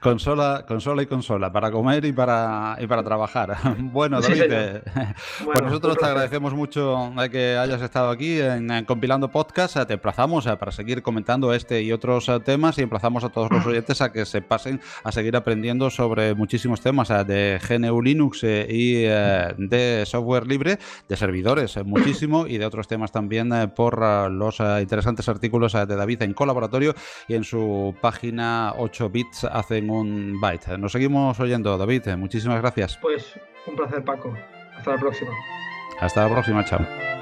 Consola, 0.00 0.64
consola 0.66 1.02
y 1.02 1.06
consola, 1.06 1.52
para 1.52 1.72
comer 1.72 2.04
y 2.04 2.12
para, 2.12 2.76
y 2.78 2.86
para 2.86 3.02
trabajar. 3.02 3.56
Bueno, 3.78 4.20
David, 4.20 4.44
eh, 4.50 4.82
pues 5.44 5.62
nosotros 5.62 5.96
te 5.96 6.06
agradecemos 6.06 6.52
mucho 6.54 7.12
que 7.30 7.56
hayas 7.56 7.80
estado 7.82 8.10
aquí 8.10 8.38
en, 8.40 8.84
Compilando 8.84 9.28
Podcast. 9.28 9.78
Te 9.86 9.94
emplazamos 9.94 10.46
eh, 10.46 10.56
para 10.56 10.70
seguir 10.72 11.02
comentando 11.02 11.52
este 11.52 11.82
y 11.82 11.90
otros 11.90 12.28
eh, 12.28 12.38
temas 12.40 12.78
y 12.78 12.82
emplazamos 12.82 13.24
a 13.24 13.30
todos 13.30 13.50
los 13.50 13.66
oyentes 13.66 14.00
a 14.00 14.12
que 14.12 14.24
se 14.24 14.40
pasen 14.40 14.80
a 15.02 15.10
seguir 15.10 15.36
aprendiendo 15.36 15.90
sobre 15.90 16.34
muchísimos 16.34 16.80
temas 16.80 17.08
de 17.08 17.58
GNU 17.66 18.02
Linux 18.02 18.44
y 18.44 19.02
de 19.02 20.04
software 20.06 20.46
libre, 20.46 20.78
de 21.08 21.16
servidores 21.16 21.76
muchísimo 21.84 22.46
y 22.46 22.58
de 22.58 22.66
otros 22.66 22.86
temas 22.86 23.10
también 23.10 23.50
por 23.74 23.98
los 24.30 24.60
interesantes 24.60 25.28
artículos 25.28 25.72
de 25.72 25.86
David 25.86 26.22
en 26.22 26.34
colaboratorio 26.34 26.94
y 27.26 27.34
en 27.34 27.44
su 27.44 27.94
página 28.00 28.74
8 28.76 29.10
bits 29.10 29.44
hacen 29.44 29.87
un 29.90 30.40
byte. 30.40 30.78
Nos 30.78 30.92
seguimos 30.92 31.38
oyendo, 31.40 31.76
David. 31.76 32.08
Muchísimas 32.16 32.60
gracias. 32.60 32.98
Pues 33.00 33.38
un 33.66 33.76
placer, 33.76 34.04
Paco. 34.04 34.34
Hasta 34.76 34.92
la 34.92 34.98
próxima. 34.98 35.30
Hasta 36.00 36.26
la 36.26 36.32
próxima, 36.32 36.64
chao. 36.64 37.17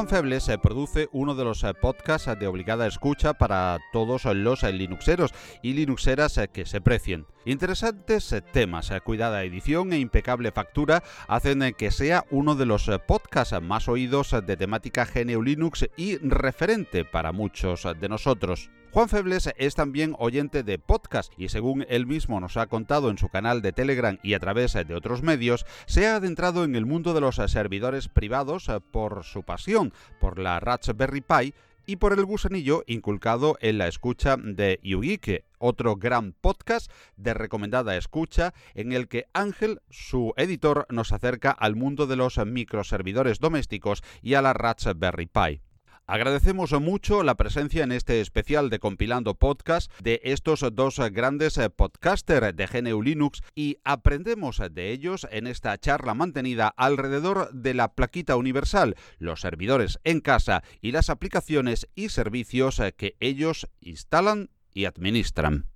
Juan 0.00 0.08
Febles 0.08 0.48
eh, 0.48 0.56
produce 0.56 1.10
uno 1.12 1.34
de 1.34 1.44
los 1.44 1.62
eh, 1.62 1.74
podcasts 1.74 2.38
de 2.40 2.46
obligada 2.46 2.86
escucha 2.86 3.34
para 3.34 3.78
todos 3.92 4.24
los 4.24 4.62
eh, 4.62 4.72
Linuxeros 4.72 5.34
y 5.60 5.74
Linuxeras 5.74 6.40
que 6.54 6.64
se 6.64 6.80
precien. 6.80 7.26
Interesantes 7.44 8.34
temas, 8.50 8.90
cuidada 9.04 9.44
edición 9.44 9.92
e 9.92 9.98
impecable 9.98 10.52
factura 10.52 11.02
hacen 11.28 11.74
que 11.74 11.90
sea 11.90 12.24
uno 12.30 12.54
de 12.54 12.64
los 12.64 12.90
podcasts 13.06 13.60
más 13.60 13.88
oídos 13.88 14.30
de 14.30 14.56
temática 14.56 15.04
GNU 15.04 15.42
Linux 15.42 15.86
y 15.98 16.16
referente 16.16 17.04
para 17.04 17.32
muchos 17.32 17.86
de 18.00 18.08
nosotros. 18.08 18.70
Juan 18.92 19.08
Febles 19.08 19.48
es 19.56 19.76
también 19.76 20.16
oyente 20.18 20.64
de 20.64 20.80
podcast 20.80 21.32
y 21.36 21.48
según 21.48 21.86
él 21.88 22.08
mismo 22.08 22.40
nos 22.40 22.56
ha 22.56 22.66
contado 22.66 23.08
en 23.08 23.18
su 23.18 23.28
canal 23.28 23.62
de 23.62 23.72
Telegram 23.72 24.18
y 24.24 24.34
a 24.34 24.40
través 24.40 24.72
de 24.72 24.94
otros 24.96 25.22
medios, 25.22 25.64
se 25.86 26.08
ha 26.08 26.16
adentrado 26.16 26.64
en 26.64 26.74
el 26.74 26.86
mundo 26.86 27.14
de 27.14 27.20
los 27.20 27.36
servidores 27.36 28.08
privados 28.08 28.68
por 28.90 29.22
su 29.22 29.44
pasión 29.44 29.92
por 30.18 30.40
la 30.40 30.58
Raspberry 30.58 31.20
Pi 31.20 31.54
y 31.86 31.96
por 31.96 32.12
el 32.12 32.24
gusanillo 32.24 32.82
inculcado 32.88 33.56
en 33.60 33.78
la 33.78 33.86
escucha 33.86 34.36
de 34.36 34.80
YouGeek, 34.82 35.44
otro 35.58 35.94
gran 35.94 36.32
podcast 36.32 36.90
de 37.16 37.32
recomendada 37.32 37.96
escucha 37.96 38.54
en 38.74 38.92
el 38.92 39.06
que 39.06 39.26
Ángel, 39.32 39.82
su 39.90 40.34
editor, 40.36 40.86
nos 40.90 41.12
acerca 41.12 41.52
al 41.52 41.76
mundo 41.76 42.08
de 42.08 42.16
los 42.16 42.44
microservidores 42.44 43.38
domésticos 43.38 44.02
y 44.20 44.34
a 44.34 44.42
la 44.42 44.52
Raspberry 44.52 45.26
Pi. 45.26 45.69
Agradecemos 46.10 46.72
mucho 46.72 47.22
la 47.22 47.36
presencia 47.36 47.84
en 47.84 47.92
este 47.92 48.20
especial 48.20 48.68
de 48.68 48.80
Compilando 48.80 49.36
Podcast 49.36 49.92
de 50.00 50.20
estos 50.24 50.66
dos 50.72 50.98
grandes 51.12 51.56
podcasters 51.76 52.56
de 52.56 52.66
GNU 52.66 53.00
Linux 53.00 53.42
y 53.54 53.76
aprendemos 53.84 54.60
de 54.72 54.90
ellos 54.90 55.28
en 55.30 55.46
esta 55.46 55.78
charla 55.78 56.14
mantenida 56.14 56.74
alrededor 56.76 57.52
de 57.52 57.74
la 57.74 57.94
plaquita 57.94 58.34
universal, 58.34 58.96
los 59.18 59.42
servidores 59.42 60.00
en 60.02 60.18
casa 60.20 60.64
y 60.80 60.90
las 60.90 61.10
aplicaciones 61.10 61.88
y 61.94 62.08
servicios 62.08 62.82
que 62.96 63.16
ellos 63.20 63.68
instalan 63.80 64.50
y 64.74 64.86
administran. 64.86 65.68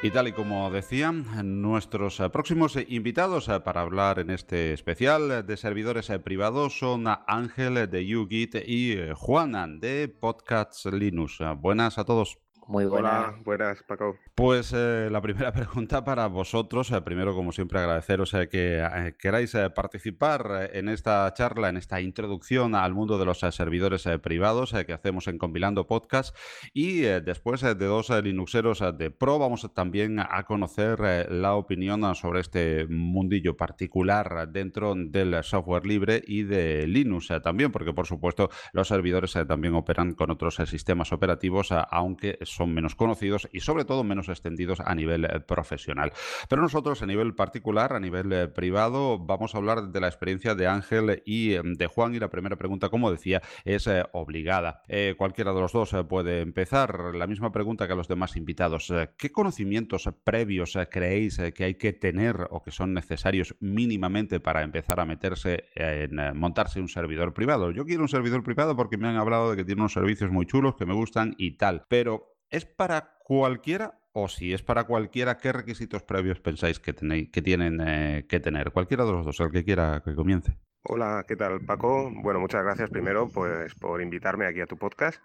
Y 0.00 0.12
tal 0.12 0.28
y 0.28 0.32
como 0.32 0.70
decían 0.70 1.26
nuestros 1.60 2.20
eh, 2.20 2.30
próximos 2.30 2.78
invitados 2.86 3.48
eh, 3.48 3.58
para 3.58 3.80
hablar 3.80 4.20
en 4.20 4.30
este 4.30 4.72
especial 4.72 5.44
de 5.44 5.56
servidores 5.56 6.08
eh, 6.10 6.20
privados 6.20 6.78
son 6.78 7.06
Ángel 7.26 7.90
de 7.90 8.06
YouGit 8.06 8.54
y 8.64 8.96
Juanan 9.16 9.80
de 9.80 10.06
Podcasts 10.06 10.86
Linux. 10.86 11.40
Buenas 11.56 11.98
a 11.98 12.04
todos. 12.04 12.38
Muy 12.68 12.84
buenas. 12.84 13.28
Hola, 13.28 13.38
buenas, 13.46 13.82
Paco. 13.82 14.18
Pues 14.34 14.74
eh, 14.76 15.08
la 15.10 15.22
primera 15.22 15.52
pregunta 15.54 16.04
para 16.04 16.26
vosotros. 16.26 16.90
Eh, 16.90 17.00
primero, 17.00 17.34
como 17.34 17.50
siempre, 17.50 17.78
agradeceros 17.78 18.34
eh, 18.34 18.46
que 18.50 18.78
eh, 18.78 19.14
queráis 19.18 19.54
eh, 19.54 19.70
participar 19.70 20.68
eh, 20.74 20.78
en 20.78 20.90
esta 20.90 21.32
charla, 21.32 21.70
en 21.70 21.78
esta 21.78 22.02
introducción 22.02 22.74
al 22.74 22.92
mundo 22.92 23.18
de 23.18 23.24
los 23.24 23.42
eh, 23.42 23.52
servidores 23.52 24.04
eh, 24.04 24.18
privados 24.18 24.74
eh, 24.74 24.84
que 24.84 24.92
hacemos 24.92 25.28
en 25.28 25.38
Compilando 25.38 25.86
Podcast. 25.86 26.36
Y 26.74 27.04
eh, 27.04 27.22
después 27.22 27.62
eh, 27.62 27.74
de 27.74 27.86
dos 27.86 28.10
eh, 28.10 28.20
Linuxeros 28.20 28.82
eh, 28.82 28.92
de 28.92 29.10
pro, 29.10 29.38
vamos 29.38 29.66
también 29.72 30.18
a 30.20 30.42
conocer 30.42 30.98
eh, 31.02 31.26
la 31.30 31.54
opinión 31.54 32.04
eh, 32.04 32.14
sobre 32.14 32.40
este 32.40 32.86
mundillo 32.86 33.56
particular 33.56 34.46
dentro 34.52 34.92
del 34.94 35.42
software 35.42 35.86
libre 35.86 36.22
y 36.26 36.42
de 36.42 36.86
Linux 36.86 37.30
eh, 37.30 37.40
también, 37.40 37.72
porque 37.72 37.94
por 37.94 38.06
supuesto 38.06 38.50
los 38.74 38.88
servidores 38.88 39.34
eh, 39.36 39.46
también 39.46 39.74
operan 39.74 40.12
con 40.12 40.30
otros 40.30 40.60
eh, 40.60 40.66
sistemas 40.66 41.12
operativos, 41.12 41.70
eh, 41.70 41.80
aunque 41.90 42.38
son 42.42 42.57
menos 42.66 42.94
conocidos 42.94 43.48
y 43.52 43.60
sobre 43.60 43.84
todo 43.84 44.04
menos 44.04 44.28
extendidos 44.28 44.80
a 44.80 44.94
nivel 44.94 45.24
eh, 45.24 45.40
profesional. 45.40 46.12
Pero 46.48 46.62
nosotros 46.62 47.02
a 47.02 47.06
nivel 47.06 47.34
particular, 47.34 47.92
a 47.92 48.00
nivel 48.00 48.32
eh, 48.32 48.48
privado, 48.48 49.18
vamos 49.18 49.54
a 49.54 49.58
hablar 49.58 49.88
de 49.88 50.00
la 50.00 50.08
experiencia 50.08 50.54
de 50.54 50.66
Ángel 50.66 51.22
y 51.24 51.52
eh, 51.52 51.62
de 51.64 51.86
Juan. 51.86 52.14
Y 52.14 52.18
la 52.18 52.28
primera 52.28 52.56
pregunta, 52.56 52.88
como 52.88 53.10
decía, 53.10 53.42
es 53.64 53.88
obligada. 54.12 54.82
Cualquiera 55.16 55.52
de 55.52 55.60
los 55.60 55.72
dos 55.72 55.94
puede 56.08 56.40
empezar. 56.40 57.14
La 57.14 57.26
misma 57.26 57.52
pregunta 57.52 57.86
que 57.86 57.92
a 57.92 57.96
los 57.96 58.08
demás 58.08 58.36
invitados. 58.36 58.92
¿Qué 59.16 59.30
conocimientos 59.30 60.08
previos 60.24 60.78
creéis 60.90 61.38
que 61.54 61.64
hay 61.64 61.74
que 61.74 61.92
tener 61.92 62.48
o 62.50 62.62
que 62.62 62.70
son 62.70 62.94
necesarios 62.94 63.54
mínimamente 63.60 64.40
para 64.40 64.62
empezar 64.62 65.00
a 65.00 65.04
meterse 65.04 65.64
en 65.74 66.36
montarse 66.38 66.80
un 66.80 66.88
servidor 66.88 67.34
privado? 67.34 67.70
Yo 67.70 67.84
quiero 67.84 68.02
un 68.02 68.08
servidor 68.08 68.42
privado 68.42 68.76
porque 68.76 68.96
me 68.96 69.08
han 69.08 69.16
hablado 69.16 69.50
de 69.50 69.56
que 69.56 69.64
tiene 69.64 69.82
unos 69.82 69.92
servicios 69.92 70.30
muy 70.30 70.46
chulos 70.46 70.74
que 70.76 70.86
me 70.86 70.94
gustan 70.94 71.34
y 71.38 71.52
tal. 71.52 71.84
Pero 71.88 72.38
¿es 72.50 72.64
para 72.64 73.18
cualquiera 73.24 73.98
o 74.12 74.28
si 74.28 74.52
es 74.52 74.62
para 74.62 74.84
cualquiera, 74.84 75.38
¿qué 75.38 75.52
requisitos 75.52 76.02
previos 76.02 76.40
pensáis 76.40 76.80
que, 76.80 76.92
tenéis, 76.92 77.30
que 77.30 77.42
tienen 77.42 77.80
eh, 77.80 78.26
que 78.28 78.40
tener? 78.40 78.72
Cualquiera 78.72 79.04
de 79.04 79.12
los 79.12 79.24
dos, 79.24 79.38
el 79.40 79.52
que 79.52 79.64
quiera 79.64 80.02
que 80.04 80.14
comience. 80.14 80.58
Hola, 80.82 81.24
¿qué 81.28 81.36
tal, 81.36 81.60
Paco? 81.60 82.10
Bueno, 82.22 82.40
muchas 82.40 82.64
gracias 82.64 82.90
primero 82.90 83.28
pues, 83.28 83.74
por 83.74 84.00
invitarme 84.00 84.46
aquí 84.46 84.60
a 84.60 84.66
tu 84.66 84.76
podcast. 84.76 85.22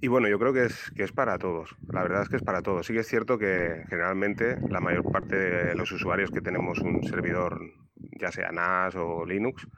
Y 0.00 0.08
bueno, 0.08 0.28
yo 0.28 0.38
creo 0.38 0.52
que 0.52 0.64
es, 0.64 0.90
que 0.96 1.04
es 1.04 1.12
para 1.12 1.38
todos. 1.38 1.76
La 1.88 2.02
verdad 2.02 2.22
es 2.22 2.28
que 2.28 2.36
es 2.36 2.42
para 2.42 2.62
todos. 2.62 2.86
Sí 2.86 2.92
que 2.92 3.00
es 3.00 3.06
cierto 3.06 3.38
que 3.38 3.84
generalmente 3.88 4.58
la 4.68 4.80
mayor 4.80 5.10
parte 5.10 5.36
de 5.36 5.74
los 5.74 5.92
usuarios 5.92 6.30
que 6.30 6.40
tenemos 6.40 6.80
un 6.80 7.02
servidor, 7.04 7.60
ya 8.18 8.32
sea 8.32 8.50
NAS 8.50 8.96
o 8.96 9.24
Linux, 9.24 9.68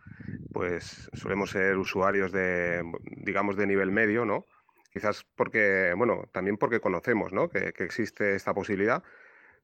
pues 0.53 1.11
solemos 1.13 1.51
ser 1.51 1.77
usuarios 1.77 2.33
de, 2.33 2.83
digamos, 3.19 3.57
de 3.57 3.67
nivel 3.67 3.91
medio, 3.93 4.25
¿no? 4.25 4.47
Quizás 4.95 5.27
porque, 5.37 5.93
bueno, 5.97 6.25
también 6.33 6.57
porque 6.59 6.81
conocemos, 6.81 7.33
¿no? 7.35 7.51
Que, 7.51 7.73
que 7.75 7.85
existe 7.85 8.37
esta 8.37 8.55
posibilidad. 8.55 9.03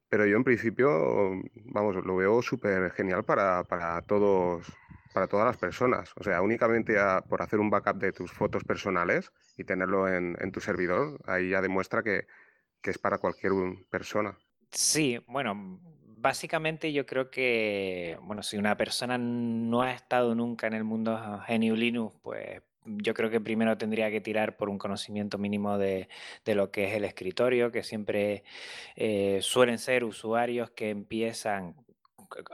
Pero 0.09 0.25
yo 0.25 0.37
en 0.37 0.43
principio, 0.43 0.89
vamos, 1.65 1.95
lo 2.05 2.15
veo 2.17 2.41
súper 2.41 2.91
genial 2.91 3.23
para, 3.23 3.63
para 3.63 4.01
todos, 4.03 4.67
para 5.13 5.27
todas 5.27 5.45
las 5.47 5.57
personas. 5.57 6.11
O 6.17 6.23
sea, 6.23 6.41
únicamente 6.41 6.99
a- 6.99 7.21
por 7.21 7.41
hacer 7.41 7.59
un 7.59 7.69
backup 7.69 7.97
de 7.97 8.11
tus 8.13 8.31
fotos 8.31 8.63
personales 8.65 9.31
y 9.57 9.63
tenerlo 9.63 10.07
en, 10.09 10.35
en 10.41 10.51
tu 10.51 10.59
servidor, 10.61 11.19
ahí 11.25 11.49
ya 11.51 11.61
demuestra 11.61 12.03
que, 12.03 12.27
que 12.81 12.91
es 12.91 12.97
para 12.99 13.19
cualquier 13.19 13.53
persona. 13.89 14.37
Sí, 14.71 15.19
bueno, 15.27 15.79
básicamente 16.17 16.93
yo 16.93 17.05
creo 17.05 17.29
que, 17.29 18.17
bueno, 18.21 18.43
si 18.43 18.57
una 18.57 18.77
persona 18.77 19.17
no 19.17 19.81
ha 19.81 19.91
estado 19.93 20.35
nunca 20.35 20.67
en 20.67 20.73
el 20.73 20.83
mundo 20.83 21.17
GNU 21.47 21.75
Linux, 21.75 22.15
pues 22.21 22.61
yo 22.85 23.13
creo 23.13 23.29
que 23.29 23.39
primero 23.39 23.77
tendría 23.77 24.09
que 24.09 24.21
tirar 24.21 24.57
por 24.57 24.69
un 24.69 24.77
conocimiento 24.77 25.37
mínimo 25.37 25.77
de, 25.77 26.09
de 26.45 26.55
lo 26.55 26.71
que 26.71 26.85
es 26.85 26.93
el 26.93 27.03
escritorio, 27.03 27.71
que 27.71 27.83
siempre 27.83 28.43
eh, 28.95 29.39
suelen 29.41 29.77
ser 29.77 30.03
usuarios 30.03 30.71
que 30.71 30.89
empiezan, 30.89 31.75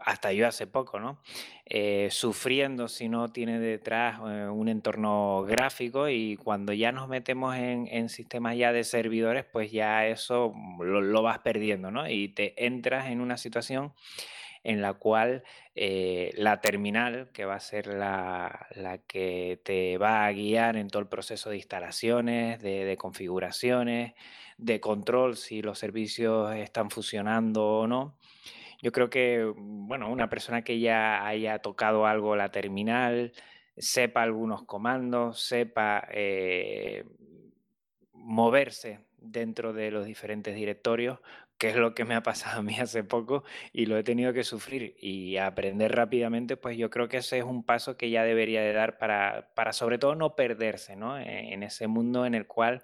hasta 0.04 0.34
yo 0.34 0.48
hace 0.48 0.68
poco, 0.68 1.00
¿no? 1.00 1.22
Eh, 1.66 2.10
sufriendo 2.12 2.88
si 2.88 3.10
no 3.10 3.30
tiene 3.30 3.60
detrás 3.60 4.20
eh, 4.28 4.48
un 4.48 4.70
entorno 4.70 5.44
gráfico 5.44 6.10
y 6.10 6.36
cuando 6.38 6.74
ya 6.74 6.92
nos 6.92 7.08
metemos 7.08 7.56
en, 7.56 7.88
en 7.88 8.10
sistemas 8.10 8.58
ya 8.58 8.74
de 8.74 8.84
servidores, 8.84 9.46
pues 9.46 9.72
ya 9.72 10.08
eso 10.08 10.54
lo, 10.80 11.02
lo 11.02 11.22
vas 11.22 11.40
perdiendo, 11.40 11.92
¿no? 11.92 12.10
Y 12.10 12.30
te 12.30 12.66
entras 12.66 13.08
en 13.08 13.22
una 13.22 13.38
situación 13.38 13.94
en 14.68 14.82
la 14.82 14.96
cual 14.96 15.44
eh, 15.76 16.34
la 16.36 16.60
terminal, 16.60 17.30
que 17.32 17.46
va 17.46 17.56
a 17.56 17.60
ser 17.62 17.88
la, 17.88 18.68
la 18.76 18.98
que 18.98 19.62
te 19.64 19.98
va 19.98 20.26
a 20.26 20.32
guiar 20.34 20.76
en 20.76 20.90
todo 20.90 21.02
el 21.02 21.08
proceso 21.08 21.50
de 21.50 21.56
instalaciones, 21.56 22.62
de, 22.62 22.98
configuraciones, 22.98 24.14
de 24.58 24.82
control 24.82 25.38
si 25.38 25.62
los 25.62 25.80
servicios 25.80 26.54
están 26.54 26.90
funcionando 26.92 27.66
o 27.66 27.88
no. 27.88 28.18
Yo 28.82 28.92
creo 28.92 29.10
que, 29.10 29.50
bueno, 29.56 30.12
una 30.12 30.30
persona 30.30 30.66
que 30.66 30.82
ya 30.82 31.26
haya 31.26 31.60
tocado 31.60 32.06
algo 32.06 32.36
la 32.36 32.52
terminal, 32.52 33.32
sepa 33.78 34.22
algunos 34.22 34.64
comandos, 34.64 35.40
sepa 35.40 36.10
eh, 36.12 37.06
moverse 38.12 39.00
dentro 39.16 39.72
de 39.72 39.92
los 39.92 40.06
diferentes 40.06 40.56
directorios, 40.56 41.20
que 41.58 41.70
es 41.70 41.76
lo 41.76 41.94
que 41.96 42.06
me 42.06 42.16
ha 42.16 42.24
pasado 42.24 42.60
a 42.60 42.64
mí 42.64 42.76
hace 42.80 43.04
poco 43.04 43.44
y 43.74 43.86
lo 43.86 43.98
he 43.98 44.04
tenido 44.04 44.34
que 44.34 44.44
sufrir 44.44 44.96
y 45.00 45.38
aprender 45.38 45.96
rápidamente, 45.96 46.58
pues 46.58 46.78
yo 46.78 46.90
creo 46.90 47.08
que 47.08 47.18
ese 47.18 47.40
es 47.40 47.44
un 47.44 47.64
paso 47.64 47.98
que 47.98 48.10
ya 48.10 48.24
debería 48.24 48.62
de 48.62 48.74
dar 48.74 48.98
para, 48.98 49.52
para 49.56 49.74
sobre 49.74 49.98
todo 49.98 50.16
no 50.16 50.36
perderse, 50.36 50.96
¿no? 50.96 51.18
En, 51.20 51.28
en 51.28 51.64
ese 51.64 51.88
mundo 51.88 52.26
en 52.26 52.36
el 52.36 52.48
cual 52.48 52.84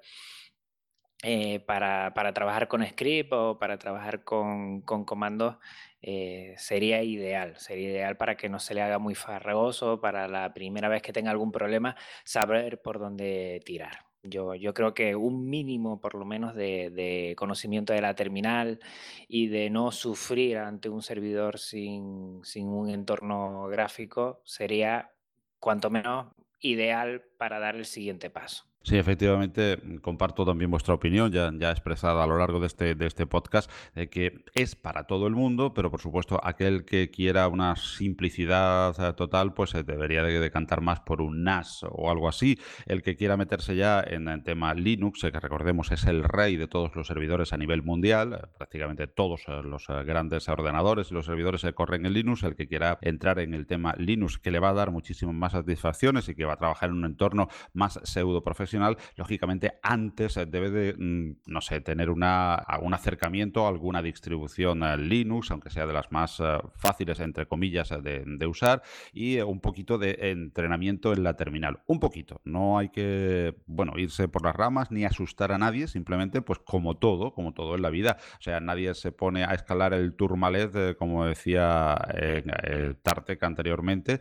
eh, 1.26 1.62
para, 1.62 2.14
para, 2.14 2.34
trabajar 2.34 2.68
con 2.68 2.86
script 2.86 3.32
o 3.32 3.58
para 3.58 3.78
trabajar 3.78 4.26
con, 4.26 4.82
con 4.82 5.06
comandos 5.06 5.56
eh, 6.02 6.54
sería 6.58 7.02
ideal, 7.02 7.56
sería 7.58 7.91
ideal 7.91 8.18
para 8.18 8.36
que 8.36 8.50
no 8.50 8.60
se 8.60 8.74
le 8.74 8.82
haga 8.82 9.00
muy 9.00 9.16
farragoso, 9.16 10.02
para 10.02 10.28
la 10.28 10.54
primera 10.54 10.90
vez 10.90 11.02
que 11.02 11.14
tenga 11.14 11.32
algún 11.32 11.54
problema, 11.54 11.95
saber 12.26 12.82
por 12.82 13.00
dónde 13.00 13.62
tirar. 13.66 14.12
Yo, 14.24 14.56
yo 14.56 14.74
creo 14.74 14.94
que 14.94 15.16
un 15.16 15.50
mínimo, 15.50 16.00
por 16.00 16.16
lo 16.16 16.24
menos, 16.26 16.56
de, 16.56 17.36
conocimiento 17.38 17.91
de 17.94 18.02
la 18.02 18.16
terminal 18.16 18.80
y 19.28 19.48
de 19.48 19.70
no 19.70 19.91
sufrir 19.91 20.58
ante 20.58 20.90
un 20.90 21.02
servidor 21.02 21.60
sin 21.60 22.41
un 22.56 22.90
entorno 22.90 23.68
gráfico 23.68 24.41
sería, 24.45 25.12
cuanto 25.60 25.90
menos, 25.90 26.34
ideal 26.62 27.24
para 27.38 27.60
dar 27.60 27.76
el 27.76 27.86
siguiente 27.86 28.30
paso. 28.30 28.73
Sí, 28.85 28.97
efectivamente, 28.97 29.80
comparto 30.01 30.43
también 30.45 30.69
vuestra 30.69 30.93
opinión, 30.93 31.31
ya, 31.31 31.49
ya 31.57 31.72
expresada 31.72 32.22
a 32.22 32.27
lo 32.27 32.38
largo 32.38 32.60
de 32.60 32.68
este, 32.68 32.95
de 32.95 33.05
este 33.07 33.26
podcast, 33.26 33.72
de 33.95 34.10
que 34.10 34.43
es 34.55 34.76
para 34.76 35.05
todo 35.05 35.26
el 35.27 35.35
mundo, 35.35 35.73
pero 35.73 35.89
por 35.89 36.01
supuesto 36.01 36.38
aquel 36.43 36.84
que 36.84 37.10
quiera 37.10 37.47
una 37.47 37.77
simplicidad 37.77 39.15
total, 39.15 39.53
pues 39.53 39.69
se 39.69 39.84
debería 39.84 40.22
de 40.22 40.38
decantar 40.38 40.81
más 40.81 40.99
por 40.99 41.22
un 41.22 41.45
NAS 41.45 41.85
o 41.89 42.11
algo 42.11 42.27
así. 42.27 42.60
El 42.85 43.03
que 43.03 43.15
quiera 43.15 43.38
meterse 43.38 43.77
ya 43.77 44.03
en 44.05 44.27
el 44.27 44.43
tema 44.43 44.73
Linux, 44.73 45.22
que 45.22 45.39
recordemos 45.39 45.89
es 45.93 46.03
el 46.03 46.22
rey 46.22 46.57
de 46.57 46.68
todos 46.68 46.93
los 46.93 47.07
servidores 47.07 47.53
a 47.53 47.57
nivel 47.57 47.84
mundial, 47.84 48.49
prácticamente 48.57 49.07
todos 49.07 49.47
los 49.47 49.88
grandes 50.05 50.49
ordenadores 50.49 51.10
y 51.10 51.14
los 51.14 51.26
servidores 51.26 51.61
se 51.61 51.72
corren 51.72 52.05
en 52.05 52.11
Linux, 52.11 52.43
el 52.43 52.57
que 52.57 52.68
quiera 52.68 52.97
entrar 53.01 53.39
en 53.39 53.53
el 53.53 53.65
tema 53.65 53.95
Linux, 53.97 54.39
que 54.39 54.51
le 54.51 54.60
va 54.60 54.72
a 54.72 54.73
dar 54.73 54.91
muchísimas 54.91 55.35
más 55.35 55.53
satisfacciones 55.53 56.27
y 56.27 56.35
que 56.35 56.43
va 56.43 56.55
a 56.55 56.57
trabajar 56.57 56.89
en 56.89 56.97
un 56.97 57.05
entorno 57.05 57.47
más 57.72 58.01
pseudo 58.03 58.43
profesional, 58.43 58.73
lógicamente 59.16 59.80
antes 59.82 60.36
debe 60.48 60.70
de, 60.70 60.94
mm, 60.94 61.52
no 61.52 61.62
sé, 61.62 61.82
tener 61.82 62.10
una, 62.10 62.66
un 62.82 62.94
acercamiento 62.94 63.68
alguna 63.68 64.02
distribución 64.02 64.82
Linux, 65.08 65.52
aunque 65.52 65.70
sea 65.70 65.86
de 65.86 65.94
las 65.94 66.12
más 66.12 66.40
uh, 66.40 66.60
fáciles, 66.76 67.20
entre 67.20 67.45
comillas, 67.45 67.90
de, 67.90 68.48
usar, 68.48 68.84
y 69.14 69.40
un 69.40 69.62
poquito 69.62 69.98
de 69.98 70.18
entrenamiento 70.32 71.14
en 71.14 71.24
la 71.24 71.36
terminal. 71.36 71.82
Un 71.88 72.00
poquito, 72.00 72.41
no 72.44 72.78
hay 72.78 72.90
que, 72.90 73.56
bueno, 73.66 73.94
irse 73.98 74.28
por 74.28 74.44
las 74.44 74.56
ramas 74.56 74.91
ni 74.91 75.06
asustar 75.06 75.52
a 75.52 75.58
nadie, 75.58 75.88
simplemente, 75.88 76.41
pues 76.41 76.60
como 76.60 76.98
todo, 76.98 77.34
como 77.34 77.54
todo 77.54 77.76
en 77.76 77.82
la 77.82 77.90
vida. 77.90 78.18
O 78.40 78.41
sea, 78.41 78.60
nadie 78.60 78.94
se 78.94 79.12
pone 79.12 79.44
a 79.44 79.54
escalar 79.54 79.94
el 79.94 80.14
Tourmalet, 80.16 80.76
eh, 80.76 80.95
como 80.98 81.26
decía 81.26 81.98
eh, 82.14 82.44
eh, 82.64 82.94
Tartek 83.02 83.41
anteriormente. 83.44 84.20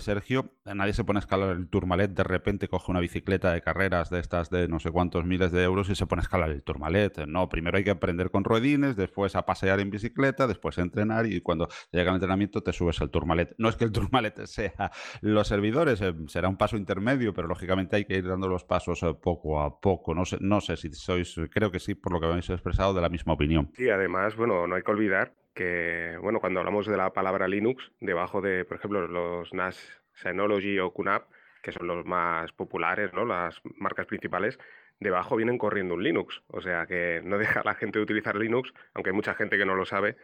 Sergio, 0.00 0.54
nadie 0.64 0.92
se 0.92 1.04
pone 1.04 1.18
a 1.18 1.20
escalar 1.20 1.56
el 1.56 1.68
Tourmalet, 1.68 2.12
de 2.12 2.24
repente 2.24 2.68
coge 2.68 2.90
una 2.90 3.00
bicicleta 3.00 3.52
de 3.52 3.62
carreras 3.72 4.10
de 4.10 4.18
estas 4.18 4.50
de 4.50 4.66
no 4.66 4.80
sé 4.80 4.90
cuántos 4.90 5.24
miles 5.24 5.52
de 5.52 5.62
euros 5.62 5.88
y 5.90 5.94
se 5.94 6.04
pone 6.06 6.20
a 6.20 6.24
escalar 6.24 6.50
el 6.50 6.64
Tourmalet. 6.64 7.26
No, 7.26 7.48
primero 7.48 7.78
hay 7.78 7.84
que 7.84 7.92
aprender 7.92 8.32
con 8.32 8.42
ruedines, 8.42 8.96
después 8.96 9.36
a 9.36 9.46
pasear 9.46 9.78
en 9.78 9.90
bicicleta, 9.90 10.48
después 10.48 10.76
a 10.78 10.82
entrenar 10.82 11.26
y 11.26 11.40
cuando 11.40 11.68
llega 11.92 12.10
el 12.10 12.16
entrenamiento 12.16 12.62
te 12.62 12.72
subes 12.72 13.00
al 13.00 13.10
Tourmalet. 13.10 13.54
No 13.58 13.68
es 13.68 13.76
que 13.76 13.84
el 13.84 13.92
Tourmalet 13.92 14.40
sea 14.46 14.90
los 15.20 15.46
servidores, 15.46 16.00
eh, 16.02 16.14
será 16.26 16.48
un 16.48 16.56
paso 16.56 16.76
intermedio, 16.76 17.32
pero 17.32 17.46
lógicamente 17.46 17.94
hay 17.94 18.04
que 18.06 18.16
ir 18.16 18.26
dando 18.26 18.48
los 18.48 18.64
pasos 18.64 19.04
eh, 19.04 19.14
poco 19.14 19.60
a 19.60 19.80
poco. 19.80 20.14
No 20.14 20.24
sé, 20.24 20.38
no 20.40 20.60
sé 20.60 20.76
si 20.76 20.92
sois, 20.92 21.40
creo 21.52 21.70
que 21.70 21.78
sí, 21.78 21.94
por 21.94 22.12
lo 22.12 22.20
que 22.20 22.26
habéis 22.26 22.50
expresado, 22.50 22.92
de 22.92 23.00
la 23.00 23.08
misma 23.08 23.34
opinión. 23.34 23.70
Sí, 23.76 23.88
además, 23.88 24.34
bueno, 24.34 24.66
no 24.66 24.74
hay 24.74 24.82
que 24.82 24.90
olvidar 24.90 25.32
que, 25.54 26.16
bueno, 26.20 26.40
cuando 26.40 26.58
hablamos 26.58 26.86
de 26.88 26.96
la 26.96 27.12
palabra 27.12 27.46
Linux, 27.46 27.92
debajo 28.00 28.40
de, 28.40 28.64
por 28.64 28.78
ejemplo, 28.78 29.06
los 29.06 29.52
NAS 29.54 29.78
Synology 30.14 30.78
o 30.80 30.92
QNAP, 30.92 31.24
que 31.62 31.72
son 31.72 31.86
los 31.86 32.04
más 32.06 32.52
populares, 32.52 33.12
¿no? 33.12 33.24
las 33.24 33.60
marcas 33.76 34.06
principales, 34.06 34.58
debajo 35.00 35.36
vienen 35.36 35.58
corriendo 35.58 35.94
un 35.94 36.02
Linux. 36.02 36.42
O 36.48 36.60
sea 36.60 36.86
que 36.86 37.20
no 37.24 37.38
deja 37.38 37.60
a 37.60 37.64
la 37.64 37.74
gente 37.74 37.98
de 37.98 38.04
utilizar 38.04 38.36
Linux, 38.36 38.72
aunque 38.94 39.10
hay 39.10 39.16
mucha 39.16 39.34
gente 39.34 39.58
que 39.58 39.66
no 39.66 39.74
lo 39.74 39.84
sabe. 39.84 40.16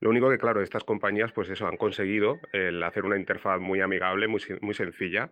Lo 0.00 0.10
único 0.10 0.30
que, 0.30 0.38
claro, 0.38 0.62
estas 0.62 0.84
compañías, 0.84 1.32
pues 1.32 1.50
eso, 1.50 1.66
han 1.66 1.76
conseguido 1.76 2.40
el 2.52 2.82
hacer 2.82 3.04
una 3.04 3.16
interfaz 3.16 3.60
muy 3.60 3.80
amigable, 3.80 4.28
muy, 4.28 4.40
muy 4.62 4.74
sencilla 4.74 5.30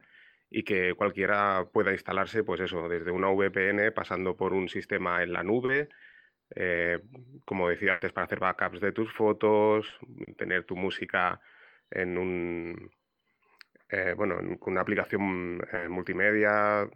y 0.51 0.63
que 0.63 0.95
cualquiera 0.95 1.67
pueda 1.73 1.93
instalarse, 1.93 2.45
pues 2.45 2.61
eso, 2.61 2.89
desde 2.89 3.11
una 3.11 3.29
VPN, 3.29 3.93
pasando 3.95 4.37
por 4.37 4.53
un 4.53 4.69
sistema 4.69 5.23
en 5.23 5.33
la 5.33 5.43
nube, 5.43 5.89
eh, 6.55 7.01
como 7.45 7.69
decía 7.69 7.95
antes, 7.95 8.13
para 8.13 8.27
hacer 8.27 8.41
backups 8.41 8.81
de 8.81 8.93
tus 8.93 9.13
fotos, 9.13 9.87
tener 10.37 10.65
tu 10.65 10.77
música 10.77 11.41
en 11.91 12.19
un, 12.19 12.91
eh, 13.91 14.15
bueno, 14.17 14.37
con 14.59 14.73
una 14.73 14.83
aplicación 14.83 15.61
eh, 15.73 15.89
multimedia. 15.89 16.89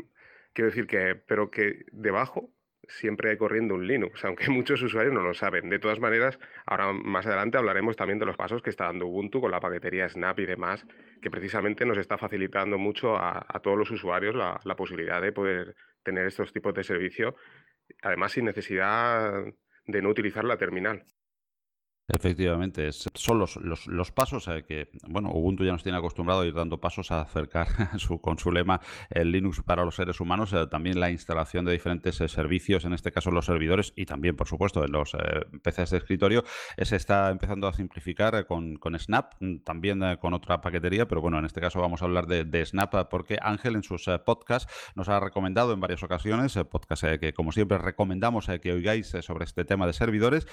Quiero 0.52 0.70
decir 0.70 0.86
que, 0.86 1.14
pero 1.14 1.50
que 1.50 1.86
debajo 1.92 2.50
siempre 2.88 3.30
hay 3.30 3.36
corriendo 3.36 3.74
un 3.74 3.86
Linux, 3.86 4.24
aunque 4.24 4.50
muchos 4.50 4.82
usuarios 4.82 5.14
no 5.14 5.22
lo 5.22 5.34
saben. 5.34 5.70
De 5.70 5.78
todas 5.78 6.00
maneras, 6.00 6.38
ahora 6.66 6.92
más 6.92 7.26
adelante 7.26 7.58
hablaremos 7.58 7.96
también 7.96 8.18
de 8.18 8.26
los 8.26 8.36
pasos 8.36 8.62
que 8.62 8.70
está 8.70 8.86
dando 8.86 9.06
Ubuntu 9.06 9.40
con 9.40 9.50
la 9.50 9.60
paquetería 9.60 10.08
Snap 10.08 10.38
y 10.40 10.46
demás, 10.46 10.86
que 11.20 11.30
precisamente 11.30 11.86
nos 11.86 11.98
está 11.98 12.18
facilitando 12.18 12.78
mucho 12.78 13.16
a, 13.16 13.60
todos 13.62 13.78
los 13.78 13.90
usuarios 13.90 14.34
la, 14.34 14.60
la, 14.64 14.76
posibilidad 14.76 15.22
de 15.22 15.32
poder 15.32 15.76
tener 16.02 16.26
estos 16.26 16.52
tipos 16.52 16.74
de 16.74 16.84
servicio, 16.84 17.36
además 18.02 18.32
sin 18.32 18.44
necesidad 18.44 19.44
de 19.86 20.02
no 20.02 20.08
utilizar 20.08 20.44
la 20.44 20.56
terminal. 20.56 21.04
Efectivamente, 22.12 22.92
son 22.92 23.38
los, 23.38 23.56
los, 23.86 24.12
pasos 24.12 24.46
eh, 24.48 24.64
que, 24.68 24.90
bueno, 25.08 25.30
Ubuntu 25.30 25.64
ya 25.64 25.72
nos 25.72 25.82
tiene 25.82 25.96
acostumbrado 25.96 26.42
a 26.42 26.46
ir 26.46 26.52
dando 26.52 26.78
pasos 26.78 27.10
a 27.10 27.22
acercar 27.22 27.68
su, 27.98 28.20
con 28.20 28.38
su 28.38 28.52
lema 28.52 28.82
el 29.08 29.32
Linux 29.32 29.62
para 29.62 29.82
los 29.82 29.96
seres 29.96 30.20
humanos, 30.20 30.52
eh, 30.52 30.66
también 30.66 31.00
la 31.00 31.10
instalación 31.10 31.64
de 31.64 31.72
diferentes 31.72 32.20
eh, 32.20 32.28
servicios, 32.28 32.84
en 32.84 32.92
este 32.92 33.12
caso 33.12 33.30
los 33.30 33.46
servidores 33.46 33.94
y 33.96 34.04
también, 34.04 34.36
por 34.36 34.46
supuesto, 34.46 34.84
en 34.84 34.92
los 34.92 35.16
PCs 35.62 35.90
de 35.90 35.96
escritorio, 35.96 36.44
se 36.76 36.96
está 36.96 37.30
empezando 37.30 37.66
a 37.66 37.72
simplificar 37.72 38.44
con, 38.44 38.76
con 38.76 38.98
Snap, 38.98 39.32
mm, 39.40 39.60
también 39.60 40.02
con 40.20 40.34
otra 40.34 40.60
paquetería, 40.60 41.08
pero 41.08 41.22
bueno, 41.22 41.38
en 41.38 41.46
este 41.46 41.62
caso 41.62 41.80
vamos 41.80 42.02
a 42.02 42.04
hablar 42.04 42.26
de, 42.26 42.44
de 42.44 42.66
Snap 42.66 43.08
porque 43.08 43.38
Ángel 43.40 43.74
en 43.74 43.84
sus 43.84 44.04
podcasts 44.26 44.70
nos 44.96 45.08
ha 45.08 45.18
recomendado 45.18 45.72
en 45.72 45.80
varias 45.80 46.02
ocasiones, 46.02 46.58
podcasts 46.70 47.06
que 47.18 47.32
como 47.32 47.52
siempre 47.52 47.78
recomendamos 47.78 48.48
que 48.60 48.72
oigáis 48.72 49.16
sobre 49.22 49.46
este 49.46 49.64
tema 49.64 49.86
de 49.86 49.94
servidores, 49.94 50.46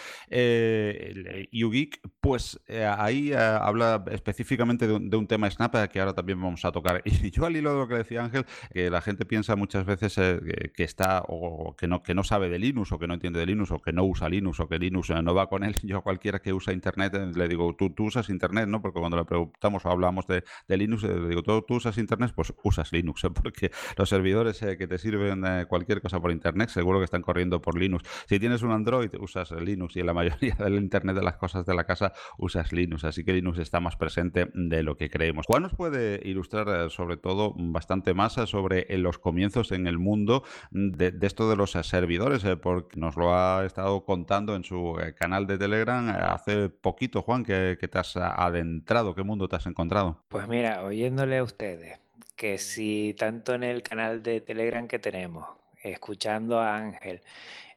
YouGeek, 1.51 2.01
pues 2.21 2.59
eh, 2.67 2.85
ahí 2.85 3.31
eh, 3.31 3.37
habla 3.37 4.03
específicamente 4.11 4.87
de 4.87 5.17
un, 5.17 5.27
tema 5.27 5.49
Snap 5.49 5.75
eh, 5.75 5.89
que 5.89 5.99
ahora 5.99 6.13
también 6.13 6.41
vamos 6.41 6.63
a 6.65 6.71
tocar. 6.71 7.01
Y 7.21 7.31
yo 7.31 7.45
al 7.45 7.55
hilo 7.55 7.73
de 7.73 7.79
lo 7.79 7.87
que 7.87 7.95
decía 7.95 8.23
Ángel, 8.23 8.45
que 8.71 8.89
la 8.89 9.01
gente 9.01 9.25
piensa 9.25 9.55
muchas 9.55 9.85
veces 9.85 10.15
que, 10.15 10.83
está 10.83 11.23
o 11.27 11.75
que 11.75 11.87
no, 11.87 12.01
que 12.01 12.13
no 12.13 12.23
sabe 12.23 12.49
de 12.49 12.59
Linux 12.59 12.91
o 12.91 12.99
que 12.99 13.07
no 13.07 13.13
entiende 13.13 13.39
de 13.39 13.45
Linux 13.45 13.71
o 13.71 13.79
que 13.79 13.91
no 13.91 14.03
usa 14.05 14.29
Linux 14.29 14.59
o 14.59 14.67
que 14.67 14.79
Linux 14.79 15.09
no 15.09 15.33
va 15.33 15.47
con 15.47 15.63
él. 15.63 15.75
Yo 15.83 15.97
a 15.97 16.01
cualquiera 16.01 16.39
que 16.39 16.53
usa 16.53 16.73
Internet 16.73 17.13
le 17.35 17.47
digo, 17.47 17.75
tú, 17.75 17.89
tú 17.91 18.05
usas 18.05 18.29
Internet, 18.29 18.67
¿no? 18.67 18.81
Porque 18.81 18.99
cuando 18.99 19.17
le 19.17 19.25
preguntamos 19.25 19.85
o 19.85 19.89
hablamos 19.89 20.25
de, 20.27 20.43
Linux, 20.67 21.03
le 21.03 21.27
digo, 21.29 21.43
¿tú, 21.43 21.61
tú, 21.63 21.75
usas 21.75 21.97
Internet? 21.97 22.31
Pues 22.35 22.53
usas 22.63 22.91
Linux, 22.91 23.21
porque 23.33 23.71
los 23.97 24.09
servidores 24.09 24.59
que 24.59 24.87
te 24.87 24.97
sirven 24.97 25.43
cualquier 25.67 26.01
cosa 26.01 26.19
por 26.19 26.31
Internet 26.31 26.69
seguro 26.69 26.99
que 26.99 27.05
están 27.05 27.21
corriendo 27.21 27.61
por 27.61 27.77
Linux. 27.77 28.03
Si 28.27 28.39
tienes 28.39 28.61
un 28.61 28.71
Android, 28.71 29.09
usas 29.19 29.51
Linux 29.51 29.95
y 29.95 29.99
en 29.99 30.05
la 30.05 30.13
mayoría 30.13 30.55
del 30.55 30.75
Internet 30.75 31.15
de 31.15 31.23
las 31.29 31.37
cosas 31.37 31.65
de 31.65 31.75
la 31.75 31.83
casa 31.83 32.13
usas 32.37 32.71
Linux, 32.71 33.03
así 33.03 33.23
que 33.23 33.33
Linux 33.33 33.59
está 33.59 33.79
más 33.79 33.95
presente 33.95 34.49
de 34.53 34.83
lo 34.83 34.97
que 34.97 35.09
creemos. 35.09 35.45
Juan 35.45 35.63
nos 35.63 35.75
puede 35.75 36.19
ilustrar 36.27 36.67
eh, 36.69 36.89
sobre 36.89 37.17
todo 37.17 37.53
bastante 37.55 38.13
más 38.13 38.37
eh, 38.37 38.47
sobre 38.47 38.85
eh, 38.89 38.97
los 38.97 39.19
comienzos 39.19 39.71
en 39.71 39.87
el 39.87 39.99
mundo 39.99 40.43
de, 40.71 41.13
esto 41.21 41.49
de 41.49 41.55
los 41.55 41.71
servidores, 41.71 42.43
porque 42.61 42.99
nos 42.99 43.15
lo 43.15 43.35
ha 43.35 43.65
estado 43.65 44.03
contando 44.05 44.55
en 44.55 44.63
su 44.63 44.97
canal 45.17 45.45
de 45.45 45.57
Telegram 45.57 46.09
hace 46.09 46.69
poquito, 46.69 47.21
Juan, 47.21 47.43
que, 47.43 47.77
te 47.77 47.99
has 47.99 48.15
adentrado, 48.17 49.13
¿qué 49.13 49.23
mundo 49.23 49.47
te 49.47 49.55
has 49.55 49.65
encontrado? 49.67 50.23
Pues 50.29 50.47
mira, 50.47 50.83
oyéndole 50.83 51.37
a 51.37 51.43
ustedes, 51.43 51.99
que 52.35 52.57
si 52.57 53.15
tanto 53.17 53.53
en 53.53 53.63
el 53.63 53.83
canal 53.83 54.23
de 54.23 54.41
Telegram 54.41 54.87
que 54.87 54.99
tenemos, 54.99 55.45
escuchando 55.83 56.59
a 56.59 56.77
Ángel, 56.77 57.21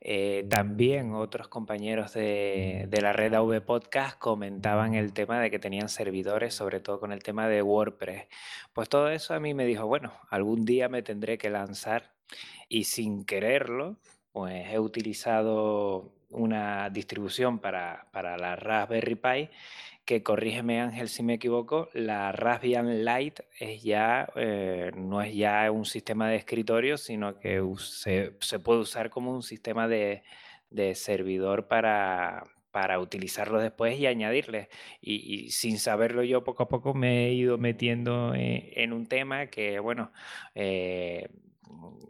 eh, 0.05 0.45
también 0.51 1.15
otros 1.15 1.47
compañeros 1.47 2.13
de, 2.15 2.89
la 3.01 3.13
red 3.13 3.33
AV 3.35 3.61
Podcast 3.65 4.19
comentaban 4.19 4.95
el 4.95 5.13
tema 5.13 5.41
de 5.41 5.49
que 5.49 5.61
tenían 5.61 5.89
servidores, 5.89 6.55
sobre 6.55 6.81
todo 6.81 6.99
con 6.99 7.13
el 7.13 7.23
tema 7.23 7.47
de 7.47 7.63
WordPress. 7.63 8.27
Pues 8.73 8.89
todo 8.89 9.11
eso 9.11 9.33
a 9.35 9.39
mí 9.39 9.55
me 9.55 9.65
dijo, 9.65 9.87
bueno, 9.87 10.13
algún 10.29 10.65
día 10.65 10.89
me 10.89 11.03
tendré 11.03 11.39
que 11.39 11.51
lanzar 11.51 12.15
y 12.69 12.85
sin 12.85 13.25
quererlo, 13.25 13.97
pues 14.33 14.73
he 14.73 14.81
utilizado 14.81 16.13
una 16.33 16.91
distribución 16.91 17.59
para, 17.59 18.07
para 18.13 18.37
la 18.37 18.57
Raspberry 18.57 19.15
Pi 19.15 19.51
que 20.05 20.23
corrígeme 20.23 20.81
Ángel 20.81 21.09
si 21.09 21.23
me 21.23 21.35
equivoco, 21.35 21.89
la 21.93 22.33
Raspbian 22.33 23.05
Lite 23.05 23.45
es 23.59 23.83
ya, 23.83 24.29
eh, 24.35 24.91
no 24.97 25.23
es 25.23 25.35
ya 25.35 25.71
un 25.71 25.85
sistema 25.85 26.29
de 26.29 26.37
escritorio, 26.37 26.99
sino 26.99 27.39
que 27.39 27.63
se, 27.79 28.59
puede 28.59 28.81
usar 28.81 29.11
como 29.11 29.33
un 29.33 29.43
sistema 29.43 29.87
de, 29.87 30.23
servidor 30.95 31.69
para, 31.69 32.45
para 32.73 32.99
utilizarlo 32.99 33.61
después 33.61 33.99
y 33.99 34.07
añadirle. 34.07 34.69
Y, 35.01 35.51
sin 35.51 35.79
saberlo 35.79 36.25
yo 36.25 36.43
poco 36.43 36.65
a 36.65 36.69
poco 36.69 36.95
me 36.95 37.27
he 37.27 37.35
ido 37.35 37.59
metiendo 37.59 38.35
en, 38.35 38.93
un 38.93 39.07
tema 39.07 39.47
que, 39.47 39.79
bueno, 39.79 40.13
eh, 40.57 41.29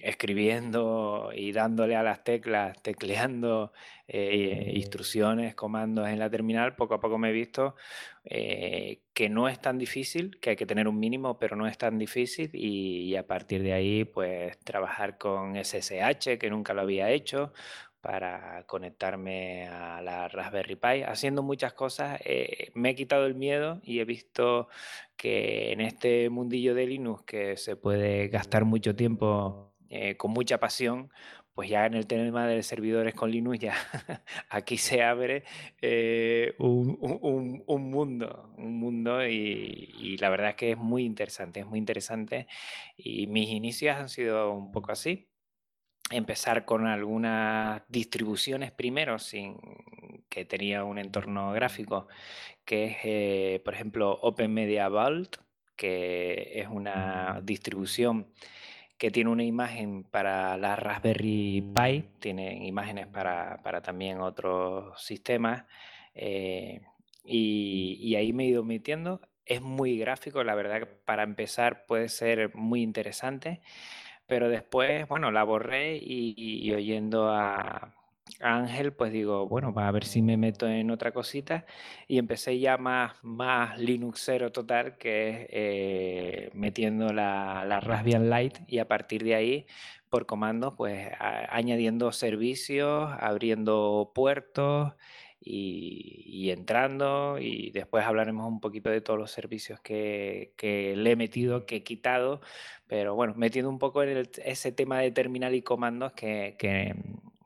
escribiendo 0.02 1.30
y 1.34 1.52
dándole 1.52 1.96
a 1.96 2.02
las 2.02 2.24
teclas, 2.24 2.80
tecleando 2.82 3.72
eh, 4.08 4.72
instrucciones, 4.74 5.54
comandos 5.54 6.08
en 6.08 6.18
la 6.18 6.28
terminal, 6.28 6.74
poco 6.76 6.94
a 6.94 7.00
poco 7.00 7.18
me 7.18 7.30
he 7.30 7.32
visto 7.32 7.76
eh, 8.24 9.00
que 9.14 9.28
no 9.28 9.48
es 9.48 9.60
tan 9.60 9.78
difícil, 9.78 10.38
que 10.40 10.50
hay 10.50 10.56
que 10.56 10.66
tener 10.66 10.88
un 10.88 10.98
mínimo, 10.98 11.38
pero 11.38 11.56
no 11.56 11.66
es 11.66 11.78
tan 11.78 11.98
difícil 11.98 12.50
y, 12.52 13.14
a 13.16 13.26
partir 13.26 13.62
de 13.62 13.72
ahí 13.72 14.04
pues 14.04 14.58
trabajar 14.60 15.18
con 15.18 15.56
SSH, 15.56 16.38
que 16.38 16.50
nunca 16.50 16.74
lo 16.74 16.82
había 16.82 17.10
hecho, 17.10 17.52
para 18.02 18.64
conectarme 18.66 19.68
a 19.68 20.02
la 20.02 20.26
Raspberry 20.26 20.74
Pi, 20.74 21.02
haciendo 21.06 21.42
muchas 21.44 21.72
cosas. 21.72 22.20
Eh, 22.24 22.72
me 22.74 22.90
he 22.90 22.94
quitado 22.96 23.26
el 23.26 23.36
miedo 23.36 23.80
y 23.84 24.00
he 24.00 24.04
visto 24.04 24.68
que 25.22 25.70
en 25.70 25.80
este 25.80 26.28
mundillo 26.30 26.74
de 26.74 26.84
Linux, 26.84 27.22
que 27.22 27.56
se 27.56 27.76
puede 27.76 28.26
gastar 28.26 28.64
mucho 28.64 28.96
tiempo 28.96 29.72
eh, 29.88 30.16
con 30.16 30.32
mucha 30.32 30.58
pasión, 30.58 31.10
pues 31.54 31.70
ya 31.70 31.86
en 31.86 31.94
el 31.94 32.08
tema 32.08 32.48
de 32.48 32.60
servidores 32.64 33.14
con 33.14 33.30
Linux 33.30 33.60
ya 33.60 33.74
aquí 34.48 34.78
se 34.78 35.00
abre 35.04 35.44
eh, 35.80 36.56
un, 36.58 36.98
mundo, 37.68 38.52
un 38.58 38.80
mundo 38.80 39.24
y, 39.24 39.94
y, 39.96 40.16
la 40.16 40.28
verdad 40.28 40.50
es 40.50 40.56
que 40.56 40.72
es 40.72 40.78
muy 40.78 41.04
interesante, 41.04 41.60
es 41.60 41.66
muy 41.66 41.78
interesante 41.78 42.48
y 42.96 43.28
mis 43.28 43.50
inicios 43.50 43.94
han 43.94 44.08
sido 44.08 44.52
un 44.52 44.72
poco 44.72 44.90
así 44.90 45.28
empezar 46.12 46.64
con 46.64 46.86
algunas 46.86 47.82
distribuciones 47.88 48.70
primero, 48.70 49.18
sin 49.18 49.56
que 50.28 50.44
tenía 50.44 50.84
un 50.84 50.98
entorno 50.98 51.52
gráfico, 51.52 52.08
que 52.64 52.84
es, 52.84 52.96
eh, 53.04 53.62
por 53.64 53.74
ejemplo, 53.74 54.18
Open 54.22 54.52
Media 54.52 54.88
Vault, 54.88 55.36
que 55.76 56.52
es 56.60 56.68
una 56.68 57.40
distribución 57.42 58.28
que 58.96 59.10
tiene 59.10 59.30
una 59.30 59.44
imagen 59.44 60.04
para 60.04 60.56
la 60.56 60.76
Raspberry 60.76 61.62
Pi, 61.74 62.04
tiene 62.20 62.66
imágenes 62.66 63.08
para, 63.08 63.82
también 63.82 64.20
otros 64.20 65.02
sistemas, 65.02 65.64
eh, 66.14 66.80
y, 67.24 67.98
y 68.00 68.16
ahí 68.16 68.32
me 68.32 68.44
he 68.44 68.48
ido 68.48 68.64
metiendo. 68.64 69.20
Es 69.44 69.60
muy 69.60 69.98
gráfico, 69.98 70.44
la 70.44 70.54
verdad 70.54 70.88
para 71.04 71.24
empezar 71.24 71.84
puede 71.86 72.08
ser 72.08 72.54
muy 72.54 72.82
interesante 72.82 73.60
pero 74.26 74.48
después, 74.48 75.06
bueno, 75.08 75.30
la 75.30 75.44
borré 75.44 75.98
y, 76.02 76.72
oyendo 76.72 77.30
a, 77.30 77.94
Ángel, 78.40 78.92
pues 78.92 79.12
digo, 79.12 79.46
bueno, 79.48 79.72
va 79.72 79.88
a 79.88 79.92
ver 79.92 80.04
si 80.04 80.22
me 80.22 80.36
meto 80.36 80.66
en 80.66 80.90
otra 80.90 81.12
cosita 81.12 81.66
y 82.08 82.18
empecé 82.18 82.58
ya 82.58 82.78
más, 82.78 83.12
más 83.22 83.78
Linuxero 83.78 84.52
total, 84.52 84.96
que 84.96 85.28
es 85.28 85.46
eh, 85.50 86.50
metiendo 86.54 87.12
la, 87.12 87.64
la, 87.66 87.80
Raspbian 87.80 88.30
Lite 88.30 88.64
y 88.66 88.78
a 88.78 88.88
partir 88.88 89.22
de 89.22 89.34
ahí, 89.34 89.66
por 90.08 90.26
comando, 90.26 90.76
pues 90.76 91.08
añadiendo 91.18 92.12
servicios, 92.12 93.10
abriendo 93.18 94.12
puertos 94.14 94.92
y, 95.44 96.50
entrando 96.50 97.38
y 97.38 97.70
después 97.70 98.04
hablaremos 98.04 98.46
un 98.46 98.60
poquito 98.60 98.90
de 98.90 99.00
todos 99.00 99.18
los 99.18 99.30
servicios 99.30 99.80
que, 99.80 100.52
le 100.96 101.10
he 101.10 101.16
metido, 101.16 101.66
que 101.66 101.76
he 101.76 101.82
quitado, 101.82 102.40
pero 102.86 103.14
bueno, 103.14 103.34
metiendo 103.36 103.68
un 103.68 103.78
poco 103.78 104.02
en 104.02 104.28
ese 104.44 104.72
tema 104.72 105.00
de 105.00 105.10
terminal 105.10 105.54
y 105.54 105.62
comandos 105.62 106.12
que, 106.12 106.56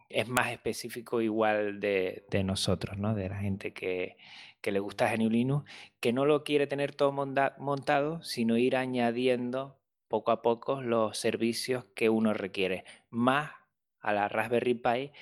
es 0.09 0.29
más 0.29 0.53
específico 0.53 1.21
igual 1.21 1.81
de, 1.81 2.25
nosotros, 2.45 2.99
¿no? 2.99 3.15
de 3.15 3.29
la 3.29 3.37
gente 3.37 3.73
que, 3.73 4.17
le 4.63 4.81
gusta 4.81 5.15
GNU 5.15 5.31
Linux, 5.31 5.71
que 6.01 6.13
no 6.13 6.25
lo 6.25 6.43
quiere 6.43 6.67
tener 6.67 6.93
todo 6.93 7.13
montado, 7.13 8.23
sino 8.25 8.57
ir 8.57 8.75
añadiendo 8.75 9.79
poco 10.09 10.33
a 10.33 10.43
poco 10.43 10.83
los 10.83 11.17
servicios 11.19 11.85
que 11.95 12.09
uno 12.09 12.35
requiere, 12.35 12.85
más 13.09 13.53
a 14.01 14.13
la 14.13 14.29
Raspberry 14.29 14.75
Pi 14.75 15.13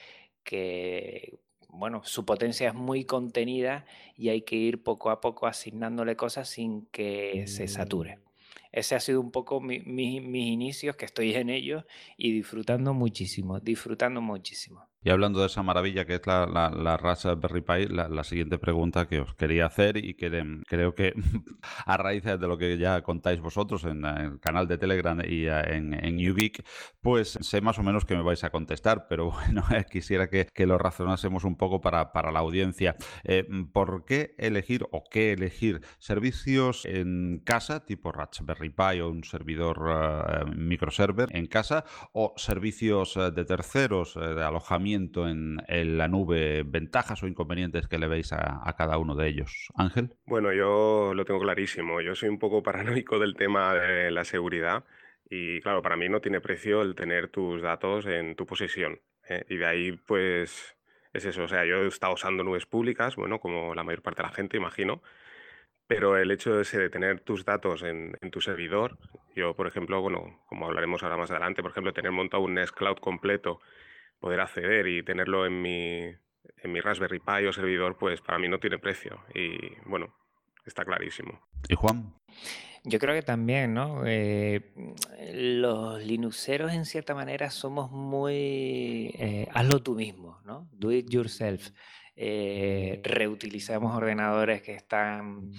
que 0.45 1.39
bueno, 1.75 2.03
su 2.05 2.25
potencia 2.25 2.69
es 2.69 2.75
muy 2.75 3.05
contenida 3.05 3.85
y 4.17 4.29
hay 4.29 4.43
que 4.43 4.57
ir 4.57 4.83
poco 4.83 5.11
a 5.11 5.21
poco 5.21 5.47
asignándole 5.47 6.17
cosas 6.17 6.49
sin 6.49 6.87
que 6.87 7.45
se 7.47 7.69
sature. 7.69 8.19
Ese 8.73 8.95
ha 8.95 9.01
sido 9.01 9.21
un 9.21 9.31
poco 9.31 9.61
mis 9.61 9.85
inicios, 9.87 10.97
que 10.97 11.05
estoy 11.05 11.35
en 11.35 11.51
ellos 11.51 11.85
y 12.17 12.33
disfrutando 12.33 12.93
muchísimo, 12.93 13.61
disfrutando 13.61 14.21
muchísimo. 14.21 14.89
Y 15.05 15.11
hablando 15.11 15.41
de 15.41 15.47
esa 15.47 15.63
maravilla 15.63 16.07
que 16.07 16.15
es 16.15 16.27
la, 16.27 16.47
la, 16.47 16.97
Raspberry 16.97 17.61
Pi, 17.61 17.87
la, 17.89 18.25
siguiente 18.25 18.57
pregunta 18.57 19.07
que 19.07 19.21
os 19.21 19.35
quería 19.35 19.67
hacer 19.67 19.99
y 19.99 20.15
que 20.15 20.63
creo 20.67 20.95
que 20.95 21.13
a 21.85 21.99
raíz 21.99 22.25
de 22.25 22.39
lo 22.39 22.57
que 22.57 22.79
ya 22.79 23.03
contáis 23.03 23.39
vosotros 23.39 23.85
en, 23.85 24.03
el 24.07 24.41
canal 24.41 24.67
de 24.67 24.79
Telegram 24.79 25.21
y 25.21 25.45
eh, 25.45 25.77
en, 25.77 25.93
en 25.93 26.19
pues 27.03 27.39
sé 27.43 27.61
más 27.61 27.79
o 27.79 27.83
menos 27.83 28.07
que 28.07 28.17
me 28.17 28.23
vais 28.23 28.45
a 28.45 28.51
contestar, 28.51 29.07
pero 29.07 29.31
bueno, 29.31 29.63
quisiera 29.91 30.31
que, 30.31 30.49
lo 30.65 30.79
razonásemos 30.79 31.45
un 31.45 31.57
poco 31.59 31.83
para, 31.83 32.11
la 32.33 32.39
audiencia. 32.39 32.97
Eh, 33.25 33.47
¿Por 33.75 34.07
qué 34.07 34.35
elegir 34.39 34.87
o 34.91 35.05
qué 35.11 35.33
elegir 35.33 35.83
servicios 35.99 36.87
en 36.87 37.43
casa, 37.45 37.85
tipo 37.85 38.11
Raspberry 38.11 38.71
Pi 38.71 39.01
o 39.01 39.11
un 39.11 39.23
servidor 39.23 40.47
microserver 40.57 41.29
en 41.37 41.45
casa, 41.45 41.85
o 42.15 42.33
servicios 42.39 43.19
de 43.35 43.45
terceros 43.45 44.15
de 44.15 44.43
alojamiento? 44.43 44.94
En, 44.95 45.99
la 45.99 46.09
nube, 46.09 46.63
ventajas 46.65 47.23
o 47.23 47.27
inconvenientes 47.27 47.89
que 47.89 47.99
le 47.99 48.07
veis 48.07 48.33
a, 48.33 48.75
cada 48.77 48.99
uno 48.99 49.15
de 49.15 49.29
ellos. 49.29 49.69
Ángel. 49.77 50.11
Bueno, 50.27 50.53
yo 50.53 51.13
lo 51.15 51.25
tengo 51.25 51.41
clarísimo. 51.41 52.01
Yo 52.01 52.15
soy 52.15 52.29
un 52.29 52.39
poco 52.39 52.63
paranoico 52.65 53.19
del 53.19 53.35
tema 53.35 53.75
de 53.75 54.11
la 54.11 54.25
seguridad 54.25 54.85
y 55.29 55.61
claro, 55.61 55.83
para 55.83 55.97
mí 55.97 56.09
no 56.09 56.21
tiene 56.21 56.41
precio 56.41 56.83
el 56.83 56.95
tener 56.95 57.29
tus 57.29 57.63
datos 57.63 58.07
en 58.07 58.37
tu 58.37 58.47
posesión. 58.47 59.01
¿eh? 59.29 59.45
Y 59.49 59.57
de 59.57 59.67
ahí 59.67 59.93
pues 59.93 60.77
es 61.13 61.25
eso. 61.25 61.45
O 61.45 61.49
sea, 61.49 61.65
yo 61.65 61.85
he 61.85 61.89
estado 61.89 62.15
usando 62.15 62.45
nubes 62.45 62.67
públicas, 62.67 63.17
bueno, 63.17 63.41
como 63.41 63.75
la 63.75 63.85
mayor 63.85 64.03
parte 64.03 64.23
de 64.23 64.29
la 64.29 64.35
gente, 64.35 64.57
imagino. 64.57 65.03
Pero 65.87 66.17
el 66.17 66.31
hecho 66.31 66.57
de, 66.57 66.79
de 66.79 66.89
tener 66.89 67.21
tus 67.21 67.45
datos 67.45 67.83
en, 67.83 68.17
en, 68.23 68.31
tu 68.31 68.41
servidor, 68.41 68.97
yo, 69.37 69.55
por 69.55 69.67
ejemplo, 69.67 70.01
bueno, 70.01 70.41
como 70.47 70.67
hablaremos 70.67 71.03
ahora 71.03 71.19
más 71.19 71.31
adelante, 71.31 71.63
por 71.63 71.73
ejemplo, 71.73 71.93
tener 71.93 72.11
montado 72.11 72.43
un 72.43 72.55
Nest 72.55 72.75
Cloud 72.75 72.97
completo 72.97 73.61
poder 74.25 74.41
acceder 74.41 74.87
y 74.87 75.03
tenerlo 75.03 75.45
en 75.45 75.61
mi, 75.61 75.99
en 75.99 76.73
mi 76.73 76.81
Raspberry 76.81 77.21
Pi 77.21 77.45
o 77.47 77.53
servidor, 77.53 77.99
pues 77.99 78.23
para 78.23 78.39
mí 78.39 78.49
no 78.49 78.59
tiene 78.59 78.79
precio. 78.79 79.21
Y 79.35 79.53
bueno, 79.85 80.15
está 80.65 80.83
clarísimo. 80.83 81.47
¿Y 81.69 81.75
Juan? 81.75 82.15
Yo 82.85 82.99
creo 82.99 83.15
que 83.15 83.21
también, 83.21 83.75
¿no? 83.75 84.07
Eh, 84.07 84.73
los 85.35 86.03
linuxeros 86.03 86.73
en 86.73 86.87
cierta 86.87 87.15
manera 87.15 87.51
somos 87.51 87.91
muy... 87.91 89.15
Eh, 89.19 89.47
hazlo 89.53 89.83
tú 89.83 89.95
mismo, 89.95 90.41
¿no? 90.47 90.71
Do 90.73 90.91
it 90.91 91.11
yourself. 91.11 91.69
Eh, 92.17 93.03
reutilizamos 93.05 93.95
ordenadores 93.95 94.63
que 94.63 94.73
están 94.73 95.51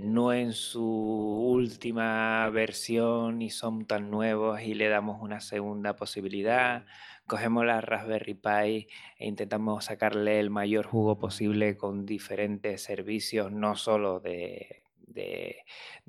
no 0.00 0.32
en 0.32 0.54
su 0.54 0.82
última 0.82 2.48
versión 2.50 3.42
y 3.42 3.50
son 3.50 3.86
tan 3.86 4.10
nuevos 4.10 4.60
y 4.62 4.74
le 4.74 4.88
damos 4.88 5.20
una 5.20 5.38
segunda 5.38 5.94
posibilidad 5.94 6.84
cogemos 7.26 7.64
la 7.64 7.80
Raspberry 7.80 8.34
Pi 8.34 8.86
e 9.18 9.26
intentamos 9.26 9.86
sacarle 9.86 10.40
el 10.40 10.50
mayor 10.50 10.86
jugo 10.86 11.18
posible 11.18 11.76
con 11.76 12.06
diferentes 12.06 12.82
servicios, 12.82 13.50
no 13.52 13.76
solo 13.76 14.20
de, 14.20 14.82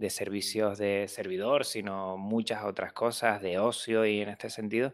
servicios 0.09 0.77
de 0.77 1.07
servidor, 1.07 1.65
sino 1.65 2.17
muchas 2.17 2.63
otras 2.63 2.93
cosas 2.93 3.41
de 3.41 3.59
ocio 3.59 4.05
y 4.05 4.21
en 4.21 4.29
este 4.29 4.49
sentido. 4.49 4.91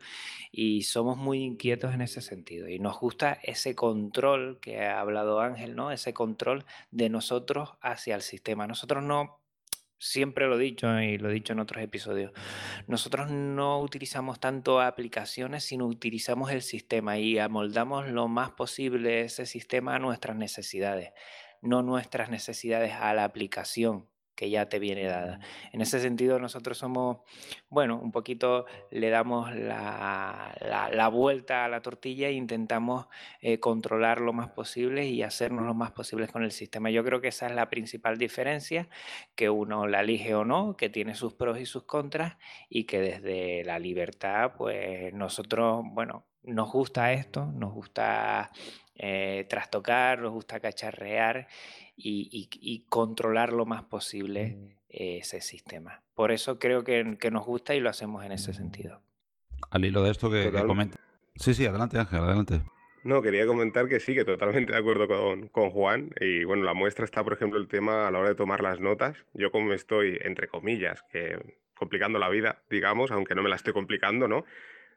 Y 0.52 0.84
somos 0.84 1.18
muy 1.18 1.44
inquietos 1.44 1.94
en 1.94 2.02
ese 2.02 2.22
sentido. 2.22 2.70
Y 2.70 2.80
nos 2.80 3.00
gusta 3.00 3.40
ese 3.44 3.76
control 3.76 4.60
que 4.62 4.82
ha 4.82 5.00
hablado 5.00 5.40
Ángel, 5.40 5.76
¿no? 5.76 5.92
Ese 5.92 6.14
control 6.14 6.66
de 6.92 7.10
nosotros 7.10 7.74
hacia 7.82 8.16
el 8.16 8.22
sistema. 8.22 8.68
Nosotros 8.68 9.04
no 9.04 9.41
siempre 10.02 10.48
lo 10.48 10.60
he 10.60 10.64
dicho 10.64 11.00
y 11.00 11.18
lo 11.20 11.30
he 11.30 11.34
dicho 11.34 11.54
en 11.54 11.60
otros 11.60 11.84
episodios, 11.84 12.32
nosotros 12.88 13.30
no 13.30 13.80
utilizamos 13.80 14.40
tanto 14.40 14.82
aplicaciones, 14.82 15.64
sino 15.64 15.86
utilizamos 15.86 16.52
el 16.52 16.64
sistema 16.64 17.20
y 17.20 17.38
amoldamos 17.38 18.10
lo 18.10 18.28
más 18.28 18.52
posible 18.52 19.22
ese 19.22 19.46
sistema 19.46 19.96
a 19.96 20.00
nuestras 20.00 20.36
necesidades, 20.36 21.12
no 21.62 21.84
nuestras 21.84 22.32
necesidades 22.32 22.94
a 22.94 23.14
la 23.14 23.24
aplicación 23.24 24.11
que 24.36 24.50
ya 24.50 24.68
te 24.68 24.80
viene 24.80 25.06
dada. 25.06 25.40
En 25.72 25.82
ese 25.82 26.00
sentido, 26.00 26.40
nosotros 26.40 26.78
somos, 26.78 27.20
bueno, 27.70 28.00
un 28.02 28.12
poquito 28.12 28.66
le 28.90 29.10
damos 29.10 29.54
la, 29.56 31.10
vuelta 31.12 31.66
a 31.66 31.70
la 31.70 31.82
tortilla 31.82 32.28
e 32.28 32.34
intentamos 32.34 33.08
eh, 33.42 33.60
controlar 33.60 34.22
lo 34.22 34.34
más 34.34 34.50
posible 34.50 35.06
y 35.08 35.24
hacernos 35.24 35.66
lo 35.66 35.74
más 35.74 35.92
posible 35.92 36.28
con 36.28 36.44
el 36.44 36.52
sistema. 36.52 36.90
Yo 36.90 37.04
creo 37.04 37.22
que 37.22 37.28
esa 37.28 37.48
es 37.48 37.54
la 37.54 37.70
principal 37.70 38.18
diferencia, 38.18 38.90
que 39.36 39.50
uno 39.50 39.88
la 39.88 40.02
elige 40.02 40.34
o 40.36 40.46
no, 40.46 40.76
que 40.76 40.90
tiene 40.90 41.16
sus 41.16 41.34
pros 41.34 41.60
y 41.60 41.66
sus 41.66 41.84
contras 41.84 42.38
y 42.70 42.86
que 42.86 43.00
desde 43.00 43.64
la 43.64 43.80
libertad, 43.80 44.54
pues 44.58 45.14
nosotros, 45.14 45.84
bueno, 45.92 46.26
nos 46.44 46.72
gusta 46.72 47.14
esto, 47.14 47.46
nos 47.46 47.74
gusta 47.74 48.52
eh, 48.96 49.46
trastocar, 49.50 50.20
nos 50.20 50.32
gusta 50.32 50.60
cacharrear 50.60 51.48
y, 52.04 52.86
controlar 52.90 53.54
lo 53.54 53.66
más 53.66 53.84
posible 53.84 54.58
mm. 54.58 54.70
ese 54.90 55.42
sistema. 55.42 56.02
Por 56.16 56.32
eso 56.32 56.60
creo 56.60 56.84
que, 56.84 57.04
nos 57.32 57.46
gusta 57.46 57.76
y 57.76 57.80
lo 57.80 57.90
hacemos 57.90 58.26
en 58.26 58.32
ese 58.32 58.54
sentido. 58.54 59.02
Al 59.70 59.86
hilo 59.86 60.04
de 60.04 60.12
esto 60.12 60.30
que, 60.30 60.52
comenta. 60.52 60.98
Sí, 61.36 61.54
sí, 61.54 61.66
adelante 61.66 61.98
Ángel, 61.98 62.20
adelante. 62.20 62.62
No, 63.04 63.22
quería 63.22 63.48
comentar 63.48 63.88
que 63.88 64.00
sí, 64.00 64.14
que 64.14 64.26
totalmente 64.26 64.74
de 64.74 64.78
acuerdo 64.78 65.08
con, 65.08 65.48
con, 65.48 65.72
Juan. 65.72 66.12
Y 66.20 66.44
bueno, 66.44 66.64
la 66.64 66.74
muestra 66.74 67.06
está, 67.06 67.24
por 67.24 67.34
ejemplo, 67.34 67.60
el 67.60 67.68
tema 67.68 68.08
a 68.08 68.12
la 68.12 68.20
hora 68.20 68.30
de 68.30 68.36
tomar 68.36 68.62
las 68.62 68.80
notas. 68.80 69.18
Yo 69.34 69.52
como 69.52 69.74
estoy, 69.74 70.20
entre 70.22 70.48
comillas, 70.48 71.04
que 71.12 71.58
complicando 71.82 72.20
la 72.20 72.30
vida, 72.30 72.62
digamos, 72.70 73.10
aunque 73.10 73.34
no 73.34 73.42
me 73.42 73.50
la 73.50 73.56
estoy 73.56 73.74
complicando, 73.74 74.28
¿no? 74.28 74.46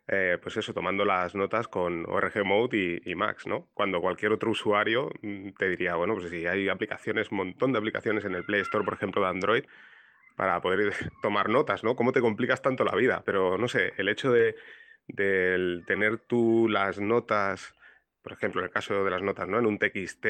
Eh, 0.06 0.38
pues 0.42 0.56
eso, 0.58 0.74
tomando 0.74 1.04
las 1.06 1.34
notas 1.34 1.66
con 1.66 2.04
ORG 2.06 2.44
Mode 2.44 3.00
y, 3.04 3.14
Max, 3.14 3.46
¿no? 3.46 3.68
Cuando 3.72 4.02
cualquier 4.02 4.32
otro 4.32 4.50
usuario 4.50 5.10
mm, 5.22 5.50
te 5.52 5.70
diría, 5.70 5.94
bueno, 5.94 6.14
pues 6.14 6.28
si 6.28 6.46
hay 6.46 6.68
aplicaciones, 6.68 7.30
un 7.30 7.38
montón 7.38 7.72
de 7.72 7.78
aplicaciones 7.78 8.24
en 8.26 8.34
el 8.34 8.44
Play 8.44 8.60
Store, 8.60 8.84
por 8.84 8.94
ejemplo, 8.94 9.22
de 9.22 9.28
Android, 9.28 9.64
para 10.36 10.60
poder 10.60 10.92
tomar 11.22 11.48
notas, 11.48 11.84
¿no? 11.84 11.96
¿Cómo 11.96 12.12
te 12.12 12.20
complicas 12.20 12.60
tanto 12.60 12.84
la 12.84 12.94
vida? 12.94 13.22
Pero 13.24 13.56
no 13.56 13.66
sé, 13.68 13.94
el 13.96 14.08
hecho 14.08 14.30
de, 14.30 14.56
tener 15.86 16.18
tú 16.18 16.68
las 16.68 17.00
notas, 17.00 17.74
por 18.22 18.32
ejemplo, 18.32 18.60
en 18.60 18.66
el 18.66 18.70
caso 18.70 19.04
de 19.04 19.10
las 19.10 19.22
notas, 19.22 19.48
¿no? 19.48 19.58
En 19.58 19.66
un 19.66 19.78
TXT, 19.78 20.26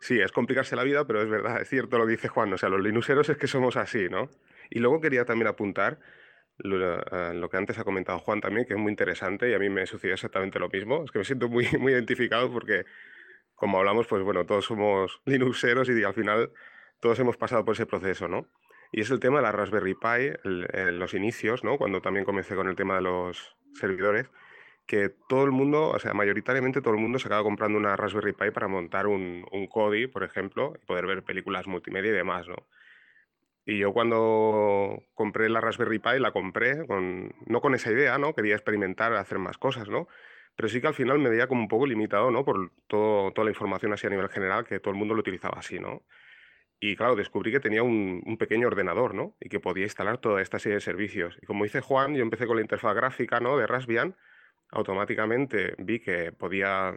sí, 0.00 0.20
es 0.20 0.32
complicarse 0.32 0.74
la 0.76 0.84
vida, 0.84 1.06
pero 1.06 1.22
es 1.22 1.28
verdad, 1.28 1.60
es 1.60 1.68
cierto 1.68 1.98
lo 1.98 2.06
dice 2.06 2.28
Juan, 2.28 2.52
o 2.52 2.58
sea, 2.58 2.68
los 2.68 2.80
linuxeros 2.80 3.28
es 3.28 3.36
que 3.36 3.46
somos 3.46 3.76
así, 3.76 4.08
¿no? 4.08 4.30
Y 4.70 4.80
luego 4.80 5.00
quería 5.00 5.24
también 5.24 5.48
apuntar 5.48 5.98
eh, 6.64 7.32
lo, 7.34 7.48
que 7.50 7.56
antes 7.56 7.78
ha 7.78 7.84
comentado 7.84 8.18
Juan 8.20 8.40
también, 8.40 8.66
que 8.66 8.74
es 8.74 8.78
muy 8.78 8.90
interesante 8.90 9.50
y 9.50 9.54
a 9.54 9.58
mí 9.58 9.68
me 9.68 9.86
sucedió 9.86 10.14
exactamente 10.14 10.58
lo 10.58 10.68
mismo. 10.68 11.04
Es 11.04 11.10
que 11.10 11.18
me 11.18 11.24
siento 11.24 11.48
muy, 11.48 11.66
muy 11.78 11.92
identificado 11.92 12.52
porque, 12.52 12.84
como 13.54 13.78
hablamos, 13.78 14.06
pues 14.06 14.22
bueno, 14.22 14.46
todos 14.46 14.64
somos 14.64 15.20
linuxeros 15.26 15.88
y 15.88 16.02
al 16.02 16.14
final 16.14 16.50
todos 17.00 17.18
hemos 17.18 17.36
pasado 17.36 17.64
por 17.64 17.74
ese 17.74 17.86
proceso, 17.86 18.28
¿no? 18.28 18.46
Y 18.92 19.00
es 19.00 19.10
el 19.10 19.20
tema 19.20 19.38
de 19.38 19.44
la 19.44 19.52
Raspberry 19.52 19.94
Pi, 19.94 20.32
los 20.44 21.14
inicios, 21.14 21.64
¿no? 21.64 21.78
Cuando 21.78 22.02
también 22.02 22.26
comencé 22.26 22.54
con 22.54 22.68
el 22.68 22.76
tema 22.76 22.96
de 22.96 23.00
los 23.00 23.56
servidores, 23.72 24.28
que 24.86 25.08
todo 25.08 25.44
el 25.44 25.50
mundo, 25.50 25.88
o 25.88 25.98
sea, 25.98 26.12
mayoritariamente 26.12 26.82
todo 26.82 26.92
el 26.92 27.00
mundo 27.00 27.18
se 27.18 27.26
acaba 27.26 27.42
comprando 27.42 27.78
una 27.78 27.96
Raspberry 27.96 28.34
Pi 28.34 28.50
para 28.50 28.68
montar 28.68 29.06
un, 29.06 29.46
un 29.50 29.66
Kodi, 29.66 30.08
por 30.08 30.24
ejemplo, 30.24 30.74
y 30.80 30.84
poder 30.84 31.06
ver 31.06 31.22
películas 31.22 31.66
multimedia 31.66 32.10
y 32.10 32.14
demás, 32.14 32.46
¿no? 32.48 32.66
Y 33.64 33.78
yo 33.78 33.92
cuando 33.92 35.04
compré 35.14 35.48
la 35.48 35.60
Raspberry 35.60 35.98
Pi 36.00 36.18
la 36.18 36.32
compré 36.32 36.84
no 37.46 37.60
con 37.60 37.74
esa 37.74 37.92
idea, 37.92 38.18
¿no? 38.18 38.34
Quería 38.34 38.54
experimentar, 38.54 39.12
hacer 39.14 39.38
más 39.38 39.56
cosas, 39.56 39.88
¿no? 39.88 40.08
Pero 40.56 40.68
sí 40.68 40.80
que 40.80 40.88
al 40.88 40.94
final 40.94 41.18
me 41.18 41.30
veía 41.30 41.46
como 41.46 41.62
un 41.62 41.68
poco 41.68 41.86
limitado, 41.86 42.30
¿no? 42.30 42.44
Por 42.44 42.72
todo, 42.88 43.32
toda 43.32 43.44
la 43.44 43.52
información 43.52 43.92
así 43.92 44.06
a 44.06 44.10
nivel 44.10 44.28
general, 44.28 44.64
que 44.64 44.80
todo 44.80 44.92
el 44.92 44.98
mundo 44.98 45.14
lo 45.14 45.20
utilizaba 45.20 45.58
así, 45.58 45.78
¿no? 45.78 46.02
Y 46.80 46.96
claro, 46.96 47.14
descubrí 47.14 47.52
que 47.52 47.60
tenía 47.60 47.84
un, 47.84 48.36
pequeño 48.38 48.66
ordenador, 48.66 49.14
¿no? 49.14 49.36
Y 49.40 49.48
que 49.48 49.60
podía 49.60 49.84
instalar 49.84 50.18
toda 50.18 50.42
esta 50.42 50.58
serie 50.58 50.74
de 50.76 50.80
servicios. 50.80 51.38
Y 51.40 51.46
como 51.46 51.64
dice 51.64 51.80
Juan, 51.80 52.14
yo 52.16 52.22
empecé 52.22 52.46
con 52.46 52.56
la 52.56 52.62
interfaz 52.62 52.96
gráfica, 52.96 53.38
¿no? 53.40 53.56
De 53.56 53.68
Raspbian. 53.68 54.16
Automáticamente 54.70 55.74
vi 55.78 56.00
que 56.00 56.32
podía 56.32 56.96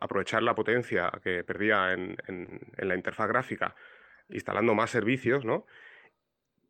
aprovechar 0.00 0.42
la 0.42 0.54
potencia 0.54 1.12
que 1.22 1.44
perdía 1.44 1.92
en, 1.92 2.16
en 2.26 2.88
la 2.88 2.94
interfaz 2.94 3.28
gráfica 3.28 3.74
instalando 4.32 4.74
más 4.74 4.90
servicios, 4.90 5.44
¿no? 5.44 5.66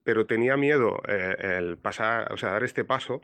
Pero 0.05 0.26
tenía 0.26 0.56
miedo 0.56 1.01
eh, 1.09 1.36
el 1.59 1.78
pasar, 1.78 2.32
o 2.32 2.36
sea, 2.36 2.51
dar 2.51 2.64
este 2.64 2.84
paso, 2.84 3.20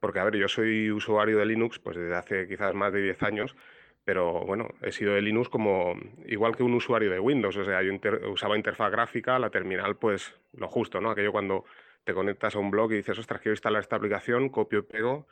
porque, 0.00 0.20
a 0.20 0.24
ver, 0.24 0.36
yo 0.36 0.48
soy 0.48 0.90
usuario 0.90 1.38
de 1.38 1.46
Linux 1.46 1.78
pues 1.78 1.96
desde 1.96 2.14
hace 2.14 2.48
quizás 2.48 2.74
más 2.74 2.92
de 2.92 3.02
10 3.02 3.22
años, 3.22 3.56
pero 4.04 4.44
bueno, 4.44 4.68
he 4.82 4.92
sido 4.92 5.14
de 5.14 5.22
Linux 5.22 5.48
como 5.48 5.94
igual 6.26 6.56
que 6.56 6.62
un 6.62 6.74
usuario 6.74 7.10
de 7.10 7.20
Windows, 7.20 7.56
o 7.56 7.64
sea, 7.64 7.82
yo 7.82 7.92
usaba 8.30 8.56
interfaz 8.56 8.90
gráfica, 8.90 9.38
la 9.38 9.50
terminal, 9.50 9.96
pues 9.96 10.34
lo 10.54 10.68
justo, 10.68 11.00
¿no? 11.00 11.10
Aquello 11.10 11.32
cuando 11.32 11.64
te 12.04 12.14
conectas 12.14 12.56
a 12.56 12.58
un 12.58 12.70
blog 12.70 12.92
y 12.92 12.96
dices, 12.96 13.18
ostras, 13.18 13.40
quiero 13.40 13.52
instalar 13.52 13.82
esta 13.82 13.96
aplicación, 13.96 14.48
copio 14.48 14.80
y 14.80 14.82
pego 14.82 15.26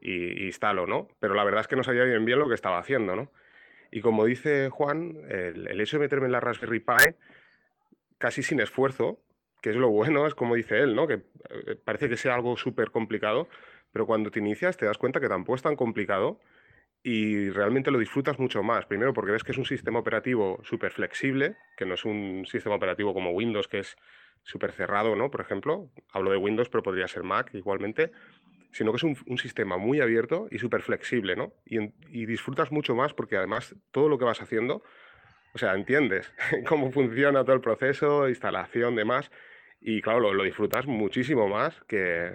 y, 0.00 0.46
instalo, 0.46 0.86
¿no? 0.86 1.08
Pero 1.20 1.34
la 1.34 1.44
verdad 1.44 1.60
es 1.60 1.68
que 1.68 1.76
no 1.76 1.84
sabía 1.84 2.04
bien 2.04 2.24
bien 2.24 2.38
lo 2.38 2.48
que 2.48 2.54
estaba 2.54 2.78
haciendo, 2.78 3.16
¿no? 3.16 3.30
Y 3.90 4.00
como 4.00 4.24
dice 4.24 4.70
Juan, 4.70 5.16
el, 5.28 5.80
hecho 5.80 5.98
de 5.98 6.04
meterme 6.04 6.26
en 6.26 6.32
la 6.32 6.40
Raspberry 6.40 6.80
Pi 6.80 7.14
casi 8.18 8.42
sin 8.42 8.60
esfuerzo, 8.60 9.20
que 9.62 9.70
es 9.70 9.76
lo 9.76 9.90
bueno, 9.90 10.26
es 10.26 10.34
como 10.34 10.54
dice 10.54 10.78
él, 10.78 10.94
¿no? 10.94 11.06
Que 11.06 11.14
eh, 11.14 11.76
parece 11.84 12.08
que 12.08 12.16
sea 12.16 12.34
algo 12.34 12.56
súper 12.56 12.90
complicado, 12.90 13.48
pero 13.92 14.06
cuando 14.06 14.30
te 14.30 14.38
inicias 14.38 14.76
te 14.76 14.86
das 14.86 14.98
cuenta 14.98 15.20
que 15.20 15.28
tampoco 15.28 15.56
es 15.56 15.62
tan 15.62 15.76
complicado 15.76 16.40
y 17.02 17.50
realmente 17.50 17.90
lo 17.90 17.98
disfrutas 17.98 18.38
mucho 18.38 18.62
más. 18.62 18.86
Primero 18.86 19.14
porque 19.14 19.32
ves 19.32 19.44
que 19.44 19.52
es 19.52 19.58
un 19.58 19.64
sistema 19.64 19.98
operativo 19.98 20.60
súper 20.64 20.92
flexible, 20.92 21.56
que 21.76 21.86
no 21.86 21.94
es 21.94 22.04
un 22.04 22.44
sistema 22.46 22.74
operativo 22.74 23.14
como 23.14 23.30
Windows, 23.30 23.68
que 23.68 23.78
es 23.80 23.96
súper 24.42 24.72
cerrado, 24.72 25.16
¿no? 25.16 25.30
Por 25.30 25.40
ejemplo, 25.40 25.90
hablo 26.12 26.30
de 26.30 26.36
Windows, 26.36 26.68
pero 26.68 26.82
podría 26.82 27.08
ser 27.08 27.22
Mac 27.22 27.50
igualmente 27.54 28.12
sino 28.76 28.92
que 28.92 28.96
es 28.96 29.04
un, 29.04 29.38
sistema 29.38 29.78
muy 29.78 30.00
abierto 30.00 30.48
y 30.50 30.58
súper 30.58 30.82
flexible, 30.82 31.34
¿no? 31.34 31.54
Y, 31.64 32.26
disfrutas 32.26 32.70
mucho 32.70 32.94
más 32.94 33.14
porque 33.14 33.38
además 33.38 33.74
todo 33.90 34.10
lo 34.10 34.18
que 34.18 34.26
vas 34.26 34.42
haciendo, 34.42 34.82
o 35.56 35.58
sea, 35.58 35.74
entiendes 35.74 36.30
cómo 36.68 36.92
funciona 36.92 37.42
todo 37.42 37.54
el 37.54 37.62
proceso, 37.62 38.28
instalación, 38.28 38.94
demás, 38.94 39.30
y 39.80 40.02
claro, 40.02 40.34
lo, 40.34 40.44
disfrutas 40.44 40.86
muchísimo 40.86 41.48
más 41.48 41.80
que, 41.88 42.34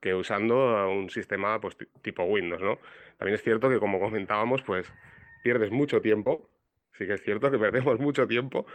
que, 0.00 0.12
usando 0.12 0.90
un 0.90 1.08
sistema 1.08 1.60
pues, 1.60 1.76
tipo 2.02 2.24
Windows, 2.24 2.60
¿no? 2.60 2.78
También 3.16 3.36
es 3.36 3.44
cierto 3.44 3.68
que, 3.68 3.78
como 3.78 4.00
comentábamos, 4.00 4.62
pues 4.62 4.92
pierdes 5.44 5.70
mucho 5.70 6.00
tiempo, 6.00 6.50
sí 6.94 7.06
que 7.06 7.14
es 7.14 7.22
cierto 7.22 7.48
que 7.48 7.58
perdemos 7.58 8.00
mucho 8.00 8.26
tiempo, 8.26 8.66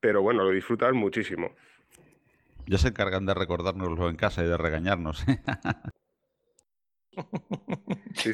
pero 0.00 0.20
bueno, 0.20 0.42
lo 0.42 0.50
disfrutas 0.50 0.92
muchísimo. 0.92 1.54
Ya 2.66 2.78
se 2.78 2.88
encargan 2.88 3.26
de 3.26 3.34
recordárnoslo 3.34 4.08
en 4.08 4.16
casa 4.16 4.42
y 4.42 4.48
de 4.48 4.56
regañarnos. 4.56 5.24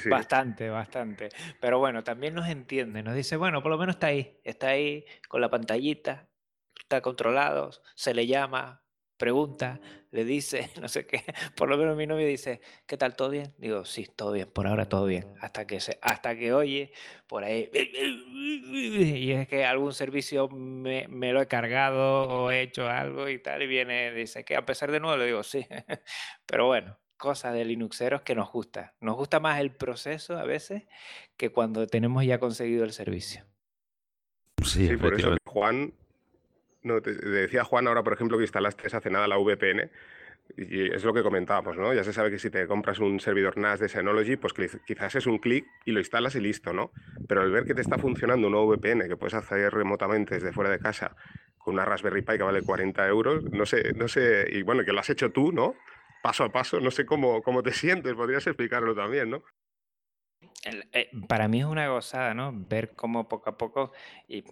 Bastante, 0.08 0.68
bastante. 0.68 1.28
Pero 1.60 1.78
bueno, 1.78 2.04
también 2.04 2.34
nos 2.34 2.48
entiende, 2.48 3.02
nos 3.02 3.14
dice, 3.14 3.36
bueno, 3.36 3.62
por 3.62 3.70
lo 3.70 3.78
menos 3.78 3.96
está 3.96 4.08
ahí, 4.08 4.40
está 4.44 4.68
ahí 4.68 5.04
con 5.28 5.40
la 5.40 5.50
pantallita, 5.50 6.28
está 6.78 7.00
controlado, 7.00 7.70
se 7.94 8.14
le 8.14 8.26
llama, 8.26 8.84
pregunta, 9.16 9.80
le 10.10 10.24
dice, 10.24 10.70
no 10.80 10.88
sé 10.88 11.06
qué. 11.06 11.22
Por 11.56 11.68
lo 11.68 11.76
menos 11.78 11.96
mi 11.96 12.06
novio 12.06 12.26
dice, 12.26 12.60
¿qué 12.86 12.96
tal? 12.96 13.16
¿Todo 13.16 13.30
bien? 13.30 13.54
Digo, 13.58 13.84
sí, 13.84 14.06
todo 14.16 14.32
bien, 14.32 14.50
por 14.50 14.66
ahora 14.66 14.88
todo 14.88 15.06
bien. 15.06 15.34
Hasta 15.40 15.66
que, 15.66 15.78
hasta 16.02 16.36
que 16.36 16.52
oye 16.52 16.92
por 17.26 17.44
ahí, 17.44 17.70
y 17.72 19.32
es 19.32 19.48
que 19.48 19.64
algún 19.64 19.92
servicio 19.94 20.48
me, 20.48 21.06
me 21.08 21.32
lo 21.32 21.40
he 21.42 21.46
cargado 21.48 22.28
o 22.28 22.50
he 22.50 22.62
hecho 22.62 22.88
algo 22.88 23.28
y 23.28 23.38
tal, 23.42 23.62
y 23.62 23.66
viene, 23.66 24.12
dice 24.12 24.44
que 24.44 24.56
a 24.56 24.64
pesar 24.66 24.90
de 24.90 25.00
nuevo, 25.00 25.16
le 25.16 25.26
digo, 25.26 25.42
sí. 25.42 25.66
Pero 26.46 26.66
bueno, 26.66 26.99
cosas 27.20 27.54
de 27.54 27.64
Linuxeros 27.64 28.22
que 28.22 28.34
nos 28.34 28.50
gusta. 28.50 28.94
Nos 29.00 29.14
gusta 29.14 29.38
más 29.38 29.60
el 29.60 29.70
proceso 29.70 30.36
a 30.36 30.44
veces 30.44 30.82
que 31.36 31.50
cuando 31.50 31.86
tenemos 31.86 32.24
ya 32.24 32.40
conseguido 32.40 32.82
el 32.82 32.92
servicio. 32.92 33.44
Sí, 34.64 34.96
por 34.96 35.14
eso 35.14 35.36
Juan, 35.44 35.92
no, 36.82 37.00
te, 37.00 37.14
decía 37.14 37.62
Juan 37.62 37.86
ahora, 37.86 38.02
por 38.02 38.14
ejemplo, 38.14 38.36
que 38.38 38.44
instalaste 38.44 38.88
hace 38.96 39.10
nada 39.10 39.28
la 39.28 39.38
VPN. 39.38 39.90
Y 40.56 40.92
es 40.92 41.04
lo 41.04 41.14
que 41.14 41.22
comentábamos, 41.22 41.76
¿no? 41.76 41.94
Ya 41.94 42.02
se 42.02 42.12
sabe 42.12 42.30
que 42.30 42.40
si 42.40 42.50
te 42.50 42.66
compras 42.66 42.98
un 42.98 43.20
servidor 43.20 43.56
NAS 43.56 43.78
de 43.78 43.88
Synology, 43.88 44.36
pues 44.36 44.52
quizás 44.84 45.14
es 45.14 45.26
un 45.26 45.38
clic 45.38 45.64
y 45.84 45.92
lo 45.92 46.00
instalas 46.00 46.34
y 46.34 46.40
listo, 46.40 46.72
¿no? 46.72 46.90
Pero 47.28 47.42
al 47.42 47.52
ver 47.52 47.64
que 47.64 47.74
te 47.74 47.82
está 47.82 47.98
funcionando 47.98 48.48
una 48.48 48.58
VPN 48.58 49.06
que 49.06 49.16
puedes 49.16 49.34
hacer 49.34 49.72
remotamente 49.72 50.34
desde 50.34 50.52
fuera 50.52 50.70
de 50.70 50.80
casa 50.80 51.14
con 51.58 51.74
una 51.74 51.84
Raspberry 51.84 52.22
Pi 52.22 52.38
que 52.38 52.42
vale 52.42 52.62
40 52.62 53.06
euros, 53.06 53.44
no 53.44 53.66
sé, 53.66 53.92
no 53.94 54.08
sé, 54.08 54.48
y 54.50 54.62
bueno, 54.62 54.84
que 54.84 54.92
lo 54.92 54.98
has 54.98 55.10
hecho 55.10 55.30
tú, 55.30 55.52
¿no? 55.52 55.76
Paso 56.20 56.44
a 56.44 56.52
paso. 56.52 56.80
No 56.80 56.90
sé 56.90 57.06
cómo, 57.06 57.42
cómo 57.42 57.62
te 57.62 57.72
sientes, 57.72 58.14
podrías 58.14 58.46
explicarlo 58.46 58.94
también, 58.94 59.30
¿no? 59.30 59.42
Eh, 60.62 61.08
para 61.26 61.48
mí 61.48 61.60
es 61.60 61.64
una 61.64 61.88
gozada, 61.88 62.34
¿no? 62.34 62.52
Ver 62.52 62.90
cómo 62.90 63.26
poco 63.28 63.48
a 63.48 63.56
poco 63.56 63.92
mm, 64.28 64.42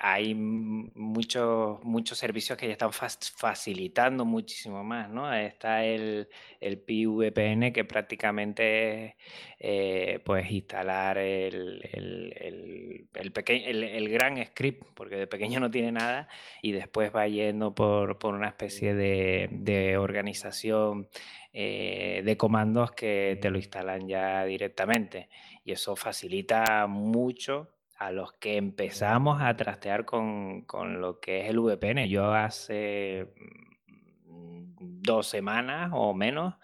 hay 0.00 0.34
muchos, 0.36 1.82
muchos 1.82 2.16
servicios 2.16 2.56
que 2.56 2.66
ya 2.68 2.72
están 2.72 2.92
facilitando 2.92 4.24
muchísimo 4.24 4.84
más, 4.84 5.10
¿no? 5.10 5.34
Está 5.34 5.84
el, 5.84 6.28
el 6.60 6.78
PVPN 6.78 7.72
que 7.72 7.84
prácticamente 7.84 9.16
eh, 9.58 10.20
puedes 10.24 10.48
instalar 10.52 11.18
el, 11.18 11.88
el, 11.92 13.10
el, 13.14 13.84
el, 13.84 14.08
gran 14.08 14.44
script, 14.46 14.84
porque 14.94 15.16
de 15.16 15.26
pequeño 15.26 15.58
no 15.58 15.72
tiene 15.72 15.90
nada, 15.90 16.28
y 16.62 16.70
después 16.70 17.10
va 17.14 17.26
yendo 17.26 17.74
por, 17.74 18.16
por 18.18 18.34
una 18.34 18.48
especie 18.48 18.94
de, 18.94 19.48
de 19.50 19.96
organización 19.96 21.08
eh, 21.54 22.22
de 22.24 22.36
comandos 22.38 22.92
que 22.92 23.38
te 23.42 23.50
lo 23.50 23.58
instalan 23.58 24.08
ya 24.08 24.44
directamente. 24.44 25.28
Y 25.64 25.72
eso 25.72 25.96
facilita 25.96 26.86
mucho 26.86 27.68
a 27.98 28.10
los 28.10 28.32
que 28.32 28.56
empezamos 28.56 29.42
a 29.42 29.54
trastear 29.54 30.06
con, 30.06 30.64
lo 30.98 31.20
que 31.20 31.42
es 31.42 31.50
el 31.50 31.60
VPN. 31.60 32.08
Yo 32.08 32.32
hace 32.32 33.28
mm, 34.26 34.76
dos 34.78 35.26
semanas 35.26 35.90
o 35.92 36.14
menos 36.14 36.54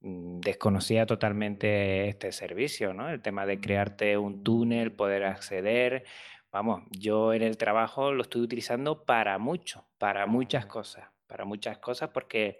mm, 0.00 0.40
desconocía 0.40 1.06
totalmente 1.06 2.08
este 2.08 2.32
servicio, 2.32 2.92
¿no? 2.92 3.08
El 3.08 3.22
tema 3.22 3.46
de 3.46 3.60
crearte 3.60 4.18
un 4.18 4.42
túnel, 4.42 4.90
poder 4.92 5.24
acceder. 5.24 6.04
Vamos, 6.50 6.82
yo 6.90 7.32
en 7.32 7.42
el 7.42 7.56
trabajo 7.56 8.12
lo 8.12 8.22
estoy 8.22 8.42
utilizando 8.42 9.04
para 9.04 9.38
mucho, 9.38 9.86
para 9.98 10.26
muchas 10.26 10.66
cosas, 10.66 11.08
para 11.28 11.44
muchas 11.44 11.78
cosas 11.78 12.10
porque 12.10 12.58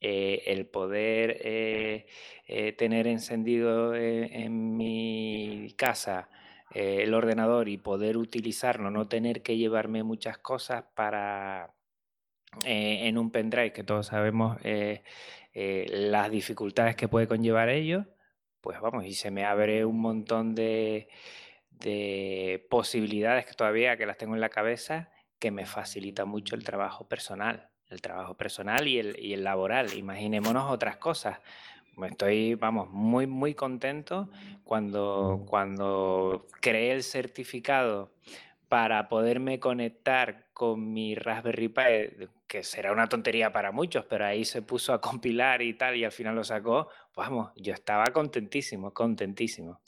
eh, 0.00 0.44
el 0.46 0.66
poder 0.66 1.36
eh, 1.42 2.06
eh, 2.46 2.72
tener 2.72 3.06
encendido 3.06 3.94
en 3.94 4.76
mi 4.76 5.74
casa 5.76 6.30
el 6.72 7.12
ordenador 7.14 7.68
y 7.68 7.78
poder 7.78 8.16
utilizarlo, 8.16 8.90
no 8.90 9.08
tener 9.08 9.42
que 9.42 9.56
llevarme 9.56 10.04
muchas 10.04 10.38
cosas 10.38 10.84
para 10.94 11.74
en 12.64 13.18
un 13.18 13.30
pendrive, 13.30 13.72
que 13.72 13.84
todos 13.84 14.06
sabemos 14.06 14.56
las 15.52 16.30
dificultades 16.30 16.96
que 16.96 17.08
puede 17.08 17.26
conllevar 17.28 17.68
ello, 17.70 18.06
pues 18.60 18.80
vamos, 18.80 19.04
y 19.04 19.14
se 19.14 19.30
me 19.30 19.44
abre 19.44 19.84
un 19.84 20.00
montón 20.00 20.54
de, 20.54 21.08
de 21.70 22.66
posibilidades 22.70 23.46
que 23.46 23.54
todavía 23.54 23.96
que 23.96 24.06
las 24.06 24.16
tengo 24.16 24.34
en 24.34 24.40
la 24.40 24.48
cabeza 24.50 25.10
que 25.40 25.50
me 25.50 25.66
facilita 25.66 26.24
mucho 26.24 26.54
el 26.54 26.64
trabajo 26.64 27.08
personal 27.08 27.69
el 27.90 28.00
trabajo 28.00 28.34
personal 28.34 28.86
y 28.88 28.98
el, 28.98 29.18
y 29.18 29.32
el 29.34 29.44
laboral. 29.44 29.92
Imaginémonos 29.94 30.70
otras 30.70 30.96
cosas. 30.96 31.38
Estoy, 32.06 32.54
vamos, 32.54 32.88
muy, 32.90 33.26
muy 33.26 33.54
contento 33.54 34.30
cuando, 34.64 35.44
cuando 35.46 36.46
creé 36.60 36.92
el 36.92 37.02
certificado 37.02 38.10
para 38.68 39.08
poderme 39.08 39.58
conectar 39.58 40.46
con 40.52 40.92
mi 40.92 41.14
Raspberry 41.14 41.68
Pi, 41.68 42.28
que 42.46 42.62
será 42.62 42.92
una 42.92 43.08
tontería 43.08 43.52
para 43.52 43.72
muchos, 43.72 44.04
pero 44.04 44.24
ahí 44.24 44.44
se 44.44 44.62
puso 44.62 44.92
a 44.92 45.00
compilar 45.00 45.60
y 45.60 45.74
tal, 45.74 45.96
y 45.96 46.04
al 46.04 46.12
final 46.12 46.36
lo 46.36 46.44
sacó, 46.44 46.88
vamos, 47.16 47.50
yo 47.56 47.74
estaba 47.74 48.04
contentísimo, 48.06 48.92
contentísimo. 48.94 49.80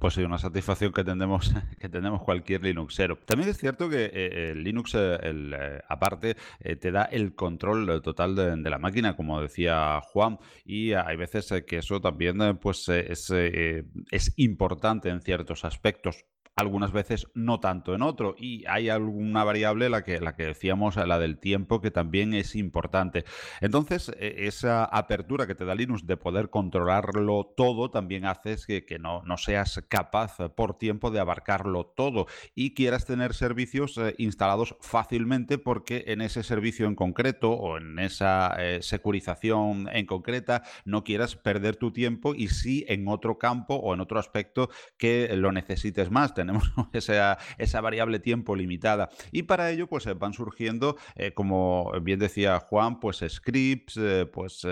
Pues 0.00 0.14
sí, 0.14 0.22
una 0.22 0.38
satisfacción 0.38 0.94
que 0.94 1.04
tenemos, 1.04 1.52
que 1.78 1.90
tenemos 1.90 2.22
cualquier 2.22 2.64
Linuxero. 2.64 3.16
También 3.16 3.50
es 3.50 3.58
cierto 3.58 3.90
que 3.90 4.06
eh, 4.06 4.50
el 4.52 4.64
Linux, 4.64 4.94
eh, 4.94 5.18
eh, 5.22 5.80
aparte, 5.90 6.36
te 6.80 6.90
da 6.90 7.04
el 7.04 7.34
control 7.34 8.00
total 8.00 8.34
de, 8.34 8.70
la 8.70 8.78
máquina, 8.78 9.14
como 9.14 9.42
decía 9.42 10.00
Juan, 10.00 10.38
y 10.64 10.94
hay 10.94 11.16
veces 11.16 11.52
que 11.66 11.78
eso 11.78 12.00
también 12.00 12.38
pues, 12.56 12.88
es, 12.88 13.30
es 13.30 14.32
importante 14.36 15.10
en 15.10 15.20
ciertos 15.20 15.66
aspectos 15.66 16.24
algunas 16.60 16.92
veces 16.92 17.26
no 17.34 17.60
tanto 17.60 17.94
en 17.94 18.02
otro. 18.02 18.34
Y 18.38 18.64
hay 18.66 18.88
alguna 18.88 19.44
variable, 19.44 19.88
la 19.88 20.02
que, 20.04 20.20
la 20.20 20.34
que 20.36 20.44
decíamos, 20.44 20.96
la 20.96 21.18
del 21.18 21.38
tiempo, 21.38 21.80
que 21.80 21.90
también 21.90 22.34
es 22.34 22.54
importante. 22.56 23.24
Entonces, 23.60 24.10
e, 24.18 24.46
esa 24.46 24.84
apertura 24.84 25.46
que 25.46 25.54
te 25.54 25.64
da 25.64 25.74
Linux 25.74 26.06
de 26.06 26.16
poder 26.16 26.50
controlarlo 26.50 27.52
todo 27.56 27.90
también 27.90 28.26
hace 28.26 28.50
que, 28.66 28.84
que 28.84 28.98
no, 28.98 29.22
no, 29.24 29.36
seas 29.36 29.82
capaz 29.88 30.36
por 30.56 30.78
tiempo 30.78 31.10
de 31.10 31.20
abarcarlo 31.20 31.86
todo 31.86 32.26
y 32.54 32.74
quieras 32.74 33.06
tener 33.06 33.34
servicios 33.34 33.96
eh, 33.98 34.14
instalados 34.18 34.76
fácilmente 34.80 35.58
porque 35.58 36.04
en 36.08 36.20
ese 36.20 36.42
servicio 36.42 36.86
en 36.86 36.94
concreto 36.94 37.52
o 37.52 37.76
en 37.76 37.98
esa 37.98 38.54
eh, 38.58 38.82
securización 38.82 39.88
en 39.92 40.06
concreta 40.06 40.62
no 40.84 41.04
quieras 41.04 41.36
perder 41.36 41.76
tu 41.76 41.92
tiempo 41.92 42.34
y 42.34 42.48
sí 42.48 42.84
en 42.88 43.06
otro 43.08 43.38
campo 43.38 43.74
o 43.76 43.94
en 43.94 44.00
otro 44.00 44.18
aspecto 44.18 44.70
que 44.96 45.30
lo 45.36 45.52
necesites 45.52 46.10
más, 46.10 46.34
tener 46.34 46.49
esa, 46.92 47.38
esa, 47.58 47.80
variable 47.80 48.18
tiempo 48.18 48.56
limitada. 48.56 49.10
Y 49.32 49.42
para 49.44 49.70
ello, 49.70 49.86
pues 49.86 50.06
van 50.18 50.32
surgiendo, 50.32 50.96
como 51.34 51.92
bien 52.02 52.18
decía 52.18 52.58
Juan, 52.60 53.00
pues 53.00 53.24
scripts, 53.26 53.98
pues 54.32 54.66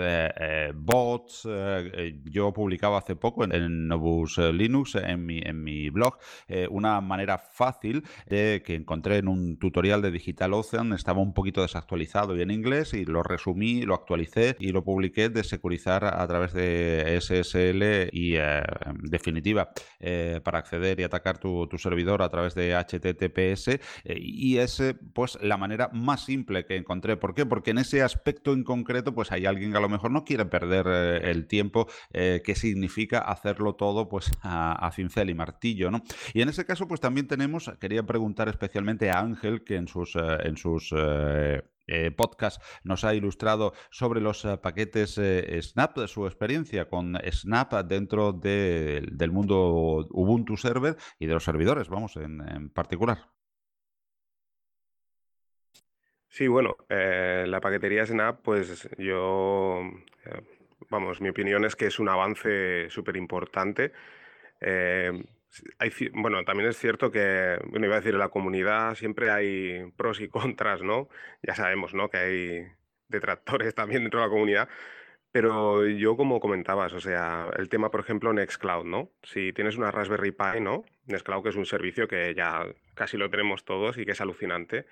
bots. 0.75 1.47
yo 2.25 2.53
publicaba 2.53 2.99
hace 2.99 3.15
poco 3.15 3.43
en, 3.43 3.87
Novus 3.87 4.37
Linux, 4.37 4.95
en 4.95 5.25
mi, 5.25 5.39
en 5.39 5.63
mi 5.63 5.89
blog, 5.89 6.17
una 6.69 7.01
manera 7.01 7.37
fácil 7.37 8.03
que 8.27 8.63
encontré 8.67 9.17
en 9.17 9.27
un 9.27 9.57
tutorial 9.57 10.01
de 10.01 10.11
Digital 10.11 10.53
Ocean, 10.53 10.93
estaba 10.93 11.21
un 11.21 11.33
poquito 11.33 11.61
desactualizado 11.61 12.35
y 12.35 12.41
en 12.41 12.51
inglés, 12.51 12.93
y 12.93 13.05
lo 13.05 13.23
resumí, 13.23 13.81
lo 13.81 13.95
actualicé 13.95 14.55
y 14.59 14.71
lo 14.71 14.83
publiqué 14.83 15.29
de 15.29 15.43
securizar 15.43 16.05
a 16.05 16.25
través 16.27 16.53
de 16.53 17.19
SSL 17.19 18.09
y 18.11 18.35
eh, 18.35 18.63
definitiva 19.01 19.69
eh, 19.99 20.41
para 20.43 20.59
acceder 20.59 20.99
y 20.99 21.03
atacar 21.03 21.37
tu, 21.37 21.58
servidor 21.77 22.21
a 22.21 22.29
través 22.29 22.55
de 22.55 22.75
HTTPS 22.75 23.67
eh, 23.67 23.79
y 24.17 24.57
es 24.57 24.81
pues 25.13 25.37
la 25.41 25.57
manera 25.57 25.89
más 25.93 26.25
simple 26.25 26.65
que 26.65 26.75
encontré. 26.75 27.17
¿Por 27.17 27.33
qué? 27.33 27.45
Porque 27.45 27.71
en 27.71 27.79
ese 27.79 28.01
aspecto 28.01 28.53
en 28.53 28.63
concreto 28.63 29.13
pues 29.13 29.31
hay 29.31 29.45
alguien 29.45 29.71
que 29.71 29.77
a 29.77 29.81
lo 29.81 29.89
mejor 29.89 30.11
no 30.11 30.23
quiere 30.23 30.45
perder 30.45 30.87
el 31.25 31.47
tiempo 31.47 31.87
que 32.11 32.55
significa 32.55 33.19
hacerlo 33.19 33.75
todo 33.75 34.09
pues 34.09 34.31
a, 34.41 34.89
cincel 34.93 35.29
y 35.29 35.33
martillo, 35.33 35.91
¿no? 35.91 36.03
Y 36.33 36.41
en 36.41 36.49
ese 36.49 36.65
caso 36.65 36.87
pues 36.87 37.01
también 37.01 37.27
tenemos, 37.27 37.71
quería 37.79 38.03
preguntar 38.03 38.49
especialmente 38.49 39.09
a 39.09 39.19
Ángel 39.19 39.63
que 39.63 39.75
en 39.75 39.87
sus, 39.87 40.15
en 40.15 40.57
sus 40.57 40.93
eh, 40.95 41.61
podcast 42.15 42.61
nos 42.83 43.03
ha 43.03 43.13
ilustrado 43.13 43.73
sobre 43.89 44.21
los 44.21 44.45
eh, 44.45 44.57
paquetes 44.57 45.17
eh, 45.17 45.59
Snap, 45.61 45.97
de 45.97 46.07
su 46.07 46.25
experiencia 46.25 46.87
con 46.87 47.17
Snap 47.31 47.73
dentro 47.85 48.33
del 48.33 49.31
mundo 49.31 50.07
Ubuntu 50.11 50.57
Server 50.57 50.95
y 51.19 51.27
de 51.27 51.33
los 51.33 51.43
servidores, 51.43 51.89
vamos, 51.89 52.15
en, 52.17 52.69
particular. 52.69 53.29
Sí, 56.27 56.47
bueno, 56.47 56.75
la 56.89 57.59
paquetería 57.59 58.05
Snap, 58.05 58.41
pues 58.43 58.87
yo, 58.97 59.81
vamos, 60.89 61.21
mi 61.21 61.29
opinión 61.29 61.65
es 61.65 61.75
que 61.75 61.87
es 61.87 61.99
un 61.99 62.09
avance 62.09 62.89
súper 62.89 63.17
importante 63.17 63.91
bueno, 66.13 66.43
también 66.43 66.69
es 66.69 66.77
cierto 66.77 67.11
que, 67.11 67.59
bueno, 67.67 67.85
iba 67.85 67.95
a 67.95 67.99
decir, 67.99 68.13
en 68.13 68.19
la 68.19 68.29
comunidad 68.29 68.95
siempre 68.95 69.31
hay 69.31 69.91
pros 69.97 70.21
y 70.21 70.27
contras, 70.29 70.81
¿no? 70.81 71.09
Ya 71.41 71.55
sabemos, 71.55 71.93
¿no? 71.93 72.09
Que 72.09 72.17
hay 72.17 72.67
detractores 73.07 73.73
también 73.75 74.03
dentro 74.03 74.19
de 74.19 74.27
la 74.27 74.31
comunidad. 74.31 74.69
Pero 75.31 75.85
yo, 75.85 76.17
como 76.17 76.39
comentabas, 76.39 76.93
o 76.93 76.99
sea, 76.99 77.49
el 77.57 77.69
tema, 77.69 77.91
por 77.91 77.99
ejemplo, 77.99 78.33
Nextcloud, 78.33 78.85
¿no? 78.85 79.11
Si 79.21 79.53
tienes 79.53 79.77
una 79.77 79.91
Raspberry 79.91 80.31
Pi, 80.31 80.59
¿no? 80.59 80.85
Nextcloud, 81.05 81.43
que 81.43 81.49
es 81.49 81.55
un 81.55 81.67
servicio 81.67 82.07
que 82.07 82.33
ya 82.33 82.65
casi 82.95 83.15
lo 83.15 83.29
tenemos 83.29 83.63
todos 83.63 83.99
y 83.99 84.05
que 84.05 84.13
es 84.13 84.21
alucinante. 84.21 84.87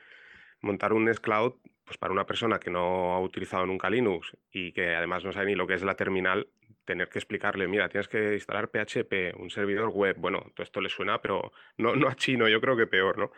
Montar 0.62 0.94
un 0.94 1.06
Nextcloud, 1.06 1.54
pues 1.86 1.98
para 1.98 2.14
una 2.14 2.28
persona 2.28 2.60
que 2.60 2.70
no 2.70 3.16
ha 3.16 3.20
utilizado 3.20 3.66
nunca 3.66 3.90
Linux 3.90 4.38
y 4.52 4.74
que 4.74 4.96
además 4.96 5.24
no 5.24 5.32
sabe 5.32 5.48
ni 5.48 5.56
lo 5.56 5.66
que 5.66 5.74
es 5.74 5.84
la 5.84 5.96
terminal, 5.96 6.48
tener 6.88 7.10
que 7.10 7.20
explicarle, 7.20 7.68
mira, 7.68 7.90
tienes 7.90 8.08
que 8.08 8.34
instalar 8.34 8.70
PHP, 8.70 9.36
un 9.38 9.52
servidor 9.52 9.90
web, 9.90 10.16
bueno, 10.18 10.40
todo 10.56 10.64
esto 10.64 10.82
le 10.82 10.90
suena, 10.90 11.22
pero 11.22 11.52
no, 11.78 11.96
no 11.96 12.08
a 12.08 12.16
chino, 12.16 12.48
yo 12.48 12.60
creo 12.60 12.76
que 12.76 12.88
peor, 12.88 13.20
¿no? 13.20 13.32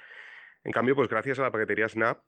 En 0.63 0.71
cambio, 0.71 0.95
pues 0.95 1.09
gracias 1.09 1.39
a 1.39 1.43
la 1.43 1.51
paquetería 1.51 1.89
Snap 1.89 2.19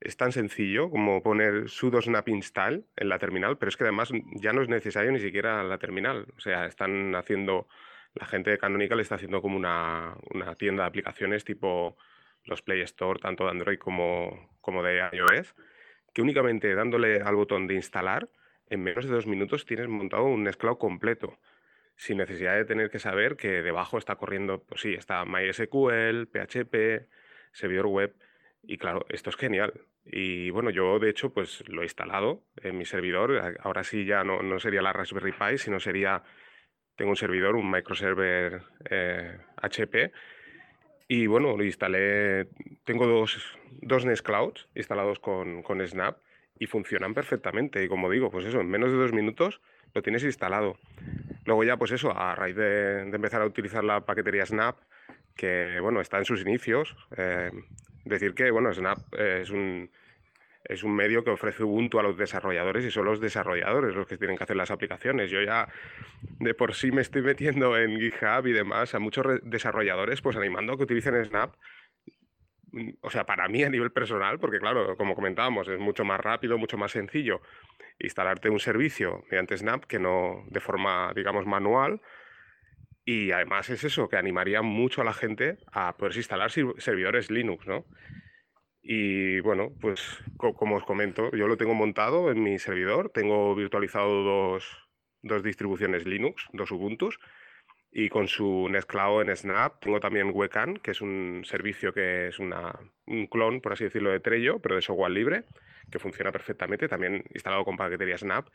es 0.00 0.16
tan 0.16 0.32
sencillo 0.32 0.90
como 0.90 1.22
poner 1.22 1.68
sudo 1.68 2.00
snap 2.00 2.28
install 2.28 2.86
en 2.96 3.08
la 3.08 3.18
terminal, 3.18 3.58
pero 3.58 3.68
es 3.68 3.76
que 3.76 3.84
además 3.84 4.10
ya 4.36 4.52
no 4.52 4.62
es 4.62 4.68
necesario 4.68 5.12
ni 5.12 5.20
siquiera 5.20 5.62
la 5.62 5.78
terminal. 5.78 6.26
O 6.36 6.40
sea, 6.40 6.64
están 6.64 7.14
haciendo, 7.14 7.68
la 8.14 8.24
gente 8.24 8.50
de 8.50 8.58
Canonical 8.58 9.00
está 9.00 9.16
haciendo 9.16 9.42
como 9.42 9.56
una, 9.56 10.16
una 10.30 10.54
tienda 10.54 10.84
de 10.84 10.88
aplicaciones 10.88 11.44
tipo 11.44 11.98
los 12.44 12.62
Play 12.62 12.80
Store, 12.82 13.20
tanto 13.20 13.44
de 13.44 13.50
Android 13.50 13.78
como, 13.78 14.56
como 14.62 14.82
de 14.82 15.06
iOS, 15.12 15.54
que 16.14 16.22
únicamente 16.22 16.74
dándole 16.74 17.20
al 17.20 17.36
botón 17.36 17.66
de 17.66 17.74
instalar 17.74 18.30
en 18.70 18.82
menos 18.82 19.04
de 19.04 19.10
dos 19.10 19.26
minutos 19.26 19.66
tienes 19.66 19.88
montado 19.88 20.24
un 20.24 20.44
Nextcloud 20.44 20.78
completo, 20.78 21.38
sin 21.96 22.18
necesidad 22.18 22.54
de 22.54 22.64
tener 22.64 22.88
que 22.88 22.98
saber 22.98 23.36
que 23.36 23.62
debajo 23.62 23.98
está 23.98 24.16
corriendo, 24.16 24.62
pues 24.62 24.80
sí, 24.80 24.94
está 24.94 25.24
MySQL, 25.24 26.28
PHP, 26.28 27.08
servidor 27.52 27.86
web, 27.86 28.14
y 28.62 28.78
claro, 28.78 29.04
esto 29.08 29.30
es 29.30 29.36
genial. 29.36 29.72
Y 30.04 30.50
bueno, 30.50 30.70
yo 30.70 30.98
de 30.98 31.10
hecho 31.10 31.32
pues 31.32 31.62
lo 31.68 31.82
he 31.82 31.84
instalado 31.84 32.44
en 32.56 32.78
mi 32.78 32.86
servidor, 32.86 33.58
ahora 33.60 33.84
sí 33.84 34.04
ya 34.04 34.24
no, 34.24 34.40
no 34.42 34.58
sería 34.60 34.82
la 34.82 34.92
Raspberry 34.92 35.32
Pi, 35.32 35.58
sino 35.58 35.80
sería, 35.80 36.22
tengo 36.96 37.10
un 37.10 37.16
servidor, 37.16 37.56
un 37.56 37.70
microserver 37.70 38.62
HP, 39.56 40.02
eh, 40.04 40.12
y 41.08 41.26
bueno, 41.26 41.56
lo 41.56 41.64
instalé, 41.64 42.46
tengo 42.84 43.06
dos, 43.06 43.58
dos 43.82 44.06
Nextclouds 44.06 44.68
instalados 44.76 45.18
con, 45.18 45.62
con 45.64 45.84
Snap, 45.84 46.18
y 46.60 46.66
funcionan 46.66 47.14
perfectamente. 47.14 47.82
Y 47.82 47.88
como 47.88 48.08
digo, 48.08 48.30
pues 48.30 48.44
eso, 48.44 48.60
en 48.60 48.68
menos 48.68 48.92
de 48.92 48.98
dos 48.98 49.12
minutos 49.12 49.60
lo 49.94 50.02
tienes 50.02 50.22
instalado. 50.22 50.76
Luego 51.46 51.64
ya, 51.64 51.76
pues 51.78 51.90
eso, 51.90 52.16
a 52.16 52.36
raíz 52.36 52.54
de, 52.54 53.00
empezar 53.00 53.42
a 53.42 53.46
utilizar 53.46 53.82
la 53.82 54.02
paquetería 54.02 54.46
Snap, 54.46 54.76
que 55.34 55.80
bueno, 55.80 56.02
está 56.02 56.18
en 56.18 56.26
sus 56.26 56.42
inicios, 56.42 56.94
eh, 57.16 57.50
decir 58.04 58.34
que 58.34 58.50
bueno, 58.50 58.72
Snap 58.74 58.98
es 59.18 59.48
un, 59.48 59.90
es 60.64 60.84
un 60.84 60.94
medio 60.94 61.24
que 61.24 61.30
ofrece 61.30 61.64
Ubuntu 61.64 61.98
a 61.98 62.02
los 62.02 62.18
desarrolladores 62.18 62.84
y 62.84 62.90
son 62.90 63.06
los 63.06 63.20
desarrolladores 63.20 63.96
los 63.96 64.06
que 64.06 64.18
tienen 64.18 64.36
que 64.36 64.44
hacer 64.44 64.56
las 64.56 64.70
aplicaciones. 64.70 65.30
Yo 65.30 65.40
ya 65.40 65.66
de 66.38 66.52
por 66.52 66.74
sí 66.74 66.92
me 66.92 67.00
estoy 67.00 67.22
metiendo 67.22 67.76
en 67.78 67.98
GitHub 67.98 68.46
y 68.46 68.52
demás 68.52 68.94
a 68.94 68.98
muchos 68.98 69.26
desarrolladores, 69.44 70.20
pues 70.20 70.36
animando 70.36 70.74
a 70.74 70.76
que 70.76 70.82
utilicen 70.82 71.24
Snap 71.24 71.54
o 73.00 73.10
sea, 73.10 73.24
para 73.26 73.48
mí 73.48 73.62
a 73.62 73.70
nivel 73.70 73.90
personal, 73.92 74.38
porque 74.38 74.58
claro, 74.58 74.96
como 74.96 75.14
comentábamos, 75.14 75.68
es 75.68 75.78
mucho 75.78 76.04
más 76.04 76.20
rápido, 76.20 76.58
mucho 76.58 76.76
más 76.76 76.92
sencillo 76.92 77.40
instalarte 77.98 78.50
un 78.50 78.60
servicio 78.60 79.24
mediante 79.30 79.56
Snap 79.56 79.84
que 79.84 79.98
no 79.98 80.44
de 80.48 80.60
forma, 80.60 81.12
digamos, 81.14 81.46
manual. 81.46 82.00
Y 83.04 83.32
además 83.32 83.70
es 83.70 83.84
eso, 83.84 84.08
que 84.08 84.16
animaría 84.16 84.62
mucho 84.62 85.02
a 85.02 85.04
la 85.04 85.12
gente 85.12 85.58
a 85.72 85.96
poder 85.96 86.16
instalar 86.16 86.50
servidores 86.50 87.30
Linux, 87.30 87.66
¿no? 87.66 87.84
Y 88.82 89.40
bueno, 89.40 89.72
pues 89.80 90.18
como 90.36 90.76
os 90.76 90.84
comento, 90.84 91.30
yo 91.32 91.46
lo 91.48 91.56
tengo 91.56 91.74
montado 91.74 92.30
en 92.30 92.42
mi 92.42 92.58
servidor, 92.58 93.10
tengo 93.10 93.54
virtualizado 93.54 94.22
dos, 94.22 94.88
dos 95.22 95.42
distribuciones 95.42 96.06
Linux, 96.06 96.46
dos 96.52 96.70
Ubuntu 96.70 97.10
y 97.92 98.08
con 98.08 98.28
su 98.28 98.68
Nextcloud 98.70 99.28
en 99.28 99.36
Snap 99.36 99.80
tengo 99.80 99.98
también 99.98 100.30
Wecan, 100.32 100.76
que 100.76 100.92
es 100.92 101.00
un 101.00 101.42
servicio 101.44 101.92
que 101.92 102.28
es 102.28 102.38
una, 102.38 102.78
un 103.06 103.26
clon, 103.26 103.60
por 103.60 103.72
así 103.72 103.84
decirlo, 103.84 104.10
de 104.10 104.20
Trello, 104.20 104.60
pero 104.60 104.76
de 104.76 104.82
software 104.82 105.10
libre, 105.10 105.44
que 105.90 105.98
funciona 105.98 106.30
perfectamente, 106.30 106.88
también 106.88 107.24
instalado 107.34 107.64
con 107.64 107.76
paquetería 107.76 108.16
Snap. 108.16 108.48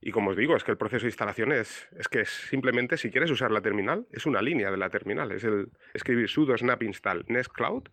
Y 0.00 0.10
como 0.10 0.30
os 0.30 0.36
digo, 0.36 0.56
es 0.56 0.64
que 0.64 0.70
el 0.70 0.78
proceso 0.78 1.02
de 1.02 1.08
instalación 1.08 1.52
es, 1.52 1.88
es 1.98 2.08
que 2.08 2.20
es 2.20 2.30
simplemente, 2.30 2.96
si 2.96 3.10
quieres 3.10 3.30
usar 3.30 3.50
la 3.50 3.60
terminal, 3.60 4.06
es 4.12 4.26
una 4.26 4.40
línea 4.40 4.70
de 4.70 4.76
la 4.76 4.88
terminal, 4.88 5.32
es 5.32 5.44
el 5.44 5.70
escribir 5.92 6.28
sudo 6.28 6.56
snap 6.56 6.82
install 6.82 7.24
Nextcloud, 7.28 7.88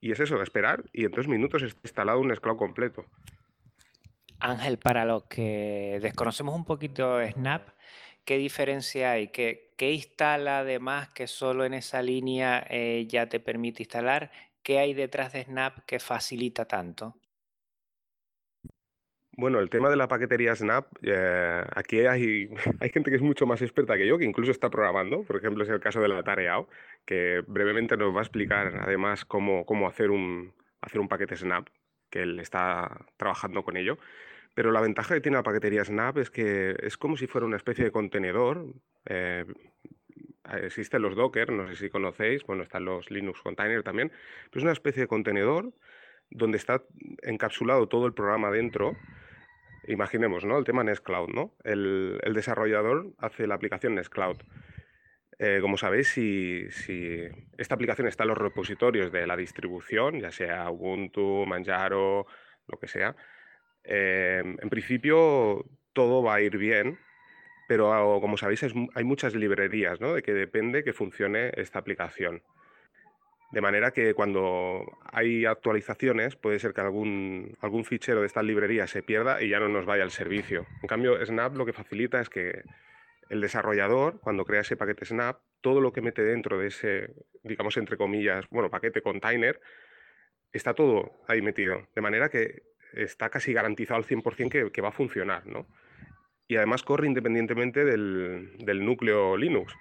y 0.00 0.12
es 0.12 0.20
eso, 0.20 0.40
esperar, 0.40 0.84
y 0.92 1.04
en 1.04 1.10
dos 1.10 1.28
minutos 1.28 1.62
está 1.62 1.80
instalado 1.84 2.20
un 2.20 2.28
Nextcloud 2.28 2.56
completo. 2.56 3.04
Ángel, 4.38 4.78
para 4.78 5.04
los 5.04 5.24
que 5.24 5.98
desconocemos 6.00 6.54
un 6.54 6.64
poquito 6.64 7.20
Snap, 7.26 7.68
¿qué 8.30 8.38
diferencia 8.38 9.10
hay? 9.10 9.26
¿Qué, 9.26 9.72
qué 9.76 9.90
instala 9.90 10.60
además 10.60 11.08
que 11.08 11.26
solo 11.26 11.64
en 11.64 11.74
esa 11.74 12.00
línea 12.00 12.64
eh, 12.70 13.04
ya 13.08 13.28
te 13.28 13.40
permite 13.40 13.82
instalar? 13.82 14.30
¿Qué 14.62 14.78
hay 14.78 14.94
detrás 14.94 15.32
de 15.32 15.42
Snap 15.42 15.80
que 15.84 15.98
facilita 15.98 16.64
tanto? 16.64 17.16
Bueno, 19.32 19.58
el 19.58 19.68
tema 19.68 19.90
de 19.90 19.96
la 19.96 20.06
paquetería 20.06 20.54
Snap, 20.54 20.86
eh, 21.02 21.64
aquí 21.74 22.06
hay, 22.06 22.48
hay, 22.80 22.90
gente 22.90 23.10
que 23.10 23.16
es 23.16 23.22
mucho 23.22 23.46
más 23.46 23.62
experta 23.62 23.96
que 23.96 24.06
yo, 24.06 24.16
que 24.16 24.26
incluso 24.26 24.52
está 24.52 24.70
programando. 24.70 25.24
Por 25.24 25.34
ejemplo, 25.34 25.64
es 25.64 25.70
el 25.70 25.80
caso 25.80 26.00
de 26.00 26.06
la 26.06 26.22
Tareao, 26.22 26.68
que 27.04 27.42
brevemente 27.48 27.96
nos 27.96 28.14
va 28.14 28.20
a 28.20 28.22
explicar 28.22 28.78
además 28.80 29.24
cómo, 29.24 29.66
cómo 29.66 29.88
hacer, 29.88 30.12
un, 30.12 30.54
hacer 30.80 31.00
un 31.00 31.08
paquete 31.08 31.36
Snap, 31.36 31.66
que 32.08 32.22
él 32.22 32.38
está 32.38 33.06
trabajando 33.16 33.64
con 33.64 33.76
ello. 33.76 33.98
Pero 34.60 34.72
la 34.72 34.82
ventaja 34.82 35.14
que 35.14 35.22
tiene 35.22 35.38
la 35.38 35.42
paquetería 35.42 35.86
Snap 35.86 36.18
es 36.18 36.28
que 36.28 36.76
es 36.82 36.98
como 36.98 37.16
si 37.16 37.26
fuera 37.26 37.46
una 37.46 37.56
especie 37.56 37.82
de 37.82 37.90
contenedor. 37.90 38.66
Eh, 39.06 39.46
existen 40.60 41.00
los 41.00 41.16
Docker, 41.16 41.50
no 41.50 41.66
sé 41.66 41.76
si 41.76 41.88
conocéis, 41.88 42.44
bueno, 42.44 42.62
están 42.62 42.84
los 42.84 43.10
Linux 43.10 43.40
Container 43.40 43.82
también, 43.82 44.10
pero 44.10 44.58
es 44.58 44.62
una 44.64 44.72
especie 44.72 45.00
de 45.00 45.06
contenedor 45.06 45.72
donde 46.28 46.58
está 46.58 46.82
encapsulado 47.22 47.88
todo 47.88 48.04
el 48.04 48.12
programa 48.12 48.50
dentro. 48.50 48.98
Imaginemos, 49.88 50.44
¿no? 50.44 50.58
El 50.58 50.64
tema 50.64 50.84
Nextcloud, 50.84 51.30
¿no? 51.30 51.54
El, 51.64 52.20
desarrollador 52.34 53.14
hace 53.16 53.46
la 53.46 53.54
aplicación 53.54 53.94
Nextcloud. 53.94 54.42
Eh, 55.38 55.60
como 55.62 55.78
sabéis, 55.78 56.08
si, 56.08 56.70
si, 56.70 57.22
esta 57.56 57.76
aplicación 57.76 58.08
está 58.08 58.24
en 58.24 58.28
los 58.28 58.36
repositorios 58.36 59.10
de 59.10 59.26
la 59.26 59.38
distribución, 59.38 60.20
ya 60.20 60.30
sea 60.30 60.70
Ubuntu, 60.70 61.46
Manjaro, 61.46 62.26
lo 62.68 62.78
que 62.78 62.88
sea, 62.88 63.16
Em, 63.84 64.56
en 64.60 64.68
principio 64.68 65.64
todo 65.92 66.22
va 66.22 66.34
a 66.36 66.40
ir 66.40 66.56
bien, 66.58 66.98
pero 67.68 68.18
como 68.20 68.36
sabéis 68.36 68.62
hay 68.62 69.04
muchas 69.04 69.34
librerías, 69.34 70.00
¿no? 70.00 70.14
De 70.14 70.22
que 70.22 70.34
depende 70.34 70.84
que 70.84 70.92
funcione 70.92 71.52
esta 71.56 71.78
aplicación. 71.78 72.42
De 73.52 73.60
manera 73.60 73.90
que 73.90 74.14
cuando 74.14 74.84
hay 75.12 75.44
actualizaciones 75.44 76.36
puede 76.36 76.60
ser 76.60 76.72
que 76.72 76.82
algún, 76.82 77.56
algún 77.60 77.84
fichero 77.84 78.20
de 78.20 78.26
estas 78.26 78.44
librerías 78.44 78.90
se 78.90 79.02
pierda 79.02 79.42
y 79.42 79.48
ya 79.48 79.58
no 79.58 79.68
nos 79.68 79.86
vaya 79.86 80.04
al 80.04 80.12
servicio. 80.12 80.66
En 80.82 80.88
cambio, 80.88 81.24
Snap 81.24 81.56
lo 81.56 81.66
que 81.66 81.72
facilita 81.72 82.20
es 82.20 82.28
que 82.28 82.62
el 83.28 83.40
desarrollador, 83.40 84.20
cuando 84.20 84.44
crea 84.44 84.60
ese 84.60 84.76
paquete 84.76 85.04
Snap, 85.04 85.38
todo 85.60 85.80
lo 85.80 85.92
que 85.92 86.00
mete 86.00 86.22
dentro 86.22 86.58
de 86.58 86.68
ese, 86.68 87.10
digamos, 87.42 87.76
entre 87.76 87.96
comillas, 87.96 88.48
bueno, 88.50 88.70
paquete 88.70 89.02
container, 89.02 89.60
está 90.52 90.74
todo 90.74 91.20
ahí 91.26 91.42
metido. 91.42 91.88
De 91.94 92.00
manera 92.00 92.28
que 92.28 92.62
está 92.92 93.28
casi 93.28 93.52
garantizado 93.52 93.98
al 93.98 94.06
100% 94.06 94.50
que, 94.50 94.70
que 94.70 94.82
va 94.82 94.88
a 94.88 94.92
funcionar, 94.92 95.46
¿no? 95.46 95.66
Y 96.48 96.56
además 96.56 96.82
corre 96.82 97.06
independientemente 97.06 97.84
del, 97.84 98.56
del 98.58 98.84
núcleo 98.84 99.36
Linux. 99.36 99.74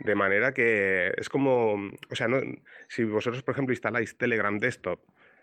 De 0.00 0.16
manera 0.16 0.52
que 0.52 1.12
es 1.16 1.28
como, 1.28 1.74
o 1.74 2.14
sea, 2.14 2.26
no, 2.26 2.40
si 2.88 3.04
vosotros, 3.04 3.42
por 3.44 3.52
ejemplo, 3.54 3.72
instaláis 3.72 4.18
Telegram 4.18 4.58
Desktop 4.58 5.00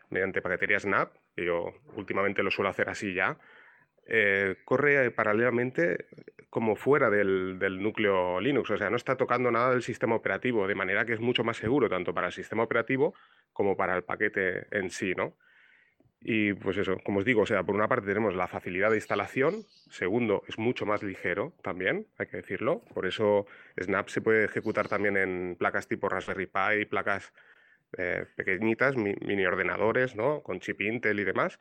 mediante 0.09 0.41
paquetería 0.41 0.79
Snap, 0.79 1.13
que 1.35 1.45
yo 1.45 1.73
últimamente 1.95 2.43
lo 2.43 2.51
suelo 2.51 2.69
hacer 2.69 2.89
así 2.89 3.13
ya, 3.13 3.37
eh, 4.05 4.57
corre 4.65 5.11
paralelamente 5.11 6.07
como 6.49 6.75
fuera 6.75 7.09
del, 7.11 7.59
del, 7.59 7.81
núcleo 7.81 8.41
Linux, 8.41 8.71
o 8.71 8.77
sea, 8.77 8.89
no 8.89 8.95
está 8.95 9.15
tocando 9.15 9.51
nada 9.51 9.69
del 9.69 9.83
sistema 9.83 10.15
operativo, 10.15 10.67
de 10.67 10.73
manera 10.73 11.05
que 11.05 11.13
es 11.13 11.19
mucho 11.19 11.43
más 11.43 11.57
seguro 11.57 11.87
tanto 11.89 12.13
para 12.13 12.27
el 12.27 12.33
sistema 12.33 12.63
operativo 12.63 13.13
como 13.53 13.77
para 13.77 13.95
el 13.95 14.03
paquete 14.03 14.65
en 14.71 14.89
sí, 14.89 15.13
¿no? 15.15 15.37
Y 16.21 16.53
pues 16.53 16.77
eso, 16.77 16.97
como 17.03 17.19
os 17.19 17.25
digo, 17.25 17.43
o 17.43 17.45
sea, 17.45 17.63
por 17.63 17.75
una 17.75 17.87
parte 17.87 18.07
tenemos 18.07 18.35
la 18.35 18.47
facilidad 18.47 18.89
de 18.89 18.97
instalación, 18.97 19.63
segundo, 19.89 20.43
es 20.47 20.57
mucho 20.57 20.85
más 20.85 21.01
ligero 21.01 21.53
también, 21.63 22.07
hay 22.17 22.27
que 22.27 22.37
decirlo, 22.37 22.81
por 22.93 23.05
eso 23.05 23.45
Snap 23.81 24.09
se 24.09 24.19
puede 24.19 24.45
ejecutar 24.45 24.89
también 24.89 25.15
en 25.15 25.55
placas 25.57 25.87
tipo 25.87 26.09
Raspberry 26.09 26.47
Pi, 26.47 26.85
placas 26.89 27.33
eh, 27.97 28.25
pequeñitas, 28.35 28.97
mini 28.97 29.45
ordenadores, 29.45 30.15
¿no? 30.15 30.43
Con 30.43 30.59
chip 30.59 30.81
Intel 30.81 31.21
y 31.21 31.23
demás, 31.23 31.57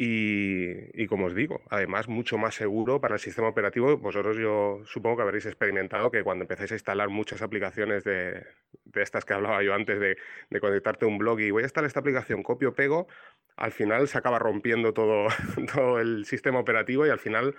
y, 0.00 1.08
como 1.08 1.26
os 1.26 1.34
digo, 1.34 1.60
además 1.70 2.06
mucho 2.06 2.38
más 2.38 2.54
seguro 2.54 3.00
para 3.00 3.16
el 3.16 3.20
sistema 3.20 3.48
operativo. 3.48 3.96
Vosotros 3.98 4.36
yo 4.36 4.80
supongo 4.84 5.16
que 5.16 5.22
habréis 5.22 5.46
experimentado 5.46 6.12
que 6.12 6.22
cuando 6.22 6.44
empezáis 6.44 6.70
a 6.70 6.76
instalar 6.76 7.08
muchas 7.08 7.42
aplicaciones 7.42 8.04
de, 8.04 8.46
estas 8.94 9.24
que 9.24 9.34
hablaba 9.34 9.60
yo 9.64 9.74
antes 9.74 9.98
de, 9.98 10.16
de, 10.50 10.60
conectarte 10.60 11.04
a 11.04 11.08
un 11.08 11.18
blog 11.18 11.40
y 11.40 11.50
voy 11.50 11.62
a 11.62 11.66
instalar 11.66 11.88
esta 11.88 11.98
aplicación, 11.98 12.44
copio, 12.44 12.74
pego, 12.74 13.08
al 13.56 13.72
final 13.72 14.06
se 14.06 14.18
acaba 14.18 14.38
rompiendo 14.38 14.94
todo, 14.94 15.26
todo 15.74 15.98
el 15.98 16.24
sistema 16.26 16.60
operativo 16.60 17.04
y 17.04 17.10
al 17.10 17.18
final 17.18 17.56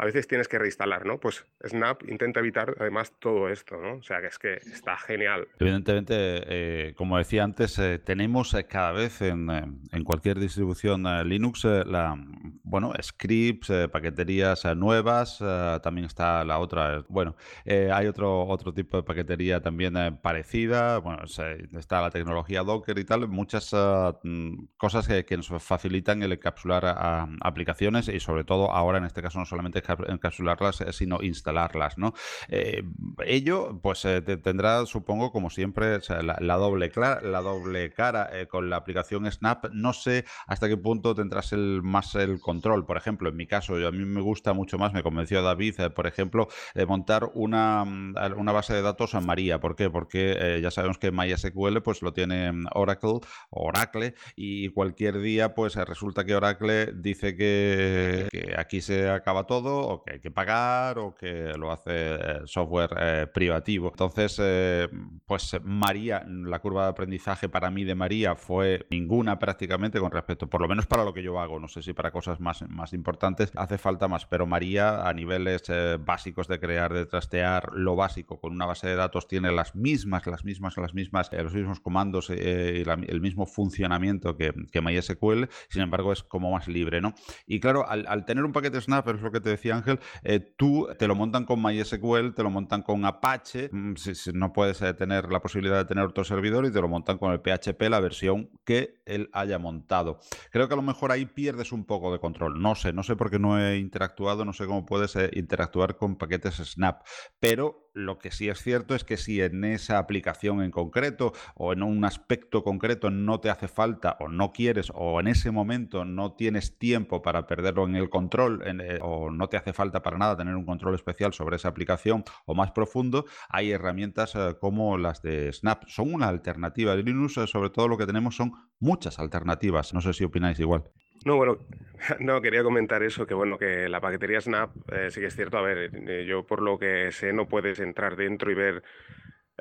a 0.00 0.06
veces 0.06 0.26
tienes 0.26 0.48
que 0.48 0.58
reinstalar, 0.58 1.04
¿no? 1.04 1.20
Pues 1.20 1.46
Snap 1.62 2.08
intenta 2.08 2.40
evitar 2.40 2.74
además 2.80 3.12
todo 3.18 3.50
esto, 3.50 3.76
¿no? 3.76 3.96
O 3.96 4.02
sea 4.02 4.22
que 4.22 4.28
es 4.28 4.38
que 4.38 4.54
está 4.54 4.96
genial. 4.96 5.46
Evidentemente, 5.58 6.14
eh, 6.16 6.94
como 6.94 7.18
decía 7.18 7.44
antes, 7.44 7.78
eh, 7.78 7.98
tenemos 7.98 8.54
eh, 8.54 8.64
cada 8.64 8.92
vez 8.92 9.20
en, 9.20 9.50
eh, 9.50 9.62
en 9.92 10.04
cualquier 10.04 10.38
distribución 10.38 11.06
eh, 11.06 11.22
Linux 11.24 11.64
la, 11.64 12.16
bueno, 12.62 12.94
scripts, 13.02 13.70
paqueterías 13.92 14.64
nuevas, 14.74 15.38
también 15.82 16.06
está 16.06 16.44
la 16.44 16.58
otra, 16.58 17.04
bueno, 17.08 17.36
hay 17.66 18.06
otro, 18.06 18.46
otro 18.46 18.72
tipo 18.72 18.96
de 18.96 19.02
paquetería 19.02 19.60
también 19.60 19.94
parecida, 20.22 20.98
bueno, 20.98 21.24
está 21.24 22.00
la 22.00 22.10
tecnología 22.10 22.62
Docker 22.62 22.98
y 22.98 23.04
tal, 23.04 23.28
muchas 23.28 23.74
mm, 24.22 24.64
cosas 24.76 25.06
que, 25.08 25.36
nos 25.36 25.48
facilitan 25.62 26.22
el 26.22 26.32
encapsular 26.32 26.86
a, 26.86 27.22
a 27.22 27.28
aplicaciones 27.42 28.08
y 28.08 28.20
sobre 28.20 28.44
todo 28.44 28.70
ahora 28.70 28.98
en 28.98 29.04
este 29.04 29.22
caso 29.22 29.38
no 29.38 29.46
solamente 29.46 29.82
encapsularlas, 30.08 30.80
eh, 30.80 30.92
sino 30.92 31.22
instalarlas, 31.22 31.98
¿no? 31.98 32.14
Eh, 32.48 32.82
ello, 33.24 33.78
pues 33.82 34.04
eh, 34.04 34.20
tendrá, 34.20 34.84
supongo, 34.86 35.32
como 35.32 35.50
siempre, 35.50 35.98
la, 36.22 36.36
la, 36.40 36.56
doble 36.56 36.92
la 36.96 37.40
doble 37.40 37.92
cara 37.92 38.30
eh, 38.32 38.46
con 38.46 38.70
la 38.70 38.76
aplicación 38.76 39.30
Snap. 39.30 39.66
No 39.72 39.92
sé 39.92 40.24
hasta 40.46 40.68
qué 40.68 40.76
punto 40.76 41.14
tendrás 41.14 41.52
el 41.52 41.80
más 41.82 42.14
el 42.14 42.40
control. 42.40 42.86
Por 42.86 42.96
ejemplo, 42.96 43.28
en 43.28 43.36
mi 43.36 43.46
caso, 43.46 43.78
yo, 43.78 43.88
a 43.88 43.92
mí 43.92 44.04
me 44.04 44.20
gusta 44.20 44.52
mucho 44.52 44.78
más, 44.78 44.92
me 44.92 45.02
convenció 45.02 45.42
David, 45.42 45.80
eh, 45.80 45.90
por 45.90 46.06
ejemplo, 46.06 46.48
de 46.74 46.86
montar 46.86 47.30
una, 47.34 47.84
mm, 47.84 48.14
una 48.36 48.52
base 48.52 48.74
de 48.74 48.82
datos 48.82 49.14
en 49.14 49.24
María. 49.24 49.60
¿Por 49.60 49.76
qué? 49.76 49.90
Porque 49.90 50.60
ya 50.62 50.70
sabemos 50.70 50.98
que 50.98 51.10
MySQL 51.10 51.80
pues 51.82 52.02
lo 52.02 52.12
tiene 52.12 52.52
mm, 52.52 52.66
Oracle, 52.74 53.20
Oracle, 53.50 54.14
y 54.36 54.68
cualquier 54.70 55.20
día 55.20 55.54
pues 55.54 55.76
resulta 55.76 56.24
que 56.24 56.34
Oracle 56.34 56.92
dice 56.94 57.36
que 57.36 58.28
aquí 58.56 58.80
se 58.80 59.08
acaba 59.08 59.46
todo 59.46 59.79
o 59.80 60.02
que 60.02 60.14
hay 60.14 60.20
que 60.20 60.30
pagar 60.30 60.98
o 60.98 61.14
que 61.14 61.52
lo 61.56 61.70
hace 61.70 62.14
eh, 62.14 62.40
software 62.44 62.90
eh, 62.98 63.26
privativo. 63.32 63.88
Entonces, 63.88 64.38
eh, 64.42 64.88
pues 65.26 65.56
María, 65.62 66.24
la 66.26 66.58
curva 66.60 66.84
de 66.84 66.90
aprendizaje 66.90 67.48
para 67.48 67.70
mí 67.70 67.84
de 67.84 67.94
María 67.94 68.34
fue 68.36 68.86
ninguna 68.90 69.38
prácticamente 69.38 70.00
con 70.00 70.10
respecto, 70.10 70.48
por 70.48 70.60
lo 70.60 70.68
menos 70.68 70.86
para 70.86 71.04
lo 71.04 71.14
que 71.14 71.22
yo 71.22 71.38
hago, 71.40 71.60
no 71.60 71.68
sé 71.68 71.82
si 71.82 71.92
para 71.92 72.10
cosas 72.10 72.40
más, 72.40 72.62
más 72.68 72.92
importantes 72.92 73.52
hace 73.56 73.78
falta 73.78 74.08
más, 74.08 74.26
pero 74.26 74.46
María 74.46 75.06
a 75.08 75.12
niveles 75.12 75.62
eh, 75.68 75.98
básicos 76.00 76.48
de 76.48 76.58
crear, 76.58 76.92
de 76.92 77.06
trastear, 77.06 77.70
lo 77.72 77.96
básico 77.96 78.40
con 78.40 78.52
una 78.52 78.66
base 78.66 78.88
de 78.88 78.96
datos 78.96 79.28
tiene 79.28 79.52
las 79.52 79.74
mismas, 79.74 80.26
las 80.26 80.44
mismas, 80.44 80.76
las 80.76 80.94
mismas, 80.94 81.32
eh, 81.32 81.42
los 81.42 81.54
mismos 81.54 81.80
comandos 81.80 82.30
y 82.30 82.34
el 82.34 83.20
mismo 83.20 83.46
funcionamiento 83.46 84.36
que, 84.36 84.52
que 84.72 84.80
MySQL, 84.80 85.44
sin 85.68 85.82
embargo 85.82 86.12
es 86.12 86.22
como 86.22 86.50
más 86.50 86.68
libre, 86.68 87.00
¿no? 87.00 87.14
Y 87.46 87.60
claro, 87.60 87.88
al, 87.88 88.06
al 88.08 88.24
tener 88.24 88.44
un 88.44 88.52
paquete 88.52 88.80
Snap, 88.80 89.06
es 89.08 89.20
lo 89.20 89.30
que 89.30 89.40
te 89.40 89.50
decía 89.50 89.59
Ángel, 89.68 90.00
eh, 90.22 90.40
tú 90.40 90.88
te 90.98 91.06
lo 91.06 91.14
montan 91.14 91.44
con 91.44 91.62
MySQL, 91.62 92.32
te 92.34 92.42
lo 92.42 92.50
montan 92.50 92.82
con 92.82 93.04
Apache, 93.04 93.68
mm, 93.70 93.96
si, 93.96 94.14
si 94.14 94.32
no 94.32 94.52
puedes 94.52 94.80
eh, 94.82 94.94
tener 94.94 95.30
la 95.30 95.40
posibilidad 95.40 95.76
de 95.76 95.84
tener 95.84 96.04
otro 96.04 96.24
servidor 96.24 96.64
y 96.64 96.72
te 96.72 96.80
lo 96.80 96.88
montan 96.88 97.18
con 97.18 97.32
el 97.32 97.40
PHP, 97.40 97.90
la 97.90 98.00
versión 98.00 98.50
que 98.64 99.02
él 99.04 99.28
haya 99.32 99.58
montado. 99.58 100.20
Creo 100.50 100.68
que 100.68 100.74
a 100.74 100.76
lo 100.76 100.82
mejor 100.82 101.12
ahí 101.12 101.26
pierdes 101.26 101.72
un 101.72 101.84
poco 101.84 102.12
de 102.12 102.20
control. 102.20 102.60
No 102.62 102.74
sé, 102.74 102.92
no 102.92 103.02
sé 103.02 103.16
por 103.16 103.30
qué 103.30 103.38
no 103.38 103.60
he 103.60 103.78
interactuado, 103.78 104.44
no 104.44 104.52
sé 104.52 104.66
cómo 104.66 104.86
puedes 104.86 105.16
eh, 105.16 105.30
interactuar 105.34 105.96
con 105.96 106.16
paquetes 106.16 106.56
Snap, 106.56 107.02
pero 107.38 107.89
lo 107.92 108.18
que 108.18 108.30
sí 108.30 108.48
es 108.48 108.62
cierto 108.62 108.94
es 108.94 109.04
que 109.04 109.16
si 109.16 109.40
en 109.40 109.64
esa 109.64 109.98
aplicación 109.98 110.62
en 110.62 110.70
concreto 110.70 111.32
o 111.54 111.72
en 111.72 111.82
un 111.82 112.04
aspecto 112.04 112.62
concreto 112.62 113.10
no 113.10 113.40
te 113.40 113.50
hace 113.50 113.68
falta 113.68 114.16
o 114.20 114.28
no 114.28 114.52
quieres 114.52 114.92
o 114.94 115.20
en 115.20 115.28
ese 115.28 115.50
momento 115.50 116.04
no 116.04 116.32
tienes 116.32 116.78
tiempo 116.78 117.22
para 117.22 117.46
perderlo 117.46 117.86
en 117.86 117.96
el 117.96 118.10
control 118.10 118.62
eh, 118.64 118.98
o 119.02 119.30
no 119.30 119.48
te 119.48 119.56
hace 119.56 119.72
falta 119.72 120.02
para 120.02 120.18
nada 120.18 120.36
tener 120.36 120.54
un 120.54 120.64
control 120.64 120.94
especial 120.94 121.32
sobre 121.32 121.56
esa 121.56 121.68
aplicación 121.68 122.24
o 122.46 122.54
más 122.54 122.70
profundo, 122.72 123.26
hay 123.48 123.70
herramientas 123.70 124.34
eh, 124.34 124.56
como 124.60 124.96
las 124.98 125.22
de 125.22 125.52
Snap. 125.52 125.84
Son 125.88 126.12
una 126.12 126.28
alternativa 126.28 126.94
Linux, 126.94 127.36
eh, 127.38 127.46
sobre 127.46 127.70
todo 127.70 127.88
lo 127.88 127.98
que 127.98 128.06
tenemos 128.06 128.36
son 128.36 128.52
muchas 128.78 129.18
alternativas. 129.18 129.92
No 129.94 130.00
sé 130.00 130.12
si 130.12 130.24
opináis 130.24 130.58
igual. 130.60 130.84
No, 131.24 131.36
bueno, 131.36 131.58
no, 132.20 132.40
quería 132.40 132.62
comentar 132.62 133.02
eso, 133.02 133.26
que 133.26 133.34
bueno, 133.34 133.58
que 133.58 133.88
la 133.88 134.00
paquetería 134.00 134.40
Snap 134.40 134.70
eh, 134.92 135.10
sí 135.10 135.20
que 135.20 135.26
es 135.26 135.36
cierto, 135.36 135.58
a 135.58 135.62
ver, 135.62 135.90
eh, 136.08 136.24
yo 136.26 136.46
por 136.46 136.62
lo 136.62 136.78
que 136.78 137.12
sé 137.12 137.32
no 137.32 137.46
puedes 137.46 137.78
entrar 137.80 138.16
dentro 138.16 138.50
y 138.50 138.54
ver, 138.54 138.82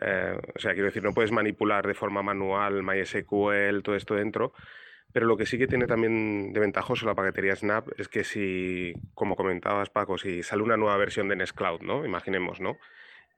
eh, 0.01 0.37
o 0.55 0.59
sea, 0.59 0.73
quiero 0.73 0.87
decir, 0.87 1.03
no 1.03 1.13
puedes 1.13 1.31
manipular 1.31 1.85
de 1.85 1.93
forma 1.93 2.23
manual 2.23 2.81
MySQL, 2.83 3.81
todo 3.83 3.95
esto 3.95 4.15
dentro, 4.15 4.53
pero 5.11 5.25
lo 5.25 5.35
que 5.37 5.45
sí 5.45 5.57
que 5.57 5.67
tiene 5.67 5.87
también 5.87 6.53
de 6.53 6.59
ventajoso 6.61 7.05
la 7.05 7.15
paquetería 7.15 7.55
Snap 7.55 7.89
es 7.97 8.07
que 8.07 8.23
si, 8.23 8.93
como 9.13 9.35
comentabas 9.35 9.89
Paco, 9.89 10.17
si 10.17 10.43
sale 10.43 10.63
una 10.63 10.77
nueva 10.77 10.97
versión 10.97 11.27
de 11.27 11.35
Nextcloud, 11.35 11.81
¿no? 11.81 12.05
Imaginemos, 12.05 12.61
¿no? 12.61 12.77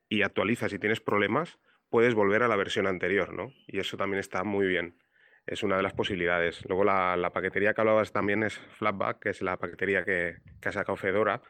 Y 0.08 0.22
actualizas 0.22 0.72
y 0.72 0.78
tienes 0.78 1.00
problemas, 1.00 1.58
puedes 1.90 2.14
volver 2.14 2.42
a 2.42 2.48
la 2.48 2.56
versión 2.56 2.86
anterior, 2.86 3.32
¿no? 3.32 3.52
Y 3.66 3.80
eso 3.80 3.96
también 3.96 4.20
está 4.20 4.44
muy 4.44 4.66
bien 4.66 5.01
es 5.46 5.62
una 5.62 5.76
de 5.76 5.82
las 5.82 5.92
posibilidades. 5.92 6.64
Luego 6.68 6.84
la, 6.84 7.16
la, 7.16 7.30
paquetería 7.30 7.74
que 7.74 7.80
hablabas 7.80 8.12
también 8.12 8.42
es 8.42 8.58
Flatpak, 8.58 9.18
que 9.18 9.30
es 9.30 9.42
la 9.42 9.56
paquetería 9.56 10.04
que, 10.04 10.36
que, 10.60 10.68
ha 10.68 10.72
sacado 10.72 10.96
Fedora, 10.96 11.42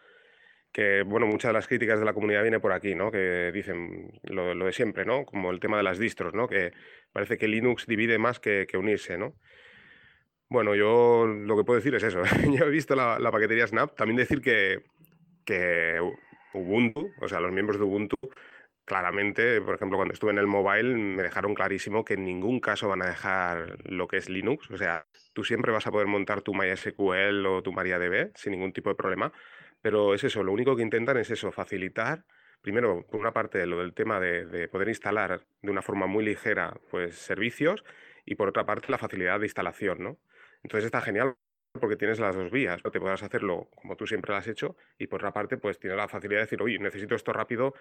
que 0.72 1.02
bueno, 1.02 1.26
muchas 1.26 1.50
de 1.50 1.52
las 1.54 1.68
críticas 1.68 1.98
de 1.98 2.06
la 2.06 2.14
comunidad 2.14 2.42
viene 2.42 2.60
por 2.60 2.72
aquí, 2.72 2.94
¿no? 2.94 3.10
Que 3.10 3.52
dicen 3.52 4.20
lo, 4.22 4.54
lo 4.54 4.66
de 4.66 4.72
siempre, 4.72 5.04
¿no? 5.04 5.24
Como 5.24 5.50
el 5.50 5.60
tema 5.60 5.76
de 5.76 5.82
las 5.82 5.98
distros, 5.98 6.34
¿no? 6.34 6.48
Que 6.48 6.72
parece 7.12 7.36
que 7.36 7.48
Linux 7.48 7.86
divide 7.86 8.18
más 8.18 8.40
que, 8.40 8.66
que 8.66 8.78
unirse, 8.78 9.18
¿no? 9.18 9.34
Bueno, 10.48 10.74
yo 10.74 11.26
lo 11.26 11.56
que 11.56 11.64
puedo 11.64 11.78
decir 11.78 11.94
es 11.94 12.02
eso. 12.02 12.22
yo 12.52 12.66
he 12.66 12.70
visto 12.70 12.94
la, 12.94 13.18
la, 13.18 13.30
paquetería 13.30 13.66
Snap. 13.66 13.94
También 13.94 14.16
decir 14.16 14.40
que, 14.42 14.82
que 15.44 15.98
Ubuntu, 16.52 17.10
o 17.20 17.28
sea, 17.28 17.40
los 17.40 17.52
miembros 17.52 17.78
de 17.78 17.84
Ubuntu, 17.84 18.16
claramente, 18.84 19.60
por 19.60 19.74
ejemplo, 19.76 19.98
cuando 19.98 20.14
estuve 20.14 20.32
en 20.32 20.38
el 20.38 20.46
mobile, 20.46 20.94
me 20.94 21.22
dejaron 21.22 21.54
clarísimo 21.54 22.04
que 22.04 22.14
en 22.14 22.24
ningún 22.24 22.60
caso 22.60 22.88
van 22.88 23.02
a 23.02 23.06
dejar 23.06 23.78
lo 23.84 24.08
que 24.08 24.16
es 24.18 24.28
Linux. 24.28 24.70
O 24.70 24.76
sea, 24.76 25.06
tú 25.32 25.44
siempre 25.44 25.72
vas 25.72 25.86
a 25.86 25.90
poder 25.90 26.06
montar 26.06 26.42
tu 26.42 26.54
MySQL 26.54 27.46
o 27.46 27.62
tu 27.62 27.72
MariaDB 27.72 28.32
sin 28.34 28.52
ningún 28.52 28.72
tipo 28.72 28.90
de 28.90 28.96
problema. 28.96 29.32
Pero 29.80 30.14
es 30.14 30.24
eso, 30.24 30.42
lo 30.42 30.52
único 30.52 30.76
que 30.76 30.82
intentan 30.82 31.16
es 31.16 31.30
eso, 31.30 31.50
facilitar, 31.52 32.24
primero, 32.60 33.04
por 33.10 33.20
una 33.20 33.32
parte, 33.32 33.66
lo 33.66 33.78
del 33.80 33.94
tema 33.94 34.20
de, 34.20 34.46
de 34.46 34.68
poder 34.68 34.88
instalar 34.88 35.44
de 35.60 35.70
una 35.70 35.82
forma 35.82 36.06
muy 36.06 36.24
ligera 36.24 36.74
pues, 36.90 37.16
servicios 37.16 37.84
y 38.24 38.36
por 38.36 38.48
otra 38.48 38.64
parte, 38.64 38.90
la 38.90 38.98
facilidad 38.98 39.40
de 39.40 39.46
instalación, 39.46 40.02
¿no? 40.02 40.18
Entonces 40.62 40.86
está 40.86 41.00
genial 41.00 41.34
porque 41.80 41.96
tienes 41.96 42.20
las 42.20 42.36
dos 42.36 42.50
vías, 42.50 42.82
¿no? 42.84 42.90
te 42.90 43.00
podrás 43.00 43.22
hacerlo 43.22 43.68
como 43.74 43.96
tú 43.96 44.06
siempre 44.06 44.32
lo 44.32 44.38
has 44.38 44.48
hecho 44.48 44.76
y 44.98 45.06
por 45.06 45.20
otra 45.20 45.32
parte 45.32 45.56
pues 45.56 45.78
tienes 45.78 45.96
la 45.96 46.08
facilidad 46.08 46.40
de 46.40 46.44
decir, 46.44 46.62
oye, 46.62 46.78
necesito 46.78 47.14
esto 47.14 47.32
rápido, 47.32 47.74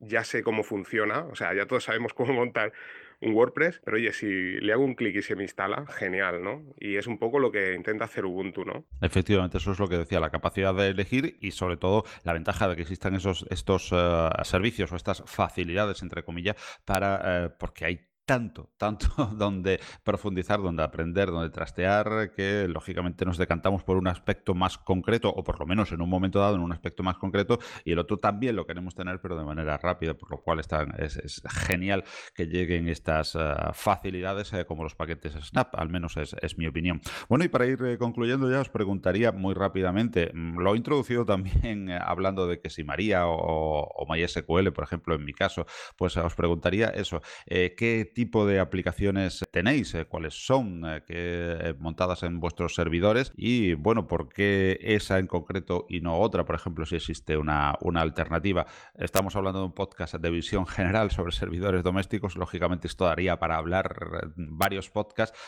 ya 0.00 0.24
sé 0.24 0.42
cómo 0.42 0.62
funciona, 0.62 1.26
o 1.26 1.34
sea, 1.34 1.54
ya 1.54 1.66
todos 1.66 1.84
sabemos 1.84 2.14
cómo 2.14 2.32
montar 2.34 2.72
un 3.20 3.34
WordPress, 3.34 3.82
pero 3.84 3.98
oye, 3.98 4.12
si 4.12 4.26
le 4.26 4.72
hago 4.72 4.82
un 4.82 4.94
clic 4.94 5.14
y 5.16 5.22
se 5.22 5.36
me 5.36 5.42
instala, 5.42 5.84
genial, 5.86 6.42
¿no? 6.42 6.62
Y 6.78 6.96
es 6.96 7.06
un 7.06 7.18
poco 7.18 7.38
lo 7.38 7.52
que 7.52 7.74
intenta 7.74 8.06
hacer 8.06 8.24
Ubuntu, 8.24 8.64
¿no? 8.64 8.86
Efectivamente, 9.02 9.58
eso 9.58 9.72
es 9.72 9.78
lo 9.78 9.88
que 9.88 9.98
decía, 9.98 10.20
la 10.20 10.30
capacidad 10.30 10.74
de 10.74 10.88
elegir 10.88 11.36
y 11.40 11.50
sobre 11.50 11.76
todo 11.76 12.04
la 12.24 12.32
ventaja 12.32 12.66
de 12.66 12.76
que 12.76 12.82
existan 12.82 13.14
esos, 13.14 13.46
estos 13.50 13.90
eh, 13.92 14.30
servicios 14.44 14.90
o 14.90 14.96
estas 14.96 15.22
facilidades, 15.26 16.00
entre 16.00 16.22
comillas, 16.22 16.56
para, 16.86 17.44
eh, 17.44 17.50
porque 17.58 17.84
hay 17.84 18.09
tanto, 18.30 18.70
tanto 18.76 19.08
donde 19.36 19.80
profundizar, 20.04 20.62
donde 20.62 20.84
aprender, 20.84 21.32
donde 21.32 21.50
trastear, 21.50 22.30
que 22.32 22.68
lógicamente 22.68 23.24
nos 23.24 23.38
decantamos 23.38 23.82
por 23.82 23.96
un 23.96 24.06
aspecto 24.06 24.54
más 24.54 24.78
concreto, 24.78 25.30
o 25.30 25.42
por 25.42 25.58
lo 25.58 25.66
menos 25.66 25.90
en 25.90 26.00
un 26.00 26.08
momento 26.08 26.38
dado 26.38 26.54
en 26.54 26.60
un 26.60 26.70
aspecto 26.70 27.02
más 27.02 27.18
concreto, 27.18 27.58
y 27.84 27.90
el 27.90 27.98
otro 27.98 28.18
también 28.18 28.54
lo 28.54 28.68
queremos 28.68 28.94
tener, 28.94 29.20
pero 29.20 29.36
de 29.36 29.44
manera 29.44 29.76
rápida, 29.78 30.14
por 30.14 30.30
lo 30.30 30.42
cual 30.42 30.60
es, 30.60 31.42
genial 31.66 32.04
que 32.32 32.46
lleguen 32.46 32.88
estas 32.88 33.34
eh, 33.34 33.38
facilidades 33.72 34.52
eh, 34.52 34.64
como 34.64 34.84
los 34.84 34.94
paquetes 34.94 35.32
Snap, 35.32 35.74
al 35.74 35.88
menos 35.88 36.16
es, 36.16 36.56
mi 36.56 36.68
opinión. 36.68 37.00
Bueno, 37.28 37.44
y 37.44 37.48
para 37.48 37.66
ir 37.66 37.82
eh, 37.82 37.98
concluyendo 37.98 38.48
ya 38.48 38.60
os 38.60 38.68
preguntaría 38.68 39.32
muy 39.32 39.54
rápidamente, 39.54 40.30
mm, 40.32 40.60
lo 40.60 40.74
he 40.74 40.76
introducido 40.76 41.24
también 41.26 41.90
hablando 41.90 42.46
de 42.46 42.60
que 42.60 42.70
si 42.70 42.84
María 42.84 43.26
o, 43.26 43.88
o 43.88 44.06
MySQL, 44.08 44.70
por 44.72 44.84
ejemplo, 44.84 45.16
en 45.16 45.24
mi 45.24 45.32
caso, 45.32 45.66
pues 45.96 46.16
os 46.16 46.36
preguntaría 46.36 46.90
eso, 46.90 47.22
¿qué 47.46 48.08
tipo 48.14 48.19
de 48.24 48.60
aplicaciones 48.60 49.44
tenéis, 49.50 49.94
eh, 49.94 50.04
cuáles 50.04 50.34
son 50.34 50.84
eh, 50.84 51.02
que, 51.06 51.14
eh, 51.16 51.74
montadas 51.78 52.22
en 52.22 52.38
vuestros 52.38 52.74
servidores 52.74 53.32
y, 53.36 53.74
bueno, 53.74 54.06
por 54.06 54.28
qué 54.28 54.78
esa 54.82 55.18
en 55.18 55.26
concreto 55.26 55.86
y 55.88 56.00
no 56.00 56.18
otra, 56.18 56.44
por 56.44 56.54
ejemplo, 56.54 56.84
si 56.86 56.96
existe 56.96 57.36
una, 57.36 57.74
una 57.80 58.02
alternativa. 58.02 58.66
Estamos 58.94 59.36
hablando 59.36 59.60
de 59.60 59.66
un 59.66 59.74
podcast 59.74 60.14
de 60.14 60.30
visión 60.30 60.66
general 60.66 61.10
sobre 61.10 61.32
servidores 61.32 61.82
domésticos, 61.82 62.36
lógicamente 62.36 62.86
esto 62.86 63.06
daría 63.06 63.38
para 63.38 63.56
hablar 63.56 64.32
varios 64.36 64.90
podcasts. 64.90 65.38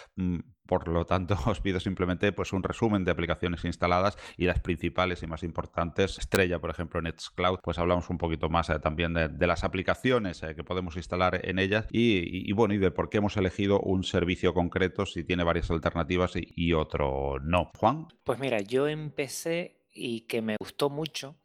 Por 0.67 0.89
lo 0.89 1.05
tanto, 1.05 1.37
os 1.47 1.61
pido 1.61 1.81
simplemente 1.81 2.33
pues, 2.33 2.53
un 2.53 2.63
resumen 2.63 3.05
de 3.05 3.11
aplicaciones 3.11 3.65
instaladas 3.65 4.17
y 4.37 4.47
las 4.47 4.61
principales 4.61 5.23
y 5.23 5.27
más 5.27 5.43
importantes. 5.43 6.19
Estrella, 6.19 6.59
por 6.59 6.71
ejemplo, 6.71 7.01
Nextcloud, 7.01 7.61
pues 7.63 7.79
hablamos 7.79 8.11
un 8.11 8.19
poquito 8.19 8.49
más 8.49 8.69
también 8.81 9.15
de, 9.15 9.47
las 9.47 9.65
aplicaciones 9.65 10.41
que 10.41 10.65
podemos 10.65 10.97
instalar 10.97 11.41
en 11.45 11.59
ellas 11.59 11.87
y, 11.91 12.49
y, 12.49 12.53
bueno, 12.53 12.75
y 12.75 12.79
de 12.79 12.91
por 12.91 13.11
qué 13.11 13.19
hemos 13.19 13.37
elegido 13.37 13.81
un 13.81 14.05
servicio 14.05 14.55
concreto, 14.55 15.05
si 15.05 15.25
tiene 15.25 15.45
varias 15.45 15.71
alternativas 15.71 16.33
y, 16.35 16.73
otro 16.73 17.39
no. 17.41 17.71
Juan. 17.77 18.07
Pues 18.25 18.39
mira, 18.39 18.61
yo 18.61 18.89
empecé 18.89 19.83
y 19.95 20.23
que 20.23 20.41
me 20.41 20.57
gustó 20.59 20.89
mucho, 20.89 21.37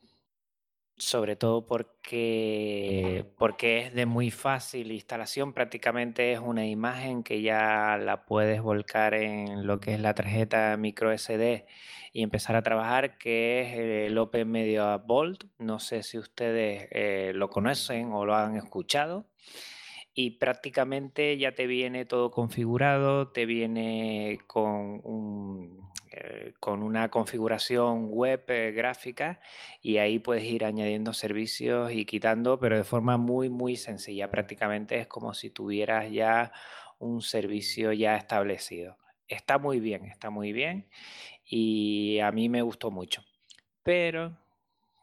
sobre 0.98 1.36
todo 1.36 1.66
porque, 1.68 3.26
porque 3.38 3.80
es 3.80 3.94
de 3.94 4.06
muy 4.06 4.32
fácil 4.32 4.92
instalación, 4.92 5.54
prácticamente 5.54 6.34
es 6.34 6.40
una 6.40 6.66
imagen 6.66 7.24
que 7.24 7.42
ya 7.42 7.98
la 7.98 8.26
puedes 8.26 8.62
volcar 8.62 9.14
en 9.14 9.68
lo 9.68 9.80
que 9.80 9.94
es 9.94 10.00
la 10.00 10.16
tarjeta 10.16 10.76
micro 10.78 11.16
SD 11.16 11.66
y 12.14 12.24
empezar 12.24 12.56
a 12.56 12.64
trabajar, 12.64 13.18
que 13.18 13.62
es 13.62 14.10
el 14.10 14.18
Open 14.18 14.50
Media 14.50 14.98
Vault. 14.98 15.44
No 15.60 15.80
sé 15.80 16.02
si 16.02 16.18
ustedes 16.18 16.88
eh, 16.92 17.32
lo 17.36 17.50
conocen 17.50 18.12
o 18.12 18.26
lo 18.26 18.36
han 18.36 18.56
escuchado 18.56 19.28
y 20.20 20.32
prácticamente 20.32 21.38
ya 21.38 21.52
te 21.54 21.68
viene 21.68 22.06
todo 22.06 22.32
configurado, 22.32 23.28
te 23.28 23.46
viene 23.46 24.40
con, 24.48 25.00
eh, 26.12 26.54
con 26.60 26.84
una 26.84 27.10
configuración 27.10 28.10
web 28.10 28.44
eh, 28.48 28.72
gráfica 28.72 29.40
y 29.82 29.98
ahí 29.98 30.20
puedes 30.20 30.44
ir 30.44 30.66
añadiendo 30.66 31.14
servicios 31.14 31.92
y 31.92 32.06
quitando, 32.06 32.60
pero 32.60 32.78
de 32.78 32.84
forma 32.84 33.18
muy, 33.18 33.50
muy 33.50 33.76
sencilla. 33.76 34.30
Prácticamente 34.30 35.00
es 35.00 35.08
como 35.08 35.34
si 35.34 35.50
tuvieras 35.50 36.12
ya 36.12 36.52
un 37.00 37.22
servicio 37.22 37.94
ya 37.94 38.16
establecido. 38.16 38.98
Está 39.28 39.58
muy 39.58 39.80
bien, 39.80 40.06
está 40.06 40.30
muy 40.30 40.54
bien 40.54 40.90
y 41.46 42.20
a 42.20 42.32
mí 42.32 42.50
me 42.50 42.62
gustó 42.62 42.92
mucho. 42.92 43.24
Pero 43.84 44.38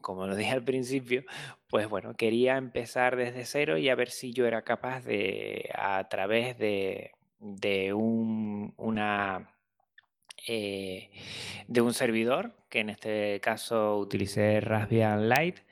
como 0.04 0.26
lo 0.26 0.36
dije 0.36 0.52
al 0.52 0.62
principio, 0.62 1.24
pues 1.68 1.88
bueno, 1.88 2.14
quería 2.14 2.58
empezar 2.58 3.16
desde 3.16 3.46
cero 3.46 3.78
y 3.78 3.88
a 3.88 3.94
ver 3.94 4.10
si 4.10 4.34
yo 4.34 4.46
era 4.46 4.62
capaz 4.62 5.02
de, 5.02 5.70
a 5.74 6.06
través 6.08 6.58
de, 6.58 7.10
un, 7.94 8.74
una, 8.76 9.53
eh, 10.46 11.10
de 11.68 11.80
un 11.80 11.94
servidor, 11.94 12.52
que 12.68 12.80
en 12.80 12.90
este 12.90 13.40
caso 13.40 13.98
utilicé 13.98 14.60
Raspbian 14.60 15.28
Lite, 15.28 15.62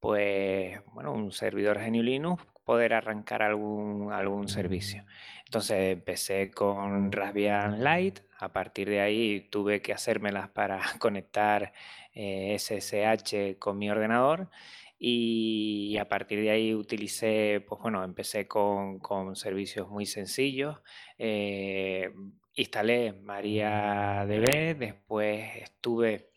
pues 0.00 0.80
bueno, 0.92 1.12
un 1.12 1.32
servidor 1.32 1.78
GNU 1.78 2.02
Linux, 2.02 2.44
poder 2.64 2.94
arrancar 2.94 3.42
algún, 3.42 4.12
algún 4.12 4.48
servicio. 4.48 5.04
Entonces 5.46 5.92
empecé 5.92 6.50
con 6.50 7.10
Raspbian 7.10 7.82
Lite, 7.82 8.22
a 8.38 8.52
partir 8.52 8.88
de 8.88 9.00
ahí 9.00 9.48
tuve 9.50 9.80
que 9.80 9.92
hacérmelas 9.92 10.50
para 10.50 10.80
conectar 10.98 11.72
SSH 12.14 13.32
eh, 13.32 13.56
con 13.58 13.78
mi 13.78 13.90
ordenador 13.90 14.50
y 14.98 15.96
a 15.98 16.08
partir 16.08 16.40
de 16.40 16.50
ahí 16.50 16.74
utilicé, 16.74 17.64
pues 17.66 17.80
bueno, 17.80 18.02
empecé 18.02 18.48
con, 18.48 19.00
servicios 19.36 19.88
muy 19.88 20.06
sencillos. 20.06 20.78
Eh, 21.18 22.10
instalé 22.58 23.12
MariaDB, 23.12 24.76
después 24.76 25.56
estuve 25.56 26.30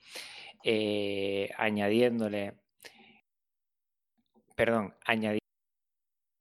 eh, 0.63 1.49
añadiéndole, 1.57 2.53
perdón, 4.55 4.95
añadiendo 5.05 5.41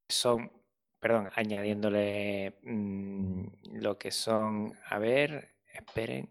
son 0.08 0.50
perdón, 1.00 1.30
añadiéndole 1.34 2.58
mm, 2.62 3.44
lo 3.72 3.98
que 3.98 4.10
son, 4.10 4.74
a 4.86 4.98
ver, 4.98 5.56
esperen. 5.72 6.28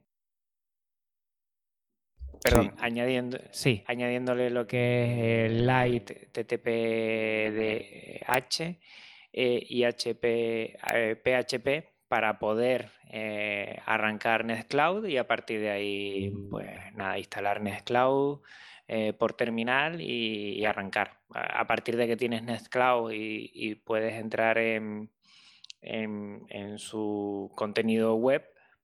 Perdón, 2.42 2.74
añadiendo, 2.80 3.38
sí, 3.52 3.84
añadiéndole 3.88 4.50
lo 4.50 4.66
que 4.66 5.04
es 5.04 5.52
el 5.52 5.66
Light 5.66 6.32
TTPDH 6.32 6.62
eh, 9.34 9.66
y 9.68 9.84
HP, 9.84 10.78
PHP 11.22 11.68
eh, 11.68 11.99
para 12.10 12.40
poder 12.40 12.92
eh, 13.12 13.80
arrancar 13.86 14.44
Nextcloud 14.44 15.06
y 15.06 15.18
a 15.18 15.28
partir 15.28 15.62
de 15.62 15.70
ahí, 15.70 16.34
pues 16.50 16.68
nada, 16.96 17.18
instalar 17.20 17.62
Nextcloud, 17.62 18.42
eh, 18.88 19.14
por 19.14 19.34
terminal 19.34 20.02
y, 20.02 20.66
arrancar. 20.66 21.20
A, 21.32 21.68
partir 21.68 21.96
de 21.96 22.08
que 22.08 22.18
tienes 22.18 22.42
Nextcloud 22.44 23.12
y, 23.12 23.52
y 23.54 23.76
puedes 23.76 24.16
entrar 24.16 24.58
en, 24.58 25.12
en, 25.82 26.80
su 26.80 27.52
contenido 27.56 28.16
web, 28.16 28.44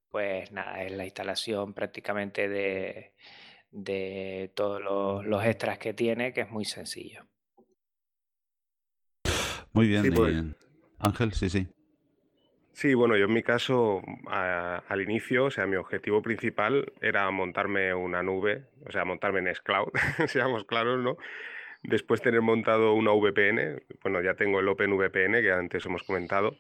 pues 0.09 0.51
nada, 0.51 0.83
es 0.83 0.91
la 0.91 1.05
instalación 1.05 1.73
prácticamente 1.73 2.47
de, 2.47 3.13
de 3.71 4.51
todos 4.55 4.79
los, 4.81 5.25
los, 5.25 5.43
extras 5.43 5.79
que 5.79 5.95
tiene, 5.95 6.31
que 6.31 6.41
es 6.41 6.51
muy 6.51 6.65
sencillo. 6.65 7.25
Muy 9.73 9.87
bien, 9.87 10.13
pues 10.13 10.43
Ángel, 10.99 11.33
sí, 11.33 11.49
sí. 11.49 11.67
Sí, 12.75 12.93
bueno, 12.93 13.15
yo 13.15 13.23
en 13.23 13.33
mi 13.33 13.41
caso, 13.41 14.01
al 14.27 15.01
inicio, 15.01 15.45
o 15.45 15.49
sea, 15.49 15.65
mi 15.65 15.77
objetivo 15.77 16.21
principal 16.21 16.91
era 16.99 17.31
montarme 17.31 17.93
una 17.93 18.21
nube, 18.21 18.65
o 18.85 18.91
sea, 18.91 19.05
montarme 19.05 19.39
en 19.39 19.55
Scloud, 19.55 19.93
seamos 20.27 20.65
claros, 20.65 21.01
¿no? 21.01 21.15
Después 21.83 22.21
tener 22.21 22.41
montado 22.41 22.93
una 22.93 23.11
VPN, 23.13 23.81
bueno, 24.03 24.21
ya 24.21 24.33
tengo 24.33 24.59
el 24.59 24.67
OpenVPN 24.67 25.41
que 25.41 25.53
antes 25.53 25.85
hemos 25.85 26.03
comentado. 26.03 26.57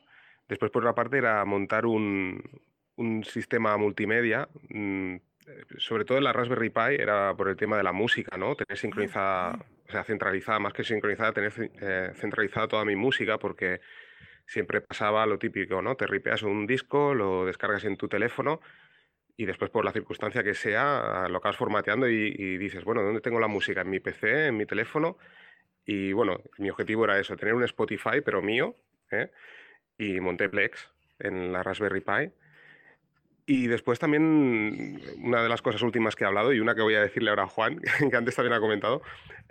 Después, 0.47 0.71
por 0.71 0.83
otra 0.83 0.95
parte, 0.95 1.17
era 1.17 1.43
montar 1.43 1.85
un, 1.85 2.41
sistema 3.23 3.75
multimedia, 3.75 4.47
mm, 4.69 5.17
sobre 5.77 6.05
todo 6.05 6.17
en 6.17 6.23
la 6.23 6.31
Raspberry 6.31 6.69
Pi, 6.69 6.95
era 6.97 7.35
por 7.35 7.49
el 7.49 7.57
tema 7.57 7.75
de 7.75 7.83
la 7.83 7.91
música, 7.91 8.37
¿no? 8.37 8.55
Tener 8.55 8.77
sincronizada, 8.77 9.65
o 9.89 9.91
sea, 9.91 10.05
centralizada, 10.05 10.59
más 10.59 10.71
que 10.71 10.85
sincronizada, 10.85 11.33
tener 11.33 11.51
eh, 11.81 12.11
centralizada 12.15 12.69
toda 12.69 12.85
mi 12.85 12.95
música, 12.95 13.37
porque 13.37 13.81
siempre 14.45 14.81
pasaba 14.81 15.25
lo 15.25 15.37
típico, 15.39 15.81
¿no? 15.81 15.95
Te 15.95 16.07
ripeas 16.07 16.43
un 16.43 16.67
disco, 16.67 17.13
lo 17.13 17.45
descargas 17.45 17.83
en 17.85 17.97
tu 17.97 18.07
teléfono 18.07 18.61
y 19.37 19.45
después 19.45 19.69
por 19.69 19.83
la 19.83 19.91
circunstancia 19.91 20.43
que 20.43 20.53
sea 20.53 21.27
lo 21.29 21.37
acabas 21.37 21.57
formateando 21.57 22.07
y, 22.07 22.57
dices, 22.57 22.83
bueno, 22.83 23.03
¿dónde 23.03 23.21
tengo 23.21 23.39
la 23.39 23.47
música? 23.47 23.81
En 23.81 23.89
mi 23.89 23.99
PC, 23.99 24.47
en 24.47 24.57
mi 24.57 24.65
teléfono. 24.65 25.17
Y 25.85 26.13
bueno, 26.13 26.41
mi 26.57 26.69
objetivo 26.69 27.05
era 27.05 27.19
eso, 27.19 27.35
tener 27.35 27.53
un 27.53 27.63
Spotify, 27.63 28.21
pero 28.23 28.41
mío, 28.41 28.75
¿eh? 29.11 29.29
y 29.97 30.19
monté 30.19 30.49
Plex 30.49 30.89
en 31.19 31.51
la 31.51 31.63
Raspberry 31.63 32.01
Pi. 32.01 32.31
Y 33.47 33.67
después 33.67 33.99
también 33.99 34.99
una 35.19 35.43
de 35.43 35.49
las 35.49 35.61
cosas 35.61 35.83
últimas 35.83 36.15
que 36.15 36.23
he 36.23 36.27
hablado 36.27 36.51
y 36.51 36.59
una 36.59 36.73
que 36.73 36.81
voy 36.81 36.95
a 36.95 37.01
decirle 37.01 37.29
ahora 37.29 37.43
a 37.43 37.47
Juan, 37.47 37.79
que 38.09 38.15
antes 38.15 38.35
también 38.35 38.53
ha 38.53 38.59
comentado, 38.59 39.03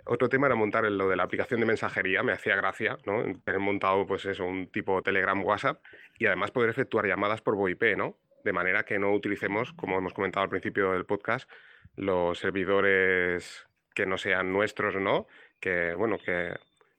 otro 0.05 0.27
tema 0.27 0.47
era 0.47 0.55
montar 0.55 0.83
lo 0.83 1.07
de 1.07 1.15
la 1.15 1.23
aplicación 1.23 1.61
de 1.61 1.65
mensajería, 1.65 2.21
me 2.21 2.33
hacía 2.33 2.55
gracia, 2.55 2.97
¿no? 3.05 3.23
Tener 3.43 3.59
montado, 3.59 4.05
pues 4.05 4.25
eso, 4.25 4.45
un 4.45 4.67
tipo 4.67 5.01
Telegram 5.01 5.41
WhatsApp 5.43 5.81
y 6.19 6.25
además 6.25 6.51
poder 6.51 6.69
efectuar 6.69 7.07
llamadas 7.07 7.41
por 7.41 7.55
VoIP, 7.55 7.95
¿no? 7.97 8.17
De 8.43 8.51
manera 8.51 8.83
que 8.83 8.99
no 8.99 9.13
utilicemos, 9.13 9.71
como 9.73 9.97
hemos 9.97 10.13
comentado 10.13 10.43
al 10.43 10.49
principio 10.49 10.91
del 10.91 11.05
podcast, 11.05 11.49
los 11.95 12.37
servidores 12.37 13.65
que 13.93 14.05
no 14.05 14.17
sean 14.17 14.51
nuestros, 14.51 14.95
¿no? 14.95 15.25
Que, 15.59 15.95
bueno, 15.95 16.17
que, 16.19 16.53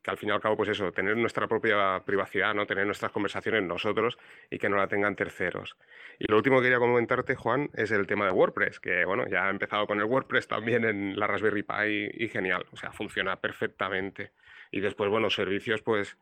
que 0.06 0.12
al 0.12 0.18
fin 0.18 0.28
y 0.28 0.32
al 0.32 0.40
cabo, 0.40 0.56
pues 0.56 0.68
eso, 0.68 0.92
tener 0.92 1.16
nuestra 1.16 1.48
propia 1.48 2.00
privacidad, 2.06 2.54
¿no? 2.54 2.64
Tener 2.64 2.86
nuestras 2.86 3.10
conversaciones 3.10 3.64
nosotros 3.64 4.16
y 4.48 4.58
que 4.58 4.68
no 4.68 4.76
la 4.76 4.86
tengan 4.86 5.16
terceros. 5.16 5.76
Y 6.20 6.30
lo 6.30 6.36
último 6.36 6.58
que 6.58 6.66
quería 6.66 6.78
comentarte, 6.78 7.34
Juan, 7.34 7.70
es 7.74 7.90
el 7.90 8.06
tema 8.06 8.24
de 8.26 8.30
WordPress, 8.30 8.78
que 8.78 9.04
bueno, 9.04 9.26
ya 9.28 9.48
he 9.48 9.50
empezado 9.50 9.88
con 9.88 9.98
el 9.98 10.04
WordPress 10.04 10.46
también 10.46 10.84
en 10.84 11.18
la 11.18 11.26
Raspberry 11.26 11.64
Pi 11.64 12.24
y 12.24 12.28
genial, 12.28 12.66
o 12.70 12.76
sea, 12.76 12.92
funciona 12.92 13.34
perfectamente. 13.40 14.30
Y 14.70 14.78
después, 14.78 15.10
bueno, 15.10 15.28
servicios, 15.28 15.82
pues 15.82 16.16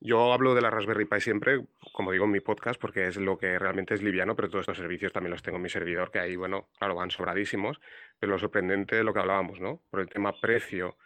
yo 0.00 0.32
hablo 0.32 0.54
de 0.54 0.62
la 0.62 0.70
Raspberry 0.70 1.04
Pi 1.04 1.20
siempre, 1.20 1.66
como 1.92 2.12
digo 2.12 2.24
en 2.24 2.30
mi 2.30 2.40
podcast, 2.40 2.80
porque 2.80 3.08
es 3.08 3.18
lo 3.18 3.36
que 3.36 3.58
realmente 3.58 3.92
es 3.92 4.02
liviano, 4.02 4.34
pero 4.34 4.48
todos 4.48 4.62
estos 4.62 4.78
servicios 4.78 5.12
también 5.12 5.32
los 5.32 5.42
tengo 5.42 5.56
en 5.56 5.64
mi 5.64 5.68
servidor, 5.68 6.10
que 6.10 6.18
ahí, 6.18 6.34
bueno, 6.34 6.70
claro, 6.78 6.94
van 6.94 7.10
sobradísimos, 7.10 7.78
pero 8.18 8.32
lo 8.32 8.38
sorprendente 8.38 8.98
es 8.98 9.04
lo 9.04 9.12
que 9.12 9.20
hablábamos, 9.20 9.60
¿no? 9.60 9.82
Por 9.90 10.00
el 10.00 10.08
tema 10.08 10.32
precio 10.40 10.96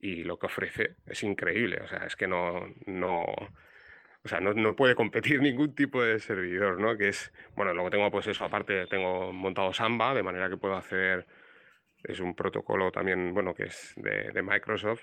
y 0.00 0.24
lo 0.24 0.38
que 0.38 0.46
ofrece 0.46 0.96
es 1.06 1.22
increíble. 1.22 1.80
O 1.82 1.88
sea, 1.88 2.06
es 2.06 2.16
que 2.16 2.26
no, 2.26 2.66
no, 2.86 3.22
o 3.22 4.28
sea, 4.28 4.40
no, 4.40 4.52
no, 4.54 4.74
puede 4.76 4.94
competir 4.94 5.40
ningún 5.42 5.74
tipo 5.74 6.02
de 6.02 6.18
servidor, 6.18 6.80
¿no? 6.80 6.96
Que 6.96 7.08
es, 7.08 7.32
bueno, 7.56 7.72
luego 7.74 7.90
tengo 7.90 8.10
pues 8.10 8.26
eso, 8.26 8.44
aparte 8.44 8.86
tengo 8.86 9.32
montado 9.32 9.72
Samba, 9.72 10.14
de 10.14 10.22
manera 10.22 10.48
que 10.48 10.56
puedo 10.56 10.76
hacer, 10.76 11.26
es 12.04 12.20
un 12.20 12.34
protocolo 12.34 12.90
también, 12.90 13.34
bueno, 13.34 13.54
que 13.54 13.64
es 13.64 13.94
de, 13.96 14.30
de 14.32 14.42
Microsoft, 14.42 15.02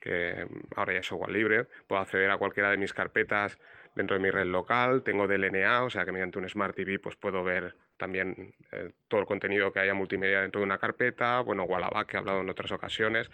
que 0.00 0.46
ahora 0.76 0.94
ya 0.94 1.00
es 1.00 1.06
software 1.06 1.30
libre, 1.30 1.66
puedo 1.86 2.00
acceder 2.00 2.30
a 2.30 2.38
cualquiera 2.38 2.70
de 2.70 2.76
mis 2.76 2.92
carpetas 2.92 3.58
dentro 3.94 4.16
de 4.16 4.22
mi 4.22 4.30
red 4.30 4.46
local, 4.46 5.02
tengo 5.02 5.26
DLNA, 5.26 5.82
o 5.84 5.90
sea 5.90 6.04
que 6.04 6.12
mediante 6.12 6.38
un 6.38 6.48
Smart 6.48 6.74
TV 6.74 6.98
pues 6.98 7.16
puedo 7.16 7.42
ver 7.42 7.74
también 7.96 8.54
eh, 8.70 8.92
todo 9.08 9.20
el 9.20 9.26
contenido 9.26 9.72
que 9.72 9.80
haya 9.80 9.92
multimedia 9.92 10.40
dentro 10.42 10.60
de 10.60 10.66
una 10.66 10.78
carpeta, 10.78 11.40
bueno, 11.40 11.64
Wallaback 11.64 12.08
que 12.08 12.16
he 12.16 12.20
hablado 12.20 12.40
en 12.40 12.48
otras 12.48 12.70
ocasiones, 12.70 13.28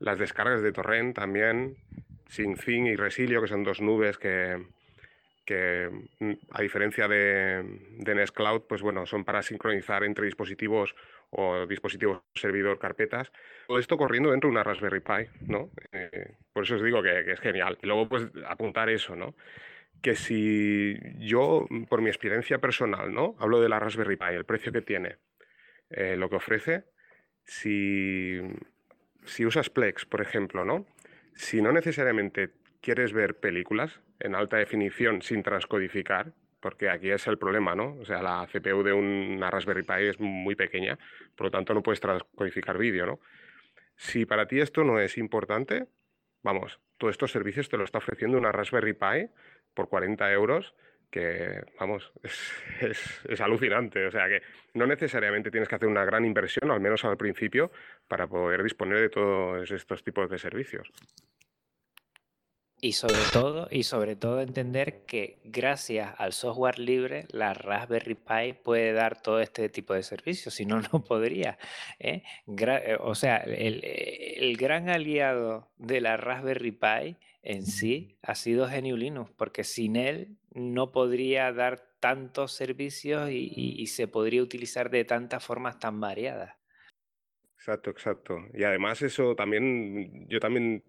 las 0.00 0.18
descargas 0.18 0.62
de 0.62 0.72
torrent 0.72 1.14
también, 1.14 1.76
SyncThing 2.28 2.86
y 2.86 2.96
Resilio, 2.96 3.40
que 3.40 3.48
son 3.48 3.62
dos 3.62 3.80
nubes 3.80 4.18
que, 4.18 4.66
que 5.44 5.88
mm, 6.18 6.32
a 6.50 6.62
diferencia 6.62 7.06
de, 7.06 7.62
de 7.98 8.14
Nest 8.14 8.34
Cloud, 8.34 8.62
pues 8.68 8.82
bueno, 8.82 9.06
son 9.06 9.24
para 9.24 9.42
sincronizar 9.42 10.04
entre 10.04 10.24
dispositivos 10.24 10.94
o 11.30 11.66
dispositivos 11.66 12.22
servidor 12.34 12.78
carpetas. 12.78 13.30
Todo 13.66 13.78
esto 13.78 13.96
corriendo 13.96 14.30
dentro 14.30 14.48
de 14.48 14.52
una 14.52 14.64
Raspberry 14.64 15.00
Pi, 15.00 15.28
¿no? 15.46 15.70
Eh, 15.92 16.34
por 16.52 16.64
eso 16.64 16.76
os 16.76 16.82
digo 16.82 17.02
que, 17.02 17.24
que, 17.24 17.32
es 17.32 17.40
genial. 17.40 17.78
Y 17.82 17.86
luego, 17.86 18.08
pues, 18.08 18.26
apuntar 18.48 18.88
eso, 18.90 19.14
¿no? 19.14 19.34
Que 20.02 20.16
si 20.16 20.98
yo, 21.18 21.66
por 21.88 22.00
mi 22.00 22.08
experiencia 22.08 22.58
personal, 22.58 23.12
¿no? 23.12 23.36
Hablo 23.38 23.60
de 23.60 23.68
la 23.68 23.78
Raspberry 23.78 24.16
Pi, 24.16 24.34
el 24.34 24.44
precio 24.44 24.72
que 24.72 24.82
tiene, 24.82 25.18
eh, 25.90 26.16
lo 26.16 26.28
que 26.30 26.36
ofrece, 26.36 26.84
si 27.44 28.40
si 29.24 29.46
usas 29.46 29.70
Plex, 29.70 30.06
por 30.06 30.20
ejemplo, 30.20 30.64
¿no? 30.64 30.86
Si 31.34 31.62
no 31.62 31.72
necesariamente 31.72 32.50
quieres 32.80 33.12
ver 33.12 33.36
películas 33.38 34.00
en 34.18 34.34
alta 34.34 34.56
definición 34.56 35.22
sin 35.22 35.42
transcodificar, 35.42 36.32
porque 36.60 36.90
aquí 36.90 37.10
es 37.10 37.26
el 37.26 37.38
problema, 37.38 37.74
¿no? 37.74 37.96
O 38.00 38.04
sea, 38.04 38.22
la 38.22 38.46
CPU 38.46 38.82
de 38.82 38.92
una 38.92 39.50
Raspberry 39.50 39.82
Pi 39.82 40.06
es 40.08 40.20
muy 40.20 40.54
pequeña, 40.54 40.98
por 41.34 41.46
lo 41.46 41.50
tanto 41.50 41.72
no 41.74 41.82
puedes 41.82 42.00
transcodificar 42.00 42.76
vídeo, 42.76 43.06
¿no? 43.06 43.20
Si 43.96 44.26
para 44.26 44.46
ti 44.46 44.60
esto 44.60 44.84
no 44.84 44.98
es 44.98 45.18
importante, 45.18 45.86
vamos, 46.42 46.80
todos 46.98 47.12
estos 47.12 47.32
servicios 47.32 47.68
te 47.68 47.76
lo 47.76 47.84
está 47.84 47.98
ofreciendo 47.98 48.38
una 48.38 48.52
Raspberry 48.52 48.94
Pi 48.94 49.30
por 49.74 49.88
40 49.88 50.30
euros 50.32 50.74
que, 51.10 51.62
vamos, 51.78 52.12
es, 52.80 53.20
es, 53.28 53.40
alucinante. 53.40 54.06
O 54.06 54.10
sea 54.10 54.28
que 54.28 54.42
no 54.74 54.86
necesariamente 54.86 55.50
tienes 55.50 55.68
que 55.68 55.74
hacer 55.74 55.88
una 55.88 56.04
gran 56.04 56.24
inversión, 56.24 56.70
al 56.70 56.80
menos 56.80 57.04
al 57.04 57.16
principio, 57.16 57.70
para 58.08 58.26
poder 58.26 58.62
disponer 58.62 59.00
de 59.00 59.08
todos 59.08 59.70
estos 59.70 60.02
tipos 60.02 60.30
de 60.30 60.38
servicios. 60.38 60.90
Y 62.82 62.92
sobre 62.92 63.20
todo, 63.30 63.68
y 63.70 63.82
sobre 63.82 64.16
todo 64.16 64.40
entender 64.40 65.04
que 65.04 65.38
gracias 65.44 66.14
al 66.16 66.32
software 66.32 66.78
libre, 66.78 67.26
la 67.30 67.52
Raspberry 67.52 68.14
Pi 68.14 68.54
puede 68.54 68.92
dar 68.92 69.20
todo 69.20 69.40
este 69.40 69.68
tipo 69.68 69.92
de 69.92 70.02
servicios, 70.02 70.54
si 70.54 70.64
no, 70.64 70.80
no 70.80 71.04
podría. 71.04 71.58
¿eh? 71.98 72.22
eh 72.46 72.96
o 72.98 73.14
sea, 73.14 73.36
el, 73.36 73.84
el 73.84 74.56
gran 74.56 74.88
aliado 74.88 75.68
de 75.76 76.00
la 76.00 76.16
Raspberry 76.16 76.72
Pi 76.72 77.16
en 77.42 77.64
sí 77.64 78.18
ha 78.22 78.34
sido 78.34 78.66
GNU 78.66 78.96
Linux, 78.96 79.30
porque 79.36 79.64
sin 79.64 79.96
él 79.96 80.36
no 80.52 80.92
podría 80.92 81.52
dar 81.52 81.80
tantos 82.00 82.52
servicios 82.52 83.30
y, 83.30 83.52
y, 83.54 83.80
y, 83.80 83.86
se 83.86 84.08
podría 84.08 84.42
utilizar 84.42 84.90
de 84.90 85.04
tantas 85.04 85.44
formas 85.44 85.78
tan 85.78 86.00
variadas. 86.00 86.56
Exacto, 87.56 87.90
exacto. 87.90 88.38
Y 88.54 88.64
además 88.64 89.02
eso 89.02 89.36
también, 89.36 90.26
yo 90.28 90.40
también, 90.40 90.82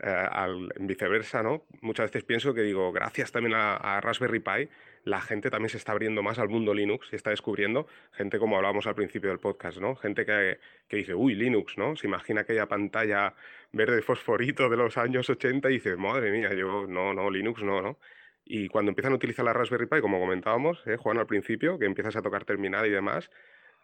eh, 0.00 0.08
al, 0.08 0.72
viceversa, 0.80 1.42
¿no? 1.42 1.66
Muchas 1.80 2.06
veces 2.06 2.24
pienso 2.24 2.52
que 2.52 2.62
digo, 2.62 2.92
gracias 2.92 3.32
también 3.32 3.54
a, 3.54 3.76
a, 3.76 4.00
Raspberry 4.00 4.40
Pi, 4.40 4.68
la 5.04 5.20
gente 5.20 5.50
también 5.50 5.70
se 5.70 5.76
está 5.76 5.92
abriendo 5.92 6.22
más 6.22 6.38
al 6.38 6.48
mundo 6.48 6.74
Linux 6.74 7.08
y 7.12 7.16
está 7.16 7.30
descubriendo, 7.30 7.86
gente 8.12 8.38
como 8.38 8.56
hablábamos 8.56 8.86
al 8.86 8.94
principio 8.96 9.30
del 9.30 9.38
podcast, 9.38 9.78
¿no? 9.78 9.94
Gente 9.96 10.26
que, 10.26 10.58
que 10.88 10.96
dice, 10.96 11.14
uy, 11.14 11.34
Linux, 11.34 11.78
¿no? 11.78 11.94
Se 11.96 12.06
imagina 12.06 12.40
aquella 12.40 12.66
pantalla 12.66 13.34
verde 13.74 14.02
fosforito 14.02 14.68
de 14.68 14.76
los 14.76 14.96
años 14.96 15.28
80 15.28 15.68
y 15.70 15.74
dice, 15.74 15.96
madre 15.96 16.30
mía, 16.30 16.54
yo, 16.54 16.86
no, 16.86 17.12
no, 17.12 17.30
Linux 17.30 17.62
no, 17.62 17.82
¿no? 17.82 17.98
Y 18.44 18.68
cuando 18.68 18.90
empiezan 18.90 19.12
a 19.12 19.16
utilizar 19.16 19.44
la 19.44 19.52
Raspberry 19.52 19.86
Pi, 19.86 20.00
como 20.00 20.20
comentábamos, 20.20 20.82
¿eh, 20.86 20.96
Juan, 20.96 21.18
al 21.18 21.26
principio, 21.26 21.78
que 21.78 21.86
empiezas 21.86 22.16
a 22.16 22.22
tocar 22.22 22.44
terminal 22.44 22.86
y 22.86 22.90
demás, 22.90 23.30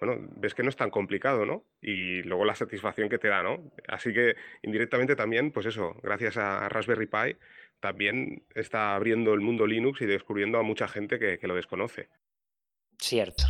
bueno, 0.00 0.28
ves 0.36 0.54
que 0.54 0.62
no 0.62 0.68
es 0.70 0.76
tan 0.76 0.90
complicado, 0.90 1.44
¿no? 1.44 1.64
Y 1.80 2.22
luego 2.22 2.44
la 2.44 2.54
satisfacción 2.54 3.08
que 3.08 3.18
te 3.18 3.28
da, 3.28 3.42
¿no? 3.42 3.70
Así 3.88 4.12
que 4.12 4.34
indirectamente 4.62 5.16
también, 5.16 5.50
pues 5.50 5.66
eso, 5.66 5.96
gracias 6.02 6.36
a 6.36 6.68
Raspberry 6.68 7.06
Pi, 7.06 7.36
también 7.80 8.44
está 8.54 8.94
abriendo 8.94 9.34
el 9.34 9.40
mundo 9.40 9.66
Linux 9.66 10.00
y 10.02 10.06
descubriendo 10.06 10.58
a 10.58 10.62
mucha 10.62 10.88
gente 10.88 11.18
que, 11.18 11.38
que 11.38 11.46
lo 11.46 11.54
desconoce. 11.54 12.08
Cierto. 12.98 13.44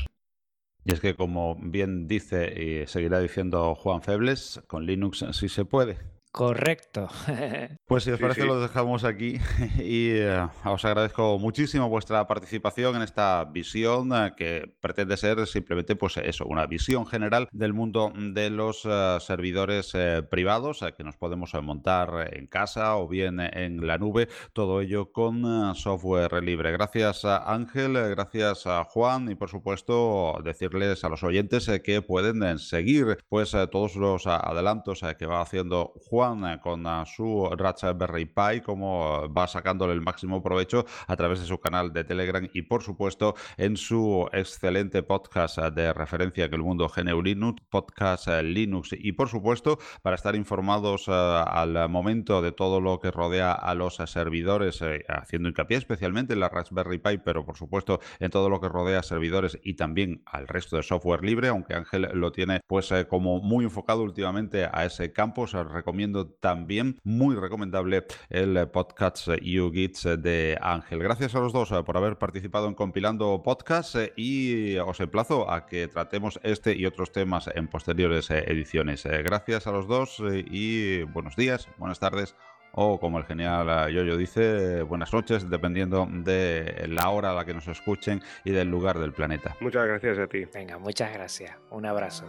Y 0.85 0.93
es 0.93 1.01
que, 1.01 1.15
como 1.15 1.57
bien 1.61 2.09
dice 2.09 2.53
y 2.57 2.87
seguirá 2.87 3.21
diciendo 3.21 3.75
Juan 3.75 4.03
Febles, 4.03 4.63
con 4.67 4.87
Linux 4.87 5.25
sí 5.33 5.49
se 5.49 5.65
puede. 5.65 5.99
Correcto. 6.33 7.09
Pues 7.87 8.05
si 8.05 8.11
os 8.13 8.19
sí, 8.19 8.23
parece 8.23 8.43
sí. 8.43 8.47
lo 8.47 8.61
dejamos 8.61 9.03
aquí 9.03 9.39
y 9.83 10.21
uh, 10.21 10.49
os 10.65 10.85
agradezco 10.85 11.41
muchísimo 11.41 11.89
vuestra 11.89 12.25
participación 12.29 12.95
en 12.95 13.03
esta 13.03 13.45
visión 13.47 14.13
uh, 14.13 14.35
que 14.37 14.73
pretende 14.81 15.17
ser 15.17 15.45
simplemente 15.49 15.97
pues 15.97 16.17
eso, 16.19 16.47
una 16.47 16.67
visión 16.67 17.05
general 17.05 17.49
del 17.51 17.73
mundo 17.73 18.13
de 18.15 18.49
los 18.51 18.85
uh, 18.85 19.19
servidores 19.19 19.91
eh, 19.95 20.23
privados 20.23 20.85
que 20.97 21.03
nos 21.03 21.17
podemos 21.17 21.53
montar 21.63 22.33
en 22.33 22.47
casa 22.47 22.97
o 22.97 23.09
bien 23.09 23.41
en 23.41 23.87
la 23.87 23.99
nube, 23.99 24.29
todo 24.53 24.81
ello 24.81 25.11
con 25.11 25.75
software 25.75 26.43
libre. 26.43 26.71
Gracias 26.71 27.25
a 27.25 27.53
Ángel, 27.53 27.95
gracias 28.11 28.67
a 28.67 28.85
Juan 28.85 29.31
y 29.31 29.35
por 29.35 29.49
supuesto 29.49 30.39
decirles 30.45 31.03
a 31.03 31.09
los 31.09 31.25
oyentes 31.25 31.69
eh, 31.69 31.83
que 31.83 32.03
pueden 32.03 32.43
eh, 32.43 32.59
seguir 32.59 33.19
pues 33.29 33.51
todos 33.73 33.97
los 33.97 34.27
adelantos 34.27 35.03
que 35.19 35.27
va 35.27 35.41
haciendo 35.41 35.93
Juan 36.09 36.20
Con 36.21 36.85
su 37.07 37.49
Raspberry 37.57 38.27
Pi, 38.27 38.61
cómo 38.63 39.27
va 39.33 39.47
sacándole 39.47 39.95
el 39.95 40.03
máximo 40.03 40.43
provecho 40.43 40.85
a 41.07 41.17
través 41.17 41.41
de 41.41 41.47
su 41.47 41.59
canal 41.61 41.95
de 41.95 42.05
Telegram 42.05 42.47
y 42.53 42.61
por 42.61 42.83
supuesto 42.83 43.35
en 43.57 43.79
su 43.79 44.29
excelente 44.31 45.03
podcast 45.03 45.57
de 45.57 45.95
referencia 45.95 46.51
que 46.51 46.57
el 46.57 46.63
mundo 46.63 46.93
GNU 46.95 47.23
Linux, 47.23 47.63
podcast 47.71 48.29
Linux. 48.43 48.91
Y 48.93 49.13
por 49.13 49.31
supuesto 49.31 49.79
para 50.03 50.17
estar 50.17 50.37
informados 50.37 51.09
uh, 51.09 51.13
al 51.47 51.89
momento 51.89 52.43
de 52.43 52.53
todo 52.53 52.83
lo 52.83 53.01
que 53.01 53.11
rodea 53.11 53.53
a 53.53 53.75
los 53.75 53.95
servidores, 53.95 54.83
eh, 54.83 55.07
haciendo 55.09 55.49
hincapié 55.49 55.79
especialmente 55.79 56.35
en 56.35 56.41
la 56.41 56.51
Raspberry 56.51 56.99
Pi, 56.99 57.17
pero 57.17 57.47
por 57.47 57.57
supuesto 57.57 57.99
en 58.19 58.31
todo 58.31 58.51
lo 58.51 58.61
que 58.61 58.69
rodea 58.69 58.99
a 58.99 59.03
servidores 59.03 59.59
y 59.63 59.73
también 59.73 60.23
al 60.27 60.49
resto 60.49 60.77
de 60.77 60.83
software 60.83 61.25
libre, 61.25 61.49
aunque 61.49 61.73
Ángel 61.73 62.11
lo 62.13 62.31
tiene 62.31 62.61
pues 62.67 62.93
eh, 62.93 63.07
como 63.09 63.41
muy 63.41 63.65
enfocado 63.65 64.03
últimamente 64.03 64.69
a 64.71 64.85
ese 64.85 65.15
campo, 65.15 65.43
os 65.43 65.53
recomiendo 65.53 66.10
también 66.41 67.01
muy 67.05 67.37
recomendable 67.37 68.05
el 68.29 68.69
podcast 68.69 69.29
YouGits 69.41 70.09
de 70.19 70.59
Ángel. 70.61 71.03
Gracias 71.03 71.35
a 71.35 71.41
los 71.41 71.53
dos 71.53 71.71
por 71.85 71.97
haber 71.97 72.19
participado 72.19 72.69
en 72.69 72.75
compilando 72.75 73.43
podcast 73.43 73.97
y 74.17 74.77
os 74.79 75.01
emplazo 75.01 75.51
a 75.51 75.67
que 75.67 75.89
tratemos 75.89 76.41
este 76.43 76.77
y 76.77 76.87
otros 76.87 77.13
temas 77.13 77.49
en 77.55 77.69
posteriores 77.69 78.31
ediciones. 78.31 79.05
Gracias 79.05 79.67
a 79.67 79.73
los 79.73 79.87
dos 79.87 80.23
y 80.31 81.03
buenos 81.05 81.37
días, 81.37 81.69
buenas 81.79 81.99
tardes 81.99 82.35
o 82.73 82.99
como 83.01 83.19
el 83.19 83.25
genial 83.25 83.93
Yoyo 83.93 84.17
dice, 84.17 84.83
buenas 84.83 85.13
noches, 85.13 85.49
dependiendo 85.49 86.07
de 86.11 86.87
la 86.89 87.11
hora 87.11 87.33
a 87.33 87.35
la 87.35 87.45
que 87.45 87.55
nos 87.55 87.69
escuchen 87.69 88.23
y 88.45 88.53
del 88.53 88.69
lugar 88.69 88.99
del 88.99 89.13
planeta. 89.13 89.57
Muchas 89.61 89.87
gracias 89.87 90.19
a 90.19 90.27
ti. 90.27 90.45
Venga, 90.53 90.79
muchas 90.79 91.13
gracias. 91.13 91.57
Un 91.71 91.87
abrazo. 91.87 92.27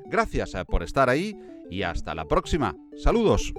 Gracias 0.05 0.53
eh, 0.53 0.65
por 0.65 0.83
estar 0.83 1.09
ahí 1.09 1.35
y 1.71 1.81
hasta 1.81 2.13
la 2.13 2.25
próxima. 2.25 2.75
Saludos. 2.95 3.51